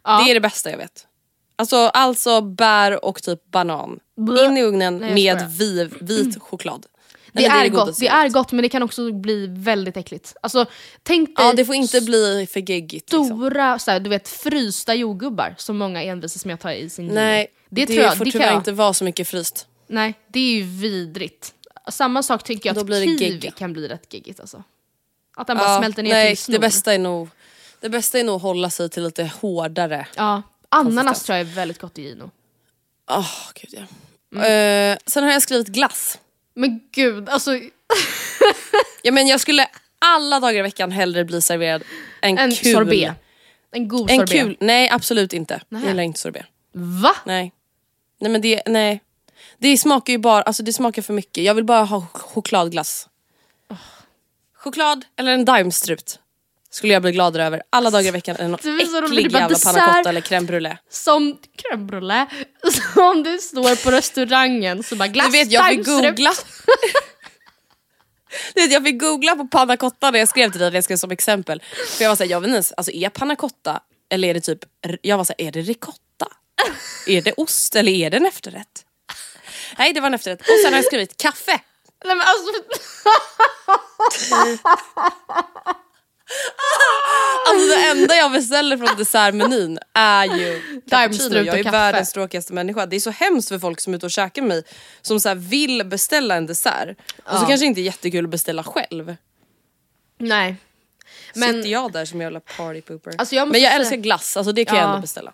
Ja. 0.04 0.24
Det 0.24 0.32
är 0.32 0.34
det 0.34 0.40
bästa 0.40 0.70
jag 0.72 0.78
vet. 0.78 1.08
Alltså, 1.56 1.78
alltså 1.78 2.42
bär 2.42 3.06
och 3.06 3.24
typ 3.24 3.52
banan. 3.52 4.00
Blä. 4.18 4.46
In 4.46 4.58
i 4.58 4.64
ugnen 4.64 4.98
Nej, 4.98 5.14
med 5.14 5.38
skojar. 5.38 5.90
vi, 6.00 6.16
vit 6.16 6.42
choklad. 6.42 6.86
Det, 7.36 7.46
är, 7.46 7.68
gott, 7.70 7.80
godaste 7.80 8.04
det 8.04 8.08
är 8.08 8.30
gott 8.30 8.52
men 8.52 8.62
det 8.64 8.70
kan 8.70 8.84
också 8.84 9.12
bli 9.12 9.48
väldigt 9.50 9.98
äckligt. 9.98 10.36
Alltså, 10.42 10.66
tänk 11.04 11.38
dig 11.38 11.46
Ja 11.46 11.54
det 11.54 11.66
får 11.66 11.76
inte 11.76 12.02
bli 12.02 12.48
för 12.52 12.60
geggigt. 12.60 13.12
Liksom. 13.12 13.26
stora 13.26 13.80
så 13.80 13.92
här, 13.92 14.00
du 14.00 14.10
vet, 14.10 14.28
frysta 14.28 14.94
jordgubbar 14.96 15.56
som 15.58 15.78
många 15.78 16.04
envisas 16.04 16.46
med 16.46 16.54
att 16.54 16.64
ha 16.64 16.74
i 16.74 16.90
sin 16.90 17.08
Nej, 17.08 17.40
Gino. 17.40 17.52
det, 17.70 17.86
tror 17.86 18.00
jag, 18.00 18.18
får 18.18 18.26
det 18.26 18.32
tyvärr 18.32 18.48
jag. 18.48 18.56
inte 18.56 18.72
vara 18.72 18.94
så 18.94 19.04
mycket 19.04 19.28
fryst. 19.28 19.68
Nej, 19.88 20.14
det 20.28 20.40
är 20.40 20.52
ju 20.56 20.64
vidrigt. 20.64 21.54
Samma 21.90 22.24
sak 22.24 22.44
tycker 22.44 22.70
jag 22.70 22.78
att 22.78 22.88
det 22.88 22.94
kiwi 23.02 23.24
gegga. 23.24 23.52
kan 23.52 23.74
bli 23.74 23.88
rätt 23.88 24.14
geggigt 24.14 24.40
alltså. 24.40 24.64
Att 25.36 25.48
den 25.48 25.58
bara 25.58 25.70
Ja, 25.70 25.78
smälter 25.78 26.04
ner 26.04 26.14
nej, 26.14 26.30
till 26.36 26.44
snor. 26.44 26.54
det 26.54 26.60
bästa 26.60 26.94
är 26.94 27.00
nog 27.00 27.30
det 27.80 27.90
bästa 27.90 28.20
är 28.20 28.24
nog 28.24 28.36
att 28.36 28.42
hålla 28.42 28.70
sig 28.70 28.90
till 28.90 29.04
lite 29.04 29.32
hårdare. 29.42 30.08
Ja, 30.16 30.42
ananas 30.70 31.24
tror 31.24 31.38
jag 31.38 31.48
är 31.48 31.54
väldigt 31.54 31.80
gott 31.80 31.98
i 32.00 32.02
Gino. 32.02 32.32
Åh 33.10 33.32
gud 33.56 33.74
ja. 33.74 33.82
Mm. 34.40 34.92
Eh, 34.92 34.98
sen 35.06 35.24
har 35.24 35.32
jag 35.32 35.42
skrivit 35.42 35.68
glass. 35.68 36.20
Men 36.56 36.80
gud, 36.92 37.30
alltså 37.30 37.52
Ja, 39.02 39.12
men 39.12 39.28
jag 39.28 39.40
skulle 39.40 39.68
alla 40.00 40.40
dagar 40.40 40.60
i 40.60 40.62
veckan 40.62 40.92
hellre 40.92 41.26
bli 41.26 41.42
serverad 41.42 41.84
en, 42.22 42.38
en 42.38 42.52
kul... 42.56 42.74
sorbet. 42.74 43.14
En 43.72 43.88
god 43.88 44.10
En 44.12 44.16
sorbet. 44.18 44.30
kul, 44.42 44.58
nej 44.60 44.90
absolut 44.90 45.34
inte. 45.34 45.62
Nej. 45.70 45.82
Jag 45.82 45.90
gillar 45.90 46.04
inte 46.04 46.20
sorbet. 46.20 46.46
Va? 46.74 47.16
Nej. 47.26 47.52
Nej 48.20 48.32
men 48.32 48.42
det, 48.42 48.62
nej. 48.66 49.02
Det 49.58 49.78
smakar 49.78 50.14
ju 50.14 50.20
bara, 50.20 50.42
alltså 50.42 50.64
det 50.64 50.74
smakar 50.74 51.02
för 51.02 51.14
mycket. 51.14 51.44
Jag 51.44 51.54
vill 51.54 51.64
bara 51.64 51.84
ha 51.84 51.98
ch- 52.00 52.18
chokladglass. 52.20 53.10
Choklad 54.58 55.06
eller 55.16 55.32
en 55.32 55.46
daimstrut. 55.46 56.20
Skulle 56.76 56.94
jag 56.94 57.02
bli 57.02 57.12
gladare 57.12 57.46
över 57.46 57.64
alla 57.70 57.90
dagar 57.90 58.08
i 58.08 58.12
veckan 58.12 58.36
än 58.36 58.52
någon 58.52 58.60
Du 58.64 58.82
äcklig 58.82 59.16
du 59.16 59.22
jävla 59.22 59.48
dessert. 59.48 59.74
panna 59.74 59.94
cotta 59.94 60.10
eller 60.10 60.22
crème 60.22 60.46
brûlée. 60.46 60.78
Som 60.90 61.38
crème 61.58 61.86
brûlée, 61.88 62.26
som 62.94 63.24
det 63.24 63.38
står 63.38 63.84
på 63.84 63.92
restaurangen 63.92 64.84
så 64.84 64.96
bara 64.96 65.08
glass, 65.08 65.26
Du 65.26 65.32
vet 65.32 65.52
jag 65.52 65.68
fick 65.70 65.86
googla. 65.86 66.34
Du 68.54 68.62
vet, 68.62 68.72
jag 68.72 68.84
fick 68.84 69.02
googla 69.02 69.36
på 69.36 69.48
panna 69.48 69.78
cotta 69.78 70.12
när 70.12 70.20
jag 70.20 70.30
skrev 70.30 70.52
till 70.52 70.60
dig, 70.60 70.74
jag 70.74 70.84
skrev 70.84 70.98
som 70.98 71.12
exempel. 71.12 71.62
För 71.88 72.04
jag 72.04 72.10
var 72.12 72.16
såhär, 72.16 72.32
jag 72.32 72.42
vet 72.42 72.48
inte 72.48 72.56
ens, 72.56 72.72
alltså 72.72 72.92
är 72.92 73.10
panna 73.10 73.36
cotta 73.36 73.80
eller 74.10 74.28
är 74.28 74.34
det 74.34 74.42
typ, 74.42 74.60
jag 75.02 75.18
var 75.18 75.24
såhär, 75.24 75.48
är 75.48 75.52
det 75.52 75.62
ricotta? 75.62 76.28
Är 77.08 77.22
det 77.22 77.34
ost 77.38 77.76
eller 77.76 77.92
är 77.92 78.10
det 78.10 78.18
en 78.18 78.26
efterrätt? 78.26 78.86
Nej 79.78 79.94
det 79.94 80.00
var 80.00 80.08
en 80.08 80.14
efterrätt. 80.14 80.42
Och 80.42 80.60
sen 80.64 80.74
har 80.74 80.78
jag 80.80 80.86
skrivit 80.86 81.18
kaffe. 81.18 81.60
Nej, 82.06 82.16
men 82.16 82.22
alltså, 82.28 82.52
Alltså 87.50 87.68
det 87.68 87.86
enda 87.92 88.16
jag 88.16 88.32
beställer 88.32 88.78
från 88.78 88.98
dessertmenyn 88.98 89.80
är 89.94 90.26
ju 90.26 90.82
cappuccino. 90.90 91.36
Jag 91.36 91.60
är 91.60 91.64
kaffe. 91.64 91.78
världens 91.78 92.14
tråkigaste 92.14 92.54
människa. 92.54 92.86
Det 92.86 92.96
är 92.96 93.00
så 93.00 93.10
hemskt 93.10 93.50
för 93.50 93.60
folk 93.60 93.80
som 93.80 93.94
är 93.94 93.98
ute 93.98 94.06
och 94.06 94.12
käkar 94.12 94.42
med 94.42 94.50
mig 94.50 94.64
som 95.02 95.20
så 95.20 95.34
vill 95.36 95.84
beställa 95.86 96.36
en 96.36 96.46
dessert. 96.46 96.98
Och 97.24 97.40
så 97.40 97.46
kanske 97.46 97.66
inte 97.66 97.82
är 97.82 97.84
jättekul 97.84 98.24
att 98.26 98.32
beställa 98.32 98.64
själv. 98.64 99.16
nej. 100.18 100.56
Men, 101.36 101.54
Sitter 101.54 101.70
jag 101.70 101.92
där 101.92 102.06
som 102.06 102.22
jävla 102.22 102.40
party 102.40 102.82
pooper. 102.82 103.14
Alltså 103.18 103.36
jag 103.36 103.48
Men 103.48 103.62
jag 103.62 103.74
älskar 103.76 103.96
glass, 103.98 104.38
alltså 104.38 104.52
det 104.52 104.66
kan 104.66 104.78
jag 104.78 104.84
Ja. 104.86 104.90
ändå 104.90 105.02
beställa. 105.02 105.34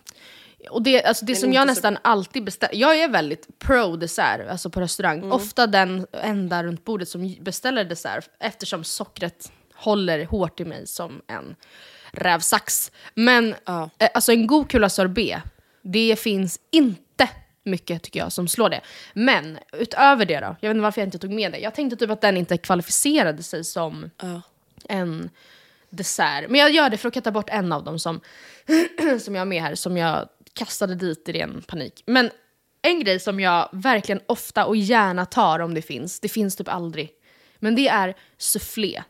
och 0.70 0.82
det, 0.82 1.04
alltså 1.04 1.24
det 1.24 1.36
som 1.36 1.52
jag 1.52 1.62
inte 1.62 1.74
så- 1.74 1.78
nästan 1.78 1.98
alltid 2.04 2.44
beställer, 2.44 2.74
jag 2.76 2.96
är 3.00 3.08
väldigt 3.08 3.58
pro 3.58 3.96
dessert 3.96 4.48
alltså 4.50 4.70
på 4.70 4.80
restaurang. 4.80 5.18
Mm. 5.18 5.32
Ofta 5.32 5.66
den 5.66 6.06
enda 6.12 6.64
runt 6.64 6.84
bordet 6.84 7.08
som 7.08 7.36
beställer 7.40 7.84
dessert 7.84 8.28
eftersom 8.40 8.84
sockret 8.84 9.52
håller 9.82 10.24
hårt 10.26 10.60
i 10.60 10.64
mig 10.64 10.86
som 10.86 11.22
en 11.26 11.56
rävsax. 12.12 12.92
Men 13.14 13.54
Ja. 13.64 13.90
eh, 13.98 14.08
alltså 14.14 14.32
en 14.32 14.46
god 14.46 14.70
kula 14.70 14.88
sorbet, 14.88 15.42
det 15.82 16.16
finns 16.18 16.60
inte 16.70 17.28
mycket 17.64 18.02
tycker 18.02 18.20
jag 18.20 18.32
som 18.32 18.48
slår 18.48 18.70
det. 18.70 18.80
Men 19.14 19.58
utöver 19.72 20.24
det 20.24 20.40
då, 20.40 20.56
jag 20.60 20.68
vet 20.68 20.74
inte 20.76 20.82
varför 20.82 21.00
jag 21.00 21.06
inte 21.06 21.18
tog 21.18 21.30
med 21.32 21.52
det. 21.52 21.58
Jag 21.58 21.74
tänkte 21.74 21.96
typ 21.96 22.10
att 22.10 22.20
den 22.20 22.36
inte 22.36 22.56
kvalificerade 22.58 23.42
sig 23.42 23.64
som 23.64 24.10
Ja. 24.22 24.42
en 24.88 25.30
dessert. 25.90 26.44
Men 26.48 26.60
jag 26.60 26.70
gör 26.70 26.90
det 26.90 26.96
för 26.96 27.08
att 27.08 27.14
katta 27.14 27.30
bort 27.30 27.48
en 27.50 27.72
av 27.72 27.84
dem 27.84 27.98
som, 27.98 28.20
som 29.20 29.34
jag 29.34 29.40
har 29.40 29.46
med 29.46 29.62
här, 29.62 29.74
som 29.74 29.96
jag 29.96 30.28
kastade 30.52 30.94
dit 30.94 31.28
i 31.28 31.32
ren 31.32 31.62
panik. 31.66 32.02
Men 32.06 32.30
en 32.82 33.00
grej 33.00 33.20
som 33.20 33.40
jag 33.40 33.68
verkligen 33.72 34.20
ofta 34.26 34.66
och 34.66 34.76
gärna 34.76 35.26
tar 35.26 35.58
om 35.58 35.74
det 35.74 35.82
finns, 35.82 36.20
det 36.20 36.28
finns 36.28 36.56
typ 36.56 36.68
aldrig, 36.68 37.10
men 37.58 37.74
det 37.74 37.88
är 37.88 38.14
soufflé. 38.38 39.02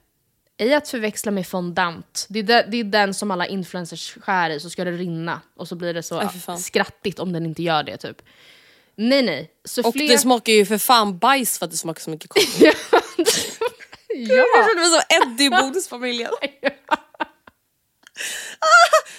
Ej 0.62 0.74
att 0.74 0.88
förväxla 0.88 1.32
med 1.32 1.46
fondant. 1.46 2.26
Det 2.28 2.38
är, 2.38 2.42
de, 2.42 2.62
det 2.68 2.76
är 2.80 2.84
den 2.84 3.14
som 3.14 3.30
alla 3.30 3.46
influencers 3.46 4.16
skär 4.20 4.50
i 4.50 4.60
så 4.60 4.70
ska 4.70 4.84
det 4.84 4.90
rinna 4.92 5.40
och 5.56 5.68
så 5.68 5.74
blir 5.74 5.94
det 5.94 6.02
så 6.02 6.18
Aj, 6.18 6.28
skrattigt 6.58 7.18
om 7.18 7.32
den 7.32 7.46
inte 7.46 7.62
gör 7.62 7.82
det 7.82 7.96
typ. 7.96 8.22
Nej 8.96 9.22
nej, 9.22 9.50
Och 9.64 9.70
soufflé... 9.70 10.06
det 10.06 10.18
smakar 10.18 10.52
ju 10.52 10.66
för 10.66 10.78
fan 10.78 11.18
bajs 11.18 11.58
för 11.58 11.64
att 11.64 11.70
det 11.70 11.76
smakar 11.76 12.00
så 12.00 12.10
mycket 12.10 12.28
kokt. 12.30 12.60
ja. 12.60 12.72
Jag 14.14 14.28
känner 14.68 14.80
mig 14.80 15.00
som 15.00 15.32
Eddie 15.32 15.44
i 15.44 15.50
Bonusfamiljen. 15.50 16.30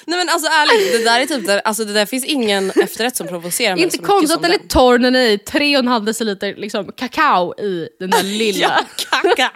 Nej 0.06 0.18
men 0.20 0.30
alltså 0.30 0.48
ärligt, 0.50 0.92
det 0.98 1.04
där 1.04 1.20
är 1.20 1.26
typ 1.26 1.48
där, 1.48 1.62
alltså 1.66 1.86
det 1.86 1.94
där 1.94 2.06
finns 2.06 2.26
ingen 2.26 2.70
efterrätt 2.70 3.16
som 3.16 3.28
provocerar 3.28 3.76
mig 3.76 3.84
Inte 3.84 3.98
konstigt 3.98 4.36
att 4.36 4.42
den 4.42 4.52
är 4.52 4.58
den. 4.58 4.68
torr 4.68 4.98
när 5.00 5.12
ni 5.12 5.34
är 5.34 5.38
3,5 5.38 6.06
deciliter 6.06 6.56
liksom, 6.56 6.92
kakao 6.92 7.60
i 7.60 7.90
den 8.00 8.10
där 8.10 8.24
lilla. 8.24 8.86
Ja, 9.12 9.20
kaka! 9.22 9.52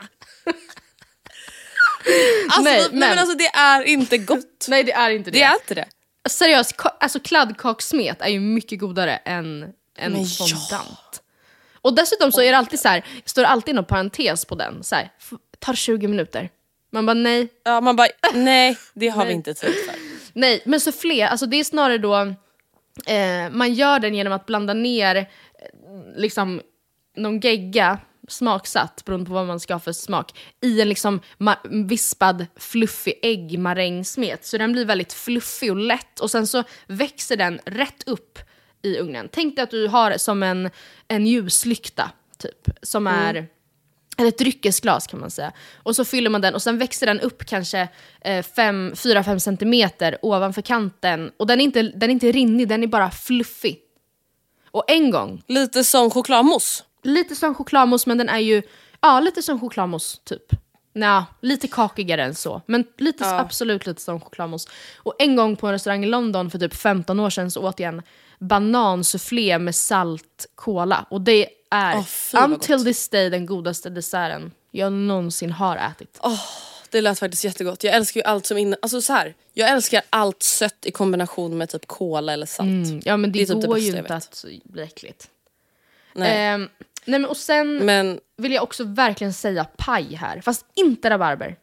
Alltså, 2.46 2.62
Nej, 2.62 2.80
nej, 2.80 2.90
men 2.92 3.00
men- 3.00 3.20
alltså 3.20 3.38
det 3.38 3.48
är 3.48 3.84
inte 3.84 4.18
gott. 4.18 4.66
Nej 4.68 4.84
det 4.84 4.92
är 4.92 5.10
inte 5.10 5.32
det. 5.32 5.38
Det 5.40 5.44
är 5.44 5.54
inte 5.54 5.76
det. 5.76 5.86
Seriöst, 6.30 6.76
alltså 7.00 7.20
kladdkakssmet 7.20 8.22
är 8.22 8.28
ju 8.30 8.40
mycket 8.40 8.80
godare 8.80 9.16
än, 9.18 9.64
än 9.98 10.12
Men 10.12 10.22
ja. 10.24 10.28
fondant. 10.40 11.22
Och 11.82 11.96
dessutom 11.96 12.32
så 12.32 12.42
är 12.42 12.52
det 12.52 12.58
alltid 12.58 12.80
så 12.80 12.88
här, 12.88 13.06
står 13.26 13.42
det 13.42 13.48
alltid 13.48 13.76
någon 13.76 13.86
parentes 13.86 14.46
på 14.46 14.56
den, 14.56 14.84
så 14.84 14.96
här, 14.96 15.12
tar 15.60 15.74
20 15.74 16.08
minuter. 16.08 16.50
Man 16.92 17.06
bara 17.06 17.14
nej, 17.14 17.48
Ja, 17.64 17.82
man 17.82 17.96
bara, 17.96 18.08
nej 18.34 18.78
det 18.94 19.08
har 19.08 19.22
vi 19.22 19.28
Nej. 19.28 19.36
inte 19.36 19.54
tid 19.54 19.74
för. 19.86 19.94
nej. 20.34 20.62
Men 20.66 20.80
soufflé, 20.80 21.22
alltså 21.22 21.46
det 21.46 21.58
är 21.60 21.64
snarare 21.64 21.98
då, 21.98 22.16
eh, 23.14 23.50
man 23.52 23.74
gör 23.74 24.00
den 24.00 24.16
genom 24.16 24.34
att 24.34 24.46
blanda 24.46 24.74
ner 24.74 25.16
eh, 25.16 25.26
liksom 26.16 26.62
någon 27.16 27.40
gegga 27.40 27.98
smaksatt, 28.28 29.06
beroende 29.06 29.26
på 29.26 29.34
vad 29.34 29.48
man 29.48 29.60
ska 29.60 29.74
ha 29.74 29.80
för 29.80 29.92
smak, 29.92 30.40
i 30.62 30.82
en 30.82 30.90
liksom 30.90 31.20
vispad 31.88 32.46
fluffig 32.56 33.20
äggmarängsmet. 33.22 34.46
Så 34.46 34.58
den 34.58 34.72
blir 34.72 34.86
väldigt 34.86 35.14
fluffig 35.14 35.72
och 35.72 35.78
lätt 35.78 36.20
och 36.20 36.32
sen 36.32 36.48
så 36.48 36.64
växer 36.88 37.38
den 37.38 37.60
rätt 37.66 38.04
upp 38.08 38.40
i 38.82 38.98
ugnen. 38.98 39.30
Tänk 39.32 39.56
dig 39.56 39.64
att 39.64 39.72
du 39.72 39.88
har 39.88 40.18
som 40.18 40.44
en, 40.44 40.70
en 41.08 41.28
ljuslykta, 41.28 42.12
typ, 42.38 42.70
som 42.82 43.08
är 43.08 43.48
eller 44.18 44.30
ett 44.30 44.38
dryckesglas 44.38 45.08
kan 45.08 45.20
man 45.20 45.32
säga. 45.32 45.52
Och 45.76 45.96
så 45.96 46.06
fyller 46.06 46.30
man 46.30 46.42
den 46.42 46.56
och 46.56 46.62
sen 46.62 46.78
växer 46.78 47.06
den 47.06 47.20
upp 47.20 47.46
kanske 47.46 47.80
eh, 48.22 48.44
4-5 48.44 49.40
centimeter 49.40 50.18
ovanför 50.22 50.62
kanten. 50.62 51.32
Och 51.38 51.48
den 51.48 51.60
är, 51.60 51.64
inte, 51.64 51.82
den 51.82 52.10
är 52.10 52.14
inte 52.14 52.32
rinnig, 52.32 52.68
den 52.68 52.84
är 52.84 52.88
bara 52.88 53.12
fluffig. 53.12 53.80
Och 54.72 54.84
en 54.88 55.12
gång, 55.12 55.44
Lite 55.48 55.84
som 55.84 56.12
chokladmousse. 56.12 56.84
Lite 57.08 57.36
som 57.36 57.56
chokladmousse 57.56 58.10
men 58.10 58.18
den 58.18 58.30
är 58.30 58.40
ju, 58.40 58.62
ja 59.02 59.20
lite 59.20 59.42
som 59.44 59.60
chokladmousse 59.60 60.18
typ. 60.24 60.44
Nja, 60.94 61.26
lite 61.42 61.68
kakigare 61.68 62.24
än 62.24 62.36
så. 62.36 62.62
Men 62.66 62.86
lite, 62.98 63.24
Ja. 63.24 63.40
absolut 63.40 63.86
lite 63.88 64.02
som 64.02 64.20
chokladmousse. 64.22 64.70
Och 64.98 65.16
en 65.20 65.36
gång 65.36 65.56
på 65.56 65.68
en 65.68 65.74
restaurang 65.74 66.04
i 66.04 66.08
London 66.08 66.52
för 66.52 66.60
typ 66.60 66.76
15 66.76 67.20
år 67.20 67.30
sedan 67.30 67.52
så 67.52 67.62
åt 67.68 67.80
jag 67.80 67.88
en 67.94 68.02
banansufflé 68.40 69.60
med 69.60 69.76
salt 69.76 70.46
cola. 70.56 71.06
Och 71.10 71.22
det 71.22 71.48
är 71.72 71.96
Åh, 71.98 72.06
fy 72.06 72.38
until 72.38 72.86
this 72.86 73.10
day 73.10 73.30
den 73.30 73.46
godaste 73.46 73.90
desserten 73.90 74.52
jag 74.72 74.94
någonsin 74.94 75.52
har 75.52 75.78
ätit. 75.78 76.20
Det 76.90 77.02
lät 77.02 77.20
faktiskt 77.20 77.44
jättegott. 77.44 77.84
Jag 77.84 77.96
älskar 77.96 78.20
ju 78.22 78.24
allt 78.26 78.46
som 78.46 78.58
inne... 78.58 78.78
Alltså 78.82 79.02
så 79.02 79.14
här, 79.14 79.36
jag 79.54 79.70
älskar 79.70 80.02
allt 80.10 80.44
sött 80.44 80.86
i 80.86 80.92
kombination 80.92 81.58
med 81.58 81.70
typ 81.70 81.88
kola 81.88 82.34
eller 82.34 82.46
salt. 82.46 82.68
Mm, 82.68 83.02
ja 83.06 83.18
men 83.18 83.32
det, 83.32 83.40
Det 83.40 83.44
är 83.44 83.56
typ 83.56 83.62
det 83.62 83.68
går 83.68 83.80
ju 83.80 83.98
inte 83.98 84.16
att 84.16 84.46
bli 84.64 84.84
äckligt. 84.84 85.28
Nej. 86.14 86.68
Nej 87.08 87.20
men 87.20 87.30
och 87.30 87.38
sen 87.38 87.78
Men, 87.86 88.20
vill 88.38 88.52
jag 88.52 88.64
också 88.64 88.84
verkligen 88.84 89.34
säga 89.34 89.66
paj 89.78 90.16
här, 90.16 90.42
fast 90.42 90.66
inte 90.76 91.10
rabarber. 91.10 91.56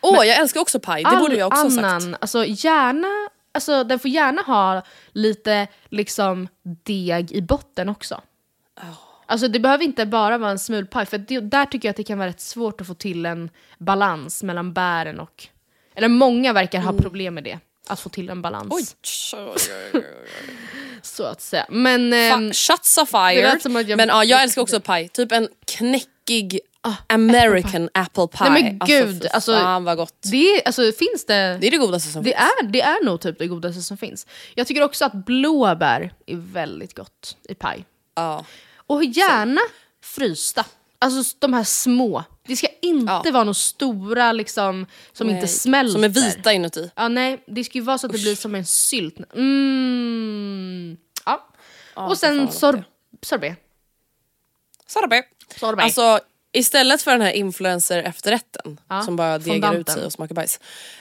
åh 0.00 0.26
jag 0.26 0.36
älskar 0.36 0.60
också 0.60 0.80
paj, 0.80 1.04
det 1.04 1.16
borde 1.16 1.36
jag 1.36 1.46
också 1.46 1.62
ha 1.62 1.70
sagt. 1.70 1.84
annan, 1.84 2.16
alltså 2.20 2.44
gärna, 2.44 3.28
alltså 3.52 3.84
den 3.84 3.98
får 3.98 4.10
gärna 4.10 4.42
ha 4.42 4.82
lite 5.12 5.66
liksom 5.88 6.48
deg 6.84 7.32
i 7.32 7.42
botten 7.42 7.88
också. 7.88 8.20
Alltså 9.26 9.48
det 9.48 9.60
behöver 9.60 9.84
inte 9.84 10.06
bara 10.06 10.38
vara 10.38 10.50
en 10.50 10.58
smulpaj, 10.58 11.06
för 11.06 11.18
det, 11.18 11.40
där 11.40 11.64
tycker 11.66 11.88
jag 11.88 11.90
att 11.90 11.96
det 11.96 12.04
kan 12.04 12.18
vara 12.18 12.28
rätt 12.28 12.40
svårt 12.40 12.80
att 12.80 12.86
få 12.86 12.94
till 12.94 13.26
en 13.26 13.50
balans 13.78 14.42
mellan 14.42 14.72
bären 14.72 15.20
och... 15.20 15.46
Eller 15.94 16.08
många 16.08 16.52
verkar 16.52 16.78
Mm. 16.78 16.94
ha 16.94 17.02
problem 17.02 17.34
med 17.34 17.44
det. 17.44 17.58
Att 17.88 18.00
få 18.00 18.08
till 18.08 18.30
en 18.30 18.42
balans. 18.42 18.68
Oj. 18.70 18.84
Så 21.02 21.24
att 21.24 21.40
säga. 21.40 21.66
Men... 21.68 22.12
ehm, 22.12 22.52
Shots 22.52 22.98
of 22.98 23.08
fire. 23.10 23.60
som 23.60 23.76
att 23.76 23.88
jag- 23.88 23.96
Men 23.96 24.08
ja, 24.08 24.24
jag 24.24 24.42
älskar 24.42 24.62
också 24.62 24.80
paj. 24.80 25.08
Typ 25.08 25.32
en 25.32 25.48
knäckig 25.66 26.60
American 27.06 27.88
apple 27.94 28.26
pie. 28.28 28.50
Nej, 28.50 28.62
men 28.62 28.78
gud, 28.88 29.22
fy 29.22 29.28
alltså- 29.28 29.52
fan 29.52 29.84
vad 29.84 29.96
gott. 29.96 30.14
det 30.22 30.36
är, 30.56 30.62
alltså, 30.66 30.82
finns 30.92 31.24
det... 31.26 31.58
Det 31.60 31.66
är 31.66 31.70
det 31.70 31.76
godaste 31.76 32.12
som 32.12 32.22
Det 32.22 32.30
finns. 32.30 32.42
är, 32.62 32.66
det 32.66 32.80
är 32.80 33.04
nog 33.04 33.20
typ 33.20 33.38
det 33.38 33.46
godaste 33.46 33.82
som 33.82 33.96
finns. 33.96 34.26
Jag 34.54 34.66
tycker 34.66 34.82
också 34.82 35.04
att 35.04 35.12
blåbär 35.12 36.12
är 36.26 36.36
väldigt 36.36 36.94
gott 36.94 37.36
i 37.48 37.54
paj. 37.54 37.84
Ja. 38.14 38.44
Och 38.86 39.04
gärna 39.04 39.60
frysta. 40.04 40.64
Alltså 41.00 41.36
de 41.38 41.52
här 41.54 41.64
små. 41.64 42.24
Det 42.46 42.56
ska 42.56 42.66
inte 42.82 43.12
Ja. 43.12 43.30
vara 43.32 43.44
några 43.44 43.54
stora 43.54 44.32
liksom, 44.32 44.86
som 45.12 45.28
inte 45.30 45.38
Nej, 45.40 45.48
smälter. 45.48 45.92
Som 45.92 46.04
är 46.04 46.08
vita 46.08 46.52
inuti. 46.52 46.90
Ja, 46.96 47.08
nej, 47.08 47.44
det 47.46 47.64
ska 47.64 47.78
ju 47.78 47.84
vara 47.84 47.98
så 47.98 48.06
att 48.06 48.12
det 48.12 48.18
blir 48.18 48.34
som 48.36 48.54
en 48.54 48.64
sylt. 48.66 49.16
Mm. 49.34 50.96
Ja. 51.26 51.48
Ja, 51.96 52.08
Och 52.08 52.18
sen 52.18 52.52
sor 52.52 52.84
sorbet. 53.22 53.56
Sorbet. 54.86 55.24
Sorbet. 55.60 55.84
Alltså 55.84 56.20
istället 56.52 57.02
för 57.02 57.10
den 57.10 57.20
här 57.20 57.32
influencer 57.32 58.02
efterrätten 58.02 58.80
Ja, 58.88 59.02
som 59.02 59.16
bara 59.16 59.38
degar 59.38 59.74
ut 59.74 59.88
sig 59.90 60.04
och 60.04 60.12
smakar 60.12 60.34
bajs. 60.34 60.60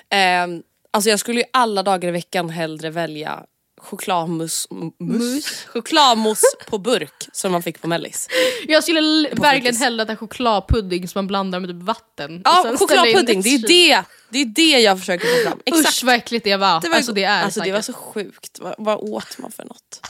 ehm, 0.09 0.63
alltså 0.91 1.09
jag 1.09 1.19
skulle 1.19 1.39
ju 1.39 1.45
alla 1.53 1.83
dagar 1.83 2.09
i 2.09 2.11
veckan 2.11 2.49
hellre 2.49 2.89
välja 2.89 3.43
chokladmousse 3.77 4.67
m- 4.71 4.91
mus? 4.99 5.65
chokladmousse 5.73 6.47
på 6.69 6.77
burk 6.77 7.27
som 7.31 7.51
man 7.51 7.63
fick 7.63 7.81
på 7.81 7.87
mellis. 7.87 8.27
Jag 8.67 8.83
skulle 8.83 9.29
På 9.35 9.41
verkligen 9.41 9.75
hellre 9.75 10.03
äta 10.03 10.15
chokladpudding 10.15 11.07
som 11.07 11.19
man 11.19 11.27
blandar 11.27 11.59
med 11.59 11.69
typ 11.69 11.81
vatten. 11.81 12.41
Ja 12.45 12.75
chokladpudding, 12.79 13.41
det 13.41 13.49
är 13.49 13.67
det, 13.67 14.03
det 14.29 14.39
är 14.41 14.45
det 14.45 14.79
jag 14.79 14.99
försöker 14.99 15.27
få 15.27 15.49
fram. 15.49 15.59
Exakt. 15.65 15.89
Usch 15.89 16.03
vad 16.03 16.15
äckligt 16.15 16.43
det 16.43 16.55
var. 16.55 16.81
Det 16.81 16.89
var, 16.89 16.95
alltså 16.95 17.11
det 17.13 17.23
är 17.23 17.43
alltså, 17.43 17.59
det 17.59 17.71
var 17.71 17.81
så 17.81 17.93
sjukt, 17.93 18.59
vad, 18.59 18.75
vad 18.77 18.97
åt 18.97 19.37
man 19.37 19.51
för 19.51 19.63
något? 19.63 20.07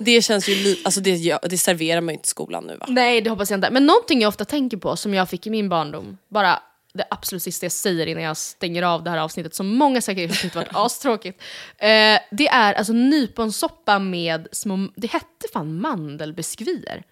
Det 0.00 0.22
känns 0.22 0.48
ju 0.48 0.76
alltså 0.84 1.00
det, 1.00 1.38
det 1.42 1.58
serverar 1.58 2.00
man 2.00 2.08
ju 2.14 2.18
inte 2.18 2.26
i 2.26 2.30
skolan 2.30 2.64
nu 2.64 2.76
va? 2.76 2.86
Nej 2.88 3.20
det 3.20 3.30
hoppas 3.30 3.50
jag 3.50 3.58
inte. 3.58 3.70
Men 3.70 3.86
någonting 3.86 4.20
jag 4.20 4.28
ofta 4.28 4.44
tänker 4.44 4.76
på 4.76 4.96
som 4.96 5.14
jag 5.14 5.28
fick 5.28 5.46
i 5.46 5.50
min 5.50 5.68
barndom, 5.68 6.18
bara 6.28 6.62
det 6.92 7.04
absolut 7.10 7.42
sista 7.42 7.66
jag 7.66 7.72
säger 7.72 8.06
innan 8.06 8.22
jag 8.22 8.36
stänger 8.36 8.82
av 8.82 9.02
det 9.04 9.10
här 9.10 9.18
avsnittet 9.18 9.54
som 9.54 9.76
många 9.76 10.00
säkert 10.00 10.40
tyckte 10.40 10.58
varit 10.58 10.68
astråkigt. 10.74 11.42
Eh, 11.78 12.18
det 12.30 12.48
är 12.48 12.74
alltså 12.74 12.92
nyponsoppa 12.92 13.98
med 13.98 14.48
små, 14.52 14.88
det 14.96 15.10
hette 15.10 15.48
fan 15.52 15.80
mandelbiskvier. 15.80 17.02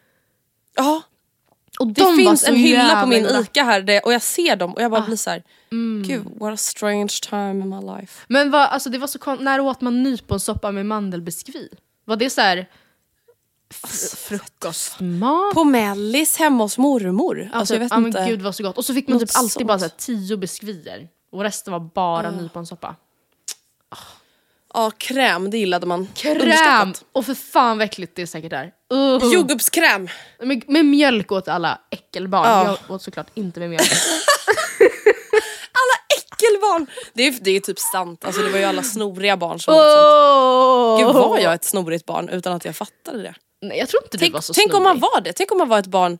Ja, 0.76 1.02
Och 1.78 1.86
det 1.86 1.92
de 2.00 2.04
var 2.04 2.16
finns 2.16 2.48
en 2.48 2.56
hylla 2.56 3.02
på 3.02 3.08
min. 3.08 3.26
ICA 3.26 3.62
här 3.62 3.80
där, 3.80 4.04
och 4.04 4.12
jag 4.12 4.22
ser 4.22 4.56
dem 4.56 4.74
och 4.74 4.82
jag 4.82 4.90
bara 4.90 5.00
blir 5.00 5.16
så 5.16 5.30
här. 5.30 5.42
gud 6.06 6.24
what 6.40 6.54
a 6.54 6.56
strange 6.56 7.08
time 7.30 7.50
in 7.50 7.68
my 7.68 8.00
life. 8.00 8.24
Men 8.28 8.50
vad, 8.50 8.68
alltså 8.68 8.90
det 8.90 8.98
var 8.98 9.06
så 9.06 9.36
när 9.40 9.60
åt 9.60 9.80
man 9.80 10.02
nyponsoppa 10.02 10.72
med 10.72 10.86
mandelbiskvi? 10.86 11.68
Var 12.04 12.16
det 12.16 12.30
så 12.30 12.40
här 12.40 12.66
f- 13.70 14.18
frukostmat? 14.18 15.54
På 15.54 15.64
mellis 15.64 16.36
hemma 16.36 16.64
hos 16.64 16.78
mormor. 16.78 17.50
Alltså 17.52 17.74
jag 17.74 17.80
vet 17.80 17.92
inte. 17.92 18.18
men 18.18 18.28
gud 18.28 18.42
vad 18.42 18.54
så 18.54 18.62
gott. 18.62 18.78
Och 18.78 18.84
så 18.84 18.94
fick 18.94 19.08
man 19.08 19.18
Något 19.18 19.28
typ 19.28 19.36
alltid 19.38 19.52
sånt. 19.52 19.66
bara 19.66 19.78
så 19.78 19.84
här, 19.84 19.92
tio 19.98 20.36
biskvier. 20.36 21.08
Och 21.32 21.42
resten 21.42 21.72
var 21.72 21.80
bara 21.80 22.30
nyponsoppa. 22.30 22.96
Ja 24.74 24.90
kräm, 24.98 25.50
det 25.50 25.58
gillade 25.58 25.86
man. 25.86 26.08
Kräm! 26.14 26.94
Och 27.12 27.26
för 27.26 27.34
fan 27.34 27.78
vad 27.78 27.84
äckligt 27.84 28.16
det 28.16 28.22
är 28.22 28.26
säkert 28.26 28.50
där. 28.50 28.72
Uh. 28.94 29.32
Jordgubbskräm. 29.32 30.08
Med, 30.42 30.68
med 30.68 30.86
mjölk 30.86 31.32
åt 31.32 31.48
alla 31.48 31.80
äckelbarn. 31.90 32.46
Ja. 32.46 32.78
Jag 32.86 32.94
åt 32.94 33.02
såklart 33.02 33.26
inte 33.34 33.60
med 33.60 33.70
mjölk. 33.70 33.90
Äckelbarn. 36.32 36.86
Det 37.14 37.22
är, 37.26 37.34
det 37.40 37.50
är 37.50 37.60
typ 37.60 37.78
sant, 37.78 38.24
alltså, 38.24 38.42
det 38.42 38.50
var 38.50 38.58
ju 38.58 38.64
alla 38.64 38.82
snoriga 38.82 39.36
barn 39.36 39.60
som 39.60 39.74
åt 39.74 39.80
sånt. 39.80 40.98
Gud 41.14 41.22
var 41.22 41.38
jag 41.38 41.54
ett 41.54 41.64
snorigt 41.64 42.06
barn 42.06 42.28
utan 42.28 42.52
att 42.52 42.64
jag 42.64 42.76
fattade 42.76 43.22
det? 43.22 43.34
Nej, 43.60 43.78
jag 43.78 43.88
tror 43.88 44.02
inte 44.02 44.16
du 44.16 44.20
Tänk, 44.20 44.34
var 44.34 44.40
så 44.40 44.52
tänk 44.54 44.74
om 44.74 44.82
man 44.82 44.98
snorig. 44.98 45.12
var 45.14 45.20
det, 45.20 45.32
tänk 45.32 45.52
om 45.52 45.58
man 45.58 45.68
var 45.68 45.78
ett 45.78 45.86
barn 45.86 46.18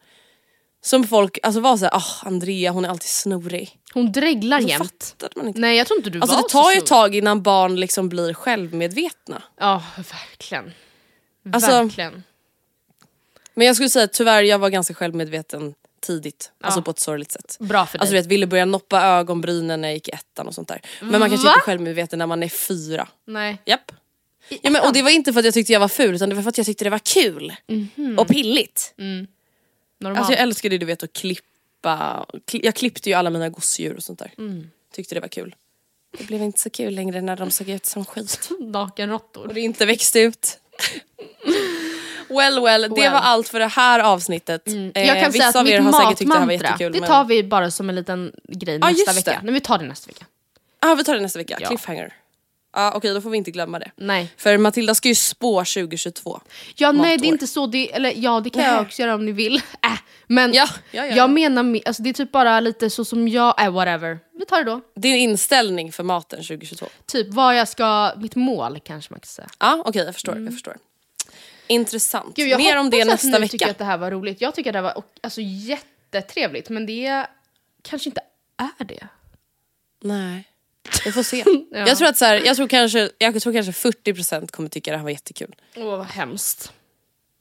som 0.81 1.07
folk 1.07 1.39
alltså 1.43 1.61
var 1.61 1.77
såhär, 1.77 1.95
ah 1.97 2.05
Andrea 2.27 2.71
hon 2.71 2.85
är 2.85 2.89
alltid 2.89 3.09
snorig. 3.09 3.79
Hon 3.95 4.13
dreglar 4.13 4.61
Så 4.61 4.69
jämt. 4.69 5.25
man 5.37 5.47
inte. 5.49 5.61
Nej 5.61 5.77
jag 5.79 5.87
tror 5.87 5.99
inte 5.99 6.11
du 6.11 6.21
Alltså 6.21 6.37
var 6.37 6.43
det 6.43 6.49
tar 6.49 6.63
så 6.65 6.71
ju 6.73 6.79
ett 6.79 6.89
snorig. 6.89 7.03
tag 7.03 7.15
innan 7.15 7.43
barn 7.43 7.77
liksom 7.81 8.09
blir 8.09 8.35
självmedvetna. 8.35 9.43
Ja 9.61 9.83
verkligen. 9.97 10.73
Alltså, 11.53 11.71
verkligen. 11.71 12.23
Men 13.55 13.67
jag 13.67 13.77
skulle 13.77 13.89
säga 13.91 14.07
tyvärr 14.09 14.43
jag 14.43 14.59
var 14.59 14.69
ganska 14.71 14.95
självmedveten 14.95 15.75
tidigt. 16.01 16.53
Alltså 16.61 16.83
på 16.83 16.91
ett 16.91 16.99
sorgligt 17.01 17.33
sätt. 17.33 17.57
Bra 17.61 17.87
för 17.87 17.99
dig. 17.99 18.01
Alltså 18.01 18.13
du 18.15 18.21
vet, 18.21 18.27
ville 18.27 18.47
börja 18.47 18.65
noppa 18.65 19.03
ögonbrynen 19.03 19.81
när 19.81 19.89
jag 19.89 19.95
gick 19.95 20.09
i 20.09 20.13
ettan 20.13 20.47
och 20.49 20.55
sånt 20.55 20.69
där. 20.69 20.81
Men 21.01 21.21
man 21.21 21.29
kanske 21.31 21.47
Va? 21.47 21.53
inte 21.53 21.61
är 21.61 21.63
självmedveten 21.63 22.19
när 22.19 22.27
man 22.27 22.43
är 22.43 22.49
fyra. 22.49 23.09
Nej. 23.27 23.63
Japp. 23.65 23.93
Ja, 24.63 24.71
men, 24.71 24.83
och 24.83 24.93
det 24.93 25.03
var 25.03 25.11
inte 25.11 25.33
för 25.33 25.41
att 25.41 25.45
jag 25.45 25.55
tyckte 25.55 25.73
jag 25.73 25.81
var 25.81 25.89
ful 25.89 26.15
utan 26.15 26.29
det 26.29 26.35
var 26.35 26.43
för 26.43 26.49
att 26.49 26.59
jag 26.59 26.67
tyckte 26.67 26.85
det 26.85 26.91
var 26.91 26.99
kul. 26.99 27.53
Och 28.19 28.29
pilligt. 28.29 28.95
Normalt. 30.01 30.19
Alltså 30.19 30.33
jag 30.33 30.41
älskade 30.43 30.79
du 30.79 30.87
vet 30.87 31.03
att 31.03 31.13
klippa. 31.13 32.27
Kli- 32.47 32.61
Jag 32.65 32.75
klippte 32.75 33.09
ju 33.11 33.15
alla 33.15 33.31
mina 33.31 33.49
gosedjur 33.49 33.97
och 33.97 34.03
sånt 34.03 34.19
där. 34.19 34.33
Tyckte 34.95 35.15
det 35.15 35.21
var 35.21 35.29
kul. 35.29 35.55
Det 36.19 36.25
blev 36.27 36.43
inte 36.43 36.61
så 36.61 36.71
kul 36.71 36.95
längre 36.95 37.21
när 37.21 37.37
de 37.37 37.51
såg 37.51 37.69
ut 37.69 37.87
som 37.87 38.05
skit. 38.05 38.49
Och 38.59 38.63
Nakenråttor. 38.67 39.51
det 39.55 39.61
inte 39.61 39.87
växte 39.87 40.21
ut. 40.21 40.59
Well 42.29 42.61
well, 42.63 42.83
det 42.83 42.89
Well. 42.89 43.13
var 43.13 43.21
allt 43.21 43.49
för 43.49 43.59
det 43.59 43.67
här 43.67 44.01
avsnittet. 44.01 44.69
Eh, 44.69 44.75
Jag 44.75 44.95
kan 44.95 45.05
säga 45.17 45.29
vissa 45.29 45.49
att 45.49 45.57
av 45.57 45.69
er 45.69 45.81
mitt 45.81 45.95
har 45.95 46.01
säkert 46.05 46.19
tyckt 46.19 46.29
det 46.31 46.35
här 46.35 46.41
var 46.41 46.47
matmantra, 46.47 46.69
jättekul. 46.69 46.93
det 46.93 47.01
men- 47.01 47.09
tar 47.09 47.25
vi 47.25 47.45
bara 47.45 47.71
som 47.71 47.89
en 47.89 47.95
liten 47.95 48.33
grej 48.49 48.79
nästa 48.79 48.91
just 49.13 49.19
vecka. 49.19 49.31
det. 49.31 49.41
Nej, 49.45 49.55
vi 49.55 49.61
tar 49.61 49.79
det 49.79 49.85
nästa 49.85 50.07
vecka. 50.09 50.27
Ja 50.81 50.95
vi 50.95 51.05
tar 51.05 51.15
det 51.15 51.21
nästa 51.21 51.39
vecka, 51.39 51.59
Ja. 51.61 51.69
cliffhanger. 51.69 52.15
Ja 52.73 52.93
okej 52.95 53.15
då 53.15 53.21
får 53.21 53.31
vi 53.31 53.37
inte 53.39 53.51
glömma 53.51 53.79
det. 53.79 53.91
Nej. 53.97 54.33
För 54.37 54.59
Matilda 54.59 54.95
ska 54.95 55.09
ju 55.09 55.15
spå 55.15 55.59
2022. 55.65 56.41
Ja 56.77 56.93
nej 56.93 56.99
Matår. 57.11 57.23
det 57.23 57.27
är 57.29 57.29
inte 57.29 57.47
så, 57.47 57.67
det, 57.67 57.93
eller 57.95 58.13
ja 58.17 58.41
det 58.41 58.51
kan 58.51 58.63
jag 58.63 58.73
Nej. 58.73 58.81
också 58.83 59.03
göra 59.03 59.15
om 59.15 59.27
ni 59.27 59.33
vill. 59.33 59.57
Äh, 59.85 59.99
men 60.27 60.53
Ja, 60.53 60.69
ja, 60.71 60.81
ja, 60.91 61.07
ja. 61.07 61.17
jag 61.17 61.31
menar, 61.31 61.63
me- 61.63 61.83
alltså, 61.87 62.03
det 62.03 62.09
är 62.11 62.15
typ 62.15 62.33
bara 62.33 62.61
lite 62.61 62.91
så 62.91 63.05
som 63.05 63.29
jag, 63.29 63.65
äh, 63.65 63.71
whatever. 63.73 64.19
Vi 64.39 64.47
tar 64.47 64.65
det 64.65 64.71
då. 64.71 64.81
Din 64.97 65.15
inställning 65.17 65.93
för 65.93 66.03
maten 66.03 66.39
2022. 66.43 66.87
Typ 67.07 67.27
vad 67.31 67.57
jag 67.57 67.69
ska, 67.69 68.13
mitt 68.17 68.37
mål 68.37 68.81
kanske 68.85 69.13
man 69.13 69.21
kan 69.21 69.27
säga. 69.27 69.49
Ja 69.59 69.83
okej 69.87 70.05
jag 70.05 70.15
förstår, 70.15 70.39
jag 70.39 70.53
förstår. 70.53 70.77
Intressant. 71.67 72.25
Mm. 72.25 72.33
Gud, 72.37 72.49
jag 72.49 72.59
Mer 72.59 72.77
om 72.79 72.91
det 72.91 73.05
nästa 73.05 73.39
vecka. 73.39 73.49
tycker 73.49 73.71
att 73.71 73.79
det 73.79 73.85
här 73.85 73.99
var 73.99 74.11
roligt. 74.11 74.41
Jag 74.41 74.55
tycker 74.55 74.71
att 74.71 74.75
det 74.75 74.79
här 74.79 74.95
var 74.95 75.03
alltså, 75.23 75.41
jättetrevligt 75.41 76.69
men 76.69 76.87
det 76.87 77.27
kanske 77.83 78.09
inte 78.09 78.21
är 78.79 78.85
det. 78.85 79.09
Nej. 80.03 80.45
Vi 81.05 81.13
får 81.13 81.23
se. 81.23 81.45
Ja. 81.71 81.79
Jag 81.89 81.99
tror 81.99 82.09
att 82.09 82.17
så 82.17 82.25
här, 82.25 82.35
jag 82.45 82.57
tror 82.57 82.69
kanske, 82.69 83.11
jag 83.19 83.43
tror 83.43 83.53
kanske 83.53 83.73
40% 83.73 84.51
kommer 84.51 84.69
tycka 84.69 84.91
det 84.91 84.97
här 84.97 85.05
var 85.05 85.11
jättekul. 85.11 85.55
Åh 85.77 85.85
vad 85.97 86.07
hemskt. 86.07 86.73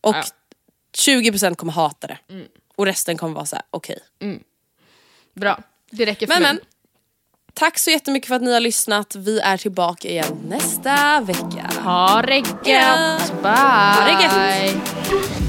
Och 0.02 0.16
Ja. 0.16 0.24
20% 0.98 1.56
kommer 1.56 1.74
hata 1.74 2.08
det. 2.08 2.18
Och 2.76 2.86
resten 2.86 3.18
kommer 3.18 3.34
vara 3.34 3.46
så 3.46 3.56
här: 3.56 3.66
okej. 3.70 4.00
Bra, 5.36 5.60
det 5.92 6.06
räcker 6.06 6.28
för 6.28 6.34
Men 6.34 6.44
mig. 6.44 6.54
men. 6.54 6.62
Tack 7.54 7.78
så 7.80 7.90
jättemycket 7.92 8.28
för 8.28 8.36
att 8.36 8.42
ni 8.42 8.54
har 8.54 8.60
lyssnat. 8.60 9.16
Vi 9.16 9.40
är 9.40 9.58
tillbaka 9.58 10.08
igen 10.08 10.38
nästa 10.48 11.22
vecka. 11.22 11.70
Ha 11.84 12.22
det 12.22 12.38
gött! 12.70 13.42
Bye! 13.42 13.52
Ha 13.52 14.06
det 14.06 14.24
gött. 14.24 15.47